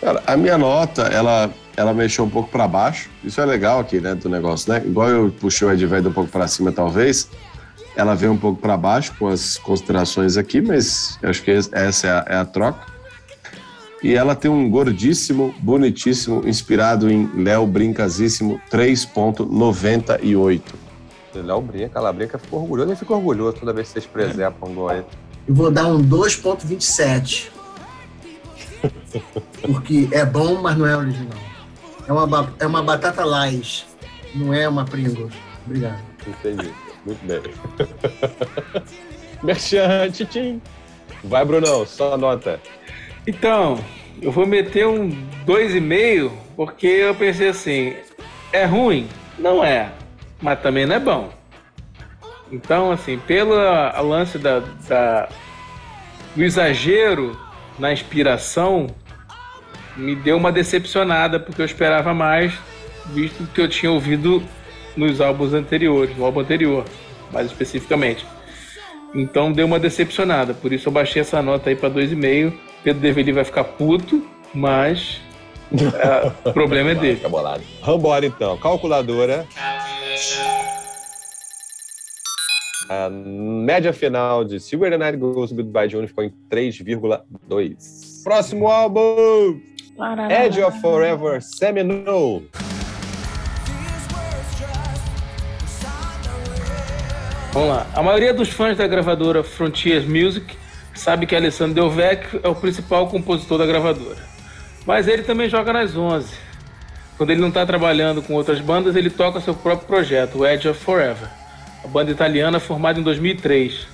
Cara, 0.00 0.22
a 0.26 0.36
minha 0.36 0.58
nota, 0.58 1.02
ela, 1.02 1.50
ela 1.76 1.94
mexeu 1.94 2.24
um 2.24 2.28
pouco 2.28 2.50
para 2.50 2.66
baixo. 2.66 3.08
Isso 3.22 3.40
é 3.40 3.44
legal 3.44 3.78
aqui, 3.78 4.00
né, 4.00 4.14
do 4.14 4.28
negócio, 4.28 4.72
né? 4.72 4.82
Igual 4.84 5.08
eu 5.08 5.34
puxei 5.40 5.66
o 5.66 5.72
Ed 5.72 5.86
Vedder 5.86 6.10
um 6.10 6.14
pouco 6.14 6.30
para 6.30 6.48
cima, 6.48 6.72
talvez. 6.72 7.30
Ela 7.94 8.14
veio 8.14 8.32
um 8.32 8.38
pouco 8.38 8.60
para 8.60 8.76
baixo 8.76 9.14
com 9.18 9.28
as 9.28 9.58
considerações 9.58 10.36
aqui, 10.36 10.60
mas 10.60 11.18
eu 11.22 11.30
acho 11.30 11.42
que 11.42 11.50
essa 11.50 12.06
é 12.06 12.10
a, 12.10 12.24
é 12.28 12.36
a 12.36 12.44
troca. 12.44 12.90
E 14.02 14.14
ela 14.14 14.34
tem 14.34 14.50
um 14.50 14.68
gordíssimo, 14.68 15.54
bonitíssimo, 15.60 16.46
inspirado 16.48 17.08
em 17.08 17.30
Léo 17.36 17.66
Brincasíssimo 17.66 18.60
3.98. 18.72 20.81
Léo 21.40 21.60
brinca, 21.60 21.98
ela 21.98 22.12
brinca, 22.12 22.38
ficou 22.38 22.60
orgulhoso. 22.60 22.90
Ele 22.90 22.96
fica 22.96 23.12
orgulhoso 23.14 23.58
toda 23.58 23.72
vez 23.72 23.88
que 23.88 23.94
vocês 23.94 24.06
presepam 24.06 24.74
gol 24.74 24.88
aí. 24.88 25.04
Eu 25.46 25.54
vou 25.54 25.70
dar 25.70 25.86
um 25.86 26.02
2.27. 26.02 27.50
Porque 29.62 30.08
é 30.10 30.24
bom, 30.24 30.60
mas 30.60 30.76
não 30.76 30.86
é 30.86 30.96
original. 30.96 31.38
É 32.06 32.12
uma, 32.12 32.54
é 32.58 32.66
uma 32.66 32.82
batata 32.82 33.24
Lais, 33.24 33.86
não 34.34 34.52
é 34.52 34.68
uma 34.68 34.84
Pringles. 34.84 35.32
Obrigado. 35.64 36.02
Entendi. 36.26 36.72
Muito 37.04 37.24
bem. 37.26 37.42
Merchan, 39.42 40.10
tchim. 40.10 40.60
Vai, 41.24 41.44
Brunão, 41.44 41.86
só 41.86 42.16
nota. 42.16 42.60
Então, 43.26 43.78
eu 44.20 44.32
vou 44.32 44.46
meter 44.46 44.86
um 44.86 45.10
2,5, 45.46 46.32
porque 46.56 46.86
eu 46.86 47.14
pensei 47.14 47.48
assim, 47.48 47.94
é 48.52 48.64
ruim? 48.64 49.08
Não 49.38 49.64
é, 49.64 49.90
mas 50.42 50.60
também 50.60 50.84
não 50.84 50.96
é 50.96 51.00
bom. 51.00 51.30
Então, 52.50 52.90
assim, 52.92 53.18
pelo 53.18 53.54
lance 54.02 54.36
da, 54.38 54.60
da- 54.88 55.28
do 56.36 56.42
exagero 56.44 57.38
na 57.78 57.92
inspiração, 57.92 58.88
me 59.96 60.14
deu 60.14 60.36
uma 60.36 60.52
decepcionada, 60.52 61.40
porque 61.40 61.60
eu 61.62 61.66
esperava 61.66 62.12
mais, 62.12 62.52
visto 63.06 63.46
que 63.54 63.60
eu 63.60 63.68
tinha 63.68 63.90
ouvido 63.90 64.42
nos 64.96 65.20
álbuns 65.20 65.54
anteriores, 65.54 66.14
no 66.16 66.24
álbum 66.26 66.40
anterior, 66.40 66.84
mais 67.32 67.46
especificamente. 67.46 68.26
Então 69.14 69.52
deu 69.52 69.66
uma 69.66 69.78
decepcionada, 69.78 70.52
por 70.54 70.72
isso 70.72 70.88
eu 70.88 70.92
baixei 70.92 71.20
essa 71.22 71.40
nota 71.42 71.70
aí 71.70 71.76
pra 71.76 71.88
2,5. 71.90 72.52
Pedro 72.82 73.00
Develi 73.00 73.32
vai 73.32 73.44
ficar 73.44 73.64
puto, 73.64 74.26
mas 74.54 75.20
é, 75.72 76.32
o 76.48 76.52
problema 76.52 76.90
é 76.90 76.94
dele. 76.96 77.16
Fica 77.16 77.28
bolado. 77.28 77.62
Vambora 77.82 78.26
então. 78.26 78.56
Calculadora. 78.58 79.46
A 82.88 83.08
média 83.10 83.92
final 83.92 84.44
de 84.44 84.60
Silver 84.60 84.90
the 84.90 84.98
Night 84.98 85.16
Goes 85.16 85.50
Goodbye 85.50 85.88
Johnny 85.88 86.06
ficou 86.06 86.24
em 86.24 86.32
3,2. 86.50 88.22
Próximo 88.22 88.68
álbum. 88.68 89.60
Edge 90.30 90.62
of 90.62 90.80
Forever 90.80 91.42
Seminole. 91.42 92.48
Vamos 97.52 97.68
lá. 97.68 97.86
A 97.94 98.02
maioria 98.02 98.32
dos 98.32 98.48
fãs 98.48 98.78
da 98.78 98.86
gravadora 98.86 99.42
Frontiers 99.42 100.06
Music 100.06 100.56
sabe 100.94 101.26
que 101.26 101.34
Alessandro 101.34 101.74
Del 101.74 101.90
Vecchio 101.90 102.40
é 102.42 102.48
o 102.48 102.54
principal 102.54 103.08
compositor 103.08 103.58
da 103.58 103.66
gravadora. 103.66 104.18
Mas 104.86 105.06
ele 105.08 105.22
também 105.22 105.48
joga 105.48 105.72
nas 105.72 105.96
11. 105.96 106.51
Quando 107.22 107.30
ele 107.30 107.40
não 107.40 107.50
está 107.50 107.64
trabalhando 107.64 108.20
com 108.20 108.34
outras 108.34 108.58
bandas, 108.58 108.96
ele 108.96 109.08
toca 109.08 109.40
seu 109.40 109.54
próprio 109.54 109.86
projeto, 109.86 110.38
o 110.38 110.44
Edge 110.44 110.68
of 110.68 110.80
Forever, 110.80 111.28
a 111.84 111.86
banda 111.86 112.10
italiana 112.10 112.58
formada 112.58 112.98
em 112.98 113.02
2003. 113.04 113.86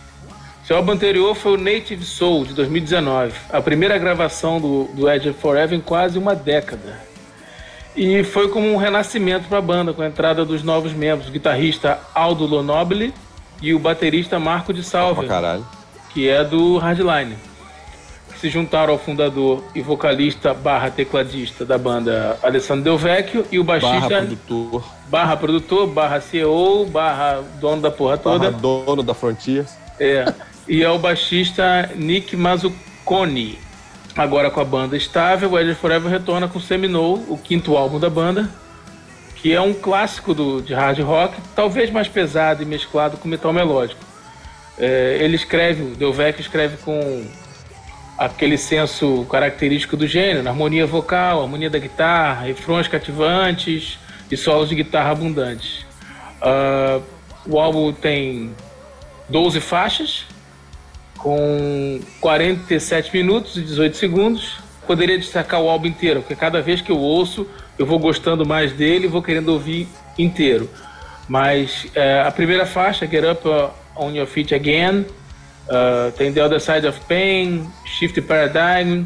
Seu 0.65 0.79
álbum 0.79 0.93
anterior 0.93 1.35
foi 1.35 1.53
o 1.53 1.57
Native 1.59 2.07
Soul, 2.07 2.47
de 2.47 2.55
2019, 2.55 3.35
a 3.53 3.61
primeira 3.61 3.99
gravação 3.99 4.59
do, 4.59 4.85
do 4.95 5.11
Edge 5.11 5.29
of 5.29 5.39
Forever 5.39 5.77
em 5.77 5.81
quase 5.83 6.19
uma 6.19 6.35
década. 6.35 6.99
E 7.95 8.25
foi 8.25 8.49
como 8.49 8.67
um 8.67 8.79
renascimento 8.79 9.47
para 9.47 9.59
a 9.59 9.61
banda, 9.61 9.93
com 9.93 10.01
a 10.01 10.07
entrada 10.07 10.43
dos 10.43 10.63
novos 10.63 10.95
membros, 10.95 11.29
o 11.29 11.31
guitarrista 11.31 12.01
Aldo 12.15 12.47
Lonobile 12.47 13.13
e 13.61 13.75
o 13.75 13.79
baterista 13.79 14.39
Marco 14.39 14.73
de 14.73 14.83
Salve, 14.83 15.29
que 16.15 16.27
é 16.27 16.43
do 16.43 16.79
Hardline, 16.79 17.37
se 18.41 18.49
juntaram 18.49 18.93
ao 18.93 18.99
fundador 18.99 19.65
e 19.75 19.81
vocalista 19.81 20.55
barra 20.55 20.91
tecladista 20.91 21.65
da 21.65 21.77
banda 21.77 22.39
Alessandro 22.43 22.85
Del 22.85 22.99
Vecchio 22.99 23.45
e 23.51 23.59
o 23.59 23.65
Barra 23.65 23.81
baixista 23.81 24.17
produtor. 24.19 24.85
barra 25.09 25.37
produtor, 25.37 25.87
barra 25.89 26.21
CEO, 26.21 26.87
barra 26.87 27.43
dono 27.61 27.83
da 27.83 27.91
porra 27.91 28.17
toda. 28.17 28.51
Barra 28.51 28.61
dono 28.61 29.03
da 29.03 29.15
Frontiers. 29.15 29.77
É. 29.99 30.33
E 30.69 30.83
é 30.83 30.91
o 30.91 30.99
baixista 30.99 31.91
Nick 31.97 32.37
Mazzucconi. 32.37 33.59
Agora 34.17 34.51
com 34.51 34.61
a 34.61 34.65
banda 34.65 34.97
estável, 34.97 35.53
o 35.53 35.59
Edge 35.59 35.75
Forever 35.75 36.11
retorna 36.11 36.49
com 36.49 36.61
Seminole, 36.61 37.25
o 37.29 37.39
quinto 37.39 37.77
álbum 37.77 37.99
da 37.99 38.11
banda, 38.11 38.51
que 39.37 39.53
é 39.53 39.61
um 39.61 39.73
clássico 39.73 40.35
do, 40.35 40.61
de 40.61 40.75
hard 40.75 40.99
rock, 41.01 41.37
talvez 41.55 41.91
mais 41.91 42.09
pesado 42.09 42.63
e 42.63 42.67
mesclado 42.67 43.17
com 43.17 43.29
metal 43.29 43.53
melódico. 43.53 44.01
É, 44.77 45.19
ele 45.21 45.37
escreve, 45.37 45.83
o 45.83 45.97
Delvecchio 45.97 46.41
escreve 46.41 46.77
com 46.79 47.25
aquele 48.19 48.59
senso 48.59 49.25
característico 49.31 49.97
do 49.97 50.07
gênero, 50.07 50.49
harmonia 50.49 50.85
vocal, 50.85 51.43
harmonia 51.43 51.71
da 51.71 51.79
guitarra, 51.79 52.47
refrões 52.47 52.89
cativantes 52.89 53.99
e 54.31 54.37
solos 54.37 54.69
de 54.69 54.75
guitarra 54.75 55.13
abundantes. 55.13 55.87
Ah, 56.43 57.01
o 57.47 57.59
álbum 57.59 57.93
tem 57.93 58.53
12 59.29 59.61
faixas, 59.61 60.27
com 61.17 62.01
47 62.21 63.17
minutos 63.17 63.57
e 63.57 63.63
18 63.63 63.97
segundos. 63.97 64.57
Poderia 64.87 65.19
destacar 65.19 65.61
o 65.61 65.69
álbum 65.69 65.87
inteiro, 65.87 66.21
porque 66.21 66.35
cada 66.35 66.61
vez 66.61 66.81
que 66.81 66.91
eu 66.91 66.99
ouço, 66.99 67.47
eu 67.79 67.87
vou 67.87 67.99
gostando 67.99 68.45
mais 68.45 68.73
dele 68.73 69.05
e 69.05 69.09
vou 69.09 69.23
querendo 69.23 69.51
ouvir 69.51 69.87
inteiro. 70.19 70.69
Mas 71.29 71.87
é, 71.95 72.23
a 72.23 72.31
primeira 72.31 72.65
faixa, 72.65 73.07
Get 73.07 73.23
Up 73.25 73.47
uh, 73.47 73.71
On 73.95 74.11
Your 74.11 74.27
Feet 74.27 74.55
Again, 74.55 75.05
uh, 75.69 76.13
tem 76.13 76.33
The 76.33 76.45
Other 76.45 76.61
Side 76.61 76.87
of 76.87 77.01
Pain, 77.07 77.69
Shift 77.85 78.21
Paradigm, 78.23 79.05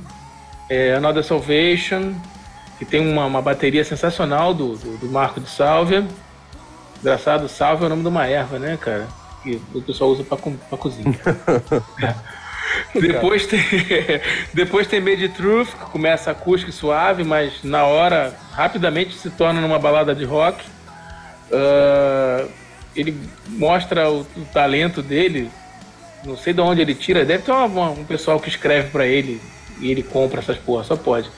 é, 0.68 0.94
Another 0.94 1.24
Salvation, 1.24 2.14
que 2.78 2.84
tem 2.84 3.00
uma, 3.00 3.26
uma 3.26 3.42
bateria 3.42 3.84
sensacional 3.84 4.54
do, 4.54 4.76
do, 4.76 4.98
do 4.98 5.06
Marco 5.08 5.40
de 5.40 5.48
Sálvia. 5.48 6.06
Engraçado, 7.00 7.48
Sálvia 7.48 7.84
é 7.84 7.86
o 7.86 7.90
nome 7.90 8.02
de 8.02 8.08
uma 8.08 8.26
erva, 8.26 8.58
né, 8.58 8.78
cara? 8.80 9.08
Que 9.42 9.60
o 9.74 9.82
pessoal 9.82 10.10
usa 10.10 10.24
pra, 10.24 10.36
pra 10.36 10.78
cozinha. 10.78 11.14
Depois 12.94 13.46
tem, 13.46 13.60
depois 14.54 14.86
tem 14.86 15.00
Made 15.00 15.28
Truth, 15.30 15.68
que 15.68 15.90
começa 15.90 16.30
acústico 16.30 16.70
e 16.70 16.72
suave, 16.72 17.22
mas 17.22 17.62
na 17.62 17.84
hora 17.84 18.34
rapidamente 18.52 19.14
se 19.14 19.28
torna 19.30 19.60
numa 19.60 19.78
balada 19.78 20.14
de 20.14 20.24
rock. 20.24 20.64
Ah, 21.52 22.46
ele 22.94 23.16
mostra 23.48 24.10
o, 24.10 24.20
o 24.20 24.44
talento 24.52 25.02
dele, 25.02 25.50
não 26.24 26.36
sei 26.36 26.52
de 26.52 26.60
onde 26.60 26.80
ele 26.80 26.94
tira, 26.94 27.24
deve 27.24 27.42
ter 27.44 27.52
uma- 27.52 27.90
um 27.90 28.04
pessoal 28.04 28.38
que 28.40 28.48
escreve 28.48 28.90
pra 28.90 29.06
ele 29.06 29.40
e 29.80 29.90
ele 29.90 30.02
compra 30.02 30.40
essas 30.40 30.56
porra, 30.56 30.84
só 30.84 30.96
pode. 30.96 31.28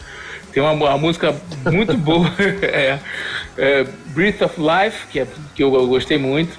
Tem 0.53 0.63
uma, 0.63 0.73
uma 0.73 0.99
música 0.99 1.35
muito 1.71 1.97
boa, 1.99 2.31
é, 2.63 2.99
é, 3.57 3.85
Breath 4.07 4.43
of 4.43 4.55
Life, 4.61 5.07
que, 5.09 5.21
é, 5.21 5.27
que 5.55 5.63
eu, 5.63 5.75
eu 5.75 5.87
gostei 5.87 6.19
muito, 6.19 6.59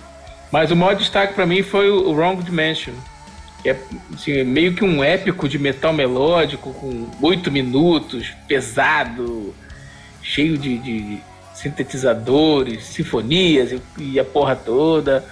mas 0.52 0.72
o 0.72 0.76
maior 0.76 0.96
destaque 0.96 1.34
pra 1.34 1.46
mim 1.46 1.62
foi 1.64 1.90
o, 1.90 2.10
o 2.10 2.14
Wrong 2.14 2.42
Dimension 2.44 2.94
que 3.66 3.70
é 3.72 3.80
assim, 4.14 4.44
meio 4.44 4.76
que 4.76 4.84
um 4.86 5.04
épico 5.04 5.50
de 5.50 5.58
metal 5.58 5.92
melódico, 5.92 6.72
com 6.72 7.10
oito 7.20 7.52
minutos, 7.52 8.32
pesado, 8.48 9.56
cheio 10.22 10.56
de, 10.56 10.78
de 10.78 11.18
sintetizadores, 11.56 12.84
sinfonias 12.84 13.72
e, 13.72 13.82
e 13.98 14.20
a 14.20 14.24
porra 14.24 14.56
toda. 14.56 15.26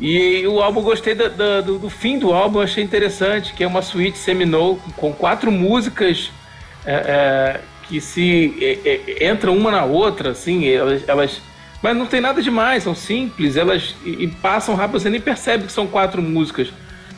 E 0.00 0.46
o 0.46 0.60
álbum, 0.62 0.80
eu 0.80 0.84
gostei 0.84 1.14
da- 1.14 1.28
do, 1.60 1.78
do 1.78 1.90
fim 1.90 2.18
do 2.18 2.32
álbum, 2.32 2.60
achei 2.60 2.82
interessante, 2.82 3.52
que 3.52 3.62
é 3.62 3.66
uma 3.66 3.82
suíte 3.82 4.16
Seminole 4.16 4.78
com 4.96 5.12
quatro 5.12 5.52
músicas 5.52 6.30
é, 6.86 6.92
é, 6.94 7.60
que 7.86 8.00
se 8.00 8.56
é, 8.62 8.78
é, 9.18 9.30
entram 9.30 9.54
uma 9.54 9.70
na 9.70 9.84
outra, 9.84 10.30
assim, 10.30 10.66
elas, 10.66 11.06
elas- 11.06 11.42
mas 11.82 11.94
não 11.96 12.06
tem 12.06 12.20
nada 12.20 12.40
demais, 12.42 12.82
são 12.82 12.94
simples, 12.94 13.56
elas 13.56 13.94
e, 14.04 14.24
e 14.24 14.28
passam 14.28 14.74
rápido, 14.74 14.98
você 15.00 15.10
nem 15.10 15.20
percebe 15.20 15.64
que 15.66 15.72
são 15.72 15.86
quatro 15.86 16.22
músicas 16.22 16.68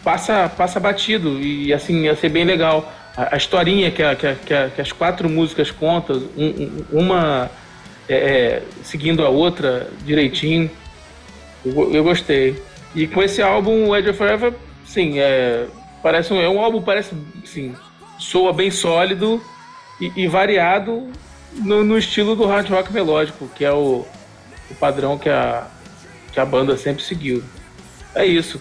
passa, 0.02 0.48
passa 0.48 0.80
batido 0.80 1.38
e 1.40 1.72
assim 1.72 2.02
ia 2.02 2.16
ser 2.16 2.28
bem 2.30 2.44
legal. 2.44 2.92
A, 3.16 3.34
a 3.34 3.36
historinha 3.36 3.90
que, 3.92 4.02
a- 4.02 4.16
que, 4.16 4.26
a- 4.26 4.34
que, 4.34 4.70
que 4.74 4.80
as 4.80 4.90
quatro 4.90 5.28
músicas 5.28 5.70
contam, 5.70 6.16
um- 6.36 6.44
um- 6.92 7.00
uma 7.00 7.48
é, 8.08 8.14
é, 8.16 8.62
seguindo 8.82 9.24
a 9.24 9.28
outra 9.28 9.88
direitinho, 10.04 10.68
eu 11.64 12.02
gostei. 12.02 12.60
E 12.94 13.06
com 13.06 13.22
esse 13.22 13.40
álbum, 13.40 13.88
o 13.88 13.96
Edge 13.96 14.10
of 14.10 14.18
Forever, 14.18 14.54
sim, 14.84 15.18
é, 15.18 15.66
Parece 16.02 16.32
um, 16.32 16.40
é 16.40 16.48
um 16.48 16.60
álbum, 16.60 16.82
parece, 16.82 17.14
assim, 17.44 17.74
soa 18.18 18.52
bem 18.52 18.70
sólido 18.70 19.40
e, 20.00 20.12
e 20.16 20.26
variado 20.26 21.08
no, 21.52 21.84
no, 21.84 21.96
estilo 21.96 22.34
do 22.34 22.44
hard 22.44 22.68
rock 22.68 22.92
melódico, 22.92 23.48
que 23.54 23.64
é 23.64 23.72
o, 23.72 24.04
o 24.68 24.74
padrão 24.80 25.16
que 25.16 25.28
a, 25.28 25.68
que 26.32 26.40
a 26.40 26.44
banda 26.44 26.76
sempre 26.76 27.04
seguiu. 27.04 27.42
É 28.14 28.26
isso. 28.26 28.60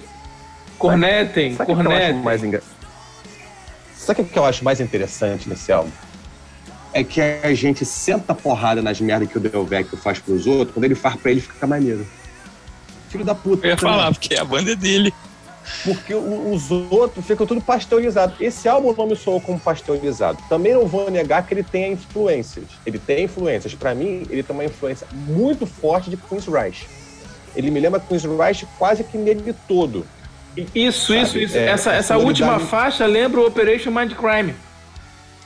Cornetem, 0.77 1.55
Sabe 1.55 1.73
cornetem. 1.73 2.21
mais 2.21 2.43
engra... 2.43 2.61
Sabe 3.95 4.21
o 4.21 4.25
que 4.25 4.37
eu 4.37 4.45
acho 4.45 4.63
mais 4.63 4.79
interessante 4.79 5.49
nesse 5.49 5.71
álbum? 5.71 5.91
É 6.93 7.03
que 7.03 7.21
a 7.21 7.53
gente 7.53 7.85
senta 7.85 8.35
porrada 8.35 8.81
nas 8.81 8.99
merdas 8.99 9.29
que 9.29 9.37
o 9.37 9.41
Del 9.41 9.65
Vecchio 9.65 9.97
faz 9.97 10.19
pros 10.19 10.45
outros, 10.45 10.73
quando 10.73 10.85
ele 10.85 10.95
faz 10.95 11.15
pra 11.15 11.31
ele 11.31 11.41
fica 11.41 11.65
maneiro. 11.65 12.05
Filho 13.11 13.25
da 13.25 13.35
puta. 13.35 13.67
Eu 13.67 13.71
ia 13.71 13.77
falar, 13.77 14.11
porque 14.11 14.35
a 14.35 14.45
banda 14.45 14.71
é 14.71 14.75
dele. 14.75 15.13
Porque 15.83 16.13
os 16.13 16.71
outros 16.71 17.25
ficam 17.25 17.45
tudo 17.45 17.61
pasteurizado. 17.61 18.33
Esse 18.39 18.67
álbum 18.67 18.93
não 18.97 19.07
me 19.07 19.15
soou 19.15 19.39
como 19.39 19.59
pasteurizado. 19.59 20.37
Também 20.49 20.73
não 20.73 20.87
vou 20.87 21.09
negar 21.11 21.45
que 21.45 21.53
ele 21.53 21.63
tem 21.63 21.93
influências. 21.93 22.65
Ele 22.85 22.97
tem 22.97 23.25
influências. 23.25 23.75
Pra 23.75 23.93
mim, 23.93 24.23
ele 24.29 24.43
tem 24.43 24.55
uma 24.55 24.65
influência 24.65 25.07
muito 25.13 25.65
forte 25.65 26.09
de 26.09 26.17
Queen's 26.17 26.47
Reich. 26.47 26.87
Ele 27.55 27.69
me 27.69 27.79
lembra 27.79 27.99
Queen's 27.99 28.23
Reich 28.23 28.65
quase 28.77 29.03
que 29.03 29.17
nele 29.17 29.53
todo. 29.67 30.05
Isso, 30.55 31.13
isso, 31.13 31.31
Sabe, 31.33 31.43
isso. 31.43 31.57
é, 31.57 31.65
essa 31.67 31.91
a 31.91 31.95
essa 31.95 32.17
última 32.17 32.59
faixa 32.59 33.05
lembra 33.05 33.39
o 33.39 33.47
Operation 33.47 33.91
Mind 33.91 34.13
Crime. 34.13 34.53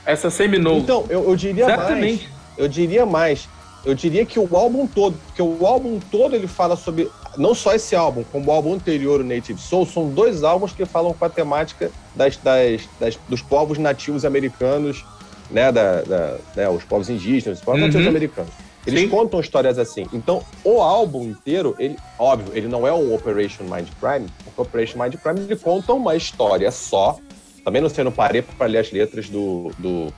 Essa 0.04 0.30
Seminole. 0.30 0.80
Então, 0.80 1.04
eu, 1.08 1.24
eu 1.24 1.36
diria 1.36 1.66
mais. 1.66 1.78
Exatamente. 1.78 2.30
Eu 2.56 2.68
diria 2.68 3.06
mais. 3.06 3.48
Eu 3.84 3.94
diria 3.94 4.26
que 4.26 4.38
o 4.38 4.56
álbum 4.56 4.86
todo, 4.86 5.16
porque 5.26 5.40
o 5.40 5.64
álbum 5.64 6.00
todo 6.10 6.34
ele 6.34 6.48
fala 6.48 6.74
sobre 6.74 7.08
não 7.36 7.54
só 7.54 7.74
esse 7.74 7.94
álbum, 7.94 8.24
como 8.32 8.50
o 8.50 8.52
álbum 8.54 8.74
anterior, 8.74 9.20
o 9.20 9.24
Native 9.24 9.60
Soul, 9.60 9.86
são 9.86 10.08
dois 10.08 10.42
álbuns 10.42 10.72
que 10.72 10.84
falam 10.84 11.12
com 11.12 11.24
a 11.24 11.28
temática 11.28 11.90
das, 12.14 12.36
das, 12.36 12.82
das- 12.98 13.18
dos 13.28 13.42
povos 13.42 13.78
nativos 13.78 14.24
americanos, 14.24 15.04
né, 15.50 15.70
da, 15.70 16.02
da- 16.02 16.36
né, 16.54 16.68
os 16.68 16.84
povos 16.84 17.08
indígenas, 17.10 17.58
os 17.58 17.64
povos 17.64 17.80
Uhum. 17.80 17.86
nativos 17.86 18.06
americanos. 18.06 18.52
Eles 18.86 19.00
Sim. 19.00 19.08
contam 19.08 19.40
histórias 19.40 19.78
assim. 19.80 20.06
Então, 20.12 20.42
o 20.62 20.80
álbum 20.80 21.24
inteiro, 21.24 21.74
ele, 21.78 21.96
óbvio, 22.18 22.52
ele 22.56 22.68
não 22.68 22.86
é 22.86 22.92
um 22.92 23.12
Operation 23.14 23.64
Mind 23.64 23.88
Crime, 24.00 24.28
porque 24.44 24.60
o 24.60 24.62
Operation 24.62 25.02
Mind 25.02 25.14
Crime 25.16 25.40
ele 25.40 25.56
conta 25.56 25.92
uma 25.92 26.14
história 26.14 26.70
só. 26.70 27.18
Também 27.64 27.82
não 27.82 27.88
sei, 27.88 28.04
não 28.04 28.12
parei 28.12 28.42
para 28.42 28.66
ler 28.68 28.78
as 28.78 28.92
letras 28.92 29.28
do, 29.28 29.72
do, 29.76 30.12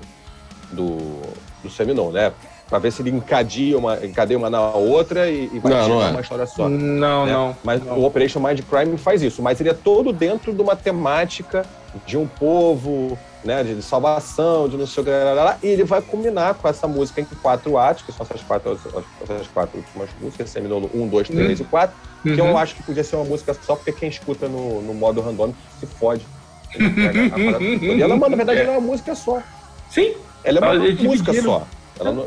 do, 0.70 1.22
do 1.62 1.70
Seminole, 1.70 2.12
né? 2.12 2.32
Pra 2.68 2.78
ver 2.78 2.92
se 2.92 3.00
ele 3.00 3.10
encadeia 3.10 3.78
uma, 3.78 4.04
encadeia 4.04 4.36
uma 4.36 4.50
na 4.50 4.60
outra 4.74 5.28
e, 5.30 5.48
e 5.52 5.58
vai 5.58 5.72
Não, 5.72 5.82
tirar 5.84 5.88
não 5.88 6.02
é. 6.02 6.10
uma 6.10 6.20
história 6.20 6.46
só. 6.46 6.68
Não, 6.68 7.24
né? 7.26 7.32
não. 7.32 7.56
Mas 7.64 7.82
não. 7.82 7.98
o 7.98 8.04
Operation 8.04 8.40
Mind 8.40 8.60
Crime 8.68 8.98
faz 8.98 9.22
isso. 9.22 9.40
Mas 9.42 9.58
ele 9.60 9.70
é 9.70 9.74
todo 9.74 10.12
dentro 10.12 10.52
de 10.52 10.60
uma 10.60 10.76
temática 10.76 11.64
de 12.04 12.18
um 12.18 12.26
povo, 12.26 13.18
né? 13.42 13.64
De 13.64 13.80
salvação, 13.80 14.68
de 14.68 14.76
não 14.76 14.86
sei 14.86 15.02
o 15.02 15.06
que. 15.06 15.10
lá, 15.10 15.32
lá, 15.32 15.44
lá, 15.44 15.58
E 15.62 15.66
ele 15.68 15.82
vai 15.84 16.02
combinar 16.02 16.54
com 16.54 16.68
essa 16.68 16.86
música 16.86 17.22
em 17.22 17.24
quatro 17.40 17.78
atos, 17.78 18.02
que 18.02 18.12
são 18.12 18.26
essas 18.28 18.42
quatro, 18.42 18.78
essas 19.22 19.46
quatro 19.48 19.78
últimas 19.78 20.10
músicas, 20.20 20.50
Seminole 20.50 20.90
1, 20.94 21.08
2, 21.08 21.28
3 21.28 21.60
e 21.60 21.64
4, 21.64 21.96
que 22.22 22.38
eu 22.38 22.44
Uhum. 22.44 22.58
acho 22.58 22.74
que 22.74 22.82
podia 22.82 23.02
ser 23.02 23.16
uma 23.16 23.24
música 23.24 23.54
só 23.54 23.76
porque 23.76 23.92
quem 23.92 24.10
escuta 24.10 24.46
no, 24.46 24.82
no 24.82 24.92
modo 24.92 25.22
randômico 25.22 25.58
se 25.80 25.86
fode. 25.86 26.26
Ele 26.74 26.84
a. 26.84 27.58
E 27.96 28.02
ela, 28.02 28.14
mano, 28.14 28.30
na 28.32 28.36
verdade, 28.36 28.60
ela 28.60 28.74
é 28.74 28.78
uma 28.78 28.86
música 28.86 29.14
só. 29.14 29.40
Sim. 29.88 30.12
Ela 30.44 30.58
é 30.58 30.60
uma 30.60 30.84
Eles 30.86 31.00
música 31.00 31.32
dividiram. 31.32 31.60
só. 31.60 31.66
Ela 31.98 32.12
não, 32.12 32.26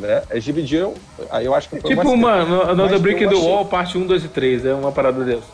né? 0.00 0.22
Eles 0.30 0.44
dividiram, 0.44 0.94
aí 1.30 1.44
eu 1.46 1.54
acho 1.54 1.68
que 1.68 1.80
foi 1.80 1.90
Tipo 1.90 2.10
uma- 2.10 2.44
no- 2.44 2.62
Another 2.62 2.92
mas 2.92 3.00
Brick 3.00 3.20
the 3.20 3.26
achei- 3.34 3.38
Wall, 3.48 3.64
parte 3.66 3.96
1, 3.98 4.06
2 4.06 4.24
e 4.24 4.28
3. 4.28 4.64
É 4.66 4.74
uma 4.74 4.90
parada 4.92 5.24
dessa. 5.24 5.46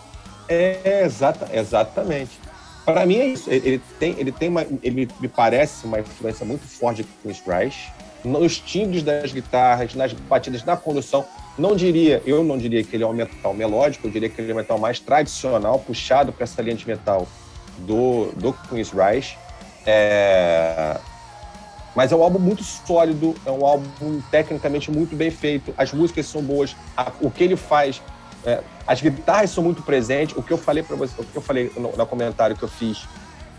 É, 0.48 1.02
exata, 1.04 1.48
exatamente. 1.52 2.38
Para 2.84 3.04
mim 3.06 3.16
é 3.18 3.26
isso. 3.26 3.50
Ele, 3.50 3.80
tem, 3.98 4.14
ele 4.18 4.32
tem 4.32 4.48
uma, 4.48 4.66
ele 4.82 5.08
me 5.20 5.28
parece 5.28 5.84
uma 5.84 6.00
influência 6.00 6.44
muito 6.46 6.66
forte 6.66 7.02
de 7.02 7.08
Queen's 7.22 7.42
Reich, 7.46 7.92
nos 8.24 8.58
timbres 8.58 9.02
das 9.02 9.32
guitarras, 9.32 9.94
nas 9.94 10.12
batidas, 10.12 10.64
na 10.64 10.76
condução. 10.76 11.24
Não 11.58 11.76
diria, 11.76 12.22
eu 12.24 12.42
não 12.42 12.56
diria 12.56 12.82
que 12.82 12.96
ele 12.96 13.04
é 13.04 13.06
um 13.06 13.12
metal 13.12 13.52
melódico, 13.52 14.06
eu 14.06 14.10
diria 14.10 14.28
que 14.28 14.40
ele 14.40 14.50
é 14.50 14.54
um 14.54 14.56
metal 14.56 14.78
mais 14.78 14.98
tradicional, 14.98 15.78
puxado 15.78 16.32
para 16.32 16.44
essa 16.44 16.62
linha 16.62 16.74
de 16.76 16.86
metal 16.86 17.28
do, 17.80 18.32
do 18.36 18.52
Queen's 18.68 18.90
Reich. 18.90 19.36
É, 19.86 20.96
Mas 21.94 22.12
é 22.12 22.16
um 22.16 22.22
álbum 22.22 22.38
muito 22.38 22.62
sólido, 22.62 23.34
é 23.44 23.50
um 23.50 23.66
álbum 23.66 24.20
tecnicamente 24.30 24.90
muito 24.90 25.16
bem 25.16 25.30
feito, 25.30 25.74
as 25.76 25.92
músicas 25.92 26.26
são 26.26 26.40
boas, 26.42 26.76
a- 26.96 27.10
o 27.20 27.30
que 27.30 27.42
ele 27.42 27.56
faz, 27.56 28.00
é, 28.44 28.60
as 28.86 29.00
guitarras 29.00 29.50
são 29.50 29.62
muito 29.64 29.82
presentes. 29.82 30.36
O 30.36 30.42
que 30.42 30.52
eu 30.52 30.58
falei 30.58 30.82
para 30.82 30.96
você, 30.96 31.12
o 31.20 31.24
que 31.24 31.36
eu 31.36 31.42
falei 31.42 31.70
no, 31.76 31.96
no 31.96 32.06
comentário 32.06 32.56
que 32.56 32.62
eu 32.62 32.68
fiz 32.68 33.06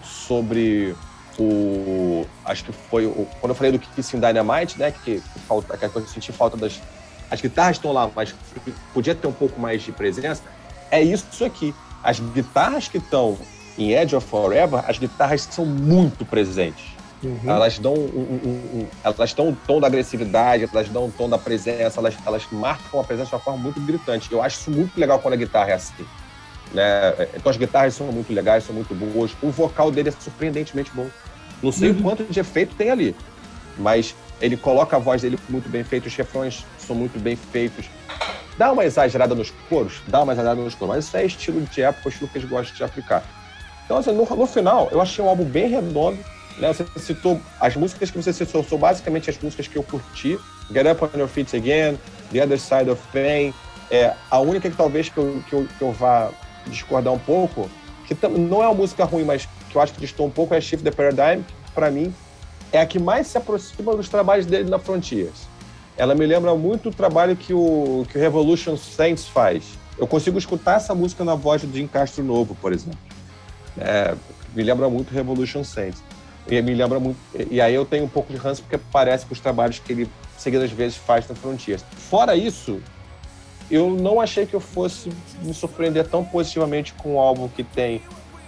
sobre 0.03 0.95
o, 1.37 2.25
acho 2.45 2.63
que 2.65 2.71
foi 2.71 3.05
o, 3.05 3.27
quando 3.39 3.51
eu 3.51 3.55
falei 3.55 3.71
do 3.71 3.79
Kissing 3.79 4.19
Dynamite, 4.19 4.77
né, 4.79 4.91
que, 4.91 5.21
que 5.21 5.39
falta, 5.47 5.77
que 5.77 5.85
eu 5.95 6.07
senti 6.07 6.31
falta 6.31 6.57
das, 6.57 6.79
as 7.29 7.39
guitarras 7.41 7.77
estão 7.77 7.91
lá, 7.91 8.09
mas 8.15 8.33
podia 8.93 9.15
ter 9.15 9.27
um 9.27 9.31
pouco 9.33 9.59
mais 9.59 9.81
de 9.81 9.91
presença. 9.91 10.43
É 10.89 11.01
isso 11.01 11.45
aqui. 11.45 11.73
As 12.03 12.19
guitarras 12.19 12.87
que 12.87 12.97
estão 12.97 13.37
em 13.77 13.91
Edge 13.93 14.15
of 14.15 14.27
Forever, 14.27 14.83
as 14.87 14.97
guitarras 14.97 15.47
são 15.49 15.65
muito 15.65 16.25
presentes. 16.25 16.83
Elas 17.45 17.77
dão 17.79 17.93
um, 17.93 18.39
um- 18.81 18.87
elas 19.03 19.33
dão 19.33 19.49
um 19.49 19.55
tom 19.55 19.79
da 19.79 19.87
agressividade, 19.87 20.67
elas 20.73 20.89
dão 20.89 21.05
um 21.05 21.11
tom 21.11 21.29
da 21.29 21.37
presença, 21.37 21.99
elas, 21.99 22.15
elas 22.25 22.43
marcam 22.51 22.99
a 22.99 23.03
presença 23.03 23.29
de 23.29 23.35
uma 23.35 23.41
forma 23.41 23.59
muito 23.61 23.79
gritante. 23.81 24.31
Eu 24.31 24.41
acho 24.41 24.59
isso 24.59 24.71
muito 24.71 24.99
legal 24.99 25.19
quando 25.19 25.35
a 25.35 25.37
guitarra 25.37 25.71
é 25.71 25.73
assim. 25.73 26.05
Né? 26.73 27.13
Então 27.35 27.49
as 27.49 27.57
guitarras 27.57 27.93
são 27.93 28.07
muito 28.07 28.33
legais, 28.33 28.63
são 28.63 28.73
muito 28.73 28.93
boas. 28.95 29.31
O 29.41 29.49
vocal 29.51 29.91
dele 29.91 30.09
é 30.09 30.11
surpreendentemente 30.11 30.91
bom. 30.93 31.07
Não 31.61 31.71
sei 31.71 31.91
o 31.91 32.01
quanto 32.01 32.23
de 32.23 32.39
efeito 32.39 32.73
tem 32.75 32.89
ali, 32.89 33.15
mas 33.77 34.15
ele 34.41 34.57
coloca 34.57 34.95
a 34.95 34.99
voz 34.99 35.21
dele 35.21 35.37
muito 35.47 35.69
bem 35.69 35.83
feita, 35.83 36.07
os 36.07 36.15
refrões 36.15 36.65
são 36.79 36.95
muito 36.95 37.19
bem 37.19 37.35
feitos. 37.35 37.85
Dá 38.57 38.71
uma 38.71 38.83
exagerada 38.83 39.35
nos 39.35 39.51
coros, 39.69 40.01
dá 40.07 40.23
uma 40.23 40.33
exagerada 40.33 40.59
nos 40.61 40.73
coros, 40.73 40.95
mas 40.95 41.05
isso 41.05 41.17
é 41.17 41.25
estilo 41.25 41.61
de 41.61 41.81
época, 41.83 42.09
estilo 42.09 42.27
que 42.29 42.37
eles 42.39 42.49
gostam 42.49 42.75
de 42.75 42.83
aplicar. 42.83 43.23
Então, 43.85 43.97
assim, 43.97 44.11
no, 44.11 44.25
no 44.25 44.47
final, 44.47 44.89
eu 44.91 44.99
achei 45.01 45.23
um 45.23 45.29
álbum 45.29 45.43
bem 45.43 45.67
redondo. 45.67 46.17
Né? 46.57 46.71
Você 46.73 46.85
citou 46.97 47.41
as 47.59 47.75
músicas 47.75 48.11
que 48.11 48.21
você 48.21 48.33
citou, 48.33 48.63
são 48.63 48.77
basicamente 48.77 49.29
as 49.29 49.37
músicas 49.39 49.67
que 49.67 49.77
eu 49.77 49.83
curti. 49.83 50.39
Get 50.71 50.87
Up 50.87 51.03
On 51.03 51.19
Your 51.19 51.27
Feet 51.27 51.55
Again, 51.55 51.97
The 52.31 52.43
Other 52.43 52.59
Side 52.59 52.89
of 52.89 53.01
Pain. 53.11 53.53
É, 53.89 54.13
a 54.29 54.39
única 54.39 54.69
que 54.69 54.75
talvez 54.75 55.09
que 55.09 55.17
eu, 55.17 55.43
que 55.49 55.53
eu, 55.53 55.67
que 55.77 55.81
eu 55.81 55.91
vá 55.91 56.29
discordar 56.67 57.13
um 57.13 57.19
pouco, 57.19 57.69
que 58.07 58.15
não 58.27 58.63
é 58.63 58.67
uma 58.67 58.75
música 58.75 59.03
ruim, 59.03 59.23
mas 59.23 59.47
que 59.69 59.75
eu 59.75 59.81
acho 59.81 59.93
que 59.93 59.99
distou 59.99 60.27
um 60.27 60.29
pouco, 60.29 60.53
é 60.53 60.61
Shift 60.61 60.83
the 60.83 60.91
Paradigm, 60.91 61.41
que 61.41 61.71
pra 61.73 61.91
mim 61.91 62.13
é 62.71 62.79
a 62.79 62.85
que 62.85 62.99
mais 62.99 63.27
se 63.27 63.37
aproxima 63.37 63.95
dos 63.95 64.07
trabalhos 64.07 64.45
dele 64.45 64.69
na 64.69 64.79
Frontiers. 64.79 65.49
Ela 65.97 66.15
me 66.15 66.25
lembra 66.25 66.55
muito 66.55 66.89
o 66.89 66.91
trabalho 66.91 67.35
que 67.35 67.53
o, 67.53 68.05
que 68.09 68.17
o 68.17 68.21
Revolution 68.21 68.77
Saints 68.77 69.27
faz. 69.27 69.63
Eu 69.97 70.07
consigo 70.07 70.37
escutar 70.37 70.77
essa 70.77 70.95
música 70.95 71.23
na 71.23 71.35
voz 71.35 71.61
do 71.61 71.71
Jim 71.71 71.85
Castro 71.85 72.23
Novo, 72.23 72.55
por 72.55 72.71
exemplo. 72.71 72.97
É, 73.77 74.15
me 74.55 74.63
lembra 74.63 74.89
muito 74.89 75.13
Revolution 75.13 75.63
Saints. 75.63 76.01
E 76.49 76.61
me 76.61 76.73
lembra 76.73 76.99
muito. 76.99 77.17
E 77.49 77.61
aí 77.61 77.73
eu 77.73 77.85
tenho 77.85 78.03
um 78.05 78.09
pouco 78.09 78.31
de 78.31 78.37
ranço 78.37 78.61
porque 78.63 78.77
parece 78.91 79.25
com 79.25 79.33
os 79.33 79.39
trabalhos 79.39 79.79
que 79.79 79.93
ele 79.93 80.09
seguidas 80.37 80.71
vezes 80.71 80.97
faz 80.97 81.27
na 81.29 81.35
Frontiers. 81.35 81.85
Fora 82.09 82.35
isso, 82.35 82.81
eu 83.69 83.89
não 83.91 84.19
achei 84.19 84.45
que 84.45 84.53
eu 84.55 84.59
fosse 84.59 85.09
me 85.43 85.53
surpreender 85.53 86.07
tão 86.07 86.23
positivamente 86.25 86.93
com 86.93 87.15
um 87.15 87.19
álbum 87.19 87.47
que 87.47 87.63
tem 87.63 88.01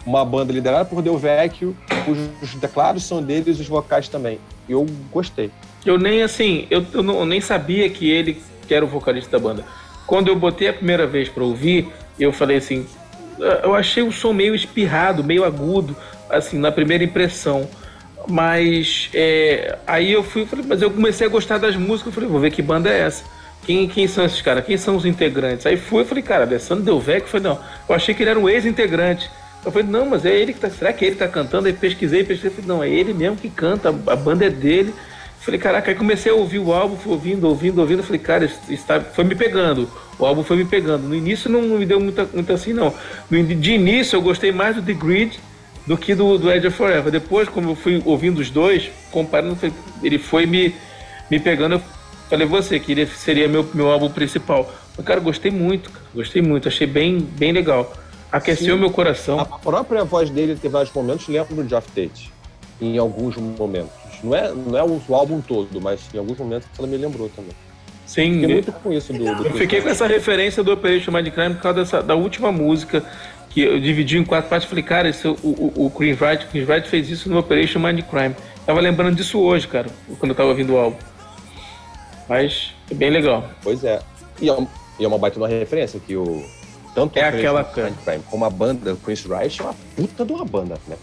uma 0.06 0.26
banda 0.26 0.52
liderada 0.52 0.84
por 0.86 1.02
Del 1.02 1.18
Vecchio, 1.18 1.78
cujos 2.04 2.56
teclados 2.60 3.04
são 3.04 3.22
deles 3.22 3.58
e 3.58 3.62
os 3.62 3.68
vocais 3.68 4.10
também. 4.10 4.40
Eu 4.68 4.86
gostei. 5.12 5.50
Eu 5.86 5.98
nem 5.98 6.24
assim, 6.24 6.68
eu, 6.70 6.86
eu 6.94 7.04
não- 7.04 7.20
eu 7.20 7.26
nem 7.26 7.40
sabia 7.40 7.90
que 7.90 8.10
ele 8.10 8.42
que 8.68 8.74
era 8.74 8.84
o 8.84 8.88
vocalista 8.88 9.32
da 9.32 9.40
banda. 9.40 9.64
Quando 10.08 10.30
eu 10.30 10.36
botei 10.36 10.68
a 10.70 10.74
primeira 10.74 11.06
vez 11.06 11.30
pra 11.30 11.44
ouvir, 11.44 11.90
eu 12.20 12.34
falei 12.34 12.58
assim, 12.58 12.86
eu 13.62 13.76
achei 13.76 14.02
o 14.04 14.12
som 14.12 14.34
meio 14.34 14.56
espirrado, 14.56 15.24
meio 15.24 15.44
agudo, 15.46 15.96
assim, 16.30 16.58
na 16.58 16.72
primeira 16.72 17.04
impressão. 17.04 17.68
Mas 18.28 19.10
é, 19.14 19.78
aí 19.86 20.12
eu 20.12 20.24
fui, 20.24 20.46
falei, 20.46 20.66
mas 20.68 20.82
eu 20.82 20.90
comecei 20.90 21.28
a 21.28 21.30
gostar 21.30 21.58
das 21.58 21.76
músicas, 21.76 22.08
eu 22.08 22.12
falei, 22.14 22.30
vou 22.30 22.40
ver 22.40 22.52
que 22.52 22.62
banda 22.62 22.90
é 22.90 23.00
essa. 23.00 23.24
Quem, 23.66 23.88
quem 23.88 24.08
são 24.08 24.26
esses 24.26 24.42
caras? 24.42 24.66
Quem 24.66 24.78
são 24.78 24.96
os 24.96 25.06
integrantes? 25.06 25.66
Aí 25.66 25.78
fui, 25.78 26.04
falei, 26.04 26.24
cara, 26.24 26.44
Alessandro 26.44 26.84
Delvecchio, 26.84 27.26
eu 27.26 27.28
falei, 27.28 27.48
não, 27.48 27.60
eu 27.88 27.96
achei 27.96 28.14
que 28.14 28.24
ele 28.24 28.30
era 28.30 28.40
um 28.40 28.50
ex-integrante. 28.50 29.30
Eu 29.66 29.72
falei, 29.72 29.88
não, 29.88 30.06
mas 30.06 30.26
é 30.26 30.36
ele 30.36 30.54
que 30.54 30.60
tá. 30.60 30.70
Será 30.70 30.92
que 30.92 31.06
ele 31.06 31.16
tá 31.16 31.28
cantando? 31.28 31.68
Aí 31.68 31.74
pesquisei, 31.74 32.24
pesquisei, 32.24 32.52
falei, 32.52 32.68
não, 32.68 32.84
é 32.84 32.90
ele 32.90 33.14
mesmo 33.14 33.38
que 33.38 33.50
canta, 33.50 33.90
a, 33.90 34.16
banda 34.16 34.46
é 34.46 34.50
dele. 34.50 34.94
Falei, 35.40 35.60
caraca, 35.60 35.92
aí 35.92 35.96
comecei 35.96 36.32
a 36.32 36.36
ouvir 36.36 36.60
o 36.60 36.74
álbum, 36.74 36.98
fui 36.98 37.12
ouvindo, 37.12 37.48
ouvindo, 37.48 37.80
ouvindo. 37.80 38.04
Falei, 38.04 38.20
cara, 38.20 38.50
está, 38.70 39.00
foi 39.00 39.24
me 39.24 39.36
pegando. 39.36 39.90
O 40.20 40.26
álbum 40.26 40.44
foi 40.44 40.58
me 40.58 40.66
pegando. 40.66 41.08
No 41.08 41.16
início 41.16 41.50
não 41.50 41.62
me 41.62 41.86
deu 41.86 42.00
muita, 42.00 42.28
muito 42.34 42.52
assim, 42.52 42.74
não. 42.74 42.94
No 43.30 43.44
de 43.44 43.74
início 43.74 44.18
eu 44.18 44.22
gostei 44.22 44.52
mais 44.52 44.76
do 44.76 44.82
The 44.82 44.94
Grid 44.94 45.40
do 45.86 45.98
que 45.98 46.16
do, 46.16 46.38
do 46.38 46.52
Edge 46.52 46.68
of 46.68 46.78
Forever. 46.78 47.12
Depois, 47.12 47.50
como 47.50 47.72
eu 47.72 47.76
fui 47.76 48.02
ouvindo 48.06 48.40
os 48.40 48.50
dois, 48.50 48.90
comparando, 49.12 49.58
ele 50.02 50.18
foi 50.18 50.46
me, 50.46 50.76
me 51.30 51.40
pegando. 51.40 51.76
Eu 51.76 51.82
falei, 52.30 52.48
você, 52.48 52.80
que 52.80 52.92
ele 52.94 53.06
seria 53.06 53.48
meu, 53.48 53.68
meu 53.74 53.92
álbum 53.92 54.10
principal. 54.10 54.72
Mas, 54.96 55.06
cara, 55.06 55.20
gostei 55.20 55.52
muito, 55.52 55.90
cara, 55.92 56.06
gostei 56.14 56.42
muito. 56.42 56.68
Achei 56.68 56.88
bem, 56.88 57.20
bem 57.20 57.52
legal. 57.52 57.94
Aqueceu 58.32 58.76
Sim. 58.76 58.82
meu 58.82 58.90
coração. 58.90 59.40
A 59.40 59.46
própria 59.46 60.04
voz 60.04 60.30
dele 60.30 60.58
tem 60.60 60.72
vários 60.72 60.94
momentos, 60.94 61.28
lembra 61.28 61.54
do 61.54 61.68
Geoff 61.68 61.88
Tate. 61.90 62.32
Em 62.82 62.98
alguns 62.98 63.38
momentos. 63.38 63.92
Não 64.24 64.34
é, 64.34 64.52
não 64.52 64.78
é 64.78 64.84
o 64.84 65.16
álbum 65.16 65.42
todo, 65.42 65.80
mas 65.82 66.02
em 66.14 66.18
alguns 66.18 66.38
momentos 66.38 66.68
ela 66.78 66.88
me 66.88 66.98
lembrou 66.98 67.30
também. 67.30 67.52
Sim, 68.06 68.34
Fiquei 68.34 68.48
muito 68.48 68.72
com 68.72 68.92
isso 68.92 69.14
do, 69.14 69.36
do 69.36 69.48
eu 69.48 69.54
fiquei 69.54 69.82
com 69.82 69.90
essa 69.90 70.06
referência 70.06 70.64
do 70.64 70.74
Operation 70.74 71.12
Mindcrime 71.12 71.56
por 71.56 71.62
causa 71.64 71.80
dessa, 71.80 72.04
da 72.04 72.16
última 72.16 72.52
música 72.52 73.04
que 73.54 73.62
eu 73.62 73.80
dividi 73.80 74.18
em 74.18 74.24
quatro 74.26 74.50
partes. 74.50 74.68
Falei, 74.68 74.84
cara, 74.84 75.08
esse, 75.10 75.28
o, 75.28 75.34
o, 75.44 75.86
o 75.86 75.90
Chris 75.92 76.20
Wright, 76.20 76.46
o 76.46 76.50
Chris 76.50 76.68
Wright 76.68 76.88
fez 76.90 77.10
isso 77.10 77.30
no 77.30 77.38
Operation 77.38 77.80
Mindcrime. 77.80 78.36
Tava 78.66 78.80
lembrando 78.80 79.16
disso 79.16 79.40
hoje, 79.40 79.68
cara, 79.68 79.88
quando 80.20 80.32
eu 80.32 80.36
tava 80.36 80.50
ouvindo 80.50 80.74
o 80.74 80.78
álbum. 80.78 80.98
Mas 82.28 82.72
é 82.90 82.94
bem 82.94 83.10
legal. 83.10 83.48
Pois 83.62 83.84
é. 83.84 84.00
E 84.42 84.50
é, 84.50 84.54
um- 84.54 84.68
e 85.00 85.06
é 85.06 85.08
uma 85.08 85.18
baita 85.18 85.38
uma 85.40 85.48
referência 85.48 86.00
que 86.00 86.16
o. 86.16 86.44
Tanto 86.96 87.18
É 87.18 87.24
o 87.24 87.28
aquela 87.28 87.62
Operation 87.62 87.92
Mindcrime 87.92 88.24
como 88.30 88.46
a 88.46 88.50
banda 88.50 88.96
Prince 89.04 89.28
Rice 89.28 89.60
é 89.62 89.64
uma 89.64 89.74
puta 89.96 90.24
de 90.26 90.32
uma 90.32 90.46
banda, 90.46 90.78
né? 90.88 90.96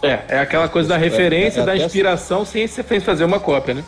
cara? 0.00 0.14
É, 0.28 0.36
é 0.36 0.38
aquela 0.38 0.68
coisa 0.68 0.88
da 0.88 0.96
referência, 0.96 1.60
é 1.60 1.64
da 1.64 1.72
até- 1.74 1.84
inspiração, 1.84 2.44
sem 2.44 2.66
você 2.66 2.82
fazer 3.00 3.24
uma 3.24 3.40
cópia, 3.40 3.74
né? 3.74 3.84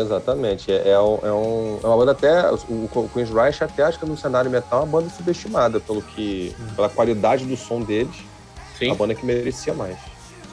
Exatamente. 0.00 0.70
É, 0.72 0.90
é, 0.90 0.98
um- 1.00 1.18
é 1.22 1.32
um- 1.32 1.80
é 1.82 1.86
uma 1.86 1.96
banda 1.96 2.12
até. 2.12 2.50
O, 2.50 2.88
o 2.94 3.10
Queen's 3.12 3.30
Rush 3.30 3.62
até 3.62 3.84
acho 3.84 3.98
que 3.98 4.06
no 4.06 4.16
cenário 4.16 4.50
metal 4.50 4.80
é 4.80 4.84
uma 4.84 5.00
banda 5.00 5.12
subestimada 5.14 5.78
pelo 5.80 6.02
que, 6.02 6.54
pela 6.74 6.88
qualidade 6.88 7.44
do 7.44 7.56
som 7.56 7.80
deles. 7.80 8.14
Sim. 8.78 8.90
A 8.90 8.94
banda 8.94 9.14
que 9.14 9.24
merecia 9.24 9.72
mais. 9.74 9.96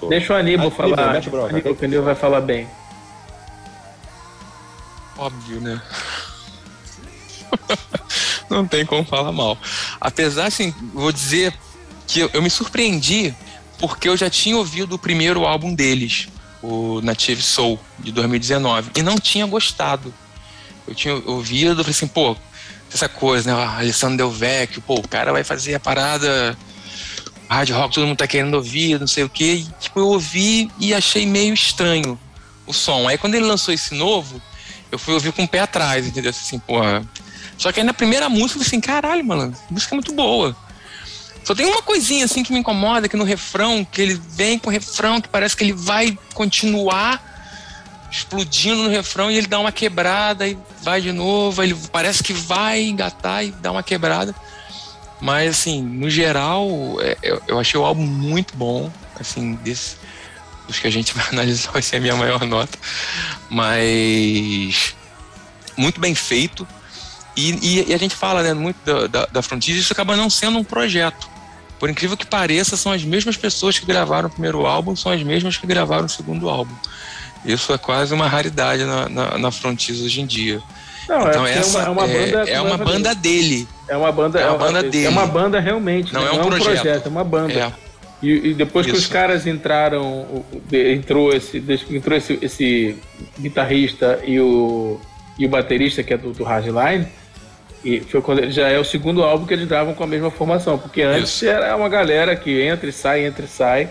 Deixa 0.09 0.33
o 0.33 0.35
Aníbal 0.35 0.67
Ah, 0.67 0.71
falar. 0.71 1.09
Aníbal, 1.15 1.31
bronca. 1.31 1.49
Aníbal, 1.53 1.75
que 1.75 1.81
o 1.83 1.85
Aníbal 1.85 2.05
vai 2.05 2.15
falar 2.15 2.41
bem. 2.41 2.67
Óbvio, 5.17 5.59
né? 5.61 5.81
Não 8.49 8.65
tem 8.67 8.85
como 8.85 9.03
falar 9.05 9.31
mal. 9.31 9.57
Apesar, 9.99 10.45
assim, 10.47 10.73
vou 10.93 11.11
dizer 11.11 11.53
que 12.07 12.19
eu, 12.21 12.29
eu 12.33 12.41
me 12.41 12.49
surpreendi 12.49 13.33
porque 13.79 14.09
eu 14.09 14.17
já 14.17 14.29
tinha 14.29 14.57
ouvido 14.57 14.93
o 14.95 14.99
primeiro 14.99 15.45
álbum 15.45 15.73
deles, 15.73 16.27
o 16.61 17.01
Native 17.01 17.41
Soul, 17.41 17.79
de 17.99 18.11
2019, 18.11 18.91
e 18.95 19.01
não 19.01 19.17
tinha 19.17 19.45
gostado. 19.45 20.13
Eu 20.87 20.95
tinha 20.95 21.15
ouvido, 21.25 21.83
falei 21.83 21.91
assim, 21.91 22.07
pô, 22.07 22.35
essa 22.93 23.07
coisa, 23.07 23.53
né? 23.53 23.63
Ah, 23.63 23.77
Alessandro 23.77 24.17
Del 24.17 24.31
Vecchio, 24.31 24.81
pô, 24.81 24.95
o 24.95 25.07
cara 25.07 25.31
vai 25.31 25.43
fazer 25.43 25.75
a 25.75 25.79
parada 25.79 26.57
hard 27.51 27.69
rock, 27.71 27.95
todo 27.95 28.07
mundo 28.07 28.17
tá 28.17 28.27
querendo 28.27 28.53
ouvir, 28.53 28.97
não 28.97 29.07
sei 29.07 29.25
o 29.25 29.29
quê. 29.29 29.55
E, 29.55 29.63
tipo, 29.79 29.99
eu 29.99 30.07
ouvi 30.07 30.71
e 30.79 30.93
achei 30.93 31.25
meio 31.25 31.53
estranho 31.53 32.17
o 32.65 32.73
som. 32.73 33.07
Aí 33.07 33.17
quando 33.17 33.35
ele 33.35 33.45
lançou 33.45 33.73
esse 33.73 33.93
novo, 33.93 34.41
eu 34.89 34.97
fui 34.97 35.13
ouvir 35.13 35.33
com 35.33 35.43
o 35.43 35.47
pé 35.47 35.59
atrás, 35.59 36.07
entendeu? 36.07 36.29
Assim, 36.29 36.59
porra. 36.59 37.03
Só 37.57 37.71
que 37.71 37.81
aí 37.81 37.85
na 37.85 37.93
primeira 37.93 38.29
música 38.29 38.59
eu 38.59 38.63
falei 38.63 38.67
assim, 38.67 38.79
caralho, 38.79 39.25
mano, 39.25 39.53
música 39.69 39.93
é 39.93 39.97
muito 39.97 40.13
boa. 40.13 40.55
Só 41.43 41.55
tem 41.55 41.65
uma 41.65 41.81
coisinha 41.81 42.25
assim 42.25 42.43
que 42.43 42.53
me 42.53 42.59
incomoda, 42.59 43.09
que 43.09 43.17
no 43.17 43.23
refrão, 43.23 43.83
que 43.83 44.01
ele 44.01 44.19
vem 44.29 44.59
com 44.59 44.69
o 44.69 44.73
refrão, 44.73 45.19
que 45.19 45.27
parece 45.27 45.55
que 45.55 45.63
ele 45.63 45.73
vai 45.73 46.17
continuar 46.33 47.21
explodindo 48.11 48.83
no 48.83 48.89
refrão 48.89 49.31
e 49.31 49.37
ele 49.37 49.47
dá 49.47 49.57
uma 49.57 49.71
quebrada 49.71 50.45
e 50.45 50.57
vai 50.83 51.01
de 51.01 51.13
novo, 51.13 51.63
ele 51.63 51.73
parece 51.91 52.21
que 52.21 52.33
vai 52.33 52.83
engatar 52.83 53.43
e 53.43 53.51
dá 53.51 53.71
uma 53.71 53.81
quebrada. 53.81 54.35
Mas 55.21 55.51
assim, 55.51 55.81
no 55.81 56.09
geral, 56.09 56.67
é, 56.99 57.17
eu, 57.47 57.57
achei 57.57 57.79
o 57.79 57.85
álbum 57.85 58.05
muito 58.05 58.55
bom, 58.57 58.91
assim, 59.19 59.53
desse, 59.55 59.95
dos 60.67 60.77
que 60.77 60.87
a 60.87 60.91
gente 60.91 61.13
vai 61.15 61.25
analisar, 61.31 61.71
vai 61.71 61.81
ser 61.81 61.97
a 61.97 61.99
minha 62.01 62.15
maior 62.15 62.45
nota. 62.45 62.77
Mas 63.49 64.93
muito 65.77 66.01
bem 66.01 66.13
feito. 66.13 66.67
E, 67.35 67.51
e- 67.51 67.89
e 67.89 67.93
a 67.93 67.97
gente 67.97 68.15
fala 68.15 68.43
né, 68.43 68.53
muito 68.53 68.77
da, 68.85 69.07
da, 69.07 69.25
da 69.27 69.41
Frontier, 69.41 69.77
isso 69.77 69.93
acaba 69.93 70.15
não 70.15 70.29
sendo 70.29 70.57
um 70.57 70.63
projeto. 70.63 71.29
Por 71.79 71.89
incrível 71.89 72.15
que 72.15 72.25
pareça, 72.25 72.77
são 72.77 72.91
as 72.91 73.03
mesmas 73.03 73.37
pessoas 73.37 73.79
que 73.79 73.85
gravaram 73.85 74.27
o 74.27 74.31
primeiro 74.31 74.65
álbum, 74.65 74.95
são 74.95 75.11
as 75.11 75.23
mesmas 75.23 75.57
que 75.57 75.65
gravaram 75.65 76.05
o 76.05 76.09
segundo 76.09 76.47
álbum. 76.47 76.75
Isso 77.43 77.73
é 77.73 77.77
quase 77.77 78.13
uma 78.13 78.27
raridade 78.27 78.83
na, 78.83 79.09
na, 79.09 79.37
na 79.37 79.47
hoje 79.47 80.21
em 80.21 80.25
dia. 80.25 80.61
Não, 81.09 81.27
então 81.27 81.45
é, 81.45 81.57
essa 81.57 81.79
é 81.79 81.89
uma, 81.89 82.03
é 82.03 82.05
uma 82.05 82.07
banda. 82.07 82.49
é 82.49 82.61
uma 82.61 82.77
banda 82.77 83.15
dele. 83.15 83.67
É 83.87 83.97
uma 83.97 84.11
banda, 84.11 84.39
é 84.39 84.49
uma 84.49 84.57
banda 84.57 84.83
dele. 84.83 85.05
É 85.05 85.09
uma 85.09 85.25
banda 85.25 85.59
realmente. 85.59 86.13
Não 86.13 86.21
né? 86.21 86.29
é 86.29 86.33
um 86.33 86.49
projeto. 86.49 87.05
é 87.07 87.09
uma 87.09 87.23
banda. 87.23 87.53
É. 87.53 87.71
E, 88.21 88.49
e 88.49 88.53
depois 88.53 88.85
que 88.85 88.91
os 88.91 88.99
Isso. 88.99 89.09
caras 89.09 89.47
entraram, 89.47 90.45
entrou 90.71 91.33
esse, 91.33 91.57
entrou 91.89 92.15
esse, 92.15 92.37
esse 92.41 92.95
guitarrista 93.39 94.19
e 94.23 94.39
o, 94.39 95.01
e 95.39 95.45
o 95.47 95.49
baterista 95.49 96.03
que 96.03 96.13
é 96.13 96.17
do, 96.17 96.31
do 96.31 96.43
Hardline, 96.43 97.07
e 97.83 97.99
foi 98.01 98.21
quando 98.21 98.49
já 98.51 98.67
é 98.69 98.77
o 98.79 98.83
segundo 98.83 99.23
álbum 99.23 99.45
que 99.45 99.53
eles 99.53 99.67
gravam 99.67 99.93
com 99.93 100.03
a 100.03 100.07
mesma 100.07 100.29
formação, 100.29 100.77
porque 100.77 101.01
antes 101.01 101.33
Isso. 101.33 101.47
era 101.47 101.75
uma 101.75 101.89
galera 101.89 102.35
que 102.35 102.61
entra 102.61 102.87
e 102.89 102.93
sai, 102.93 103.25
entra 103.25 103.45
e 103.45 103.47
sai. 103.47 103.89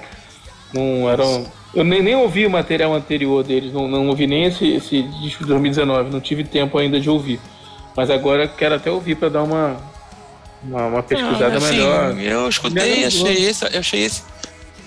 Não 0.72 1.10
eram, 1.10 1.50
eu 1.74 1.82
nem, 1.82 2.00
nem 2.02 2.14
ouvi 2.14 2.46
o 2.46 2.50
material 2.50 2.94
anterior 2.94 3.42
deles, 3.42 3.72
não, 3.72 3.88
não 3.88 4.06
ouvi 4.08 4.26
nem 4.26 4.44
esse, 4.44 4.66
esse 4.74 5.02
disco 5.20 5.42
de 5.42 5.48
2019, 5.50 6.10
não 6.10 6.20
tive 6.20 6.44
tempo 6.44 6.78
ainda 6.78 7.00
de 7.00 7.10
ouvir. 7.10 7.40
Mas 7.96 8.08
agora 8.08 8.46
quero 8.46 8.76
até 8.76 8.90
ouvir 8.90 9.16
para 9.16 9.28
dar 9.28 9.42
uma, 9.42 9.76
uma, 10.62 10.86
uma 10.86 11.02
pesquisada 11.02 11.58
Não, 11.58 11.66
assim, 11.66 11.76
melhor. 11.76 12.18
Eu 12.20 12.48
escutei 12.48 13.00
e 13.00 13.04
achei 13.04 13.44
esse, 13.46 13.64
eu 13.64 13.80
achei 13.80 14.04
esse 14.04 14.22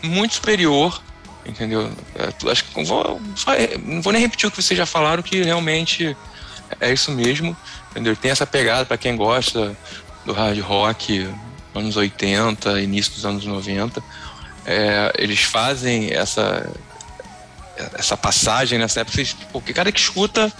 muito 0.02 0.36
superior, 0.36 1.02
entendeu? 1.46 1.90
É, 2.16 2.50
acho 2.50 2.64
que 2.64 2.84
vou, 2.86 3.20
só- 3.36 3.52
não 3.86 4.02
vou 4.02 4.14
nem 4.14 4.22
repetir 4.22 4.48
o 4.48 4.52
que 4.52 4.62
vocês 4.62 4.78
já 4.78 4.86
falaram, 4.86 5.22
que 5.22 5.42
realmente 5.44 6.16
é 6.80 6.92
isso 6.94 7.12
mesmo, 7.12 7.56
entendeu? 7.94 8.15
Tem 8.15 8.32
essa 8.32 8.45
pegada 8.45 8.86
para 8.86 8.98
quem 8.98 9.15
gosta 9.15 9.76
do 10.26 10.34
hard 10.34 10.60
rock, 10.60 11.30
anos 11.76 11.95
80, 11.95 12.82
início 12.82 13.14
dos 13.14 13.26
anos 13.26 13.45
90. 13.45 14.03
É, 14.65 15.11
eles 15.18 15.41
fazem 15.41 16.11
essa 16.11 16.70
essa 17.95 18.15
passagem 18.15 18.78
nessa 18.78 19.02
época, 19.02 19.15
vocês- 19.15 19.36
porque 19.52 19.74
cara 19.74 19.91
que 19.91 19.99
escuta 19.99 20.52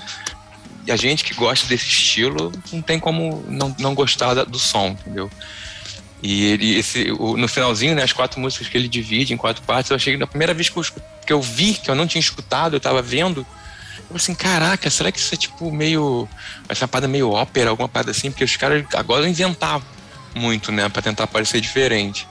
e 0.85 0.91
a 0.91 0.95
gente 0.95 1.23
que 1.23 1.34
gosta 1.35 1.68
desse 1.68 1.85
estilo 1.88 2.51
não 2.72 2.81
tem 2.81 2.99
como 2.99 3.45
não, 3.47 3.73
não 3.80 3.93
gostar 3.93 4.34
do 4.45 4.57
som, 4.57 4.88
entendeu? 4.99 5.30
E 6.23 6.45
ele, 6.45 6.76
esse, 6.76 7.11
o- 7.11 7.38
no 7.38 7.47
finalzinho, 7.47 7.93
né, 7.95 8.01
as 8.03 8.11
quatro 8.11 8.39
músicas 8.39 8.68
que 8.68 8.76
ele 8.77 8.88
divide 8.88 9.31
em 9.34 9.38
quatro 9.38 9.61
partes, 9.64 9.91
eu 9.91 9.95
achei 9.95 10.18
na 10.18 10.26
primeira 10.26 10.53
vez 10.55 10.69
que 10.69 10.77
eu, 10.77 10.84
que 11.26 11.31
eu 11.34 11.41
vi, 11.41 11.73
que 11.76 11.89
eu 11.89 11.95
não 11.95 12.07
tinha 12.07 12.19
escutado, 12.19 12.76
eu 12.76 12.80
tava 12.80 13.01
vendo, 13.01 13.45
falei 14.19 14.23
assim, 14.23 14.35
caraca, 14.35 14.90
será 14.90 15.11
que 15.11 15.19
isso 15.19 15.34
é 15.34 15.38
tipo 15.38 15.72
meio. 15.72 16.27
Uma 16.69 16.88
parada 16.88 17.07
meio 17.07 17.31
ópera, 17.31 17.69
alguma 17.69 17.90
parada 17.90 18.11
assim? 18.11 18.31
Porque 18.31 18.44
os 18.44 18.56
caras 18.56 18.85
agora 18.94 19.27
inventavam 19.27 19.88
muito, 20.35 20.72
né, 20.72 20.90
pra 20.90 21.02
tentar 21.02 21.27
parecer 21.27 21.61
diferente. 21.61 22.27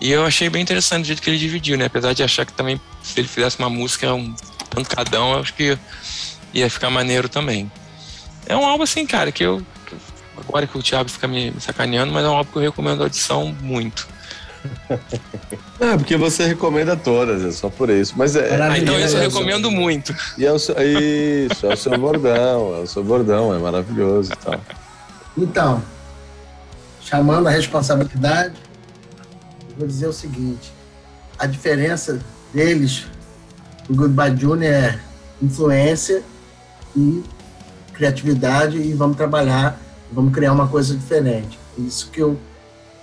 E 0.00 0.10
eu 0.10 0.24
achei 0.24 0.50
bem 0.50 0.62
interessante 0.62 1.04
o 1.04 1.06
jeito 1.06 1.22
que 1.22 1.30
ele 1.30 1.38
dividiu, 1.38 1.78
né? 1.78 1.86
Apesar 1.86 2.12
de 2.12 2.22
achar 2.22 2.44
que 2.44 2.52
também, 2.52 2.80
se 3.02 3.18
ele 3.18 3.28
fizesse 3.28 3.58
uma 3.58 3.70
música, 3.70 4.12
um 4.12 4.34
pancadão, 4.70 5.38
acho 5.38 5.54
que 5.54 5.78
ia 6.52 6.68
ficar 6.68 6.90
maneiro 6.90 7.28
também. 7.28 7.70
É 8.46 8.56
um 8.56 8.64
álbum 8.66 8.82
assim, 8.84 9.06
cara, 9.06 9.32
que 9.32 9.44
eu. 9.44 9.64
Agora 10.36 10.66
que 10.66 10.76
o 10.76 10.82
Thiago 10.82 11.08
fica 11.08 11.28
me 11.28 11.54
sacaneando, 11.60 12.12
mas 12.12 12.24
é 12.24 12.28
um 12.28 12.36
álbum 12.36 12.50
que 12.50 12.58
eu 12.58 12.62
recomendo 12.62 13.00
a 13.00 13.04
audição 13.04 13.56
muito. 13.62 14.06
É, 15.80 15.96
porque 15.96 16.16
você 16.16 16.46
recomenda 16.46 16.96
todas, 16.96 17.44
é 17.44 17.50
só 17.50 17.68
por 17.68 17.90
isso. 17.90 18.14
Mas 18.16 18.36
é. 18.36 18.42
Ah, 18.42 18.78
então 18.78 18.94
Maravilhoso. 18.94 19.04
isso 19.04 19.16
eu 19.16 19.20
recomendo 19.20 19.70
muito. 19.70 20.14
E 20.38 20.46
é 20.46 20.52
o 20.52 20.58
seu, 20.58 20.74
isso, 20.80 21.66
é 21.66 21.74
o 21.74 21.76
seu 21.76 21.98
bordão, 21.98 22.76
é 22.76 22.80
o 22.80 22.86
seu 22.86 23.02
bordão, 23.02 23.52
é 23.52 23.58
maravilhoso 23.58 24.32
e 24.32 24.36
tal. 24.36 24.60
Então, 25.36 25.82
chamando 27.00 27.48
a 27.48 27.50
responsabilidade, 27.50 28.54
vou 29.76 29.86
dizer 29.86 30.06
o 30.06 30.12
seguinte: 30.12 30.72
a 31.38 31.46
diferença 31.46 32.20
deles, 32.52 33.06
o 33.88 33.94
Goodbye 33.94 34.36
Junior, 34.36 34.72
é 34.72 34.98
influência 35.42 36.22
e 36.96 37.22
criatividade 37.92 38.78
e 38.78 38.92
vamos 38.92 39.16
trabalhar, 39.16 39.78
vamos 40.12 40.32
criar 40.32 40.52
uma 40.52 40.68
coisa 40.68 40.94
diferente. 40.94 41.58
Isso 41.76 42.10
que 42.10 42.20
eu, 42.20 42.38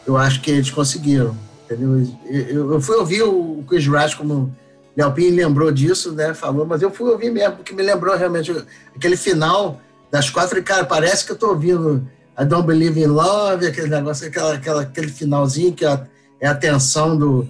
eu 0.08 0.18
acho 0.18 0.42
que 0.42 0.52
eles 0.52 0.70
conseguiram, 0.70 1.36
entendeu? 1.74 2.08
Eu, 2.26 2.74
eu- 2.74 2.82
fui 2.82 2.96
ouvir 2.98 3.24
o 3.24 3.64
Chris 3.68 3.88
Rush 3.88 4.16
como 4.16 4.34
o 4.34 4.52
Léo 4.96 5.12
Pin 5.14 5.30
lembrou 5.32 5.72
disso, 5.72 6.12
né? 6.14 6.34
Falou, 6.34 6.66
mas 6.66 6.82
eu 6.82 6.92
fui 6.92 7.10
ouvir 7.10 7.32
mesmo, 7.32 7.58
porque 7.58 7.74
me 7.74 7.82
lembrou 7.84 8.16
realmente 8.16 8.52
aquele 8.96 9.16
final 9.16 9.80
das 10.12 10.30
quatro, 10.30 10.60
e, 10.60 10.62
cara, 10.62 10.84
parece 10.86 11.26
que 11.26 11.32
eu 11.32 11.38
tô 11.38 11.50
ouvindo 11.50 12.06
I 12.38 12.44
Don't 12.44 12.68
Believe 12.68 13.02
in 13.02 13.08
Love, 13.08 13.66
aquele 13.68 13.88
negócio, 13.88 14.28
aquela, 14.28 14.54
aquela, 14.56 14.82
aquele 14.82 15.08
finalzinho 15.08 15.74
que 15.74 15.86
é 15.86 15.88
a, 15.90 16.08
é 16.42 16.48
a 16.48 16.56
tensão 16.56 17.18
do, 17.18 17.48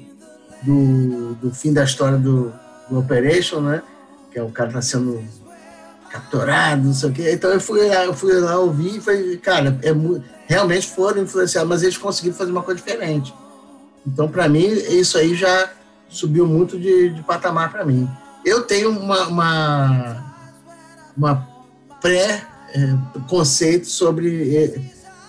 do, 0.62 1.34
do 1.36 1.52
fim 1.54 1.74
da 1.74 1.84
história 1.84 2.18
do, 2.18 2.54
do 2.90 3.00
Operation, 3.00 3.62
né? 3.62 3.82
Que 4.32 4.38
é 4.38 4.44
o 4.44 4.50
cara 4.50 4.72
tá 4.72 4.82
sendo 4.82 5.24
capturado, 6.12 6.84
não 6.84 6.94
sei 6.94 7.10
o 7.10 7.14
quê. 7.14 7.32
Então 7.32 7.50
eu 7.52 7.60
fui 7.60 7.88
lá, 7.88 8.06
eu 8.06 8.14
fui 8.14 8.34
lá 8.40 8.60
ouvir 8.60 8.98
e 8.98 9.02
falei, 9.02 9.38
cara, 9.38 9.80
é, 9.82 9.92
realmente 10.46 10.88
foram 10.88 11.24
influenciados, 11.24 11.70
mas 11.70 11.82
eles 11.84 11.98
conseguiram 11.98 12.36
fazer 12.36 12.52
uma 12.52 12.62
coisa 12.62 12.80
diferente. 12.80 13.34
Então, 14.06 14.28
para 14.28 14.50
mim, 14.50 14.66
isso 14.66 15.18
aí 15.18 15.36
já 15.36 15.70
subiu 16.10 16.48
muito 16.48 16.80
de, 16.80 17.10
de 17.10 17.24
patamar 17.24 17.72
para 17.72 17.86
mim. 17.86 18.10
Eu 18.44 18.64
tenho 18.64 18.90
uma, 18.90 19.28
uma, 19.28 20.34
uma 21.16 21.48
pré-conceito 22.02 23.88
sobre 23.88 24.56
eh, 24.56 24.82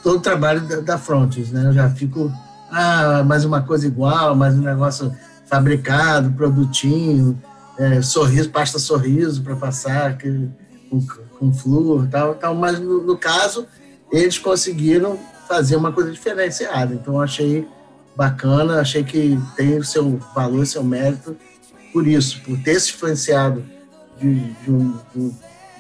todo 0.03 0.17
o 0.17 0.21
trabalho 0.21 0.63
da, 0.63 0.81
da 0.81 0.99
Frontis, 0.99 1.51
né? 1.51 1.67
Eu 1.67 1.73
já 1.73 1.91
fico, 1.91 2.33
ah, 2.71 3.23
mais 3.25 3.45
uma 3.45 3.63
coisa 3.63 3.87
igual, 3.87 4.35
mais 4.35 4.55
um 4.55 4.63
negócio 4.63 5.15
fabricado, 5.47 6.33
produtinho, 6.33 7.41
é, 7.79 8.01
sorriso, 8.01 8.51
pasta 8.51 8.79
sorriso 8.79 9.43
para 9.43 9.55
passar, 9.55 10.17
que, 10.17 10.49
com, 10.91 11.07
com 11.39 11.53
flúor 11.53 12.05
e 12.05 12.09
tal, 12.09 12.35
tal. 12.35 12.55
Mas 12.55 12.81
no, 12.81 13.03
no 13.03 13.19
caso, 13.19 13.67
eles 14.11 14.39
conseguiram 14.39 15.19
fazer 15.47 15.77
uma 15.77 15.93
coisa 15.93 16.11
diferenciada. 16.11 16.95
Então, 16.95 17.15
eu 17.15 17.21
achei 17.21 17.69
bacana, 18.17 18.81
achei 18.81 19.03
que 19.03 19.39
tem 19.57 19.77
o 19.79 19.85
seu 19.85 20.19
valor, 20.35 20.67
seu 20.67 20.85
mérito 20.85 21.37
por 21.93 22.07
isso, 22.07 22.41
por 22.43 22.59
ter 22.63 22.81
se 22.81 22.91
influenciado 22.91 23.63
de, 24.19 24.35
de 24.35 24.71
um, 24.71 24.99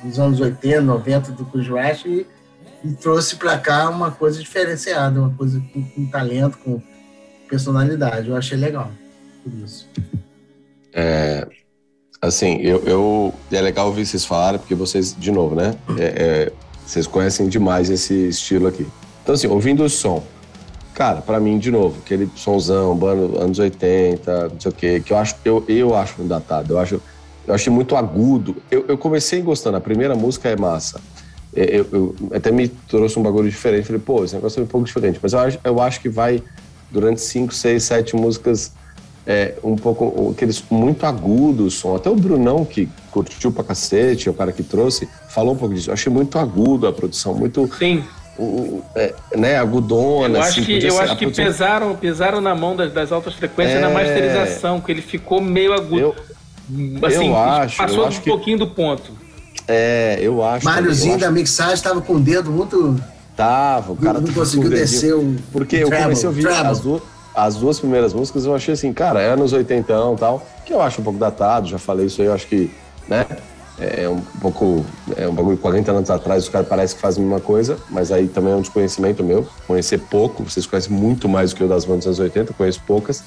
dos 0.04 0.18
anos 0.18 0.40
80, 0.40 0.82
90 0.82 1.32
do 1.32 1.44
Rush 1.44 2.04
e, 2.04 2.26
e 2.84 2.92
trouxe 2.92 3.36
para 3.36 3.58
cá 3.58 3.88
uma 3.88 4.10
coisa 4.10 4.38
diferenciada, 4.40 5.20
uma 5.20 5.30
coisa 5.30 5.62
com, 5.72 5.82
com, 5.82 6.06
talento, 6.06 6.58
com 6.58 6.82
personalidade. 7.48 8.28
Eu 8.28 8.36
achei 8.36 8.58
legal 8.58 8.90
por 9.42 9.52
isso. 9.64 9.88
É, 10.92 11.48
assim, 12.20 12.58
eu, 12.60 12.82
eu 12.84 13.34
é 13.50 13.60
legal 13.60 13.86
ouvir 13.86 14.04
vocês 14.04 14.24
falarem, 14.24 14.60
porque 14.60 14.74
vocês, 14.74 15.16
de 15.18 15.30
novo, 15.30 15.54
né? 15.54 15.74
É, 15.98 16.04
é, 16.04 16.52
vocês 16.84 17.06
conhecem 17.06 17.48
demais 17.48 17.88
esse 17.88 18.28
estilo 18.28 18.66
aqui. 18.66 18.86
Então, 19.22 19.34
assim, 19.34 19.46
ouvindo 19.46 19.82
o 19.84 19.88
som, 19.88 20.22
cara, 21.02 21.20
para 21.20 21.40
mim, 21.40 21.58
de 21.58 21.68
novo, 21.68 21.98
aquele 22.04 22.30
somzão, 22.36 22.94
bando, 22.94 23.36
anos 23.36 23.58
80, 23.58 24.50
não 24.50 24.60
sei 24.60 24.70
o 24.70 24.74
quê, 24.74 25.02
que 25.04 25.12
eu 25.12 25.16
acho, 25.16 25.34
eu, 25.44 25.64
eu 25.66 25.96
acho 25.96 26.22
um 26.22 26.28
datado, 26.28 26.74
eu 26.74 26.78
acho, 26.78 27.02
eu 27.44 27.52
achei 27.52 27.72
muito 27.72 27.96
agudo. 27.96 28.54
Eu, 28.70 28.84
eu 28.86 28.96
comecei 28.96 29.42
gostando, 29.42 29.76
a 29.76 29.80
primeira 29.80 30.14
música 30.14 30.48
é 30.48 30.54
massa. 30.54 31.00
Eu, 31.52 31.86
eu, 31.92 32.14
até 32.32 32.52
me 32.52 32.68
trouxe 32.68 33.18
um 33.18 33.22
bagulho 33.22 33.50
diferente. 33.50 33.86
Falei, 33.86 34.00
pô, 34.00 34.24
esse 34.24 34.36
negócio 34.36 34.60
é 34.60 34.62
um 34.62 34.66
pouco 34.66 34.86
diferente. 34.86 35.18
Mas 35.20 35.32
eu 35.32 35.40
acho, 35.40 35.58
eu 35.64 35.80
acho 35.80 36.00
que 36.00 36.08
vai, 36.08 36.40
durante 36.88 37.20
cinco, 37.20 37.52
seis, 37.52 37.82
sete 37.82 38.14
músicas, 38.14 38.70
é, 39.26 39.56
um 39.64 39.74
pouco, 39.74 40.30
aqueles 40.30 40.62
muito 40.70 41.04
agudos 41.04 41.74
som. 41.74 41.96
Até 41.96 42.10
o 42.10 42.14
Brunão, 42.14 42.64
que 42.64 42.88
curtiu 43.10 43.50
pra 43.50 43.64
cacete, 43.64 44.30
o 44.30 44.34
cara 44.34 44.52
que 44.52 44.62
trouxe, 44.62 45.08
falou 45.28 45.54
um 45.54 45.56
pouco 45.56 45.74
disso. 45.74 45.90
Eu 45.90 45.94
achei 45.94 46.12
muito 46.12 46.38
agudo 46.38 46.86
a 46.86 46.92
produção, 46.92 47.34
muito. 47.34 47.68
Sim 47.76 48.04
o, 48.38 48.82
é, 48.94 49.14
né, 49.36 49.56
agudona. 49.56 50.38
Eu 50.38 50.42
acho 50.42 50.60
assim, 50.60 50.64
que, 50.64 50.86
eu 50.86 51.00
acho 51.00 51.16
que 51.16 51.30
pesaram, 51.30 51.94
pesaram 51.96 52.40
na 52.40 52.54
mão 52.54 52.74
das, 52.74 52.92
das 52.92 53.12
altas 53.12 53.34
frequências 53.34 53.78
é... 53.78 53.80
na 53.80 53.90
masterização, 53.90 54.80
que 54.80 54.90
ele 54.90 55.02
ficou 55.02 55.40
meio 55.40 55.72
agudo. 55.72 56.00
Eu, 56.00 57.06
assim, 57.06 57.28
eu 57.28 57.36
acho, 57.36 57.76
passou 57.76 57.98
eu 57.98 58.04
um 58.04 58.08
acho 58.08 58.22
pouquinho 58.22 58.58
que... 58.58 58.64
do 58.64 58.70
ponto. 58.70 59.12
É, 59.68 60.18
eu 60.20 60.42
acho. 60.42 60.64
Máriozinho 60.64 61.18
da 61.18 61.30
mixagem 61.30 61.74
estava 61.74 62.00
com 62.00 62.14
o 62.14 62.20
dedo 62.20 62.50
muito. 62.50 62.96
Tava, 63.36 63.92
o 63.92 63.96
cara 63.96 64.20
não, 64.20 64.26
não 64.26 64.34
conseguiu 64.34 64.68
descer 64.68 65.14
o. 65.14 65.36
Porque 65.50 65.76
eu 65.76 65.90
comecei 65.90 66.26
a 66.26 66.28
ouvir 66.28 66.48
as 66.48 66.80
duas, 66.80 67.02
as 67.34 67.56
duas 67.56 67.78
primeiras 67.80 68.12
músicas, 68.12 68.44
eu 68.44 68.54
achei 68.54 68.74
assim, 68.74 68.92
cara, 68.92 69.20
é 69.20 69.30
anos 69.30 69.52
80 69.52 69.92
e 69.92 70.16
tal, 70.18 70.46
que 70.66 70.72
eu 70.72 70.80
acho 70.80 71.00
um 71.00 71.04
pouco 71.04 71.18
datado, 71.18 71.66
já 71.66 71.78
falei 71.78 72.06
isso 72.06 72.20
aí, 72.20 72.28
eu 72.28 72.34
acho 72.34 72.46
que, 72.46 72.70
né? 73.08 73.24
É 73.82 74.08
um 74.08 74.20
pouco. 74.40 74.84
É 75.16 75.28
um 75.28 75.34
bagulho 75.34 75.56
40 75.56 75.90
anos 75.92 76.10
atrás, 76.10 76.44
os 76.44 76.48
caras 76.48 76.68
parecem 76.68 76.96
que 76.96 77.02
fazem 77.02 77.22
a 77.22 77.26
mesma 77.26 77.40
coisa, 77.40 77.78
mas 77.90 78.12
aí 78.12 78.28
também 78.28 78.52
é 78.52 78.56
um 78.56 78.60
desconhecimento 78.60 79.22
meu. 79.24 79.46
Conhecer 79.66 79.98
pouco, 79.98 80.44
vocês 80.44 80.66
conhecem 80.66 80.92
muito 80.92 81.28
mais 81.28 81.50
do 81.50 81.56
que 81.56 81.62
eu 81.62 81.68
das 81.68 81.84
bandas 81.84 82.04
dos 82.04 82.20
anos 82.20 82.20
80, 82.20 82.52
conheço 82.54 82.80
poucas. 82.86 83.24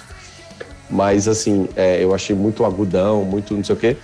Mas 0.90 1.28
assim, 1.28 1.68
é, 1.76 2.04
eu 2.04 2.14
achei 2.14 2.36
muito 2.36 2.64
agudão, 2.64 3.24
muito 3.24 3.54
não 3.54 3.64
sei 3.64 3.76
o 3.76 3.78
quê. 3.78 3.98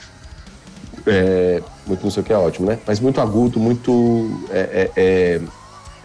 É, 1.05 1.61
muito 1.87 2.03
não 2.03 2.11
sei 2.11 2.21
o 2.21 2.25
que 2.25 2.33
é 2.33 2.37
ótimo, 2.37 2.67
né? 2.67 2.77
Mas 2.85 2.99
muito 2.99 3.21
agudo, 3.21 3.59
muito 3.59 4.41
é, 4.51 4.59
é, 4.59 4.91
é, 4.95 5.41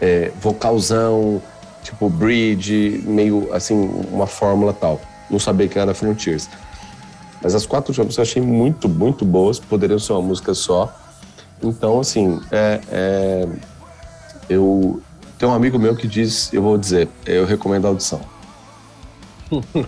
é 0.01 0.31
vocalzão, 0.39 1.41
tipo 1.83 2.09
bridge, 2.09 3.03
meio 3.05 3.53
assim, 3.53 3.75
uma 4.11 4.27
fórmula 4.27 4.73
tal. 4.73 4.99
Não 5.29 5.39
sabia 5.39 5.67
que 5.67 5.77
era 5.77 5.93
Frontiers. 5.93 6.49
Mas 7.41 7.53
as 7.53 7.65
quatro 7.65 7.91
últimas 7.91 8.17
eu 8.17 8.23
achei 8.23 8.41
muito, 8.41 8.89
muito 8.89 9.23
boas, 9.23 9.59
poderiam 9.59 9.99
ser 9.99 10.13
uma 10.13 10.21
música 10.21 10.53
só. 10.53 10.93
Então, 11.61 11.99
assim, 11.99 12.41
é, 12.51 12.81
é, 12.89 13.47
eu 14.49 15.01
tenho 15.37 15.51
um 15.51 15.55
amigo 15.55 15.77
meu 15.77 15.95
que 15.95 16.07
diz, 16.07 16.51
eu 16.51 16.61
vou 16.61 16.77
dizer, 16.77 17.07
eu 17.25 17.45
recomendo 17.45 17.85
a 17.85 17.89
audição. 17.89 18.21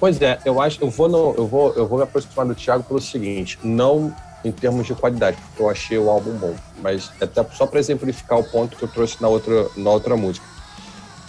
pois 0.00 0.20
é, 0.20 0.38
eu 0.44 0.60
acho, 0.60 0.82
eu 0.82 0.90
vou, 0.90 1.08
no, 1.08 1.34
eu 1.36 1.46
vou, 1.46 1.72
eu 1.74 1.86
vou 1.86 1.98
me 1.98 2.04
aproximar 2.04 2.46
do 2.46 2.54
Thiago 2.54 2.82
pelo 2.82 3.00
seguinte, 3.00 3.58
não 3.62 4.14
em 4.44 4.50
termos 4.50 4.86
de 4.86 4.94
qualidade, 4.94 5.36
porque 5.36 5.62
eu 5.62 5.70
achei 5.70 5.98
o 5.98 6.10
álbum 6.10 6.32
bom, 6.32 6.54
mas 6.82 7.10
até 7.20 7.44
só 7.52 7.66
para 7.66 7.78
exemplificar 7.78 8.38
o 8.38 8.44
ponto 8.44 8.76
que 8.76 8.82
eu 8.82 8.88
trouxe 8.88 9.20
na 9.20 9.28
outra, 9.28 9.68
na 9.76 9.90
outra 9.90 10.16
música. 10.16 10.44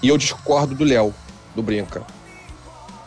E 0.02 0.10
eu 0.10 0.18
discordo 0.18 0.74
do 0.74 0.84
Léo, 0.84 1.14
do 1.56 1.62
Brinca. 1.62 2.02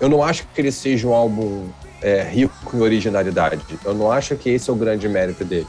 Eu 0.00 0.08
não 0.08 0.22
acho 0.22 0.46
que 0.46 0.60
ele 0.60 0.70
seja 0.70 1.08
um 1.08 1.14
álbum 1.14 1.68
é, 2.02 2.22
rico 2.22 2.76
em 2.76 2.80
originalidade. 2.80 3.60
Eu 3.84 3.94
não 3.94 4.10
acho 4.10 4.36
que 4.36 4.50
esse 4.50 4.68
é 4.68 4.72
o 4.72 4.76
grande 4.76 5.08
mérito 5.08 5.44
dele. 5.44 5.66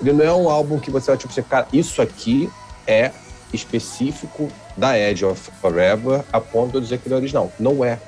Ele 0.00 0.12
não 0.12 0.24
é 0.24 0.32
um 0.32 0.48
álbum 0.48 0.78
que 0.78 0.90
você 0.90 1.10
vai 1.10 1.16
tipo 1.16 1.32
assim, 1.32 1.42
cara, 1.42 1.66
isso 1.72 2.02
aqui 2.02 2.50
é 2.86 3.10
específico 3.52 4.50
da 4.76 4.98
Edge 4.98 5.24
of 5.24 5.50
Forever 5.60 6.24
a 6.32 6.40
ponto 6.40 6.70
de 6.70 6.76
eu 6.76 6.80
dizer 6.80 6.98
que 6.98 7.06
ele 7.06 7.14
é 7.14 7.18
original. 7.18 7.52
Não 7.58 7.84
é. 7.84 7.98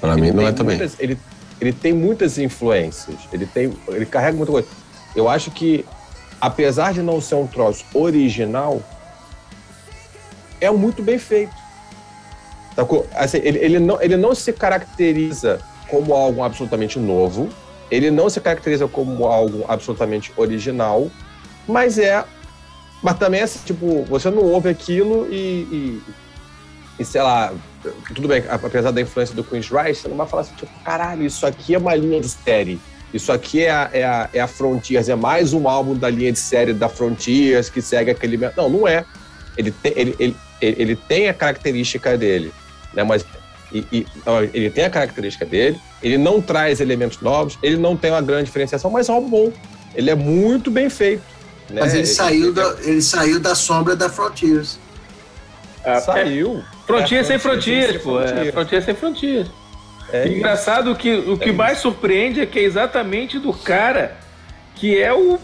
Para 0.00 0.16
mim 0.16 0.30
não 0.30 0.46
é 0.46 0.52
também. 0.52 0.76
Muitas, 0.76 0.98
ele, 0.98 1.18
ele 1.60 1.72
tem 1.72 1.92
muitas 1.92 2.38
influências, 2.38 3.16
ele, 3.32 3.46
tem, 3.46 3.72
ele 3.88 4.06
carrega 4.06 4.36
muita 4.36 4.52
coisa. 4.52 4.68
Eu 5.14 5.28
acho 5.28 5.50
que, 5.50 5.84
apesar 6.40 6.92
de 6.92 7.02
não 7.02 7.20
ser 7.20 7.34
um 7.34 7.46
troço 7.46 7.84
original, 7.94 8.82
é 10.60 10.70
muito 10.70 11.02
bem 11.02 11.18
feito. 11.18 11.54
Assim, 13.14 13.38
ele, 13.42 13.58
ele, 13.58 13.78
não, 13.78 14.00
ele 14.02 14.16
não 14.16 14.34
se 14.34 14.52
caracteriza 14.52 15.60
como 15.88 16.14
algo 16.14 16.42
absolutamente 16.42 16.98
novo, 16.98 17.48
ele 17.90 18.10
não 18.10 18.28
se 18.28 18.40
caracteriza 18.40 18.88
como 18.88 19.26
algo 19.26 19.64
absolutamente 19.68 20.32
original, 20.36 21.10
mas 21.66 21.98
é. 21.98 22.24
Mas 23.02 23.18
também 23.18 23.40
é 23.40 23.42
assim, 23.44 23.60
tipo, 23.64 24.04
você 24.04 24.30
não 24.30 24.42
ouve 24.42 24.68
aquilo 24.68 25.28
e, 25.30 25.36
e, 25.36 26.02
e, 26.98 27.04
sei 27.04 27.20
lá, 27.20 27.52
tudo 28.14 28.26
bem, 28.26 28.42
apesar 28.48 28.90
da 28.90 29.00
influência 29.00 29.34
do 29.34 29.44
Queen's 29.44 29.68
Rice, 29.68 30.02
você 30.02 30.08
não 30.08 30.16
vai 30.16 30.26
falar 30.26 30.42
assim, 30.42 30.54
tipo, 30.56 30.72
caralho, 30.82 31.24
isso 31.24 31.46
aqui 31.46 31.74
é 31.74 31.78
uma 31.78 31.94
linha 31.94 32.20
de 32.20 32.28
série. 32.28 32.80
Isso 33.12 33.30
aqui 33.30 33.64
é 33.64 33.70
a, 33.70 33.90
é 33.92 34.04
a, 34.04 34.28
é 34.32 34.40
a 34.40 34.46
Frontiers, 34.46 35.08
é 35.08 35.14
mais 35.14 35.52
um 35.52 35.68
álbum 35.68 35.94
da 35.94 36.10
linha 36.10 36.32
de 36.32 36.38
série 36.38 36.72
da 36.72 36.88
Frontiers 36.88 37.68
que 37.68 37.80
segue 37.80 38.10
aquele. 38.10 38.36
Não, 38.56 38.68
não 38.68 38.88
é. 38.88 39.04
Ele 39.56 39.70
tem, 39.70 39.92
ele, 39.94 40.16
ele, 40.18 40.36
ele 40.60 40.96
tem 40.96 41.28
a 41.28 41.34
característica 41.34 42.16
dele, 42.18 42.52
né? 42.92 43.04
Mas 43.04 43.24
e, 43.72 43.84
e, 43.92 44.06
ele 44.54 44.70
tem 44.70 44.84
a 44.84 44.90
característica 44.90 45.44
dele, 45.44 45.78
ele 46.02 46.18
não 46.18 46.40
traz 46.40 46.80
elementos 46.80 47.20
novos, 47.20 47.58
ele 47.62 47.76
não 47.76 47.96
tem 47.96 48.10
uma 48.10 48.22
grande 48.22 48.44
diferenciação, 48.44 48.90
mas 48.90 49.08
é 49.08 49.12
um 49.12 49.28
bom. 49.28 49.52
Ele 49.94 50.10
é 50.10 50.14
muito 50.14 50.70
bem 50.70 50.88
feito. 50.88 51.22
Né? 51.70 51.80
Mas 51.80 51.92
ele, 51.92 52.02
ele 52.02 52.06
saiu 52.06 52.44
ele, 52.44 52.52
da, 52.52 52.76
ele 52.82 53.02
saiu 53.02 53.40
da 53.40 53.54
sombra 53.54 53.96
da 53.96 54.08
Frontiers. 54.08 54.78
Ah, 55.84 56.00
saiu. 56.00 56.58
É, 56.58 56.86
Frontiers 56.86 57.26
é, 57.26 57.28
sem 57.30 57.38
Frontiers, 57.38 58.02
pô. 58.02 58.20
É, 58.20 58.52
Frontiers 58.52 58.84
sem 58.84 58.94
Frontiers. 58.94 59.48
É 60.12 60.28
Engraçado 60.28 60.94
que 60.94 61.12
o 61.12 61.36
que 61.36 61.48
é 61.48 61.52
mais 61.52 61.78
surpreende 61.78 62.40
é 62.40 62.46
que 62.46 62.58
é 62.58 62.62
exatamente 62.62 63.38
do 63.38 63.52
cara 63.52 64.16
que 64.76 65.00
é 65.00 65.12
o 65.12 65.38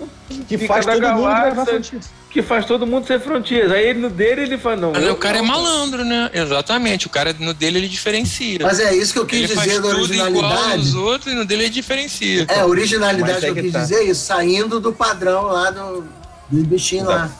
que 0.46 0.59
faz 0.59 0.84
todo 0.86 1.00
galáxia, 1.00 1.54
mundo 1.54 2.02
que 2.32 2.42
faz 2.42 2.64
todo 2.64 2.86
mundo 2.86 3.06
ser 3.06 3.20
frontiers. 3.20 3.70
Aí 3.70 3.88
ele, 3.88 4.00
no 4.00 4.09
dele 4.09 4.42
ele 4.42 4.59
fala, 4.59 4.76
não. 4.76 4.92
Mas 4.92 5.06
o 5.09 5.16
cara 5.16 5.38
é 5.38 5.42
malandro, 5.42 6.04
né? 6.04 6.30
Exatamente. 6.32 7.06
O 7.06 7.10
cara 7.10 7.34
no 7.38 7.52
dele 7.52 7.78
ele 7.78 7.88
diferencia. 7.88 8.60
Mas 8.62 8.80
é 8.80 8.94
isso 8.94 9.12
que 9.12 9.18
eu 9.18 9.26
quis 9.26 9.50
ele 9.50 9.60
dizer 9.60 9.80
da 9.82 9.88
originalidade. 9.88 10.80
Os 10.80 10.94
outros 10.94 11.32
e 11.32 11.36
no 11.36 11.44
dele 11.44 11.64
ele 11.64 11.70
diferencia. 11.70 12.46
É, 12.48 12.60
a 12.60 12.66
originalidade 12.66 13.46
é 13.46 13.52
que 13.52 13.59
eu 13.59 13.62
quis 13.62 13.72
tá. 13.72 13.80
dizer 13.80 13.96
é 13.96 14.04
isso, 14.04 14.24
saindo 14.24 14.80
do 14.80 14.92
padrão 14.92 15.44
lá 15.44 15.70
do, 15.70 16.04
do 16.50 16.64
bichinho 16.64 17.04
lá. 17.04 17.30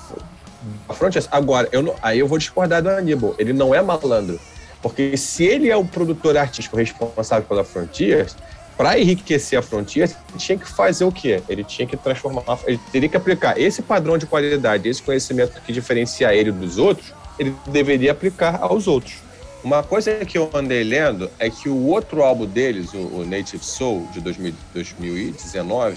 A 0.89 0.93
Frontiers, 0.93 1.27
agora, 1.31 1.69
eu 1.73 1.83
não, 1.83 1.95
aí 2.03 2.19
eu 2.19 2.29
vou 2.29 2.37
discordar 2.37 2.83
do 2.83 2.91
Aníbal. 2.91 3.35
Ele 3.39 3.53
não 3.53 3.75
é 3.75 3.81
malandro. 3.81 4.39
Porque 4.83 5.17
se 5.17 5.45
ele 5.45 5.71
é 5.71 5.77
o 5.77 5.85
produtor 5.85 6.37
artístico 6.37 6.77
responsável 6.77 7.47
pela 7.49 7.65
Frontiers, 7.65 8.37
para 8.83 8.99
enriquecer 8.99 9.57
a 9.57 9.63
Frontier, 9.63 10.11
ele 10.29 10.39
tinha 10.41 10.59
que 10.59 10.69
fazer 10.69 11.05
o 11.05 11.13
quê? 11.13 11.41
Ele 11.49 11.63
tinha 11.63 11.87
que 11.87 11.97
transformar, 11.97 12.43
ele 12.67 12.81
teria 12.91 13.09
que 13.09 13.17
aplicar 13.17 13.57
esse 13.57 13.81
padrão 13.81 14.19
de 14.19 14.27
qualidade, 14.27 14.89
esse 14.89 15.01
conhecimento 15.01 15.63
que 15.65 15.73
diferencia 15.73 16.35
ele 16.35 16.51
dos 16.51 16.79
outros, 16.79 17.15
ele 17.39 17.55
deveria 17.69 18.11
aplicar 18.11 18.61
aos 18.61 18.89
outros. 18.89 19.15
Uma 19.63 19.85
coisa 19.85 20.25
que 20.25 20.37
eu 20.37 20.51
andei 20.53 20.83
lendo 20.83 21.31
é 21.39 21.49
que 21.49 21.69
o 21.69 21.87
outro 21.87 22.25
álbum 22.25 22.45
deles, 22.45 22.93
o, 22.93 23.25
Native 23.25 23.63
Soul, 23.63 24.09
de 24.13 24.21
2019, 24.21 25.97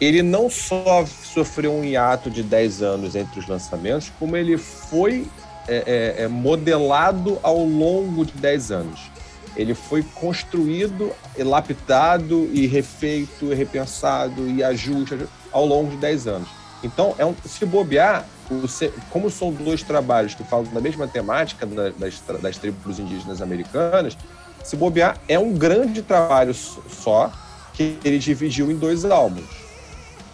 ele 0.00 0.22
não 0.22 0.48
só 0.48 1.04
sofreu 1.04 1.74
um 1.74 1.84
hiato 1.84 2.30
de 2.30 2.44
10 2.44 2.80
anos 2.80 3.16
entre 3.16 3.40
os 3.40 3.48
lançamentos, 3.48 4.12
como 4.20 4.36
ele 4.36 4.56
foi 4.56 5.26
é, 5.66 6.14
é, 6.18 6.22
é 6.22 6.28
modelado 6.28 7.40
ao 7.42 7.58
longo 7.58 8.24
de 8.24 8.34
10 8.34 8.70
anos 8.70 9.11
ele 9.56 9.74
foi 9.74 10.02
construído, 10.14 11.12
lapidado 11.38 12.48
e 12.52 12.66
refeito, 12.66 13.52
e 13.52 13.54
repensado 13.54 14.48
e 14.48 14.62
ajuste 14.62 15.18
ao 15.50 15.66
longo 15.66 15.90
de 15.90 15.96
10 15.96 16.26
anos. 16.26 16.48
Então, 16.82 17.14
é 17.18 17.24
um, 17.24 17.34
se 17.44 17.64
bobear, 17.64 18.26
se- 18.68 18.92
como 19.10 19.30
são 19.30 19.52
dois 19.52 19.82
trabalhos 19.82 20.34
que 20.34 20.42
falam 20.42 20.64
da 20.72 20.80
mesma 20.80 21.06
temática 21.06 21.64
da- 21.66 21.90
das, 21.90 22.20
das 22.40 22.56
tribos 22.56 22.98
indígenas 22.98 23.40
americanas, 23.40 24.16
se 24.64 24.76
bobear, 24.76 25.16
é 25.28 25.38
um 25.38 25.52
grande 25.52 26.02
trabalho 26.02 26.52
só 26.54 27.30
que 27.74 27.98
ele 28.04 28.18
dividiu 28.18 28.70
em 28.70 28.76
dois 28.76 29.04
álbuns. 29.04 29.61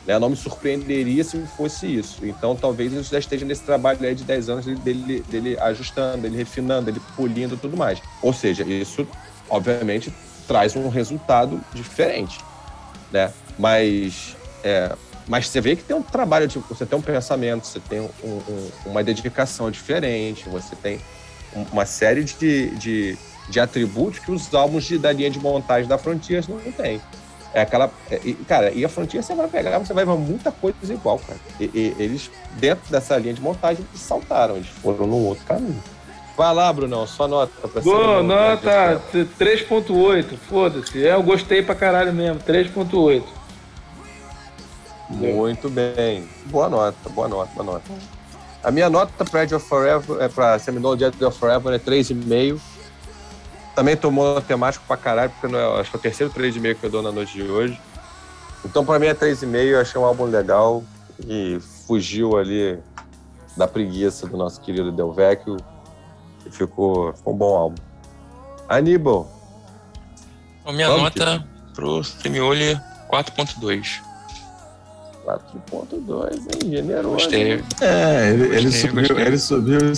Né? 0.09 0.19
Não 0.19 0.31
me 0.31 0.37
surpreenderia 0.37 1.23
se 1.23 1.39
fosse 1.55 1.87
isso. 1.87 2.25
Então, 2.25 2.57
talvez 2.57 2.91
isso 2.95 3.11
já 3.11 3.19
esteja 3.19 3.45
nesse 3.45 3.63
trabalho 3.63 3.99
aí 4.03 4.15
de 4.15 4.25
10 4.25 4.49
anos 4.49 4.65
dele, 4.65 5.23
dele, 5.29 5.59
ajustando, 5.61 6.27
ele 6.27 6.35
refinando, 6.35 6.89
ele 6.89 6.99
polindo 7.15 7.57
e 7.57 7.59
tudo 7.59 7.77
mais. 7.77 8.01
Ou 8.23 8.33
seja, 8.33 8.65
isso, 8.65 9.07
obviamente, 9.51 10.11
traz 10.47 10.75
um 10.75 10.89
resultado 10.89 11.61
diferente. 11.75 12.39
Né? 13.13 13.31
Mas, 13.59 14.35
é, 14.65 14.97
mas 15.27 15.47
você 15.49 15.61
vê 15.61 15.77
que 15.77 15.83
tem 15.85 15.95
um 15.95 16.03
trabalho, 16.03 16.49
tipo, 16.49 16.65
você 16.75 16.87
tem 16.87 16.99
um 16.99 17.03
pensamento, 17.03 17.67
você 17.67 17.79
tem 17.79 18.01
um- 18.01 18.09
um- 18.25 18.71
uma 18.87 19.05
dedicação 19.05 19.71
diferente, 19.71 20.49
você 20.49 20.75
tem 20.75 20.99
um- 21.55 21.65
uma 21.71 21.85
série 21.85 22.25
de, 22.25 22.71
de, 22.77 23.19
de 23.51 23.61
atributos 23.61 24.21
que 24.21 24.31
os 24.31 24.55
álbuns 24.55 24.85
de- 24.85 24.97
da 24.99 25.13
linha 25.13 25.29
de 25.31 25.39
montagem 25.39 25.87
da 25.87 25.99
Frontiers 25.99 26.49
não 26.49 26.59
têm. 26.73 26.99
É 27.55 27.63
aquela. 27.63 27.91
é, 28.11 28.21
e, 28.25 28.35
cara, 28.35 28.71
e 28.71 28.85
a 28.85 28.89
Frontier 28.89 29.23
você 29.23 29.35
vai 29.35 29.49
pegar, 29.49 29.79
você 29.79 29.95
vai 29.95 30.05
ver 30.05 30.17
muita 30.17 30.53
coisa 30.53 30.93
igual, 30.93 31.19
cara. 31.19 31.39
E, 31.59 31.65
e 31.75 31.97
eles, 31.99 32.31
dentro 32.55 32.91
dessa 32.91 33.17
linha 33.17 33.35
de 33.35 33.41
montagem, 33.41 33.85
eles 33.91 34.01
saltaram, 34.01 34.57
eles 34.57 34.69
foram 34.69 35.07
num 35.07 35.27
outro 35.27 35.45
caminho. 35.47 35.83
Vai 36.37 36.55
lá, 36.55 36.73
Brunão, 36.73 37.05
sua 37.07 37.27
nota 37.27 37.67
pra 37.67 37.81
Boa, 37.81 38.23
nota 38.23 39.03
3.8, 39.13 40.37
foda-se. 40.49 41.05
É, 41.05 41.15
eu 41.15 41.23
gostei 41.23 41.63
pra 41.63 41.75
caralho 41.75 42.13
mesmo, 42.13 42.41
3.8. 42.41 43.25
Muito 45.09 45.69
bem. 45.69 46.29
Boa 46.47 46.69
nota, 46.69 47.09
boa 47.09 47.27
nota, 47.27 47.51
boa 47.55 47.65
nota. 47.65 47.91
A 48.63 48.71
minha 48.71 48.91
nota 48.91 49.25
para 49.25 49.45
Edge 49.45 49.55
of 49.55 49.67
Forever, 49.67 50.21
é 50.21 50.29
para 50.29 50.59
Seminole 50.59 50.99
de 50.99 51.05
Edge 51.05 51.25
of 51.25 51.39
Forever 51.39 51.75
é 51.75 51.79
3,5. 51.79 52.61
Também 53.79 53.97
tomou 53.97 54.41
temático 54.41 54.85
pra 54.89 54.97
caralho, 54.97 55.31
porque 55.31 55.47
não 55.47 55.57
é- 55.57 55.81
acho 55.81 55.89
que 55.91 55.97
é 55.97 56.01
o 56.01 56.03
terceiro 56.03 56.33
3,5 56.33 56.81
que 56.81 56.87
eu 56.87 56.91
dou 56.91 57.01
na 57.01 57.13
noite 57.13 57.35
de 57.35 57.45
hoje. 57.45 57.81
Então, 58.65 58.85
para 58.85 58.99
mim 58.99 59.07
é 59.07 59.15
3,5, 59.15 59.69
eu 59.71 59.81
achei 59.81 60.01
um 60.01 60.05
álbum 60.05 60.25
legal 60.25 60.83
e 61.25 61.61
fugiu 61.87 62.37
ali 62.37 62.77
da 63.57 63.69
preguiça 63.69 64.27
do 64.27 64.37
nosso 64.37 64.61
querido 64.63 64.91
Del 64.91 65.13
Vecchio 65.13 65.57
e 66.45 66.51
ficou, 66.51 67.13
ficou 67.15 67.35
um 67.35 67.37
bom 67.37 67.57
álbum. 67.57 67.77
Aníbal, 68.69 69.31
A 70.67 70.73
minha 70.73 70.89
Vamos, 70.89 71.05
nota 71.05 71.47
pro 71.73 72.03
Semioli 72.03 72.75
4.2. 73.09 74.03
4.2, 75.25 76.35
hein? 76.65 76.71
Generoso. 76.73 77.11
Gostei. 77.15 77.63
É, 77.81 78.31
ele, 78.31 78.43
ele 78.57 78.63
Gostei, 78.65 78.81
subiu, 78.81 79.03
gostei. 79.07 79.25
ele 79.27 79.39
subiu 79.39 79.93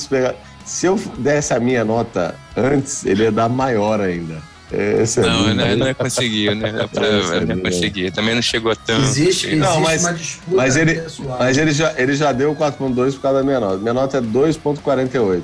Se 0.70 0.86
eu 0.86 0.94
desse 1.18 1.52
a 1.52 1.58
minha 1.58 1.84
nota 1.84 2.36
antes, 2.56 3.04
ele 3.04 3.24
ia 3.24 3.32
dar 3.32 3.48
maior 3.48 4.00
ainda. 4.00 4.40
Esse 4.70 5.18
é 5.18 5.22
Não, 5.24 5.30
eu 5.40 5.48
lindo, 5.48 5.54
não, 5.56 5.68
não 5.70 5.76
né? 5.78 5.86
ia 5.88 5.94
conseguir, 5.96 6.54
né? 6.54 6.70
Dá 6.70 6.86
pra- 6.86 7.04
é 7.08 7.44
não. 7.44 8.12
Também 8.12 8.34
não 8.36 8.40
chegou 8.42 8.76
tanto. 8.76 9.02
Existe, 9.02 9.48
existe 9.48 9.56
Não, 9.56 9.80
mas- 9.80 10.00
uma 10.04 10.14
disputa 10.14 10.56
mas 10.56 10.76
ele- 10.76 10.94
pessoal. 11.00 11.38
Mas 11.40 11.58
ele 11.58 11.72
já, 11.72 11.92
ele 12.00 12.14
já 12.14 12.30
deu 12.30 12.54
4.2 12.54 13.14
por 13.16 13.22
causa 13.22 13.38
da 13.38 13.44
minha 13.44 13.58
nota. 13.58 13.78
Minha 13.78 13.92
nota 13.94 14.18
é 14.18 14.20
2.48. 14.20 15.42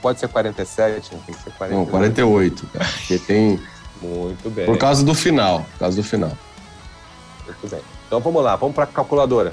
Pode 0.00 0.20
ser 0.20 0.28
47, 0.28 1.12
não 1.12 1.20
tem 1.22 1.34
que 1.34 1.42
ser 1.42 1.50
48. 1.50 1.76
Não, 1.76 1.86
48, 1.86 2.66
cara. 2.72 2.84
Porque 2.84 3.18
tem. 3.18 3.60
Muito 4.00 4.48
bem. 4.50 4.64
Por 4.64 4.78
causa 4.78 5.04
do 5.04 5.12
final. 5.12 5.66
Por 5.72 5.78
causa 5.80 5.96
do 5.96 6.04
final. 6.04 6.38
Muito 7.44 7.68
bem. 7.68 7.80
Então 8.06 8.20
vamos 8.20 8.44
lá, 8.44 8.54
vamos 8.54 8.76
para 8.76 8.84
a 8.84 8.86
calculadora. 8.86 9.52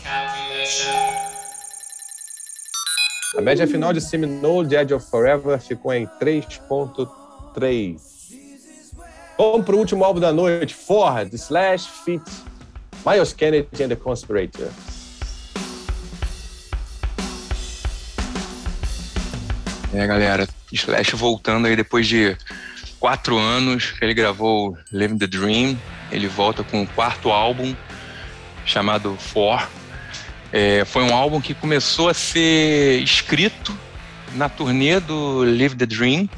A 3.37 3.41
média 3.41 3.67
final 3.67 3.91
de 3.91 3.99
Seminole 3.99 4.65
de 4.65 4.75
Edge 4.75 4.93
of 4.93 5.09
Forever 5.09 5.59
ficou 5.59 5.93
em 5.93 6.07
3.3. 6.21 7.99
Vamos 9.37 9.65
para 9.65 9.75
o 9.75 9.77
último 9.77 10.05
álbum 10.05 10.21
da 10.21 10.31
noite, 10.31 10.73
Ford, 10.73 11.33
Slash 11.33 11.89
Fit, 12.05 12.23
Miles 13.05 13.33
Kennedy 13.33 13.83
and 13.83 13.89
the 13.89 13.95
Conspirator. 13.97 14.69
É, 19.93 20.07
galera, 20.07 20.47
Slash 20.71 21.13
voltando 21.17 21.67
aí 21.67 21.75
depois 21.75 22.07
de 22.07 22.37
quatro 23.01 23.37
anos 23.37 23.91
que 23.91 24.05
ele 24.05 24.13
gravou 24.13 24.77
Living 24.93 25.17
the 25.17 25.27
Dream. 25.27 25.77
Ele 26.09 26.29
volta 26.29 26.63
com 26.63 26.83
o 26.83 26.87
quarto 26.87 27.29
álbum, 27.29 27.75
chamado 28.65 29.17
Four. 29.17 29.67
É, 30.57 30.85
foi 30.85 31.03
um 31.03 31.13
álbum 31.13 31.41
que 31.41 31.53
começou 31.53 32.07
a 32.07 32.13
ser 32.13 33.01
escrito 33.01 33.77
na 34.35 34.47
turnê 34.47 35.01
do 35.01 35.43
Live 35.43 35.75
the 35.75 35.85
Dream. 35.85 36.29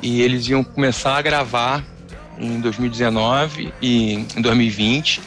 E 0.00 0.22
eles 0.22 0.46
iam 0.46 0.62
começar 0.62 1.16
a 1.16 1.20
gravar 1.20 1.82
em 2.38 2.60
2019 2.60 3.74
e 3.82 4.12
em 4.36 4.40
2020. 4.40 5.20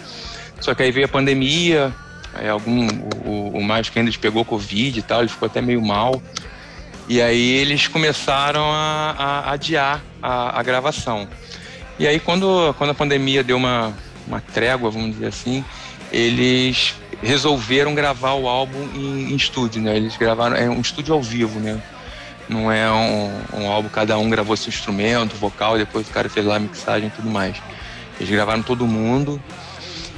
Só 0.62 0.74
que 0.74 0.84
aí 0.84 0.90
veio 0.90 1.06
a 1.06 1.10
pandemia, 1.10 1.94
aí 2.34 2.48
algum, 2.48 2.88
o, 3.26 3.58
o 3.58 3.62
Miles 3.62 3.90
Kennedy 3.90 4.18
pegou 4.18 4.46
Covid 4.46 4.98
e 4.98 5.02
tal, 5.02 5.20
ele 5.20 5.28
ficou 5.28 5.48
até 5.48 5.62
meio 5.62 5.82
mal. 5.82 6.24
E 7.10 7.22
aí 7.22 7.56
eles 7.58 7.90
começaram 7.90 8.72
a, 8.72 9.16
a 9.18 9.52
adiar 9.52 10.02
a, 10.24 10.58
a 10.58 10.64
gravação. 10.64 11.28
E 12.00 12.08
aí 12.08 12.22
quando, 12.22 12.74
quando 12.78 12.92
a 12.92 12.96
pandemia 12.96 13.44
deu 13.44 13.58
uma, 13.58 13.94
uma 14.26 14.40
trégua, 14.40 14.90
vamos 14.90 15.12
dizer 15.12 15.28
assim, 15.28 15.62
eles 16.10 16.96
resolveram 17.22 17.96
gravar 17.96 18.34
o 18.34 18.48
álbum 18.48 18.88
em, 18.96 19.32
em 19.32 19.36
estúdio, 19.36 19.82
né? 19.82 19.96
Eles 19.96 20.16
gravaram, 20.18 20.56
é 20.56 20.70
um 20.70 20.82
estúdio 20.82 21.14
ao 21.14 21.22
vivo, 21.22 21.60
né? 21.60 21.82
Não 22.48 22.72
é 22.72 22.90
um, 22.90 23.62
um 23.62 23.72
álbum, 23.72 23.90
cada 23.90 24.18
um 24.18 24.30
gravou 24.30 24.56
seu 24.56 24.70
instrumento, 24.70 25.36
vocal, 25.36 25.78
depois 25.78 26.08
o 26.08 26.12
cara 26.12 26.30
fez 26.30 26.46
lá 26.46 26.56
a 26.56 26.60
mixagem 26.60 27.08
e 27.08 27.12
tudo 27.12 27.30
mais. 27.30 27.58
Eles 28.20 28.32
gravaram 28.32 28.64
todo 28.64 28.88
mundo. 28.88 29.42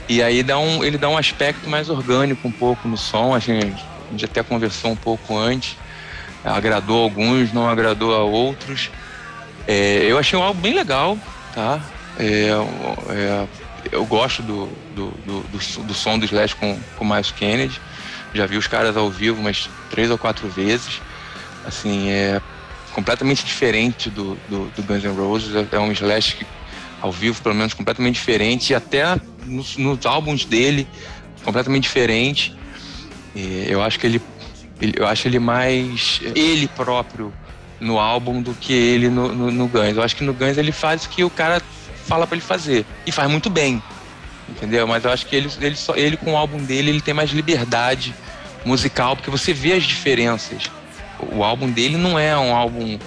E 0.08 0.22
aí 0.22 0.44
dá 0.44 0.58
um, 0.58 0.84
ele 0.84 0.98
dá 0.98 1.10
um 1.10 1.18
aspecto 1.18 1.70
mais 1.70 1.90
orgânico 1.90 2.48
um 2.48 2.52
pouco 2.52 2.88
no 2.88 2.98
som. 2.98 3.34
A 3.34 3.40
gente, 3.40 3.84
a 4.08 4.12
gente 4.12 4.26
até 4.26 4.44
conversou 4.44 4.92
um 4.92 4.96
pouco 4.96 5.38
antes 5.38 5.76
agradou 6.44 7.00
a 7.00 7.04
alguns, 7.04 7.52
não 7.54 7.70
agradou 7.70 8.16
a 8.16 8.24
outros. 8.24 8.90
É, 9.68 10.04
eu 10.04 10.18
achei 10.18 10.38
um 10.38 10.44
álbum 10.44 10.62
bem 10.62 10.74
legal, 10.74 11.18
tá? 11.54 11.82
É, 12.18 12.50
é, 13.10 13.48
eu 13.92 14.06
gosto 14.06 14.42
do, 14.44 14.68
do, 14.96 15.12
do, 15.26 15.40
do, 15.50 15.84
do 15.84 15.94
som 15.94 16.18
do 16.18 16.26
Slash 16.26 16.56
com, 16.56 16.80
com 16.98 17.06
o 17.06 17.10
Miles 17.10 17.32
Kennedy. 17.32 17.80
Já 18.34 18.46
vi 18.46 18.58
os 18.58 18.68
caras 18.68 18.96
ao 18.96 19.10
vivo 19.10 19.40
umas 19.40 19.70
três 19.90 20.12
ou 20.12 20.18
quatro 20.18 20.48
vezes. 20.50 21.02
Assim, 21.66 22.10
é 22.10 22.42
completamente 22.94 23.44
diferente 23.46 24.10
do, 24.10 24.36
do, 24.50 24.66
do 24.76 24.84
Guns 24.84 25.04
N' 25.04 25.16
Roses. 25.16 25.56
É, 25.56 25.76
é 25.76 25.80
um 25.80 25.92
Slash 25.92 26.36
que, 26.36 26.46
ao 27.02 27.12
vivo, 27.12 27.42
pelo 27.42 27.56
menos, 27.56 27.74
completamente 27.74 28.16
diferente. 28.16 28.72
E 28.72 28.76
até 28.76 29.04
nos, 29.46 29.78
nos 29.78 30.06
álbuns 30.06 30.46
dele, 30.46 30.88
completamente 31.44 31.84
diferente. 31.84 32.56
E 33.36 33.66
eu 33.68 33.82
acho 33.82 34.00
que 34.00 34.08
ele 34.08 34.22
ele- 34.82 34.94
eu 34.96 35.06
acho 35.06 35.28
ele 35.28 35.40
mais 35.40 36.22
ele 36.36 36.68
próprio 36.70 37.34
no 37.82 38.00
álbum 38.00 38.42
do 38.42 38.54
que 38.54 38.72
ele 38.74 39.10
no, 39.10 39.34
no, 39.34 39.52
no 39.52 39.68
Guns. 39.68 39.96
Eu 39.98 40.04
acho 40.04 40.16
que 40.16 40.24
no 40.24 40.34
Guns 40.34 40.58
ele 40.58 40.72
faz 40.72 41.06
o 41.06 41.10
que 41.10 41.24
o 41.24 41.30
cara 41.30 41.62
fala 42.10 42.26
pra 42.26 42.36
ele 42.36 42.46
fazer. 42.46 42.86
E 43.06 43.12
faz 43.12 43.30
muito 43.30 43.50
bem. 43.50 43.82
Entendeu? 44.50 44.88
Mas 44.88 45.06
eu 45.06 45.12
acho 45.12 45.28
que 45.28 45.36
ele, 45.36 45.50
ele, 45.62 45.76
só, 45.76 45.96
ele 45.96 46.18
com 46.18 46.34
o 46.34 46.38
álbum 46.38 46.58
dele, 46.58 46.90
ele 46.90 47.02
tem 47.02 47.14
mais 47.14 47.30
liberdade 47.30 48.14
musical, 48.66 49.16
porque 49.16 49.30
você 49.30 49.54
vê 49.54 49.74
as 49.74 49.84
diferenças. 49.84 50.64
O 51.32 51.44
álbum 51.44 51.70
dele 51.70 51.98
não 51.98 52.18
é 52.18 52.36
um 52.38 52.56
álbum 52.56 52.98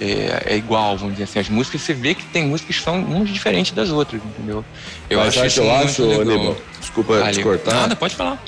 é, 0.00 0.54
é 0.54 0.56
igual, 0.56 0.96
vamos 0.96 1.14
dizer 1.14 1.24
assim. 1.24 1.38
As 1.40 1.48
músicas, 1.48 1.82
você 1.82 1.92
vê 1.92 2.14
que 2.14 2.24
tem 2.26 2.46
músicas 2.46 2.76
que 2.76 2.82
são 2.82 3.00
umas 3.00 3.28
diferentes 3.28 3.72
das 3.72 3.90
outras, 3.90 4.22
entendeu? 4.24 4.64
Eu 5.10 5.18
Mas 5.18 5.36
acho 5.36 5.46
isso 5.46 5.60
que 5.60 5.66
eu 5.66 5.72
muito 5.72 5.88
acho, 5.88 6.06
legal. 6.06 6.56
Desculpa 6.80 7.32
te 7.32 7.42
cortar. 7.42 7.74
Nada, 7.74 7.96
pode 7.96 8.14
falar. 8.14 8.42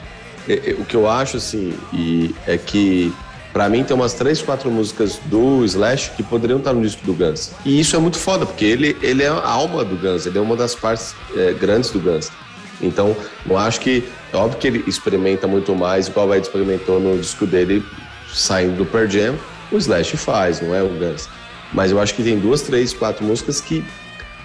É, 0.48 0.70
é, 0.70 0.74
O 0.78 0.84
que 0.84 0.94
eu 0.94 1.08
acho, 1.10 1.36
assim, 1.36 1.76
e 1.92 2.34
é 2.46 2.56
que 2.56 3.12
pra 3.56 3.70
mim 3.70 3.82
tem 3.82 3.96
umas 3.96 4.12
três, 4.12 4.42
quatro 4.42 4.70
músicas 4.70 5.18
do 5.30 5.64
Slash 5.64 6.10
que 6.14 6.22
poderiam 6.22 6.58
estar 6.58 6.74
no 6.74 6.82
disco 6.82 7.00
do 7.06 7.14
Guns. 7.14 7.52
E 7.64 7.80
isso 7.80 7.96
é 7.96 7.98
muito 7.98 8.18
foda, 8.18 8.44
porque 8.44 8.66
ele, 8.66 8.94
ele 9.00 9.22
é 9.22 9.28
a 9.28 9.48
alma 9.48 9.82
do 9.82 9.96
Guns, 9.96 10.26
ele 10.26 10.36
é 10.36 10.40
uma 10.42 10.54
das 10.54 10.74
partes 10.74 11.14
é, 11.34 11.54
grandes 11.54 11.88
do 11.88 11.98
Guns. 11.98 12.30
Então, 12.82 13.16
eu 13.48 13.56
acho 13.56 13.80
que, 13.80 14.04
é 14.30 14.36
óbvio 14.36 14.58
que 14.58 14.66
ele 14.66 14.84
experimenta 14.86 15.46
muito 15.46 15.74
mais, 15.74 16.06
igual 16.06 16.28
o 16.28 16.34
Ed 16.34 16.46
experimentou 16.46 17.00
no 17.00 17.16
disco 17.16 17.46
dele, 17.46 17.82
saindo 18.30 18.76
do 18.76 18.84
Pearl 18.84 19.08
Jam, 19.08 19.34
o 19.72 19.78
Slash 19.78 20.18
faz, 20.18 20.60
não 20.60 20.74
é 20.74 20.82
o 20.82 20.88
Guns. 20.90 21.26
Mas 21.72 21.90
eu 21.90 21.98
acho 21.98 22.14
que 22.14 22.22
tem 22.22 22.38
duas, 22.38 22.60
três, 22.60 22.92
quatro 22.92 23.24
músicas 23.24 23.58
que 23.58 23.82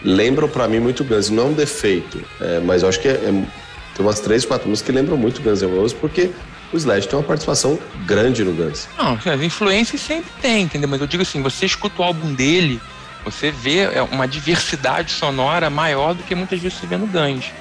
lembram 0.06 0.48
pra 0.48 0.70
mim 0.70 0.80
muito 0.80 1.04
Guns. 1.04 1.30
Não 1.30 1.44
é 1.44 1.46
um 1.48 1.54
defeito, 1.54 2.24
é, 2.40 2.62
mas 2.62 2.82
eu 2.82 2.88
acho 2.88 3.02
que 3.02 3.10
é, 3.10 3.12
é- 3.12 3.46
tem 3.94 4.06
umas 4.06 4.22
três, 4.22 4.46
quatro 4.46 4.70
músicas 4.70 4.90
que 4.90 4.98
lembram 4.98 5.18
muito 5.18 5.42
Guns 5.42 5.62
N' 5.62 5.76
Roses, 5.76 5.92
porque 5.92 6.32
o 6.72 6.78
Slash 6.78 7.08
tem 7.08 7.18
uma 7.18 7.26
participação 7.26 7.78
grande 8.06 8.44
no 8.44 8.54
Guns. 8.54 8.88
Não, 8.98 9.14
as 9.14 9.42
influências 9.42 10.02
sempre 10.02 10.32
tem, 10.42 10.64
entendeu? 10.64 10.90
Mas 10.90 11.02
eu 11.02 11.08
digo 11.08 11.24
assim, 11.24 11.42
você 11.42 11.66
escuta 11.66 12.02
o 12.02 12.06
álbum 12.06 12.34
dele, 12.34 12.82
você 13.26 13.52
vê 13.52 13.80
é, 13.80 14.02
uma 14.02 14.28
diversidade 14.28 15.12
sonora 15.12 15.70
maior 15.70 16.14
do 16.14 16.24
que 16.24 16.34
muitas 16.34 16.60
vezes 16.60 16.78
você 16.78 16.88
vê 16.88 16.98
no 16.98 17.08
Guns. 17.08 17.52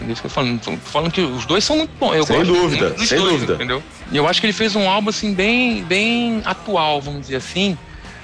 É 0.00 0.12
isso 0.12 0.20
que 0.20 0.26
eu 0.26 0.30
tô 0.30 0.34
falando. 0.34 0.60
Tô 0.60 0.76
falando 0.76 1.10
que 1.10 1.20
os 1.20 1.46
dois 1.46 1.64
são 1.64 1.76
muito 1.76 1.92
bons. 1.98 2.14
Eu 2.14 2.26
Sem 2.26 2.44
dúvida, 2.44 2.94
sem 2.98 3.18
dois, 3.18 3.32
dúvida. 3.32 3.54
Entendeu? 3.54 3.82
E 4.10 4.16
eu 4.16 4.28
acho 4.28 4.40
que 4.40 4.46
ele 4.46 4.52
fez 4.52 4.76
um 4.76 4.88
álbum 4.88 5.08
assim 5.08 5.32
bem, 5.32 5.82
bem 5.84 6.42
atual, 6.44 7.00
vamos 7.00 7.22
dizer 7.22 7.36
assim. 7.36 7.78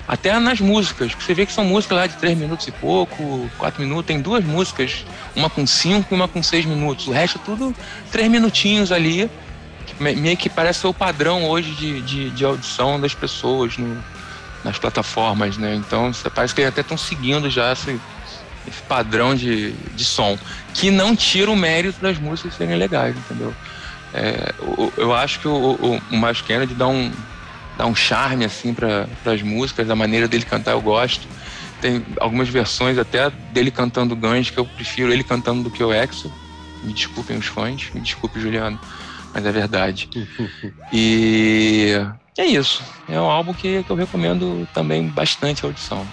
Até 0.07 0.39
nas 0.39 0.61
músicas. 0.61 1.13
Você 1.15 1.33
vê 1.33 1.47
que 1.47 1.53
são 1.53 1.65
músicas 1.65 1.97
lá 1.97 2.07
de 2.07 2.17
3 2.17 2.37
minutos 2.37 2.67
e 2.67 2.73
pouco, 2.73 3.49
4 3.57 3.81
minutos. 3.81 4.05
Tem 4.05 4.21
duas 4.21 4.45
músicas, 4.45 5.05
uma 5.35 5.49
com 5.49 5.67
5 5.67 6.09
e 6.11 6.15
uma 6.15 6.29
com 6.29 6.43
6 6.43 6.67
minutos. 6.67 7.07
O 7.07 7.13
resto 7.13 7.39
é 7.39 7.45
tudo 7.45 7.75
3 8.11 8.31
minutinhos 8.31 8.93
ali. 8.93 9.31
Me- 10.01 10.15
meio 10.17 10.37
que 10.37 10.49
parece 10.49 10.81
ser 10.81 10.87
o 10.89 10.95
padrão 10.95 11.45
hoje 11.49 11.71
de, 11.73 12.01
de, 12.03 12.31
de 12.31 12.45
audição 12.45 13.01
das 13.01 13.15
pessoas 13.15 13.77
no- 13.79 14.03
nas 14.65 14.79
plataformas, 14.79 15.57
né? 15.59 15.75
Então 15.75 16.11
parece 16.35 16.55
que 16.55 16.61
eles 16.61 16.71
até 16.73 16.81
estão 16.83 16.97
seguindo 16.97 17.51
já 17.51 17.73
esse, 17.73 17.99
esse 18.67 18.83
padrão 18.89 19.35
de, 19.35 19.73
de 19.73 20.05
som. 20.05 20.39
Que 20.75 20.91
não 20.91 21.15
tira 21.17 21.51
o 21.51 21.57
mérito 21.57 22.01
das 22.01 22.19
músicas 22.19 22.55
serem 22.55 22.77
legais, 22.77 23.17
entendeu? 23.17 23.55
É, 24.15 24.55
o- 24.61 24.93
eu 24.97 25.15
acho 25.15 25.41
que 25.41 25.49
o, 25.49 25.53
o, 25.55 26.01
o 26.11 26.17
Miles 26.17 26.41
Kennedy 26.43 26.75
dá 26.75 26.87
um, 26.87 27.11
dá 27.77 27.87
um 27.87 27.95
charme 27.95 28.45
assim 28.45 28.73
para 28.75 29.07
as 29.27 29.43
músicas, 29.43 29.89
a 29.91 29.97
maneira 29.97 30.29
dele 30.29 30.45
cantar 30.45 30.73
eu 30.73 30.81
gosto. 30.81 31.27
Tem 31.81 32.05
algumas 32.21 32.49
versões 32.49 32.97
até 32.99 33.29
dele 33.53 33.71
cantando 33.73 34.15
Guns 34.15 34.51
que 34.51 34.59
eu 34.59 34.65
prefiro 34.65 35.13
ele 35.13 35.25
cantando 35.25 35.65
do 35.65 35.71
que 35.71 35.83
o 35.83 35.93
Exo. 35.93 36.33
Me 36.85 36.93
desculpem 36.93 37.37
os 37.37 37.47
fãs, 37.47 37.91
me 37.95 38.01
desculpe 38.01 38.41
Juliano, 38.41 38.79
mas 39.33 39.45
é 39.47 39.53
verdade. 39.53 40.09
E 40.95 41.93
é 42.37 42.45
isso. 42.45 42.83
É 43.09 43.19
um 43.19 43.31
álbum 43.31 43.55
que, 43.55 43.83
que 43.83 43.91
eu 43.91 43.97
recomendo 43.97 44.69
também 44.75 45.09
bastante 45.09 45.65
a 45.65 45.69
audição. 45.69 46.07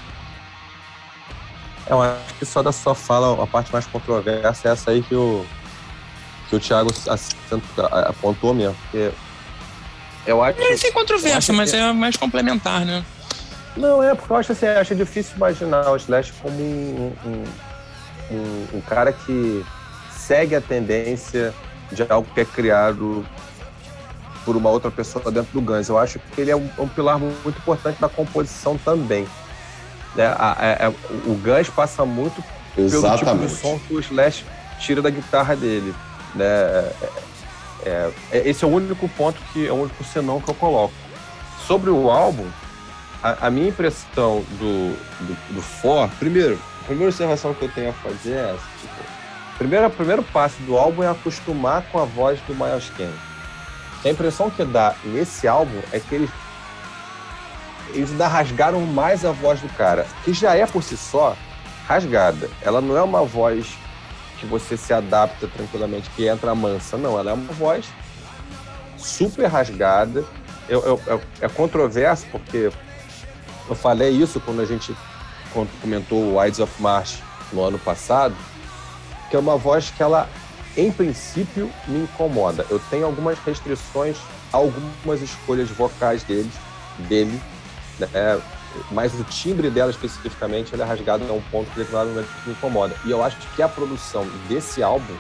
Eu 1.90 2.02
acho 2.02 2.34
que 2.36 2.46
só 2.46 2.64
da 2.64 2.72
sua 2.72 2.96
fala, 2.96 3.44
a 3.44 3.48
parte 3.48 3.74
mais 3.74 3.86
controversa 3.88 4.70
é 4.70 4.72
essa 4.72 4.92
aí 4.92 5.02
que 5.04 5.14
o, 5.16 5.46
que 6.50 6.56
o 6.56 6.60
Thiago 6.62 6.90
apontou 8.08 8.54
mesmo. 8.54 8.76
Porque 8.84 9.12
eu 10.26 10.42
acho. 10.42 10.62
É 10.62 10.78
sem 10.78 10.94
controvérsia, 10.94 11.54
mas 11.54 11.72
que- 11.72 11.78
é 11.78 11.92
mais 11.92 12.16
complementar, 12.16 12.86
né? 12.86 13.04
Não, 13.76 14.02
é, 14.02 14.16
porque 14.16 14.32
eu 14.32 14.38
acho 14.38 14.52
assim, 14.54 14.66
eu 14.66 14.80
acho 14.80 14.96
difícil 14.96 15.36
imaginar 15.36 15.92
o 15.92 15.96
Slash 15.98 16.32
como 16.42 16.56
um, 16.58 17.14
um, 17.26 17.44
um- 18.36 18.68
um 18.78 18.82
cara 18.82 19.12
que 19.12 19.66
segue 20.16 20.56
a 20.56 20.62
tendência 20.62 21.54
de 21.92 22.06
algo 22.10 22.28
que 22.34 22.42
é 22.42 22.46
criado 22.46 23.26
por 24.46 24.56
uma 24.56 24.70
outra 24.70 24.90
pessoa 24.90 25.32
dentro 25.32 25.52
do 25.54 25.62
Guns. 25.62 25.90
Eu 25.90 25.98
acho 25.98 26.20
que 26.20 26.42
ele 26.42 26.52
é 26.52 26.56
um, 26.56 26.70
um 26.78 26.88
pilar 26.88 27.20
muito 27.20 27.50
importante 27.58 28.00
da 28.00 28.10
composição 28.10 28.78
também. 28.78 29.28
Né? 30.16 30.26
A- 30.26 30.56
a- 30.84 30.88
a- 30.88 30.94
o 31.26 31.36
Guns 31.36 31.70
passa 31.70 32.06
muito 32.06 32.44
pelo 32.76 32.88
tipo 32.90 33.02
de 33.02 33.08
Exatamente. 33.08 33.56
som 33.56 33.80
que 33.80 33.94
o 33.94 34.00
Slash 34.00 34.46
tira 34.80 35.02
da 35.02 35.10
guitarra 35.10 35.56
dele. 35.56 35.94
Né? 36.36 36.46
É- 36.46 36.94
é- 37.86 38.12
é- 38.32 38.50
esse 38.50 38.64
é 38.64 38.68
o 38.68 38.72
único 38.72 39.08
ponto 39.10 39.40
que 39.54 39.68
é 39.68 39.72
o 39.72 39.76
único 39.76 40.04
senão 40.04 40.40
que 40.42 40.50
eu 40.50 40.56
coloco. 40.56 40.94
Sobre 41.68 41.90
o 41.90 42.10
álbum, 42.10 42.48
a, 43.22 43.48
a 43.48 43.50
minha 43.52 43.70
impressão 43.70 44.44
do, 44.58 44.96
do, 45.28 45.54
do 45.56 45.62
For, 45.62 46.10
primeiro, 46.18 46.60
a 46.82 46.86
primeira 46.86 47.10
observação 47.10 47.54
que 47.54 47.64
eu 47.64 47.70
tenho 47.70 47.90
a 47.92 47.94
fazer 47.94 48.34
é 48.34 48.54
essa. 48.56 48.99
Primeiro, 49.60 49.86
o 49.88 49.92
primeiro 49.92 50.24
passo 50.24 50.56
do 50.64 50.76
álbum 50.78 51.04
é 51.04 51.08
acostumar 51.10 51.84
com 51.92 52.00
a 52.00 52.06
voz 52.06 52.40
do 52.48 52.56
Miles 52.56 52.90
Kennedy. 52.96 53.20
A 54.04 54.10
impressão 54.10 54.50
que 54.50 54.64
dá 54.64 54.96
nesse 55.04 55.48
álbum 55.48 55.80
é 55.92 56.00
que 56.00 56.16
eles, 56.16 56.30
eles 57.90 58.10
ainda 58.12 58.28
rasgaram 58.28 58.80
mais 58.82 59.24
a 59.26 59.32
voz 59.32 59.60
do 59.60 59.68
cara, 59.76 60.08
que 60.24 60.34
já 60.34 60.56
é 60.56 60.66
por 60.66 60.82
si 60.82 60.96
só 60.96 61.36
rasgada. 61.88 62.50
Ela 62.62 62.80
não 62.80 62.96
é 62.98 63.02
uma 63.04 63.24
voz 63.26 63.68
que 64.40 64.46
você 64.46 64.78
se 64.78 64.94
adapta 64.94 65.48
tranquilamente, 65.48 66.10
que 66.12 66.26
entra 66.26 66.56
mansa. 66.56 66.96
Não, 66.98 67.20
ela 67.20 67.32
é 67.32 67.34
uma 67.34 67.52
voz 67.54 67.86
super 68.98 69.48
rasgada. 69.48 70.24
Eu, 70.70 70.82
eu- 70.86 71.02
eu- 71.08 71.22
é 71.42 71.50
controverso 71.50 72.26
porque 72.32 72.72
eu 73.68 73.76
falei 73.76 74.12
isso 74.12 74.40
quando 74.40 74.62
a 74.62 74.66
gente 74.66 74.96
quando 75.52 75.70
comentou 75.82 76.36
o 76.36 76.46
Ides 76.46 76.60
of 76.60 76.72
March 76.82 77.16
no 77.52 77.62
ano 77.64 77.80
passado, 77.80 78.36
que 79.30 79.36
é 79.36 79.40
uma 79.40 79.58
voz 79.58 79.92
que 79.96 80.02
ela, 80.02 80.30
em 80.76 80.92
princípio, 80.92 81.72
me 81.88 82.00
incomoda. 82.04 82.66
Eu 82.70 82.80
tenho 82.90 83.06
algumas 83.06 83.38
restrições 83.40 84.18
a 84.52 84.58
algumas 84.58 85.22
escolhas 85.22 85.70
vocais 85.70 86.24
deles, 86.24 86.54
dele, 87.08 87.40
né? 88.00 88.08
mas 88.92 89.14
o 89.14 89.24
timbre 89.24 89.70
dela 89.70 89.92
especificamente 89.92 90.74
ele 90.74 90.82
é 90.82 90.86
rasgado 90.86 91.26
é 91.28 91.32
um 91.32 91.42
ponto 91.52 91.70
que 91.72 91.80
me 91.80 92.54
incomoda. 92.54 92.96
E 93.06 93.12
eu 93.12 93.24
acho 93.24 93.38
que 93.56 93.62
a 93.62 93.68
produção 93.68 94.28
desse 94.48 94.82
álbum 94.84 95.14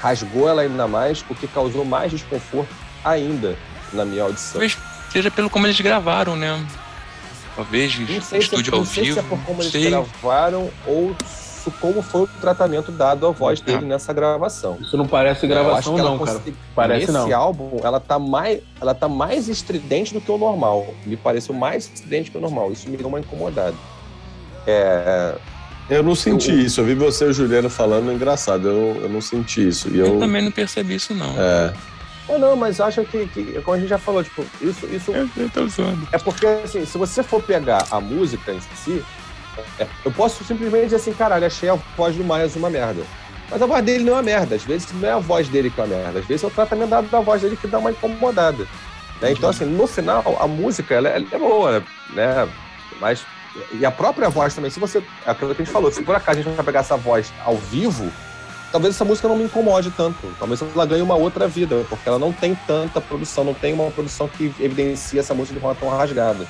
rasgou 0.00 0.48
ela 0.48 0.62
ainda 0.62 0.86
mais, 0.86 1.24
o 1.28 1.34
que 1.34 1.46
causou 1.48 1.84
mais 1.84 2.10
desconforto 2.10 2.72
ainda 3.04 3.56
na 3.92 4.04
minha 4.04 4.22
audição. 4.22 4.52
Talvez 4.52 4.78
seja 5.10 5.30
pelo 5.30 5.50
como 5.50 5.66
eles 5.66 5.80
gravaram, 5.80 6.36
né? 6.36 6.64
Talvez 7.56 7.98
Não 7.98 8.06
sei, 8.06 8.20
se, 8.20 8.38
estúdio 8.38 8.72
não 8.72 8.78
ao 8.80 8.86
sei 8.86 9.04
vivo. 9.04 9.14
se 9.14 9.20
é 9.20 9.28
por 9.28 9.38
como 9.40 9.62
eles 9.62 9.72
sei. 9.72 9.90
gravaram 9.90 10.70
ou 10.86 11.16
su- 11.62 11.70
como 11.80 12.00
foi 12.02 12.22
o 12.22 12.26
tratamento 12.40 12.90
dado 12.92 13.26
à 13.26 13.30
voz 13.30 13.60
dele 13.60 13.84
nessa 13.84 14.12
gravação. 14.12 14.78
Isso 14.80 14.96
não 14.96 15.06
parece 15.06 15.46
gravação, 15.46 15.96
não, 15.98 16.18
cara. 16.18 16.40
Parece 16.74 17.00
Nesse 17.12 17.12
não. 17.12 17.34
álbum, 17.36 17.78
ela 17.82 17.98
tá, 18.00 18.18
mais, 18.18 18.60
ela 18.80 18.94
tá 18.94 19.08
mais 19.08 19.48
estridente 19.48 20.14
do 20.14 20.20
que 20.20 20.30
o 20.30 20.38
normal. 20.38 20.86
Me 21.04 21.16
pareceu 21.16 21.54
mais 21.54 21.84
estridente 21.84 22.30
que 22.30 22.38
o 22.38 22.40
normal. 22.40 22.70
Isso 22.72 22.88
me 22.88 22.96
deu 22.96 23.08
uma 23.08 23.20
incomodada. 23.20 23.74
É, 24.66 25.34
Eu 25.90 26.02
não 26.02 26.14
senti 26.14 26.50
Eu- 26.50 26.58
isso. 26.60 26.80
Eu 26.80 26.84
vi 26.84 26.94
você 26.94 27.24
e 27.24 27.28
o 27.28 27.32
Juliano 27.32 27.70
falando, 27.70 28.12
engraçado. 28.12 28.68
Eu, 28.68 29.00
eu 29.02 29.08
não 29.08 29.20
senti 29.22 29.66
isso. 29.68 29.88
E 29.88 29.98
Eu, 29.98 30.06
eu, 30.06 30.18
também 30.18 30.42
não 30.42 30.50
percebi 30.52 30.94
isso, 30.96 31.14
não. 31.14 31.34
é, 31.40 31.72
Ou 32.28 32.38
não, 32.38 32.54
mas 32.54 32.78
acho 32.78 33.02
que, 33.06 33.26
que, 33.28 33.60
como 33.62 33.74
a 33.76 33.80
gente 33.80 33.88
já 33.88 33.96
falou, 33.96 34.22
tipo, 34.22 34.44
isso, 34.60 34.84
isso 34.86 35.10
Eu, 35.12 35.26
eu 35.34 35.48
tô 35.48 35.66
zoando. 35.66 36.06
É 36.12 36.18
porque, 36.18 36.44
assim, 36.46 36.84
se 36.84 36.98
você 36.98 37.22
for 37.22 37.42
pegar 37.42 37.86
a 37.90 37.98
música 38.02 38.52
em 38.52 38.60
si, 38.76 39.02
é, 39.78 39.86
eu 40.04 40.12
posso 40.12 40.44
simplesmente 40.44 40.84
dizer 40.84 40.96
assim, 40.96 41.12
caralho, 41.12 41.46
achei 41.46 41.68
a 41.68 41.78
voz 41.96 42.14
do 42.16 42.24
Miles 42.24 42.56
uma 42.56 42.70
merda. 42.70 43.02
Mas 43.50 43.62
a 43.62 43.66
voz 43.66 43.84
dele 43.84 44.04
não 44.04 44.12
é 44.12 44.16
uma 44.16 44.22
merda. 44.22 44.56
Às 44.56 44.64
vezes 44.64 44.92
não 44.92 45.08
é 45.08 45.12
a 45.12 45.18
voz 45.18 45.48
dele 45.48 45.70
que 45.70 45.80
é 45.80 45.84
uma 45.84 45.96
merda. 45.96 46.18
Às 46.18 46.26
vezes 46.26 46.44
é 46.44 46.46
o 46.46 46.50
tratamento 46.50 46.90
dado 46.90 47.08
da 47.08 47.20
voz 47.20 47.42
dele 47.42 47.56
que 47.56 47.66
dá 47.66 47.78
uma 47.78 47.90
incomodada. 47.90 48.66
né? 49.20 49.32
Então, 49.32 49.48
assim, 49.48 49.64
no 49.64 49.86
final, 49.86 50.36
a 50.40 50.46
música, 50.46 50.94
ela, 50.94 51.08
ela 51.08 51.26
é 51.30 51.38
boa, 51.38 51.82
né? 52.10 52.48
Mas... 53.00 53.24
E 53.72 53.84
a 53.84 53.90
própria 53.90 54.28
voz 54.28 54.54
também, 54.54 54.70
se 54.70 54.78
você... 54.78 55.02
É 55.26 55.30
aquilo 55.30 55.54
que 55.54 55.62
a 55.62 55.64
gente 55.64 55.72
falou, 55.72 55.90
se 55.90 56.02
por 56.02 56.14
acaso 56.14 56.38
a 56.38 56.42
gente 56.42 56.54
vai 56.54 56.64
pegar 56.64 56.80
essa 56.80 56.96
voz 56.96 57.32
ao 57.44 57.56
vivo, 57.56 58.12
talvez 58.70 58.94
essa 58.94 59.04
música 59.04 59.26
não 59.26 59.36
me 59.36 59.44
incomode 59.44 59.90
tanto. 59.90 60.18
Talvez 60.38 60.62
ela 60.62 60.86
ganhe 60.86 61.02
uma 61.02 61.16
outra 61.16 61.48
vida, 61.48 61.84
porque 61.88 62.08
ela 62.08 62.18
não 62.18 62.32
tem 62.32 62.54
tanta 62.66 63.00
produção, 63.00 63.44
não 63.44 63.54
tem 63.54 63.72
uma 63.72 63.90
produção 63.90 64.28
que 64.28 64.54
evidencia 64.60 65.20
essa 65.20 65.34
música 65.34 65.54
de 65.54 65.60
forma 65.60 65.74
tão 65.74 65.88
rasgada. 65.88 66.46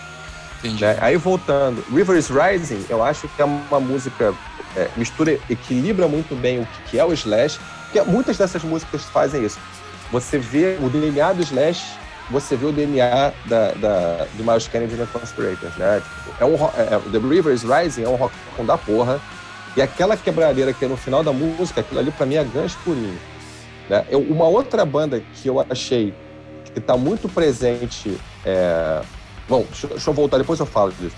Entendi. 0.59 0.85
né? 0.85 0.97
Aí 1.01 1.17
voltando, 1.17 1.85
River 1.93 2.17
is 2.17 2.29
Rising, 2.29 2.85
eu 2.89 3.03
acho 3.03 3.29
que 3.29 3.43
é 3.43 3.45
uma 3.45 3.81
música 3.81 4.35
é, 4.77 4.89
mistura, 4.97 5.39
equilibra 5.49 6.09
muito 6.09 6.35
bem 6.35 6.61
o 6.61 6.69
que 6.87 6.99
é 6.99 7.05
o 7.05 7.13
Slash, 7.13 7.59
porque 7.85 8.01
muitas 8.03 8.37
dessas 8.37 8.63
músicas 8.63 9.05
fazem 9.05 9.45
isso. 9.45 9.59
Você 10.11 10.39
vê 10.39 10.79
o 10.81 10.89
DNA 10.89 11.33
do 11.33 11.43
Slash, 11.43 11.99
você 12.31 12.57
vê 12.57 12.67
o 12.67 12.73
DNA 12.73 13.33
da, 13.47 13.73
da, 13.73 14.27
do 14.35 14.45
Miles 14.45 14.69
Kennedy 14.69 14.95
na 14.97 15.07
Conspirators, 15.07 15.75
né? 15.77 16.03
Tipo, 16.03 16.43
é 16.43 16.45
um, 16.45 16.55
é, 16.55 16.95
é- 16.95 17.11
The 17.11 17.19
River 17.19 17.55
is 17.55 17.63
Rising 17.63 18.05
é 18.05 18.09
um 18.09 18.17
rock 18.17 18.35
da 18.67 18.77
porra, 18.77 19.21
e 19.77 19.83
aquela 19.83 20.17
quebradeira 20.17 20.73
que 20.73 20.85
é 20.85 20.89
no 20.89 20.97
final 20.97 21.23
da 21.23 21.33
música, 21.33 21.81
aquilo 21.81 22.01
ali 22.01 22.11
pra 22.11 22.27
mim 22.27 22.35
é 22.37 22.45
Guns 22.45 22.75
purinho. 22.85 23.19
Né? 23.89 24.05
Eu, 24.11 24.21
uma 24.21 24.47
outra 24.47 24.85
banda 24.85 25.23
que 25.35 25.49
eu 25.49 25.65
achei 25.69 26.13
que 26.75 26.81
tá 26.81 26.97
muito 26.97 27.29
presente 27.29 28.19
é, 28.45 29.01
Bom, 29.49 29.65
deixa, 29.71 29.87
deixa 29.89 30.11
eu 30.11 30.15
voltar, 30.15 30.39
depois 30.39 30.61
eu 30.61 30.67
falo 30.67 30.93
disso. 31.01 31.17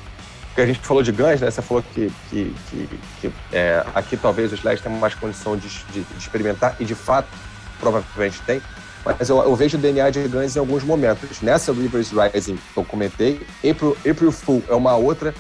Porque 0.49 0.61
a 0.63 0.67
gente 0.67 0.81
falou 0.81 1.03
de 1.03 1.13
Guns, 1.13 1.41
né? 1.41 1.51
Você 1.51 1.63
falou 1.63 1.83
que, 1.95 2.11
que, 2.29 2.55
que, 2.71 2.89
que, 3.21 3.33
é, 3.53 3.85
aqui 3.95 4.17
talvez 4.17 4.51
o 4.53 4.55
Slash 4.55 4.83
tenha 4.83 4.97
mais 4.99 5.15
condição 5.15 5.57
de, 5.57 5.69
de- 5.69 6.03
de 6.03 6.19
experimentar, 6.19 6.75
e 6.81 6.85
de 6.85 6.95
fato, 6.95 7.29
provavelmente 7.79 8.41
tem. 8.43 8.61
Mas 9.05 9.29
eu, 9.31 9.39
eu 9.39 9.55
vejo 9.57 9.79
o 9.79 9.81
DNA 9.81 10.11
de 10.11 10.21
Guns 10.29 10.57
em 10.57 10.59
alguns 10.59 10.83
momentos. 10.85 11.41
Nessa 11.41 11.73
Rivers 11.73 12.11
Rising 12.13 12.57
que 12.57 12.77
eu 12.79 12.85
comentei, 12.85 13.41
April, 13.69 13.97
April 14.09 14.31
Fool 14.33 14.63
é 14.69 14.75
uma 14.75 14.95
outra 14.97 15.35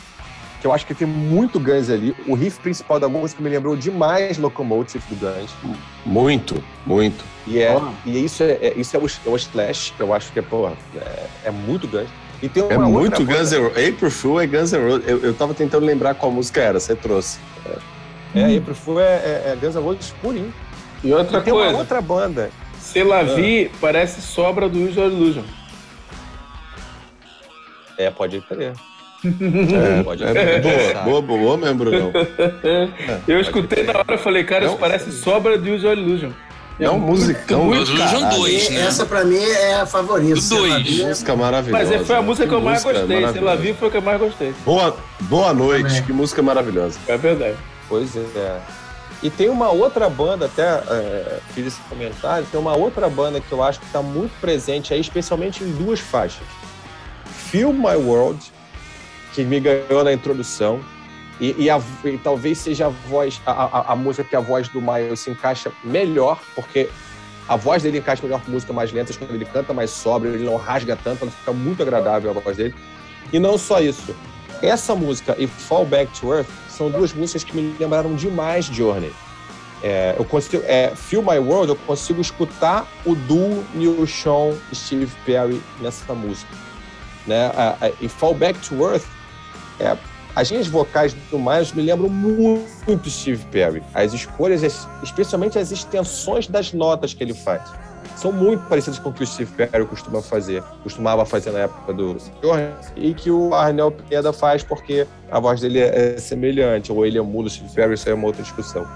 que 0.60 0.66
eu 0.66 0.72
acho 0.72 0.86
que 0.86 0.94
tem 0.94 1.06
muito 1.06 1.58
Guns 1.58 1.90
ali. 1.90 2.14
O 2.26 2.34
riff 2.34 2.58
principal 2.60 2.98
da 3.00 3.08
música 3.08 3.42
me 3.42 3.48
lembrou 3.50 3.76
demais 3.76 4.38
Locomotive 4.38 5.02
do 5.10 5.16
Guns. 5.16 5.50
muito, 6.06 6.62
muito. 6.86 7.24
E, 7.46 7.58
é, 7.60 7.72
Porra. 7.72 7.92
e 8.06 8.24
isso, 8.24 8.42
é, 8.42 8.52
é- 8.52 8.74
isso 8.76 8.96
é, 8.96 9.00
o, 9.00 9.06
é 9.06 9.28
o 9.30 9.36
Slash, 9.36 9.92
eu 9.98 10.14
acho 10.14 10.32
que 10.32 10.38
é, 10.38 10.42
porra, 10.42 10.72
é, 10.96 11.26
é 11.44 11.50
muito 11.50 11.86
Guns. 11.88 12.08
E 12.42 12.48
tem 12.48 12.62
uma 12.62 12.72
É 12.72 12.78
muito 12.78 13.24
Guns 13.24 13.52
N' 13.52 13.58
Roses. 13.58 13.88
April 13.88 14.10
Fool 14.10 14.40
é 14.40 14.46
Guns 14.46 14.72
N' 14.72 14.78
Roses. 14.78 15.08
Eu, 15.08 15.18
eu 15.20 15.34
tava 15.34 15.54
tentando 15.54 15.84
lembrar 15.84 16.14
qual 16.14 16.32
música 16.32 16.60
era, 16.60 16.80
você 16.80 16.94
trouxe. 16.94 17.38
É, 18.34 18.56
April 18.56 18.74
Fool 18.74 19.00
é, 19.00 19.04
é, 19.04 19.42
é 19.52 19.58
Guns 19.60 19.74
N' 19.74 19.82
Roses 19.82 20.14
purinho. 20.22 20.52
E 21.02 21.12
outra 21.12 21.38
E 21.38 21.42
tem 21.42 21.52
uma 21.52 21.62
coisa, 21.62 21.78
outra 21.78 22.00
banda. 22.00 22.50
Se 22.78 23.02
La 23.02 23.22
Vie 23.22 23.70
parece 23.80 24.20
sobra 24.20 24.68
do 24.68 24.88
Usual 24.88 25.08
Illusion. 25.08 25.44
É, 27.96 28.10
pode 28.10 28.40
crer. 28.40 28.72
É, 29.22 30.02
pode 30.02 30.24
é, 30.24 30.32
crer. 30.32 30.62
boa, 31.04 31.20
boa, 31.20 31.38
boa, 31.38 31.56
mesmo, 31.58 31.74
Brunão. 31.76 32.12
Eu 33.28 33.40
escutei 33.40 33.84
na 33.84 33.98
hora 33.98 34.14
e 34.14 34.18
falei, 34.18 34.44
cara, 34.44 34.64
Não, 34.64 34.72
isso 34.72 34.80
parece 34.80 35.12
sobra 35.12 35.58
do 35.58 35.74
Usual 35.74 35.94
Illusion. 35.94 36.30
É 36.80 36.90
um 36.90 36.98
musicão. 36.98 37.64
Mas 37.66 37.88
do 37.88 37.94
o 37.94 37.98
Illusion 37.98 38.20
caralho. 38.20 38.38
2, 38.40 38.68
E 38.68 38.72
né? 38.72 38.80
Essa 38.80 39.04
pra 39.04 39.24
mim 39.24 39.36
é 39.36 39.74
a 39.74 39.86
favorita. 39.86 40.40
Do 40.40 40.48
dois. 40.48 40.98
Ela 40.98 41.08
Música 41.08 41.36
maravilhosa. 41.36 41.84
Mas 41.84 41.92
é, 41.92 42.04
foi 42.04 42.16
a 42.16 42.20
né? 42.20 42.26
música 42.26 42.48
que 42.48 42.54
eu 42.54 42.60
mais 42.60 42.82
gostei. 42.82 43.32
Se 43.32 43.38
ela 43.38 43.56
viu, 43.56 43.74
foi 43.74 43.88
a 43.88 43.90
que 43.90 43.96
eu 43.98 44.02
mais 44.02 44.20
gostei. 44.20 44.54
Boa, 44.64 44.96
boa 45.20 45.52
noite, 45.52 45.88
Também. 45.88 46.02
que 46.04 46.12
música 46.12 46.42
maravilhosa. 46.42 46.98
É 47.06 47.16
verdade. 47.16 47.56
Pois 47.88 48.16
é. 48.16 48.60
E 49.22 49.28
tem 49.28 49.50
uma 49.50 49.68
outra 49.70 50.08
banda, 50.08 50.46
até 50.46 50.62
é, 50.62 51.40
fiz 51.54 51.66
esse 51.66 51.80
comentário, 51.82 52.46
tem 52.50 52.58
uma 52.58 52.74
outra 52.74 53.08
banda 53.10 53.38
que 53.38 53.52
eu 53.52 53.62
acho 53.62 53.78
que 53.78 53.84
está 53.84 54.00
muito 54.00 54.32
presente 54.40 54.94
aí, 54.94 55.00
especialmente 55.00 55.62
em 55.62 55.70
duas 55.72 56.00
faixas. 56.00 56.46
Feel 57.50 57.72
My 57.72 57.96
World, 57.96 58.40
que 59.34 59.44
me 59.44 59.60
ganhou 59.60 60.02
na 60.04 60.12
introdução, 60.12 60.80
e, 61.40 61.54
e 61.64 61.70
a- 61.70 61.80
e 62.04 62.18
talvez 62.18 62.58
seja 62.58 62.86
a 62.86 62.88
voz, 62.88 63.40
a, 63.46 63.52
a- 63.52 63.92
a 63.92 63.96
música 63.96 64.24
que 64.24 64.36
a 64.36 64.40
voz 64.40 64.68
do 64.68 64.80
Miles 64.80 65.20
se 65.20 65.30
encaixa 65.30 65.72
melhor, 65.82 66.40
porque 66.54 66.88
a 67.48 67.56
voz 67.56 67.82
dele 67.82 67.98
encaixa 67.98 68.22
melhor 68.22 68.40
com 68.42 68.50
música 68.52 68.72
mais 68.72 68.92
lenta, 68.92 69.12
quando 69.14 69.34
ele 69.34 69.44
canta 69.44 69.72
mais 69.72 69.90
sóbrio, 69.90 70.34
ele 70.34 70.44
não 70.44 70.56
rasga 70.56 70.96
tanto, 71.02 71.22
ela 71.22 71.30
fica 71.30 71.52
muito 71.52 71.82
agradável 71.82 72.30
a 72.30 72.34
voz 72.34 72.56
dele. 72.56 72.74
E 73.32 73.38
não 73.38 73.56
só 73.58 73.80
isso, 73.80 74.14
essa 74.62 74.94
música 74.94 75.34
e 75.38 75.46
Fall 75.46 75.86
Back 75.86 76.20
to 76.20 76.32
Earth 76.34 76.46
são 76.68 76.90
duas 76.90 77.12
músicas 77.12 77.42
que 77.44 77.56
me 77.56 77.74
lembraram 77.78 78.14
demais 78.14 78.66
Journey. 78.66 79.12
É, 79.82 80.14
eu 80.18 80.24
consigo, 80.26 80.62
é, 80.66 80.92
Feel 80.94 81.22
My 81.22 81.38
World, 81.38 81.70
eu 81.70 81.76
consigo 81.76 82.20
escutar 82.20 82.86
o 83.06 83.14
duo 83.14 83.64
Neil 83.74 84.06
Sean 84.06 84.54
e 84.70 84.76
Steve 84.76 85.10
Perry 85.24 85.60
nessa 85.80 86.12
música. 86.12 86.52
Né? 87.26 87.50
E 88.00 88.08
Fall 88.08 88.34
Back 88.34 88.58
to 88.60 88.74
Earth, 88.86 89.04
é, 89.78 89.96
as 90.40 90.50
linhas 90.50 90.66
vocais 90.68 91.12
do 91.30 91.38
Miles 91.38 91.72
me 91.72 91.82
lembram 91.82 92.08
muito 92.08 93.10
Steve 93.10 93.44
Perry. 93.50 93.82
As 93.94 94.12
escolhas, 94.14 94.62
es- 94.62 94.88
especialmente 95.02 95.58
as 95.58 95.70
extensões 95.70 96.46
das 96.46 96.72
notas 96.72 97.12
que 97.12 97.22
ele 97.22 97.34
faz, 97.34 97.62
são 98.16 98.32
muito 98.32 98.62
parecidas 98.64 98.98
com 98.98 99.10
o 99.10 99.12
que 99.12 99.22
o 99.22 99.26
Steve 99.26 99.52
Perry 99.52 99.84
costuma 99.86 100.22
fazer, 100.22 100.62
costumava 100.82 101.24
fazer 101.26 101.50
na 101.50 101.60
época 101.60 101.92
do 101.92 102.16
Journey, 102.42 102.68
e 102.96 103.12
que 103.12 103.30
o 103.30 103.54
Arnel 103.54 103.90
Pineda 103.92 104.32
faz 104.32 104.62
porque 104.62 105.06
a 105.30 105.38
voz 105.38 105.60
dele 105.60 105.78
é, 105.80 106.14
é 106.14 106.18
semelhante, 106.18 106.90
ou 106.90 107.04
ele 107.04 107.18
é 107.18 107.22
mudo, 107.22 107.46
o 107.46 107.50
Steve 107.50 107.70
Perry, 107.74 107.94
isso 107.94 108.08
é 108.08 108.14
uma 108.14 108.26
outra 108.26 108.42
discussão. 108.42 108.86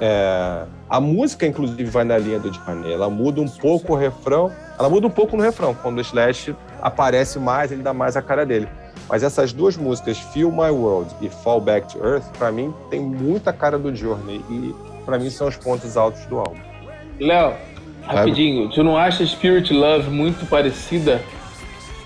É, 0.00 0.64
a 0.90 1.00
música, 1.00 1.46
inclusive, 1.46 1.84
vai 1.84 2.02
na 2.02 2.18
linha 2.18 2.40
do 2.40 2.50
Johnny. 2.50 2.92
Ela 2.92 3.08
muda 3.08 3.40
um 3.40 3.48
pouco 3.48 3.92
o 3.92 3.96
refrão. 3.96 4.50
Ela 4.76 4.90
muda 4.90 5.06
um 5.06 5.10
pouco 5.10 5.36
no 5.36 5.42
refrão. 5.44 5.76
Quando 5.80 5.98
o 5.98 6.00
Slash 6.00 6.56
aparece 6.80 7.38
mais, 7.38 7.70
ele 7.70 7.82
dá 7.82 7.92
mais 7.94 8.16
a 8.16 8.22
cara 8.22 8.44
dele. 8.44 8.66
Mas 9.08 9.22
essas 9.22 9.52
duas 9.52 9.76
músicas, 9.76 10.18
Feel 10.18 10.50
My 10.50 10.70
World 10.70 11.14
e 11.20 11.28
Fall 11.28 11.60
Back 11.60 11.92
to 11.92 12.04
Earth, 12.04 12.24
pra 12.38 12.50
mim, 12.50 12.72
tem 12.90 13.00
muita 13.00 13.52
cara 13.52 13.78
do 13.78 13.94
Journey. 13.94 14.42
E 14.48 14.74
pra 15.04 15.18
mim 15.18 15.28
são 15.30 15.48
os 15.48 15.56
pontos 15.56 15.96
altos 15.96 16.24
do 16.26 16.38
álbum. 16.38 16.56
Léo, 17.20 17.54
rapidinho, 18.06 18.68
tu 18.70 18.82
não 18.82 18.96
acha 18.96 19.24
Spirit 19.26 19.72
Love 19.72 20.08
muito 20.10 20.46
parecida 20.48 21.20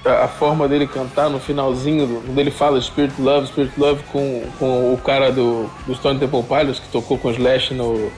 a, 0.05 0.28
forma 0.28 0.68
dele 0.68 0.86
cantar 0.86 1.28
no 1.31 1.39
finalzinho, 1.40 2.06
do- 2.06 2.23
quando 2.27 2.39
ele 2.39 2.51
fala 2.51 2.81
Spirit 2.81 3.20
Love, 3.20 3.47
Spirit 3.48 3.73
Love 3.78 4.02
com, 4.12 4.43
com 4.59 4.93
o 4.94 4.98
cara 4.98 5.31
do, 5.32 5.68
do 5.86 5.94
Stone 5.94 6.18
Temple 6.18 6.43
Pilots 6.43 6.78
que 6.81 6.89
tocou 6.89 7.18
com 7.18 7.28
o 7.28 7.31
Slash 7.32 7.74
no. 7.74 8.10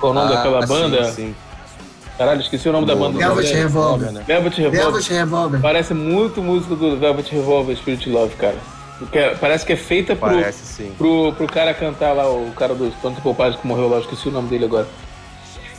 Qual 0.00 0.10
o 0.12 0.14
nome 0.14 0.34
daquela 0.34 0.58
Ah, 0.58 0.62
sim, 0.66 0.68
banda? 0.72 1.04
sim. 1.12 1.34
Caralho, 2.18 2.40
esqueci 2.40 2.68
o 2.68 2.72
nome 2.72 2.86
da 2.86 2.94
banda. 2.94 3.18
Velvet 3.18 3.46
Velvet 3.46 3.54
Revolver. 3.62 4.12
né? 4.12 4.22
Velvet 4.26 4.56
Revolver. 4.60 4.80
Velvet 4.84 5.12
Revolver. 5.12 5.60
Parece 5.60 5.94
muito 5.94 6.42
música 6.42 6.74
do 6.76 6.96
Velvet 6.98 7.30
Revolver, 7.32 7.76
Spirit 7.76 8.08
Love, 8.10 8.34
cara. 8.36 8.56
É- 9.12 9.34
parece 9.34 9.66
que 9.66 9.72
é 9.72 9.76
feita 9.76 10.14
pro, 10.14 10.28
Parece 10.28 10.64
sim. 10.64 10.92
pro, 10.96 11.32
pro 11.32 11.46
cara 11.48 11.74
cantar 11.74 12.12
lá, 12.12 12.30
o 12.30 12.52
cara 12.52 12.74
do 12.74 12.90
Temple 13.02 13.34
Pilots 13.34 13.60
que 13.60 13.66
morreu 13.66 13.88
lá, 13.88 13.98
esqueci 13.98 14.28
o 14.28 14.30
nome 14.30 14.48
dele 14.48 14.66
agora. 14.66 14.86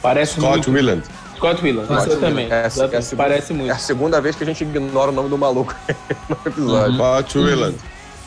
Parece 0.02 0.34
Scott 0.34 0.48
muito. 0.70 0.72
Willand. 0.72 1.04
Scott 1.38 1.64
Willan, 1.64 1.86
Scott 1.86 2.08
exatamente. 2.10 2.52
É, 2.52 2.66
é 2.66 2.70
segunda- 2.70 3.16
Parece 3.16 3.54
É 3.54 3.56
muito. 3.56 3.72
a 3.72 3.78
segunda 3.78 4.22
vez 4.22 4.36
que 4.36 4.44
a 4.44 4.46
gente 4.48 4.64
ignora 4.64 5.12
o 5.12 5.14
nome 5.14 5.30
do 5.30 5.38
maluco 5.38 5.74
no 6.30 6.38
episódio. 6.46 6.96
Scott 6.96 7.38
Willand. 7.38 7.78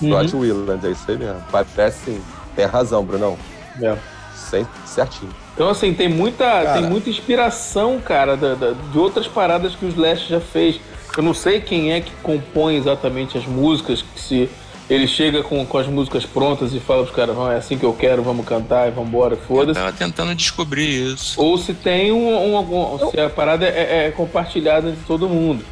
Uhum. 0.00 0.08
Scott 0.08 0.36
Willand, 0.36 0.86
é 0.86 0.90
isso 0.90 1.04
aí 1.10 1.18
mesmo. 1.18 1.42
Parece 1.52 1.98
sim. 2.06 2.22
Tem 2.54 2.64
razão, 2.64 3.04
Brunão. 3.04 3.36
É. 3.82 3.96
Sem- 4.34 4.66
certinho. 4.86 5.30
Então, 5.56 5.70
assim, 5.70 5.94
tem 5.94 6.06
muita, 6.06 6.74
tem 6.74 6.82
muita 6.82 7.08
inspiração, 7.08 7.98
cara, 7.98 8.36
da- 8.36 8.54
da- 8.54 8.72
de 8.72 8.98
outras 8.98 9.26
paradas 9.26 9.74
que 9.74 9.86
o 9.86 9.88
Slash 9.88 10.28
já 10.28 10.38
fez. 10.38 10.78
Eu 11.16 11.22
não 11.22 11.32
sei 11.32 11.62
quem 11.62 11.94
é 11.94 12.00
que 12.02 12.10
compõe 12.22 12.76
exatamente 12.76 13.38
as 13.38 13.46
músicas, 13.46 14.02
que 14.02 14.20
se 14.20 14.50
ele 14.88 15.06
chega 15.08 15.42
com, 15.42 15.64
com 15.64 15.78
as 15.78 15.86
músicas 15.86 16.26
prontas 16.26 16.74
e 16.74 16.78
fala 16.78 17.04
pros 17.04 17.16
caras, 17.16 17.34
"Não, 17.34 17.50
é 17.50 17.56
assim 17.56 17.78
que 17.78 17.84
eu 17.86 17.94
quero, 17.94 18.22
vamos 18.22 18.44
cantar 18.46 18.86
e 18.86 18.90
vambora, 18.90 19.32
Eu 19.34 19.38
foda-se. 19.48 19.80
tava 19.80 19.92
tentando 19.94 20.34
descobrir 20.34 21.12
isso. 21.14 21.40
Ou 21.40 21.56
se 21.56 21.72
tem 21.72 22.12
um, 22.12 22.52
um- 22.52 22.56
algum. 22.56 23.10
Se 23.10 23.18
a 23.18 23.30
parada 23.30 23.64
é, 23.66 24.08
é 24.08 24.10
compartilhada 24.10 24.90
entre 24.90 25.00
todo 25.06 25.26
mundo. 25.26 25.64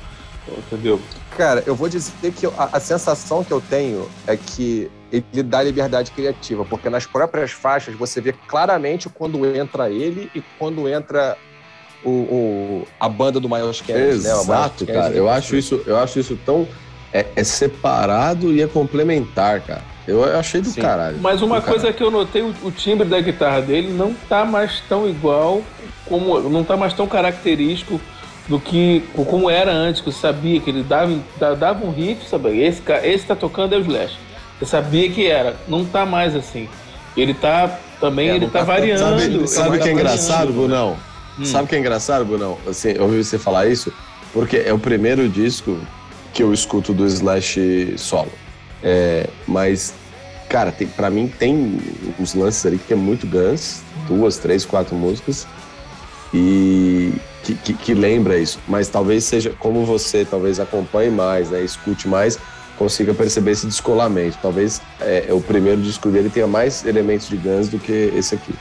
Entendeu? 0.73 0.99
Cara, 1.37 1.63
eu 1.67 1.75
vou 1.75 1.89
dizer 1.89 2.13
que 2.33 2.47
a, 2.47 2.69
a 2.73 2.81
sensação 2.81 3.43
que 3.43 3.51
eu 3.53 3.61
tenho 3.61 4.09
é 4.27 4.37
que 4.37 4.91
ele 5.13 5.43
dá 5.43 5.63
liberdade 5.63 6.11
criativa, 6.11 6.65
porque 6.65 6.89
nas 6.89 7.07
próprias 7.07 7.51
faixas 7.51 7.95
você 7.97 8.21
vê 8.21 8.33
claramente 8.47 9.09
quando 9.09 9.45
entra 9.55 9.91
ele 9.91 10.31
e 10.35 10.43
quando 10.59 10.89
entra 10.89 11.37
o, 12.05 12.11
o- 12.11 12.89
a 13.01 13.09
banda 13.09 13.41
do 13.41 13.49
Miles 13.49 13.81
Kennedy. 13.81 14.23
né? 14.23 14.31
Exato, 14.33 14.85
Kennedy. 14.87 14.93
cara. 15.05 15.15
Eu 15.15 15.29
acho 15.29 15.57
isso, 15.57 15.83
eu 15.87 15.97
acho 15.99 16.19
isso 16.21 16.39
tão 16.45 16.69
é, 17.13 17.27
é 17.37 17.45
separado 17.45 18.53
e 18.53 18.61
é 18.63 18.67
complementar, 18.67 19.61
cara. 19.61 19.83
Eu 20.07 20.23
achei 20.39 20.61
do 20.61 20.69
Sim. 20.69 20.83
caralho. 20.83 21.17
Mas 21.19 21.41
uma 21.41 21.63
coisa 21.63 21.91
que 21.93 22.03
eu 22.03 22.11
notei, 22.11 22.43
o, 22.43 22.55
o 22.65 22.71
timbre 22.71 23.09
da 23.09 23.19
guitarra 23.21 23.63
dele 23.63 23.91
não 23.93 24.13
tá 24.29 24.45
mais 24.45 24.81
tão 24.89 25.09
igual, 25.09 25.63
como 26.07 26.39
não 26.51 26.63
tá 26.63 26.77
mais 26.77 26.93
tão 26.93 27.07
característico 27.07 27.99
do 28.49 28.61
que 28.61 29.03
como 29.15 29.49
era 29.49 29.73
antes, 29.73 30.01
que 30.01 30.13
você 30.13 30.21
sabia 30.21 30.61
que 30.61 30.69
ele 30.71 30.83
dava, 30.83 31.17
da- 31.39 31.55
dava 31.55 31.85
um 31.87 31.91
riff, 31.91 32.29
sabe? 32.29 32.61
Esse, 32.61 32.83
esse 33.03 33.27
tá 33.27 33.35
tocando 33.35 33.75
é 33.75 33.79
o 33.79 33.81
Slash. 33.81 34.17
Você 34.59 34.67
sabia 34.67 35.11
que 35.11 35.27
era. 35.27 35.57
Não 35.67 35.85
tá 35.85 36.05
mais 36.05 36.35
assim. 36.37 36.69
Ele 37.17 37.33
tá 37.35 37.79
também, 38.01 38.29
É, 38.31 38.37
ele 38.37 38.47
tá, 38.47 38.59
tá- 38.61 38.65
variando. 38.65 38.99
Sabe, 39.19 39.23
ele 39.23 39.47
sabe 39.47 39.69
o 39.69 39.79
tá 39.79 39.85
que 39.85 39.89
é 39.89 39.93
engraçado, 39.93 40.53
Brunão? 40.53 40.97
Hum. 41.39 41.45
Sabe 41.45 41.65
o 41.65 41.67
que 41.69 41.75
é 41.75 41.79
engraçado, 41.79 42.25
Brunão? 42.25 42.59
Assim, 42.67 42.91
eu 42.91 43.05
ouvi 43.05 43.23
você 43.25 43.39
falar 43.39 43.67
isso 43.67 43.93
porque 44.33 44.59
é 44.59 44.73
o 44.73 44.79
primeiro 44.79 45.29
disco 45.29 45.79
que 46.33 46.43
eu 46.43 46.53
escuto 46.53 46.93
do 46.93 47.07
Slash 47.07 47.95
solo. 47.97 48.31
É, 48.83 49.29
mas, 49.47 49.95
cara, 50.49 50.71
tem, 50.71 50.87
pra 50.87 51.09
mim 51.09 51.27
tem 51.39 51.81
uns 52.21 52.35
lances 52.35 52.67
ali 52.67 52.79
que 52.79 52.93
é 52.93 52.97
muito 52.97 53.27
Guns, 53.27 53.81
duas, 54.07 54.37
três, 54.39 54.65
quatro 54.65 54.95
músicas, 54.95 55.47
e 56.33 57.13
que, 57.45 57.55
que, 57.55 57.75
que 57.75 57.95
lembra 57.95 58.39
isso. 58.39 58.59
Mas 58.67 58.89
talvez 58.89 59.25
seja 59.25 59.55
como 59.59 59.85
você 59.85 60.25
talvez 60.25 60.59
acompanhe 60.59 61.11
mais, 61.11 61.51
né, 61.51 61.61
escute 61.63 62.09
mais, 62.09 62.39
consiga 62.79 63.13
perceber 63.13 63.53
esse 63.53 63.67
descolamento. 63.67 64.39
Talvez 64.41 64.81
é, 65.01 65.29
o 65.31 65.41
primeiro 65.41 65.81
disco 65.81 66.09
dele 66.09 66.31
tenha 66.31 66.47
mais 66.47 66.85
elementos 66.85 67.29
de 67.29 67.37
Guns 67.37 67.69
do 67.69 67.79
que 67.79 68.13
esse 68.17 68.35
aqui. 68.35 68.55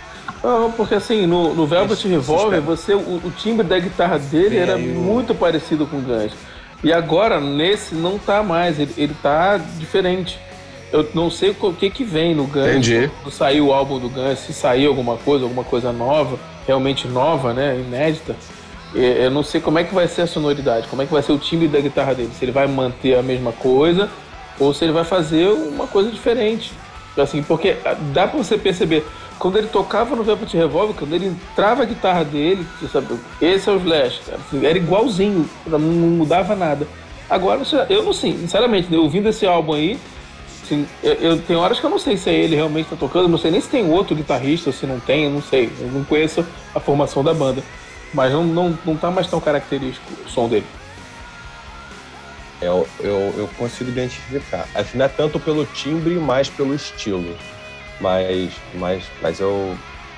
Não, 0.43 0.71
porque 0.73 0.95
assim, 0.95 1.25
no, 1.25 1.53
no 1.53 1.65
Velvet 1.65 1.97
Isso, 1.97 2.07
Revolver, 2.07 2.61
você, 2.61 2.93
o, 2.93 2.97
o 2.97 3.33
timbre 3.37 3.65
da 3.65 3.79
guitarra 3.79 4.19
dele 4.19 4.57
era 4.57 4.77
muito 4.77 5.33
parecido 5.33 5.87
com 5.87 5.97
o 5.97 6.01
Guns. 6.01 6.33
E 6.83 6.91
agora, 6.91 7.39
nesse, 7.39 7.95
não 7.95 8.19
tá 8.19 8.43
mais, 8.43 8.77
ele, 8.77 8.93
ele 8.97 9.15
tá 9.23 9.57
diferente. 9.57 10.37
Eu 10.91 11.09
não 11.13 11.31
sei 11.31 11.55
o 11.59 11.73
que 11.73 11.89
que 11.89 12.03
vem 12.03 12.35
no 12.35 12.45
Guns. 12.45 12.67
Entendi. 12.67 13.09
Quando 13.21 13.33
saiu 13.33 13.67
o 13.67 13.73
álbum 13.73 13.99
do 13.99 14.09
Guns, 14.09 14.39
se 14.39 14.53
saiu 14.53 14.89
alguma 14.89 15.15
coisa, 15.15 15.45
alguma 15.45 15.63
coisa 15.63 15.93
nova, 15.93 16.37
realmente 16.67 17.07
nova, 17.07 17.53
né, 17.53 17.79
inédita. 17.79 18.35
Eu 18.95 19.31
não 19.31 19.43
sei 19.43 19.59
como 19.59 19.79
é 19.79 19.83
que 19.83 19.93
vai 19.93 20.07
ser 20.07 20.21
a 20.21 20.27
sonoridade, 20.27 20.87
como 20.87 21.01
é 21.01 21.05
que 21.05 21.11
vai 21.13 21.23
ser 21.23 21.31
o 21.31 21.37
timbre 21.37 21.67
da 21.67 21.79
guitarra 21.79 22.13
dele. 22.13 22.31
Se 22.37 22.45
ele 22.45 22.51
vai 22.51 22.67
manter 22.67 23.15
a 23.17 23.23
mesma 23.23 23.51
coisa 23.51 24.09
ou 24.59 24.73
se 24.73 24.85
ele 24.85 24.91
vai 24.91 25.03
fazer 25.03 25.47
uma 25.47 25.87
coisa 25.87 26.11
diferente. 26.11 26.71
Assim, 27.17 27.41
porque 27.43 27.75
ah, 27.85 27.95
dá 28.13 28.27
pra 28.27 28.37
você 28.37 28.57
perceber, 28.57 29.05
quando 29.37 29.57
ele 29.57 29.67
tocava 29.67 30.15
no 30.15 30.23
Velvet 30.23 30.51
Revolver, 30.55 30.95
quando 30.95 31.13
ele 31.13 31.27
entrava 31.27 31.83
a 31.83 31.85
guitarra 31.85 32.23
dele, 32.23 32.65
você 32.79 32.87
sabe, 32.87 33.19
esse 33.41 33.69
é 33.69 33.71
o 33.71 33.77
Slash, 33.77 34.21
assim, 34.33 34.65
era 34.65 34.77
igualzinho, 34.77 35.47
não, 35.67 35.79
mudava 35.79 36.55
nada. 36.55 36.87
Agora, 37.29 37.61
eu 37.89 38.03
não 38.03 38.13
sei, 38.13 38.33
sinceramente, 38.37 38.91
né, 38.91 38.97
ouvindo 38.97 39.29
esse 39.29 39.45
álbum 39.45 39.73
aí, 39.73 39.99
assim, 40.63 40.87
eu, 41.03 41.13
eu- 41.13 41.37
tem 41.39 41.55
horas 41.55 41.79
que 41.79 41.85
eu 41.85 41.89
não 41.89 41.99
sei 41.99 42.17
se 42.17 42.29
é 42.31 42.33
ele 42.33 42.55
realmente 42.55 42.89
tá 42.89 42.95
tocando, 42.95 43.27
não 43.27 43.37
sei 43.37 43.51
nem 43.51 43.61
se 43.61 43.69
tem 43.69 43.87
outro 43.91 44.15
guitarrista, 44.15 44.71
se 44.71 44.85
não 44.87 44.99
tem, 44.99 45.25
eu 45.25 45.29
não 45.31 45.41
sei, 45.41 45.71
eu 45.79 45.87
não 45.91 46.03
conheço 46.03 46.43
a 46.73 46.79
formação 46.79 47.23
da 47.23 47.33
banda. 47.33 47.61
Mas 48.13 48.31
não, 48.31 48.43
não, 48.43 48.77
não 48.85 48.95
tá 48.95 49.09
mais 49.09 49.27
tão 49.27 49.39
característico 49.41 50.05
o 50.25 50.29
som 50.29 50.47
dele. 50.47 50.65
Eu, 52.61 52.87
eu, 52.99 53.33
eu 53.37 53.49
consigo 53.57 53.89
identificar. 53.89 54.67
Assim, 54.73 54.97
não 54.97 55.05
é 55.05 55.09
tanto 55.09 55.39
pelo 55.39 55.65
timbre, 55.65 56.15
mais 56.15 56.47
pelo 56.49 56.73
estilo. 56.73 57.35
Mas, 57.99 58.51
mas, 58.75 59.03
mas 59.21 59.39
eu, 59.39 59.77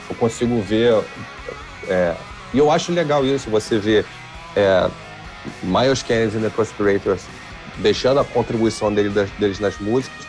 eu 0.10 0.16
consigo 0.16 0.62
ver. 0.62 1.04
é, 1.88 2.16
e 2.54 2.58
eu 2.58 2.70
acho 2.72 2.92
legal 2.92 3.26
isso, 3.26 3.50
você 3.50 3.80
ver 3.80 4.06
é, 4.56 4.90
Miles 5.64 6.04
Kennedy 6.04 6.38
e 6.38 6.42
The 6.42 6.50
Conspirators 6.50 7.24
deixando 7.78 8.20
a 8.20 8.24
contribuição 8.26 8.94
dele, 8.94 9.10
das- 9.10 9.30
deles 9.32 9.60
nas 9.60 9.78
músicas 9.80 10.25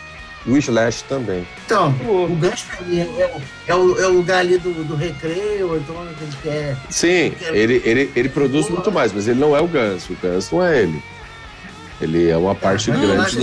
o 0.47 0.57
Slash 0.57 1.03
também. 1.03 1.45
Então, 1.65 1.89
o 2.05 2.35
gancho 2.39 2.65
pra 2.67 2.81
mim 2.85 2.99
é, 2.99 3.05
o- 3.35 3.41
é 3.67 3.75
o, 3.75 3.99
é 4.01 4.07
o 4.07 4.13
lugar 4.13 4.39
ali 4.39 4.57
do, 4.57 4.71
do 4.83 4.95
recreio, 4.95 5.75
então 5.77 5.95
ele 6.03 6.31
quer. 6.41 6.77
Sim, 6.89 7.33
ele, 7.51 7.81
ele, 7.83 8.11
ele 8.15 8.29
produz 8.29 8.69
muito 8.69 8.91
mais, 8.91 9.11
mas 9.11 9.27
ele 9.27 9.39
não 9.39 9.55
é 9.55 9.61
o 9.61 9.67
Guns. 9.67 10.09
O 10.09 10.15
Guns 10.21 10.49
não 10.51 10.63
é 10.63 10.81
ele. 10.83 11.03
Ele 11.99 12.29
é 12.29 12.37
uma 12.37 12.53
parte 12.53 12.91
Não, 12.91 13.01
eu 13.01 13.09
grande 13.15 13.35
do 13.37 13.41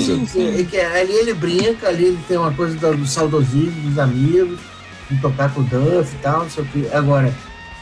ali 0.94 1.12
ele 1.12 1.34
brinca, 1.34 1.88
ali 1.88 2.04
ele 2.04 2.18
tem 2.28 2.36
uma 2.38 2.52
coisa 2.52 2.76
do, 2.76 2.96
do 2.98 3.06
saudosismo, 3.06 3.72
dos 3.90 3.98
amigos, 3.98 4.58
de 5.10 5.20
tocar 5.20 5.52
com 5.52 5.60
o 5.60 5.64
Duff 5.64 6.14
e 6.14 6.18
tal, 6.22 6.44
não 6.44 6.50
sei 6.50 6.62
o 6.62 6.66
que. 6.66 6.88
Agora, 6.92 7.34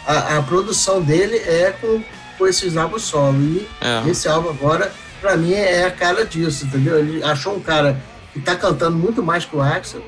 a, 0.06 0.38
a 0.38 0.42
produção 0.42 1.02
dele 1.02 1.36
é 1.36 1.74
com, 1.78 2.02
com 2.38 2.46
esses 2.48 2.76
álbuns 2.76 3.02
solo. 3.02 3.36
E 3.38 3.68
É. 3.82 4.02
esse 4.10 4.26
álbum 4.26 4.48
agora, 4.48 4.90
pra 5.20 5.36
mim, 5.36 5.52
é 5.52 5.84
a 5.84 5.90
cara 5.90 6.24
disso, 6.24 6.64
entendeu? 6.64 6.98
Ele 6.98 7.22
achou 7.22 7.54
um 7.54 7.60
cara 7.60 8.00
que 8.32 8.40
tá 8.40 8.56
cantando 8.56 8.96
muito 8.96 9.22
mais 9.22 9.44
que 9.44 9.54
o 9.56 9.60
Axel. 9.60 10.02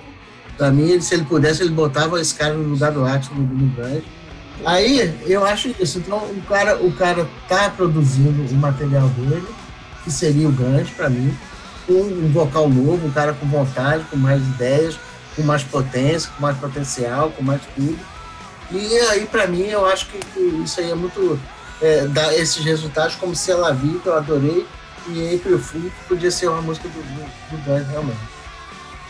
Pra 0.57 0.71
mim, 0.71 1.01
se 1.01 1.15
ele 1.15 1.25
pudesse, 1.25 1.63
ele 1.63 1.71
botava 1.71 2.21
esse 2.21 2.35
cara 2.35 2.55
no 2.55 2.71
lugar 2.71 2.93
do 2.93 3.05
Axel 3.05 3.35
no, 3.35 3.43
no 3.43 3.67
grande. 3.75 4.05
Aí, 4.65 5.15
eu 5.27 5.45
acho 5.45 5.75
isso. 5.81 5.99
Então, 5.99 6.19
o 6.19 6.43
cara, 6.49 6.77
o 6.77 6.93
cara 6.93 7.29
tá 7.49 7.71
produzindo 7.71 8.43
o 8.51 8.55
material 8.57 9.09
dele, 9.09 9.47
que 10.05 10.11
seria 10.11 10.49
o 10.49 10.53
grande 10.53 10.93
pra 10.93 11.11
mim, 11.11 11.37
com 11.87 11.95
um 11.95 12.31
vocal 12.33 12.69
novo, 12.69 13.07
um 13.07 13.11
cara 13.11 13.33
com 13.35 13.47
vontade, 13.47 14.05
com 14.11 14.17
mais 14.17 14.41
ideias, 14.43 14.97
com 15.35 15.43
mais 15.43 15.63
potência, 15.63 16.31
com 16.37 16.43
mais 16.43 16.57
potencial, 16.57 17.31
com 17.31 17.43
mais 17.43 17.61
tudo. 17.75 17.99
E 18.71 18.99
aí, 19.11 19.27
pra 19.27 19.47
mim, 19.47 19.65
eu 19.65 19.85
acho 19.87 20.07
que, 20.07 20.19
que 20.19 20.41
isso 20.65 20.81
aí 20.81 20.91
é 20.91 20.95
muito. 20.95 21.39
É, 21.83 22.07
esses 22.37 22.65
resultados, 22.65 23.17
como 23.17 23.35
se 23.35 23.51
ela 23.51 23.73
viu, 23.73 24.01
que 24.01 24.07
eu 24.07 24.17
adorei, 24.17 24.65
e 25.09 25.35
April 25.37 25.59
Fool, 25.59 25.91
podia 26.09 26.31
ser 26.31 26.49
uma 26.49 26.63
música 26.63 26.89
do, 26.89 26.95
do, 26.95 27.25
do 27.51 27.57
Guns, 27.65 27.89
realmente. 27.89 28.19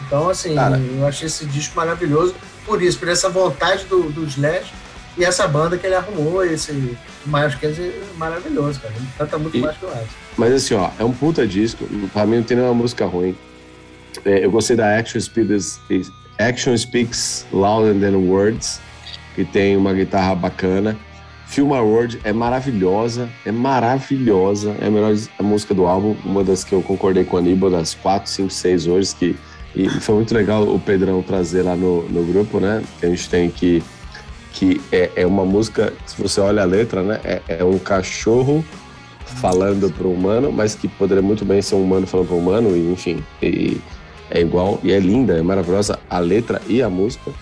Então, 0.07 0.29
assim, 0.29 0.55
Cara. 0.55 0.79
eu 0.79 1.07
achei 1.07 1.27
esse 1.27 1.47
disco 1.47 1.77
maravilhoso, 1.77 2.35
por 2.67 2.83
isso, 2.83 2.99
por 2.99 3.09
essa 3.09 3.29
vontade 3.29 3.85
do, 3.85 4.11
do 4.11 4.25
Slash 4.25 4.73
e 5.17 5.25
essa 5.25 5.47
banda 5.47 5.79
que 5.79 5.87
ele 5.87 5.95
arrumou, 5.95 6.45
esse 6.45 6.73
Miles 7.25 7.55
Kennedy 7.55 7.83
é 7.83 8.03
maravilhoso, 8.17 8.81
cara. 8.81 8.93
Ele 8.97 9.07
canta 9.17 9.39
muito 9.39 9.57
E- 9.57 9.61
mais 9.61 9.77
que 9.77 9.85
o 9.85 9.89
Axel. 9.89 10.07
Mas 10.37 10.53
assim, 10.53 10.75
ó, 10.75 10.91
é 10.99 11.05
um 11.05 11.13
puta 11.13 11.47
disco. 11.47 11.87
Pra 12.13 12.27
mim 12.27 12.37
não 12.39 12.43
tem 12.43 12.57
nenhuma 12.57 12.75
música 12.75 13.07
ruim. 13.07 13.37
É, 14.25 14.45
eu 14.45 14.51
gostei 14.51 14.77
da 14.77 14.99
Action 14.99 15.21
Speaks, 15.21 15.81
Action 16.39 16.77
Speaks 16.77 17.47
Louder 17.53 17.95
Than 18.01 18.17
Words, 18.19 18.81
que 19.37 19.45
tem 19.45 19.77
uma 19.77 19.93
guitarra 19.95 20.35
bacana. 20.35 20.97
Film 21.47 21.73
a 21.73 21.81
Word 21.81 22.21
é 22.25 22.33
maravilhosa, 22.33 23.29
é 23.45 23.53
maravilhosa. 23.53 24.75
É 24.81 24.87
a 24.87 24.91
melhor 24.91 25.15
a 25.39 25.43
música 25.43 25.75
do 25.75 25.87
álbum, 25.87 26.17
uma 26.25 26.43
das 26.43 26.65
que 26.65 26.73
eu 26.73 26.83
concordei 26.83 27.25
com 27.25 27.37
a 27.37 27.41
Aníbal, 27.41 27.71
das 27.71 27.95
quatro, 27.95 28.31
cinco, 28.31 28.51
seis 28.51 28.87
hoje, 28.87 29.15
que 29.15 29.37
e 29.77 29.89
foi 29.89 30.15
muito 30.15 30.33
legal 30.33 30.63
o 30.63 30.79
Pedrão 30.79 31.21
trazer 31.21 31.63
lá 31.63 31.75
no, 31.75 32.09
no 32.09 32.25
grupo, 32.25 32.61
né? 32.61 32.83
Que 33.01 33.07
a 33.07 33.09
gente 33.09 33.29
tem 33.29 33.51
que 33.51 33.83
que 34.53 34.81
é, 34.93 35.11
é 35.17 35.27
uma 35.27 35.45
música, 35.45 35.93
se 36.07 36.21
você 36.21 36.41
olha 36.41 36.63
a 36.63 36.65
letra, 36.65 37.03
né? 37.03 37.21
É, 37.25 37.43
é 37.49 37.65
um 37.65 37.77
cachorro 37.77 38.65
falando 39.25 39.93
para 39.93 40.07
um 40.07 40.15
humano, 40.15 40.53
mas 40.53 40.77
que 40.77 40.87
poderia 40.87 41.23
muito 41.23 41.45
bem 41.45 41.61
ser 41.61 41.75
um 41.75 41.83
humano 41.83 42.07
falando 42.07 42.29
para 42.29 42.37
um 42.37 42.39
humano, 42.39 42.77
e 42.77 42.93
enfim, 42.93 43.23
e 43.43 43.81
é 44.31 44.41
igual, 44.41 44.79
e 44.85 44.93
é 44.93 45.01
linda, 45.01 45.37
é 45.37 45.43
maravilhosa 45.43 45.99
a 46.09 46.21
letra 46.21 46.63
e 46.69 46.81
a 46.81 46.89
música. 46.89 47.33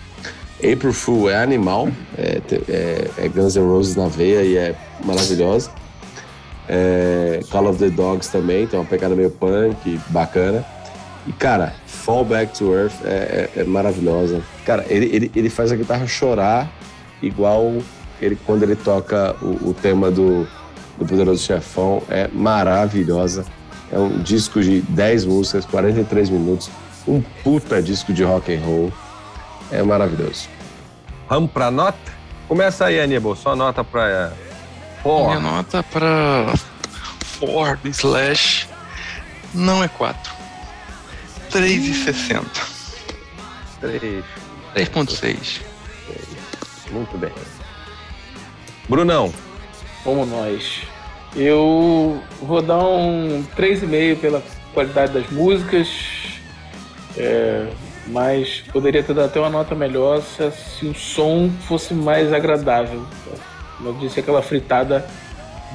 April 0.64 0.92
Fool 0.92 1.28
é 1.30 1.42
animal, 1.42 1.88
é, 2.16 2.40
é- 2.68 3.10
é 3.24 3.28
Guns 3.28 3.56
N' 3.56 3.66
Roses 3.66 3.96
na 3.96 4.06
veia 4.08 4.42
e 4.42 4.56
é 4.56 4.74
maravilhosa. 5.04 5.70
É, 6.68 7.40
Call 7.50 7.68
of 7.68 7.78
the 7.78 7.90
Dogs 7.90 8.30
também, 8.30 8.66
tem 8.66 8.78
uma 8.78 8.86
pegada 8.86 9.14
meio 9.14 9.30
punk, 9.30 9.98
bacana. 10.08 10.64
E, 11.26 11.32
cara, 11.32 11.74
Fall 11.86 12.24
Back 12.24 12.56
to 12.58 12.72
Earth 12.74 12.94
é, 13.04 13.48
é- 13.56 13.60
é 13.60 13.64
maravilhosa. 13.64 14.40
Cara, 14.64 14.84
ele, 14.88 15.06
ele, 15.06 15.32
ele 15.34 15.50
faz 15.50 15.72
a 15.72 15.76
guitarra 15.76 16.06
chorar 16.06 16.70
igual 17.20 17.72
ele 18.20 18.36
quando 18.46 18.62
ele 18.62 18.76
toca 18.76 19.34
o, 19.42 19.70
o 19.70 19.74
tema 19.74 20.10
do, 20.10 20.46
do 20.98 21.04
Poderoso 21.06 21.42
Chefão. 21.44 22.02
É 22.08 22.28
maravilhosa. 22.32 23.44
É 23.92 23.98
um 23.98 24.18
disco 24.22 24.60
de 24.62 24.80
10 24.82 25.24
músicas, 25.26 25.64
43 25.66 26.30
minutos. 26.30 26.70
Um 27.06 27.20
puta 27.42 27.82
disco 27.82 28.12
de 28.12 28.22
rock 28.24 28.54
and 28.54 28.60
roll. 28.64 28.92
É 29.72 29.82
maravilhoso. 29.82 30.48
Vamos 31.28 31.50
pra 31.50 31.70
nota? 31.70 32.12
Começa 32.46 32.84
aí, 32.86 33.00
Aníbal. 33.00 33.34
Só 33.34 33.56
nota 33.56 33.82
pra. 33.82 34.32
Pô, 35.02 35.26
Minha 35.26 35.40
nota 35.40 35.82
pra 35.82 36.52
For 37.38 37.76
do 37.78 37.88
Slash 37.88 38.68
não 39.52 39.82
é 39.82 39.88
4. 39.88 40.32
3,60. 41.50 42.44
3. 43.80 44.24
3,6. 44.74 45.60
Muito 46.90 47.18
bem. 47.18 47.32
Brunão, 48.88 49.32
Vamos 50.04 50.28
nós. 50.28 50.82
Eu 51.34 52.22
vou 52.40 52.60
dar 52.60 52.78
um 52.84 53.44
3,5 53.56 54.18
pela 54.20 54.42
qualidade 54.74 55.12
das 55.12 55.30
músicas, 55.30 55.88
é, 57.16 57.68
mas 58.06 58.62
poderia 58.72 59.02
ter 59.02 59.14
dado 59.14 59.26
até 59.26 59.38
uma 59.40 59.50
nota 59.50 59.74
melhor 59.74 60.20
se, 60.22 60.50
se 60.50 60.86
o 60.86 60.94
som 60.94 61.50
fosse 61.68 61.94
mais 61.94 62.32
agradável. 62.32 63.06
Como 63.76 63.88
eu 63.90 63.94
disse, 63.94 64.20
aquela 64.20 64.42
fritada 64.42 65.06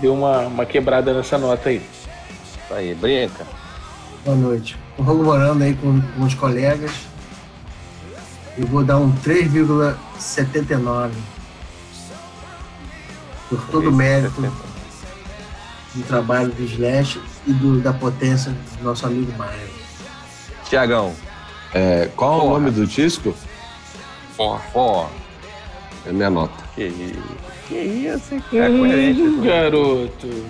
deu 0.02 0.14
uma, 0.14 0.40
uma 0.42 0.66
quebrada 0.66 1.14
nessa 1.14 1.38
nota 1.38 1.70
aí. 1.70 1.82
tá 2.70 2.76
aí, 2.76 2.94
brinca. 2.94 3.46
Boa 4.26 4.36
noite. 4.38 4.78
Corroborando 4.98 5.64
aí 5.64 5.74
com, 5.76 6.02
com 6.02 6.24
os 6.24 6.34
colegas, 6.34 6.92
eu 8.58 8.66
vou 8.68 8.84
dar 8.84 8.98
um 8.98 9.12
3,79. 9.18 11.12
Por 13.50 13.62
todo 13.72 13.90
o 13.90 13.92
mérito 13.94 14.42
do 15.96 16.04
trabalho 16.04 16.50
do 16.52 16.64
Slash 16.64 17.22
e 17.46 17.54
do- 17.54 17.80
da 17.80 17.94
potência 17.94 18.52
do 18.78 18.84
nosso 18.84 19.06
amigo 19.06 19.32
Maia. 19.38 19.68
Tiagão, 20.68 21.16
É, 21.78 22.10
qual 22.16 22.48
o 22.48 22.50
nome 22.50 22.72
do 22.72 22.88
disco? 22.88 23.36
For. 24.36 25.08
É 26.08 26.12
minha 26.12 26.30
nota. 26.30 26.64
que, 26.74 26.92
que 27.68 27.76
isso, 27.76 28.34
hein? 28.34 28.44
É 28.52 28.68
coerente. 28.68 29.22
Hum, 29.22 29.34
isso. 29.34 29.42
garoto. 29.44 30.46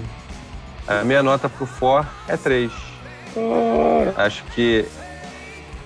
A 0.88 1.04
minha 1.04 1.22
nota 1.22 1.50
pro 1.50 1.66
For 1.66 2.08
é 2.30 2.38
3. 2.38 2.72
Acho 4.16 4.42
que 4.56 4.86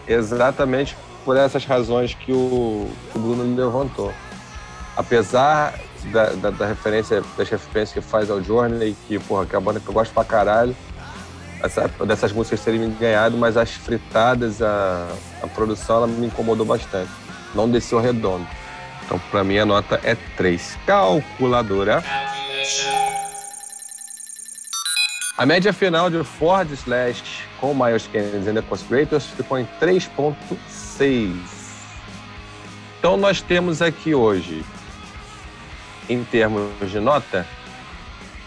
exatamente 0.07 0.95
por 1.25 1.35
essas 1.35 1.65
razões 1.65 2.13
que 2.13 2.31
o, 2.31 2.87
que 3.11 3.17
o 3.17 3.21
Bruno 3.21 3.55
levantou. 3.55 4.13
Apesar 4.95 5.73
da, 6.11 6.25
da, 6.33 6.49
da 6.51 6.67
referência, 6.67 7.23
das 7.35 7.49
referências 7.49 7.93
que 7.93 8.01
faz 8.01 8.29
ao 8.29 8.43
Journey, 8.43 8.95
que, 9.07 9.17
porra, 9.17 9.47
que 9.47 9.55
é 9.55 9.57
uma 9.57 9.65
banda 9.65 9.79
que 9.79 9.87
eu 9.89 9.93
gosto 9.93 10.13
pra 10.13 10.23
caralho, 10.23 10.75
essa- 11.63 11.87
dessas 12.05 12.31
músicas 12.31 12.61
terem 12.61 12.89
ganhado, 12.99 13.37
mas 13.37 13.57
as 13.57 13.71
fritadas, 13.71 14.61
a, 14.61 15.07
a 15.41 15.47
produção, 15.47 15.97
ela 15.97 16.07
me 16.07 16.27
incomodou 16.27 16.65
bastante. 16.65 17.11
Não 17.53 17.69
desceu 17.69 17.99
redondo. 17.99 18.47
Então, 19.05 19.19
pra 19.29 19.43
mim, 19.43 19.57
a 19.57 19.65
nota 19.65 19.99
é 20.03 20.15
3. 20.37 20.77
Calculadora. 20.85 22.03
A 25.37 25.45
média 25.45 25.73
final 25.73 26.09
de 26.09 26.23
Ford 26.23 26.69
Slash 26.71 27.23
com 27.59 27.73
Miles 27.73 28.07
Kennedy 28.07 28.49
and 28.49 28.53
the 28.55 28.61
Conspirators 28.61 29.25
ficou 29.25 29.57
em 29.57 29.67
3.6. 29.79 31.35
Então 32.99 33.17
nós 33.17 33.41
temos 33.41 33.81
aqui 33.81 34.13
hoje, 34.13 34.63
em 36.07 36.23
termos 36.23 36.69
de 36.91 36.99
nota, 36.99 37.47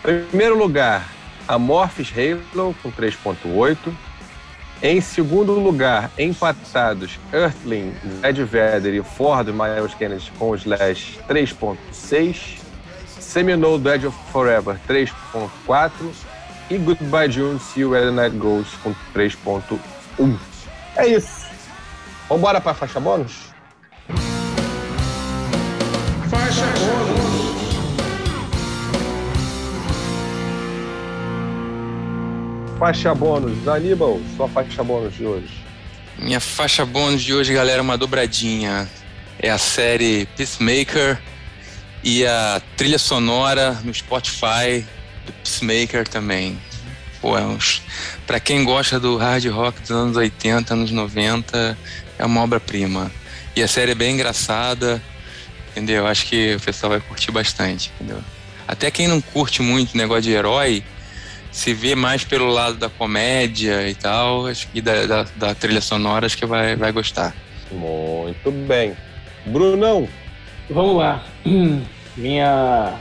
primeiro 0.02 0.56
lugar, 0.56 1.08
Amorphis 1.48 2.12
Halo 2.12 2.74
com 2.82 2.90
3.8. 2.90 3.76
Em 4.82 5.00
segundo 5.00 5.52
lugar, 5.52 6.10
empatados 6.18 7.18
Earthling, 7.32 7.94
Ed 8.22 8.42
Vedder 8.44 8.94
e 8.94 9.02
Ford 9.02 9.48
Miles 9.48 9.94
Kennedy 9.94 10.30
com 10.38 10.54
Slash 10.54 11.18
3.6. 11.28 12.58
Seminole 13.06 13.82
Dead 13.82 14.04
of 14.04 14.16
Forever 14.30 14.78
3.4 14.88 15.90
e 16.70 16.78
Goodbye 16.78 17.30
June, 17.30 17.58
See 17.58 17.80
You 17.80 17.90
Where 17.90 18.06
the 18.06 18.12
Night 18.12 18.36
Goes 18.36 18.68
com 18.82 18.94
3.1. 19.14 20.38
É 20.96 21.06
isso. 21.06 21.46
Vambora 22.28 22.60
pra 22.60 22.74
faixa 22.74 23.00
bônus? 23.00 23.53
Faixa 32.78 33.14
bônus. 33.14 33.68
Aníbal, 33.68 34.20
sua 34.36 34.48
faixa 34.48 34.82
bônus 34.82 35.14
de 35.14 35.24
hoje. 35.24 35.64
Minha 36.18 36.40
faixa 36.40 36.84
bônus 36.84 37.22
de 37.22 37.32
hoje, 37.32 37.52
galera, 37.52 37.78
é 37.78 37.82
uma 37.82 37.96
dobradinha. 37.96 38.88
É 39.38 39.51
a 39.51 39.59
série 39.59 40.26
Peacemaker 40.36 41.20
e 42.02 42.26
a 42.26 42.60
trilha 42.76 42.98
sonora 42.98 43.72
no 43.84 43.94
Spotify 43.94 44.84
do 45.24 45.32
Peacemaker 45.32 46.06
também. 46.06 46.59
pô, 47.20 47.38
é 47.38 47.42
uns, 47.42 47.82
pra 48.26 48.38
quem 48.40 48.64
gosta 48.64 48.98
do 48.98 49.16
hard 49.16 49.46
rock 49.46 49.80
dos 49.80 49.90
anos 49.90 50.16
80, 50.16 50.74
anos 50.74 50.90
90, 50.90 51.78
é 52.18 52.24
uma 52.24 52.42
obra-prima. 52.42 53.10
E 53.56 53.62
a 53.62 53.68
série 53.68 53.92
é 53.92 53.94
bem 53.94 54.14
engraçada, 54.14 55.02
entendeu? 55.70 56.06
Acho 56.06 56.26
que 56.26 56.56
o 56.56 56.60
pessoal 56.60 56.90
vai 56.90 57.01
curtir 57.01 57.30
bastante, 57.30 57.92
entendeu? 57.94 58.22
Até 58.66 58.90
quem 58.90 59.06
não 59.06 59.20
curte 59.20 59.62
muito 59.62 59.96
negócio 59.96 60.22
de 60.22 60.32
herói, 60.32 60.82
se 61.55 61.72
vê 61.72 61.94
mais 61.94 62.24
pelo 62.24 62.48
lado 62.48 62.76
da 62.76 62.90
comédia 62.90 63.89
e 63.89 63.94
tal, 63.94 64.48
acho 64.48 64.66
que 64.68 64.81
da, 64.82 65.06
da, 65.06 65.26
da 65.36 65.55
trilha 65.55 65.81
sonora, 65.81 66.26
acho 66.26 66.36
que 66.36 66.44
vai, 66.44 66.74
vai 66.74 66.90
gostar. 66.90 67.32
Muito 67.70 68.51
bem. 68.51 68.97
Brunão, 69.47 70.09
Vamos 70.68 70.97
lá. 70.97 71.22
Minha 72.16 72.94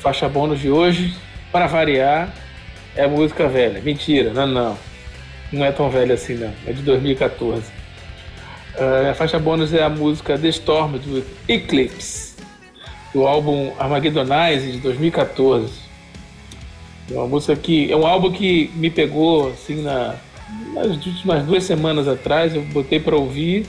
faixa 0.00 0.28
bônus 0.28 0.60
de 0.60 0.70
hoje, 0.70 1.14
para 1.50 1.66
variar, 1.66 2.32
é 2.94 3.06
música 3.06 3.48
velha. 3.48 3.80
Mentira, 3.80 4.32
não, 4.32 4.46
não. 4.46 4.78
Não 5.52 5.64
é 5.64 5.72
tão 5.72 5.90
velha 5.90 6.14
assim, 6.14 6.34
não. 6.34 6.52
É 6.66 6.72
de 6.72 6.82
2014. 6.82 7.64
Uh, 8.76 9.10
a 9.10 9.14
faixa 9.14 9.38
bônus 9.38 9.72
é 9.72 9.82
a 9.82 9.88
música 9.88 10.38
The 10.38 10.48
Storm 10.48 10.98
do 10.98 11.24
Eclipse, 11.48 12.36
do 13.12 13.26
álbum 13.26 13.72
Armageddonize 13.78 14.72
de 14.72 14.78
2014. 14.78 15.83
Uma 17.10 17.26
música 17.26 17.54
que 17.54 17.90
é 17.92 17.96
um 17.96 18.06
álbum 18.06 18.32
que 18.32 18.70
me 18.74 18.90
pegou 18.90 19.48
assim 19.48 19.82
na 19.82 20.16
nas 20.72 20.86
últimas 20.86 21.44
duas 21.44 21.64
semanas 21.64 22.08
atrás. 22.08 22.54
Eu 22.54 22.62
botei 22.62 22.98
para 23.00 23.16
ouvir 23.16 23.66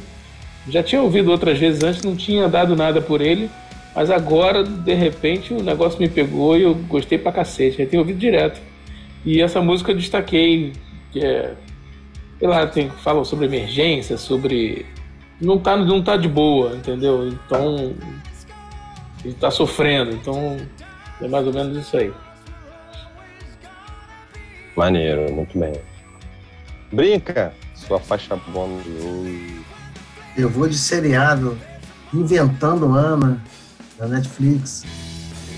já 0.68 0.82
tinha 0.82 1.02
ouvido 1.02 1.32
outras 1.32 1.60
vezes 1.60 1.84
antes, 1.84 2.02
não 2.02 2.16
tinha 2.16 2.48
dado 2.48 2.76
nada 2.76 3.02
por 3.02 3.22
ele, 3.22 3.49
mas 3.95 4.10
agora, 4.10 4.64
de 4.64 4.94
repente, 4.94 5.53
o 5.53 5.62
negócio 5.62 5.99
me 5.99 6.10
pegou 6.10 6.57
e 6.57 6.64
eu 6.64 6.74
gostei 6.74 7.18
pra 7.18 7.32
cacete. 7.32 7.78
Já 7.78 7.86
tenho 7.86 8.02
ouvido 8.02 8.18
direto. 8.18 8.60
E 9.24 9.41
essa 9.41 9.62
música 9.62 9.91
eu 9.91 9.95
destaquei, 9.95 10.74
que 11.12 11.24
é. 11.24 11.53
Sei 12.40 12.48
lá, 12.48 12.68
tem, 12.68 12.90
falam 12.90 13.24
sobre 13.24 13.45
emergência, 13.45 14.18
sobre. 14.18 14.86
Não 15.40 15.57
tá, 15.57 15.78
não 15.78 16.02
tá 16.02 16.18
de 16.18 16.28
boa, 16.28 16.76
entendeu? 16.76 17.28
Então. 17.28 17.94
Ele 19.24 19.34
tá 19.36 19.49
sofrendo, 19.49 20.12
então. 20.12 20.57
É 21.22 21.28
mais 21.28 21.48
ou 21.48 21.53
menos 21.53 21.78
isso 21.78 21.95
aí. 21.95 22.12
Maneiro, 24.76 25.31
muito 25.34 25.57
bem. 25.57 25.73
Brinca, 26.91 27.53
sua 27.73 27.99
faixa 27.99 28.35
bônus 28.35 28.84
de 28.84 28.91
hoje. 28.91 29.65
Eu 30.38 30.49
vou 30.49 30.68
de 30.68 30.77
seriado 30.77 31.57
Inventando 32.14 32.93
Ana, 32.93 33.41
da 33.97 34.07
Netflix, 34.07 34.84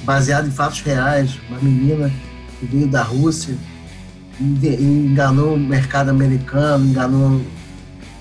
baseado 0.03 0.47
em 0.47 0.51
fatos 0.51 0.81
reais. 0.81 1.37
Uma 1.49 1.59
menina 1.59 2.11
que 2.59 2.65
veio 2.65 2.87
da 2.87 3.03
Rússia 3.03 3.55
enganou 4.39 5.55
o 5.55 5.59
mercado 5.59 6.09
americano, 6.09 6.85
enganou 6.85 7.41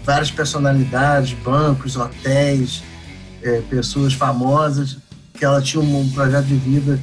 várias 0.02 0.30
personalidades, 0.30 1.32
bancos, 1.32 1.96
hotéis, 1.96 2.82
é, 3.42 3.60
pessoas 3.62 4.14
famosas, 4.14 4.98
que 5.34 5.44
ela 5.44 5.60
tinha 5.60 5.82
um 5.82 6.08
projeto 6.10 6.46
de 6.46 6.56
vida 6.56 6.98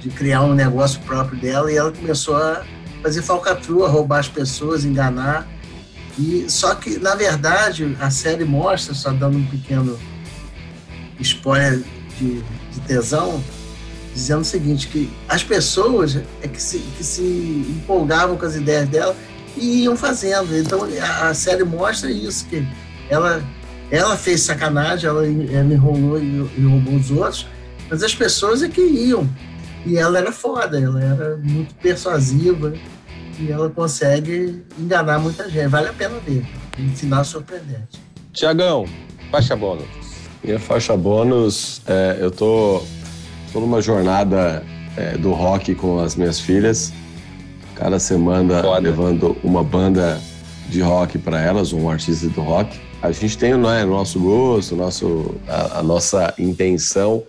de 0.00 0.10
criar 0.10 0.42
um 0.42 0.54
negócio 0.54 1.00
próprio 1.00 1.38
dela 1.38 1.70
e 1.70 1.76
ela 1.76 1.92
começou 1.92 2.36
a 2.36 2.64
fazer 3.02 3.22
falcatrua, 3.22 3.88
roubar 3.88 4.18
as 4.18 4.28
pessoas, 4.28 4.84
enganar 4.84 5.48
e 6.18 6.50
só 6.50 6.74
que, 6.74 6.98
na 6.98 7.14
verdade, 7.14 7.96
a 7.98 8.10
série 8.10 8.44
mostra, 8.44 8.94
só 8.94 9.10
dando 9.10 9.38
um 9.38 9.46
pequeno 9.46 9.98
spoiler 11.18 11.82
de, 12.18 12.42
de 12.42 12.80
tesão, 12.86 13.42
dizendo 14.14 14.42
o 14.42 14.44
seguinte, 14.44 14.88
que 14.88 15.10
as 15.26 15.42
pessoas 15.42 16.16
é 16.42 16.48
que 16.48 16.60
se, 16.60 16.78
que 16.96 17.04
se 17.04 17.22
empolgavam 17.22 18.36
com 18.36 18.44
as 18.44 18.54
ideias 18.54 18.88
dela 18.88 19.16
e 19.56 19.84
iam 19.84 19.96
fazendo. 19.96 20.54
Então 20.56 20.80
a, 21.00 21.28
a 21.28 21.34
série 21.34 21.64
mostra 21.64 22.10
isso, 22.10 22.44
que 22.46 22.66
ela, 23.08 23.42
ela 23.90 24.16
fez 24.16 24.42
sacanagem, 24.42 25.08
ela, 25.08 25.26
ela 25.26 25.72
enrolou 25.72 26.18
e, 26.18 26.50
e 26.58 26.66
roubou 26.66 26.96
os 26.96 27.10
outros, 27.10 27.46
mas 27.88 28.02
as 28.02 28.14
pessoas 28.14 28.62
é 28.62 28.68
que 28.68 28.82
iam. 28.82 29.28
E 29.86 29.96
ela 29.96 30.18
era 30.18 30.32
foda, 30.32 30.78
ela 30.78 31.02
era 31.02 31.36
muito 31.36 31.74
persuasiva 31.76 32.74
e 33.38 33.50
ela 33.50 33.70
consegue 33.70 34.62
enganar 34.78 35.18
muita 35.18 35.48
gente. 35.48 35.68
Vale 35.68 35.88
a 35.88 35.92
pena 35.92 36.18
ver. 36.20 36.46
Um 36.78 36.94
final 36.94 37.24
surpreendente. 37.24 38.00
Tiagão, 38.32 38.86
faixa 39.30 39.56
bônus. 39.56 39.86
Minha 40.44 40.58
faixa 40.58 40.96
bônus, 40.96 41.82
é, 41.86 42.18
eu 42.20 42.30
tô, 42.30 42.82
tô 43.52 43.60
numa 43.60 43.82
jornada 43.82 44.62
é, 44.96 45.16
do 45.16 45.32
rock 45.32 45.74
com 45.74 45.98
as 45.98 46.14
minhas 46.16 46.40
filhas. 46.40 46.92
Cada 47.74 47.98
semana 47.98 48.62
Foda. 48.62 48.78
levando 48.78 49.36
uma 49.42 49.64
banda 49.64 50.20
de 50.68 50.80
rock 50.80 51.18
para 51.18 51.40
elas, 51.40 51.72
um 51.72 51.88
artista 51.88 52.28
do 52.28 52.42
rock. 52.42 52.78
A 53.02 53.10
gente 53.10 53.36
tem 53.36 53.54
né, 53.54 53.84
o 53.84 53.88
nosso 53.88 54.20
gosto, 54.20 54.76
nosso, 54.76 55.34
a, 55.48 55.78
a 55.78 55.82
nossa 55.82 56.34
intenção 56.38 57.22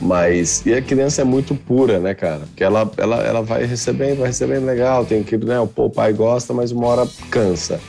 mas 0.00 0.64
e 0.66 0.74
a 0.74 0.82
criança 0.82 1.22
é 1.22 1.24
muito 1.24 1.54
pura, 1.54 1.98
né, 1.98 2.14
cara? 2.14 2.40
Porque 2.40 2.64
ela, 2.64 2.90
ela, 2.96 3.16
ela 3.22 3.42
vai 3.42 3.64
recebendo, 3.64 4.18
vai 4.18 4.28
recebendo 4.28 4.64
legal, 4.64 5.04
tem 5.04 5.22
que, 5.22 5.36
né, 5.36 5.58
o 5.60 5.90
pai 5.90 6.12
gosta, 6.12 6.52
mas 6.52 6.70
uma 6.72 6.86
hora 6.86 7.08
cansa. 7.30 7.80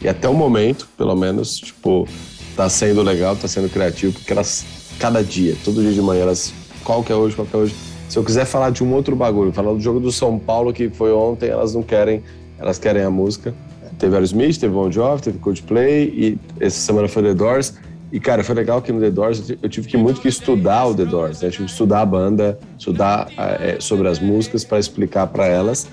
E 0.00 0.08
até 0.08 0.28
o 0.28 0.34
momento, 0.34 0.88
pelo 0.96 1.16
menos, 1.16 1.58
tipo, 1.58 2.06
tá 2.54 2.68
sendo 2.68 3.02
legal, 3.02 3.34
tá 3.34 3.48
sendo 3.48 3.68
criativo, 3.68 4.12
porque 4.12 4.32
elas, 4.32 4.64
cada 4.98 5.22
dia, 5.22 5.56
todo 5.64 5.82
dia 5.82 5.92
de 5.92 6.00
manhã, 6.02 6.22
elas, 6.22 6.52
qual 6.84 7.02
que 7.02 7.12
é 7.12 7.16
hoje, 7.16 7.34
qual 7.34 7.46
que 7.46 7.54
é 7.54 7.58
hoje. 7.58 7.74
Se 8.08 8.18
eu 8.18 8.24
quiser 8.24 8.46
falar 8.46 8.70
de 8.70 8.82
um 8.82 8.92
outro 8.94 9.14
bagulho, 9.14 9.52
falar 9.52 9.72
do 9.72 9.80
jogo 9.80 10.00
do 10.00 10.10
São 10.10 10.38
Paulo 10.38 10.72
que 10.72 10.88
foi 10.88 11.12
ontem, 11.12 11.48
elas 11.50 11.74
não 11.74 11.82
querem, 11.82 12.22
elas 12.58 12.78
querem 12.78 13.02
a 13.02 13.10
música. 13.10 13.54
Teve 13.98 14.14
Aerosmith, 14.14 14.58
teve 14.58 14.72
Bon 14.72 14.90
Jovi, 14.90 15.20
teve 15.20 15.38
Coldplay 15.38 16.04
e 16.04 16.38
essa 16.60 16.78
semana 16.78 17.08
foi 17.08 17.22
The 17.22 17.34
Doors. 17.34 17.74
E, 18.10 18.18
cara, 18.18 18.42
foi 18.42 18.54
legal 18.54 18.80
que 18.80 18.90
no 18.90 19.00
The 19.00 19.10
Doors 19.10 19.50
eu 19.62 19.68
tive 19.68 19.86
que 19.86 19.96
muito 19.96 20.20
que 20.20 20.28
estudar 20.28 20.86
o 20.86 20.94
The 20.94 21.04
Doors, 21.04 21.42
né? 21.42 21.48
Eu 21.48 21.52
tive 21.52 21.64
que 21.66 21.70
estudar 21.70 22.00
a 22.00 22.06
banda, 22.06 22.58
estudar 22.78 23.28
é, 23.36 23.76
sobre 23.80 24.08
as 24.08 24.18
músicas 24.18 24.64
para 24.64 24.78
explicar 24.78 25.26
para 25.26 25.46
elas. 25.46 25.86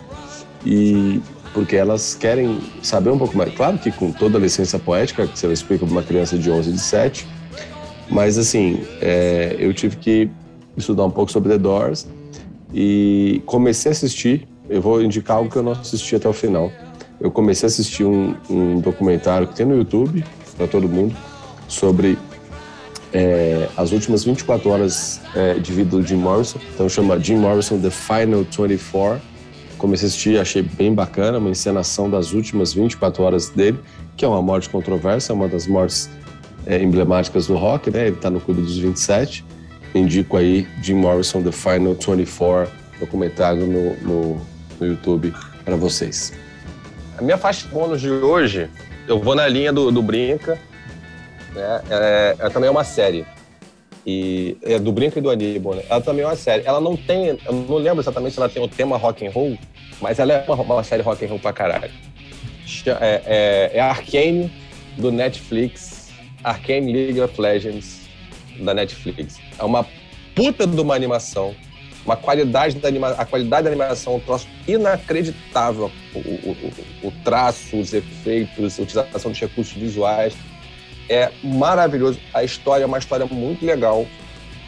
E 0.65 1.21
porque 1.53 1.75
elas 1.75 2.15
querem 2.15 2.59
saber 2.81 3.09
um 3.09 3.17
pouco 3.17 3.37
mais. 3.37 3.53
Claro 3.53 3.77
que 3.77 3.91
com 3.91 4.11
toda 4.11 4.37
a 4.37 4.41
licença 4.41 4.79
poética, 4.79 5.27
que 5.27 5.37
você 5.37 5.51
explica 5.51 5.85
para 5.85 5.91
uma 5.91 6.03
criança 6.03 6.37
de 6.37 6.49
11, 6.49 6.71
de 6.71 6.79
7, 6.79 7.27
mas 8.09 8.37
assim, 8.37 8.81
é, 9.01 9.55
eu 9.57 9.73
tive 9.73 9.97
que 9.97 10.29
estudar 10.75 11.05
um 11.05 11.11
pouco 11.11 11.31
sobre 11.31 11.49
The 11.49 11.57
Doors 11.57 12.07
e 12.73 13.41
comecei 13.45 13.89
a 13.89 13.93
assistir. 13.93 14.47
Eu 14.69 14.81
vou 14.81 15.01
indicar 15.01 15.37
algo 15.37 15.49
que 15.49 15.57
eu 15.57 15.63
não 15.63 15.73
assisti 15.73 16.15
até 16.15 16.27
o 16.27 16.33
final. 16.33 16.71
Eu 17.19 17.31
comecei 17.31 17.67
a 17.67 17.67
assistir 17.67 18.03
um, 18.03 18.35
um 18.49 18.79
documentário 18.79 19.47
que 19.47 19.55
tem 19.55 19.65
no 19.65 19.75
YouTube 19.77 20.23
para 20.57 20.67
todo 20.67 20.87
mundo 20.89 21.15
sobre 21.67 22.17
é, 23.13 23.69
as 23.77 23.91
últimas 23.91 24.23
24 24.23 24.69
horas 24.69 25.21
é, 25.33 25.53
de 25.53 25.71
vida 25.71 25.91
do 25.91 26.05
Jim 26.05 26.17
Morrison. 26.17 26.59
Então 26.73 26.89
chama 26.89 27.19
Jim 27.19 27.37
Morrison 27.37 27.79
The 27.79 27.89
Final 27.89 28.43
24. 28.43 29.21
Comecei 29.77 30.05
a 30.05 30.09
assistir, 30.09 30.39
achei 30.39 30.61
bem 30.61 30.93
bacana, 30.93 31.37
uma 31.37 31.49
encenação 31.49 32.09
das 32.09 32.33
últimas 32.33 32.73
24 32.73 33.23
horas 33.23 33.49
dele, 33.49 33.79
que 34.15 34.23
é 34.25 34.27
uma 34.27 34.41
morte 34.41 34.69
controversa, 34.69 35.31
é 35.31 35.35
uma 35.35 35.47
das 35.47 35.67
mortes 35.67 36.09
é, 36.65 36.81
emblemáticas 36.81 37.47
do 37.47 37.55
rock, 37.55 37.91
né? 37.91 38.07
Ele 38.07 38.15
está 38.15 38.29
no 38.29 38.39
clube 38.39 38.61
dos 38.61 38.77
27. 38.77 39.45
Indico 39.93 40.35
aí 40.35 40.67
Jim 40.81 40.95
Morrison 40.95 41.41
The 41.41 41.51
Final 41.51 41.93
24, 41.93 42.69
documentário 42.99 43.65
no, 43.65 43.95
no, 44.01 44.41
no 44.79 44.87
YouTube 44.87 45.33
para 45.63 45.75
vocês. 45.75 46.33
A 47.17 47.21
minha 47.21 47.37
faixa 47.37 47.65
bônus 47.69 48.01
de 48.01 48.09
hoje, 48.09 48.69
eu 49.07 49.21
vou 49.21 49.35
na 49.35 49.47
linha 49.47 49.71
do, 49.71 49.89
do 49.89 50.01
Brinca, 50.01 50.59
né? 51.56 51.82
É, 51.90 52.36
ela 52.38 52.49
também 52.49 52.68
é 52.68 52.72
uma 52.72 52.84
série. 52.84 53.26
E 54.06 54.57
é 54.61 54.77
do 54.77 54.91
Brinca 54.91 55.18
e 55.18 55.22
do 55.22 55.32
Aníbal, 55.32 55.76
né? 55.76 55.84
Ela 55.90 56.02
também 56.02 56.23
é 56.23 56.27
uma 56.27 56.36
série. 56.36 56.64
Ela 56.65 56.80
não 56.80 56.95
tem, 56.95 57.40
eu 57.45 57.53
não 57.53 57.77
lembro 57.77 58.02
exatamente 58.02 58.34
se 58.34 58.40
ela 58.40 58.49
tem 58.49 58.61
o 58.61 58.68
tema 58.68 58.98
rock 58.98 59.26
and 59.26 59.32
roll, 59.32 59.57
mas 59.99 60.19
ela 60.19 60.34
é 60.34 60.45
uma, 60.48 60.61
uma 60.61 60.84
série 60.84 61.02
rock 61.02 61.26
and 61.26 61.30
roll 61.30 61.40
pra 61.40 61.52
caralho. 61.52 61.91
É, 63.02 63.22
é, 63.26 63.72
é 63.73 63.80
Arcane 63.80 64.52
do 64.98 65.11
Netflix, 65.11 66.11
Arcane 66.44 66.94
League 66.94 67.19
of 67.19 67.40
Legends 67.41 68.02
da 68.60 68.73
Netflix. 68.73 69.40
É 69.57 69.64
uma 69.64 69.86
puta 70.36 70.68
de 70.68 70.80
uma 70.80 70.94
animação, 70.94 71.56
uma 72.06 72.15
qualidade 72.15 72.76
da 72.76 72.88
anima, 72.88 73.10
a 73.10 73.26
qualidade 73.26 73.64
da 73.64 73.69
animação, 73.72 74.14
é 74.14 74.15
um 74.18 74.19
troço 74.19 74.48
inacreditável. 74.68 75.91
O, 76.14 76.19
o, 76.19 76.52
o, 77.03 77.07
o 77.07 77.11
traço, 77.23 77.80
os 77.80 77.91
efeitos, 77.91 78.80
a 78.80 78.84
utilização 78.84 79.32
dos 79.32 79.40
recursos 79.40 79.73
visuais 79.73 80.36
é 81.10 81.32
maravilhoso. 81.44 82.19
A 82.34 82.44
história 82.44 82.84
é 82.84 82.88
uma 82.88 82.98
história 82.98 83.26
muito 83.26 83.65
legal. 83.65 84.06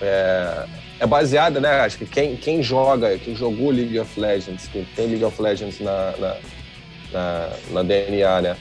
É, 0.01 0.65
é 0.99 1.07
baseada, 1.07 1.59
né? 1.59 1.69
Acho 1.81 1.97
que 1.97 2.05
quem, 2.05 2.35
quem 2.35 2.61
joga, 2.61 3.17
quem 3.17 3.35
jogou 3.35 3.71
League 3.71 3.99
of 3.99 4.19
Legends, 4.19 4.67
quem 4.67 4.85
tem 4.95 5.07
League 5.07 5.23
of 5.23 5.41
Legends 5.41 5.79
na, 5.79 6.13
na, 6.17 6.37
na, 7.11 7.49
na 7.71 7.83
DNA, 7.83 8.41
né? 8.41 8.57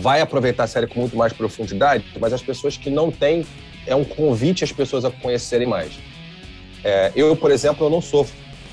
Vai 0.00 0.20
aproveitar 0.20 0.64
a 0.64 0.66
série 0.66 0.86
com 0.86 1.00
muito 1.00 1.16
mais 1.16 1.32
profundidade, 1.32 2.04
mas 2.20 2.32
as 2.32 2.42
pessoas 2.42 2.76
que 2.76 2.90
não 2.90 3.10
têm, 3.10 3.46
é 3.86 3.94
um 3.94 4.04
convite 4.04 4.64
às 4.64 4.72
pessoas 4.72 5.04
a 5.04 5.10
conhecerem 5.10 5.66
mais. 5.66 5.92
É, 6.82 7.12
eu, 7.14 7.36
por 7.36 7.50
exemplo, 7.50 7.86
eu 7.86 7.90
não 7.90 8.00
sou 8.00 8.26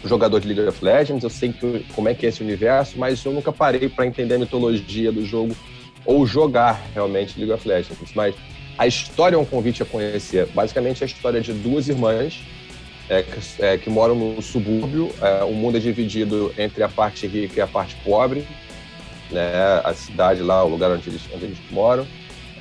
jogador 0.04 0.40
de 0.40 0.48
League 0.48 0.68
of 0.68 0.84
Legends, 0.84 1.24
eu 1.24 1.30
sei 1.30 1.54
que, 1.54 1.86
como 1.94 2.10
é 2.10 2.14
que 2.14 2.26
é 2.26 2.30
esse 2.30 2.42
universo, 2.42 2.98
mas 2.98 3.24
eu 3.24 3.32
nunca 3.32 3.52
parei 3.52 3.88
para 3.88 4.06
entender 4.06 4.36
a 4.36 4.40
mitologia 4.40 5.12
do 5.12 5.26
jogo 5.26 5.56
ou 6.06 6.26
jogar 6.26 6.82
realmente 6.94 7.38
League 7.38 7.54
of 7.54 7.68
Legends. 7.68 8.14
Mas 8.14 8.36
a 8.78 8.88
história 8.88 9.36
é 9.36 9.40
um 9.40 9.46
convite 9.46 9.84
a 9.84 9.86
conhecer. 9.86 10.48
Basicamente, 10.48 11.04
é 11.04 11.06
a 11.06 11.08
história 11.08 11.42
de 11.42 11.54
duas 11.54 11.88
irmãs 11.88 12.42
é, 13.10 13.24
que, 13.24 13.64
é, 13.64 13.78
que, 13.78 13.90
moram 13.90 14.16
no 14.16 14.42
subúrbio. 14.42 15.12
É, 15.22 15.44
o 15.44 15.54
mundo 15.54 15.78
é 15.78 15.80
dividido 15.80 16.54
entre 16.58 16.84
a 16.84 16.90
parte 16.90 17.28
rica 17.28 17.60
e 17.60 17.62
a 17.62 17.68
parte 17.68 17.96
pobre. 18.04 18.48
Né? 19.32 19.52
A 19.84 19.94
cidade 19.94 20.42
lá, 20.42 20.64
o 20.64 20.70
lugar 20.70 20.92
onde 20.92 21.10
eles, 21.10 21.22
onde 21.34 21.46
eles 21.46 21.58
moram. 21.72 22.08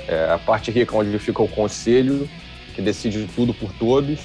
É, 0.07 0.31
a 0.31 0.39
parte 0.39 0.71
rica, 0.71 0.97
onde 0.97 1.19
fica 1.19 1.43
o 1.43 1.49
conselho, 1.49 2.29
que 2.75 2.83
decide 2.83 3.29
tudo 3.35 3.55
por 3.55 3.73
todos. 3.73 4.21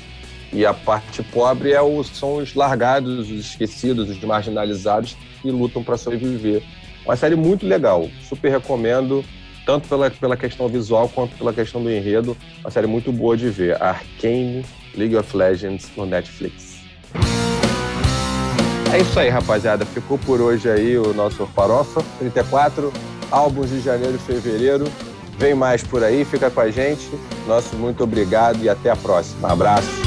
E 0.51 0.65
a 0.65 0.73
parte 0.73 1.21
pobre 1.23 1.73
é 1.73 1.81
o, 1.81 2.03
são 2.03 2.37
os 2.37 2.55
largados, 2.55 3.29
os 3.29 3.29
esquecidos, 3.29 4.09
os 4.09 4.19
marginalizados 4.21 5.15
que 5.41 5.51
lutam 5.51 5.83
para 5.83 5.97
sobreviver. 5.97 6.63
Uma 7.07 7.15
série 7.15 7.37
muito 7.37 7.65
legal, 7.65 8.09
super 8.27 8.51
recomendo, 8.51 9.23
tanto 9.65 9.87
pela, 9.87 10.11
pela 10.11 10.35
questão 10.35 10.67
visual 10.67 11.07
quanto 11.07 11.37
pela 11.37 11.53
questão 11.53 11.81
do 11.81 11.89
enredo. 11.89 12.35
Uma 12.59 12.69
série 12.69 12.85
muito 12.85 13.13
boa 13.13 13.37
de 13.37 13.49
ver. 13.49 13.81
Arcane 13.81 14.65
League 14.93 15.15
of 15.15 15.35
Legends 15.35 15.89
no 15.95 16.05
Netflix. 16.05 16.75
É 18.93 18.99
isso 18.99 19.17
aí, 19.17 19.29
rapaziada. 19.29 19.85
Ficou 19.85 20.17
por 20.17 20.41
hoje 20.41 20.69
aí 20.69 20.97
o 20.97 21.13
nosso 21.13 21.47
Farofa 21.47 22.03
34, 22.19 22.91
álbuns 23.31 23.69
de 23.69 23.79
janeiro 23.79 24.15
e 24.15 24.19
fevereiro. 24.19 24.83
Vem 25.37 25.55
mais 25.55 25.81
por 25.83 26.03
aí, 26.03 26.25
fica 26.25 26.51
com 26.51 26.59
a 26.59 26.69
gente. 26.69 27.09
Nosso 27.47 27.73
muito 27.77 28.03
obrigado 28.03 28.61
e 28.61 28.67
até 28.67 28.89
a 28.89 28.97
próxima. 28.97 29.49
abraço. 29.49 30.06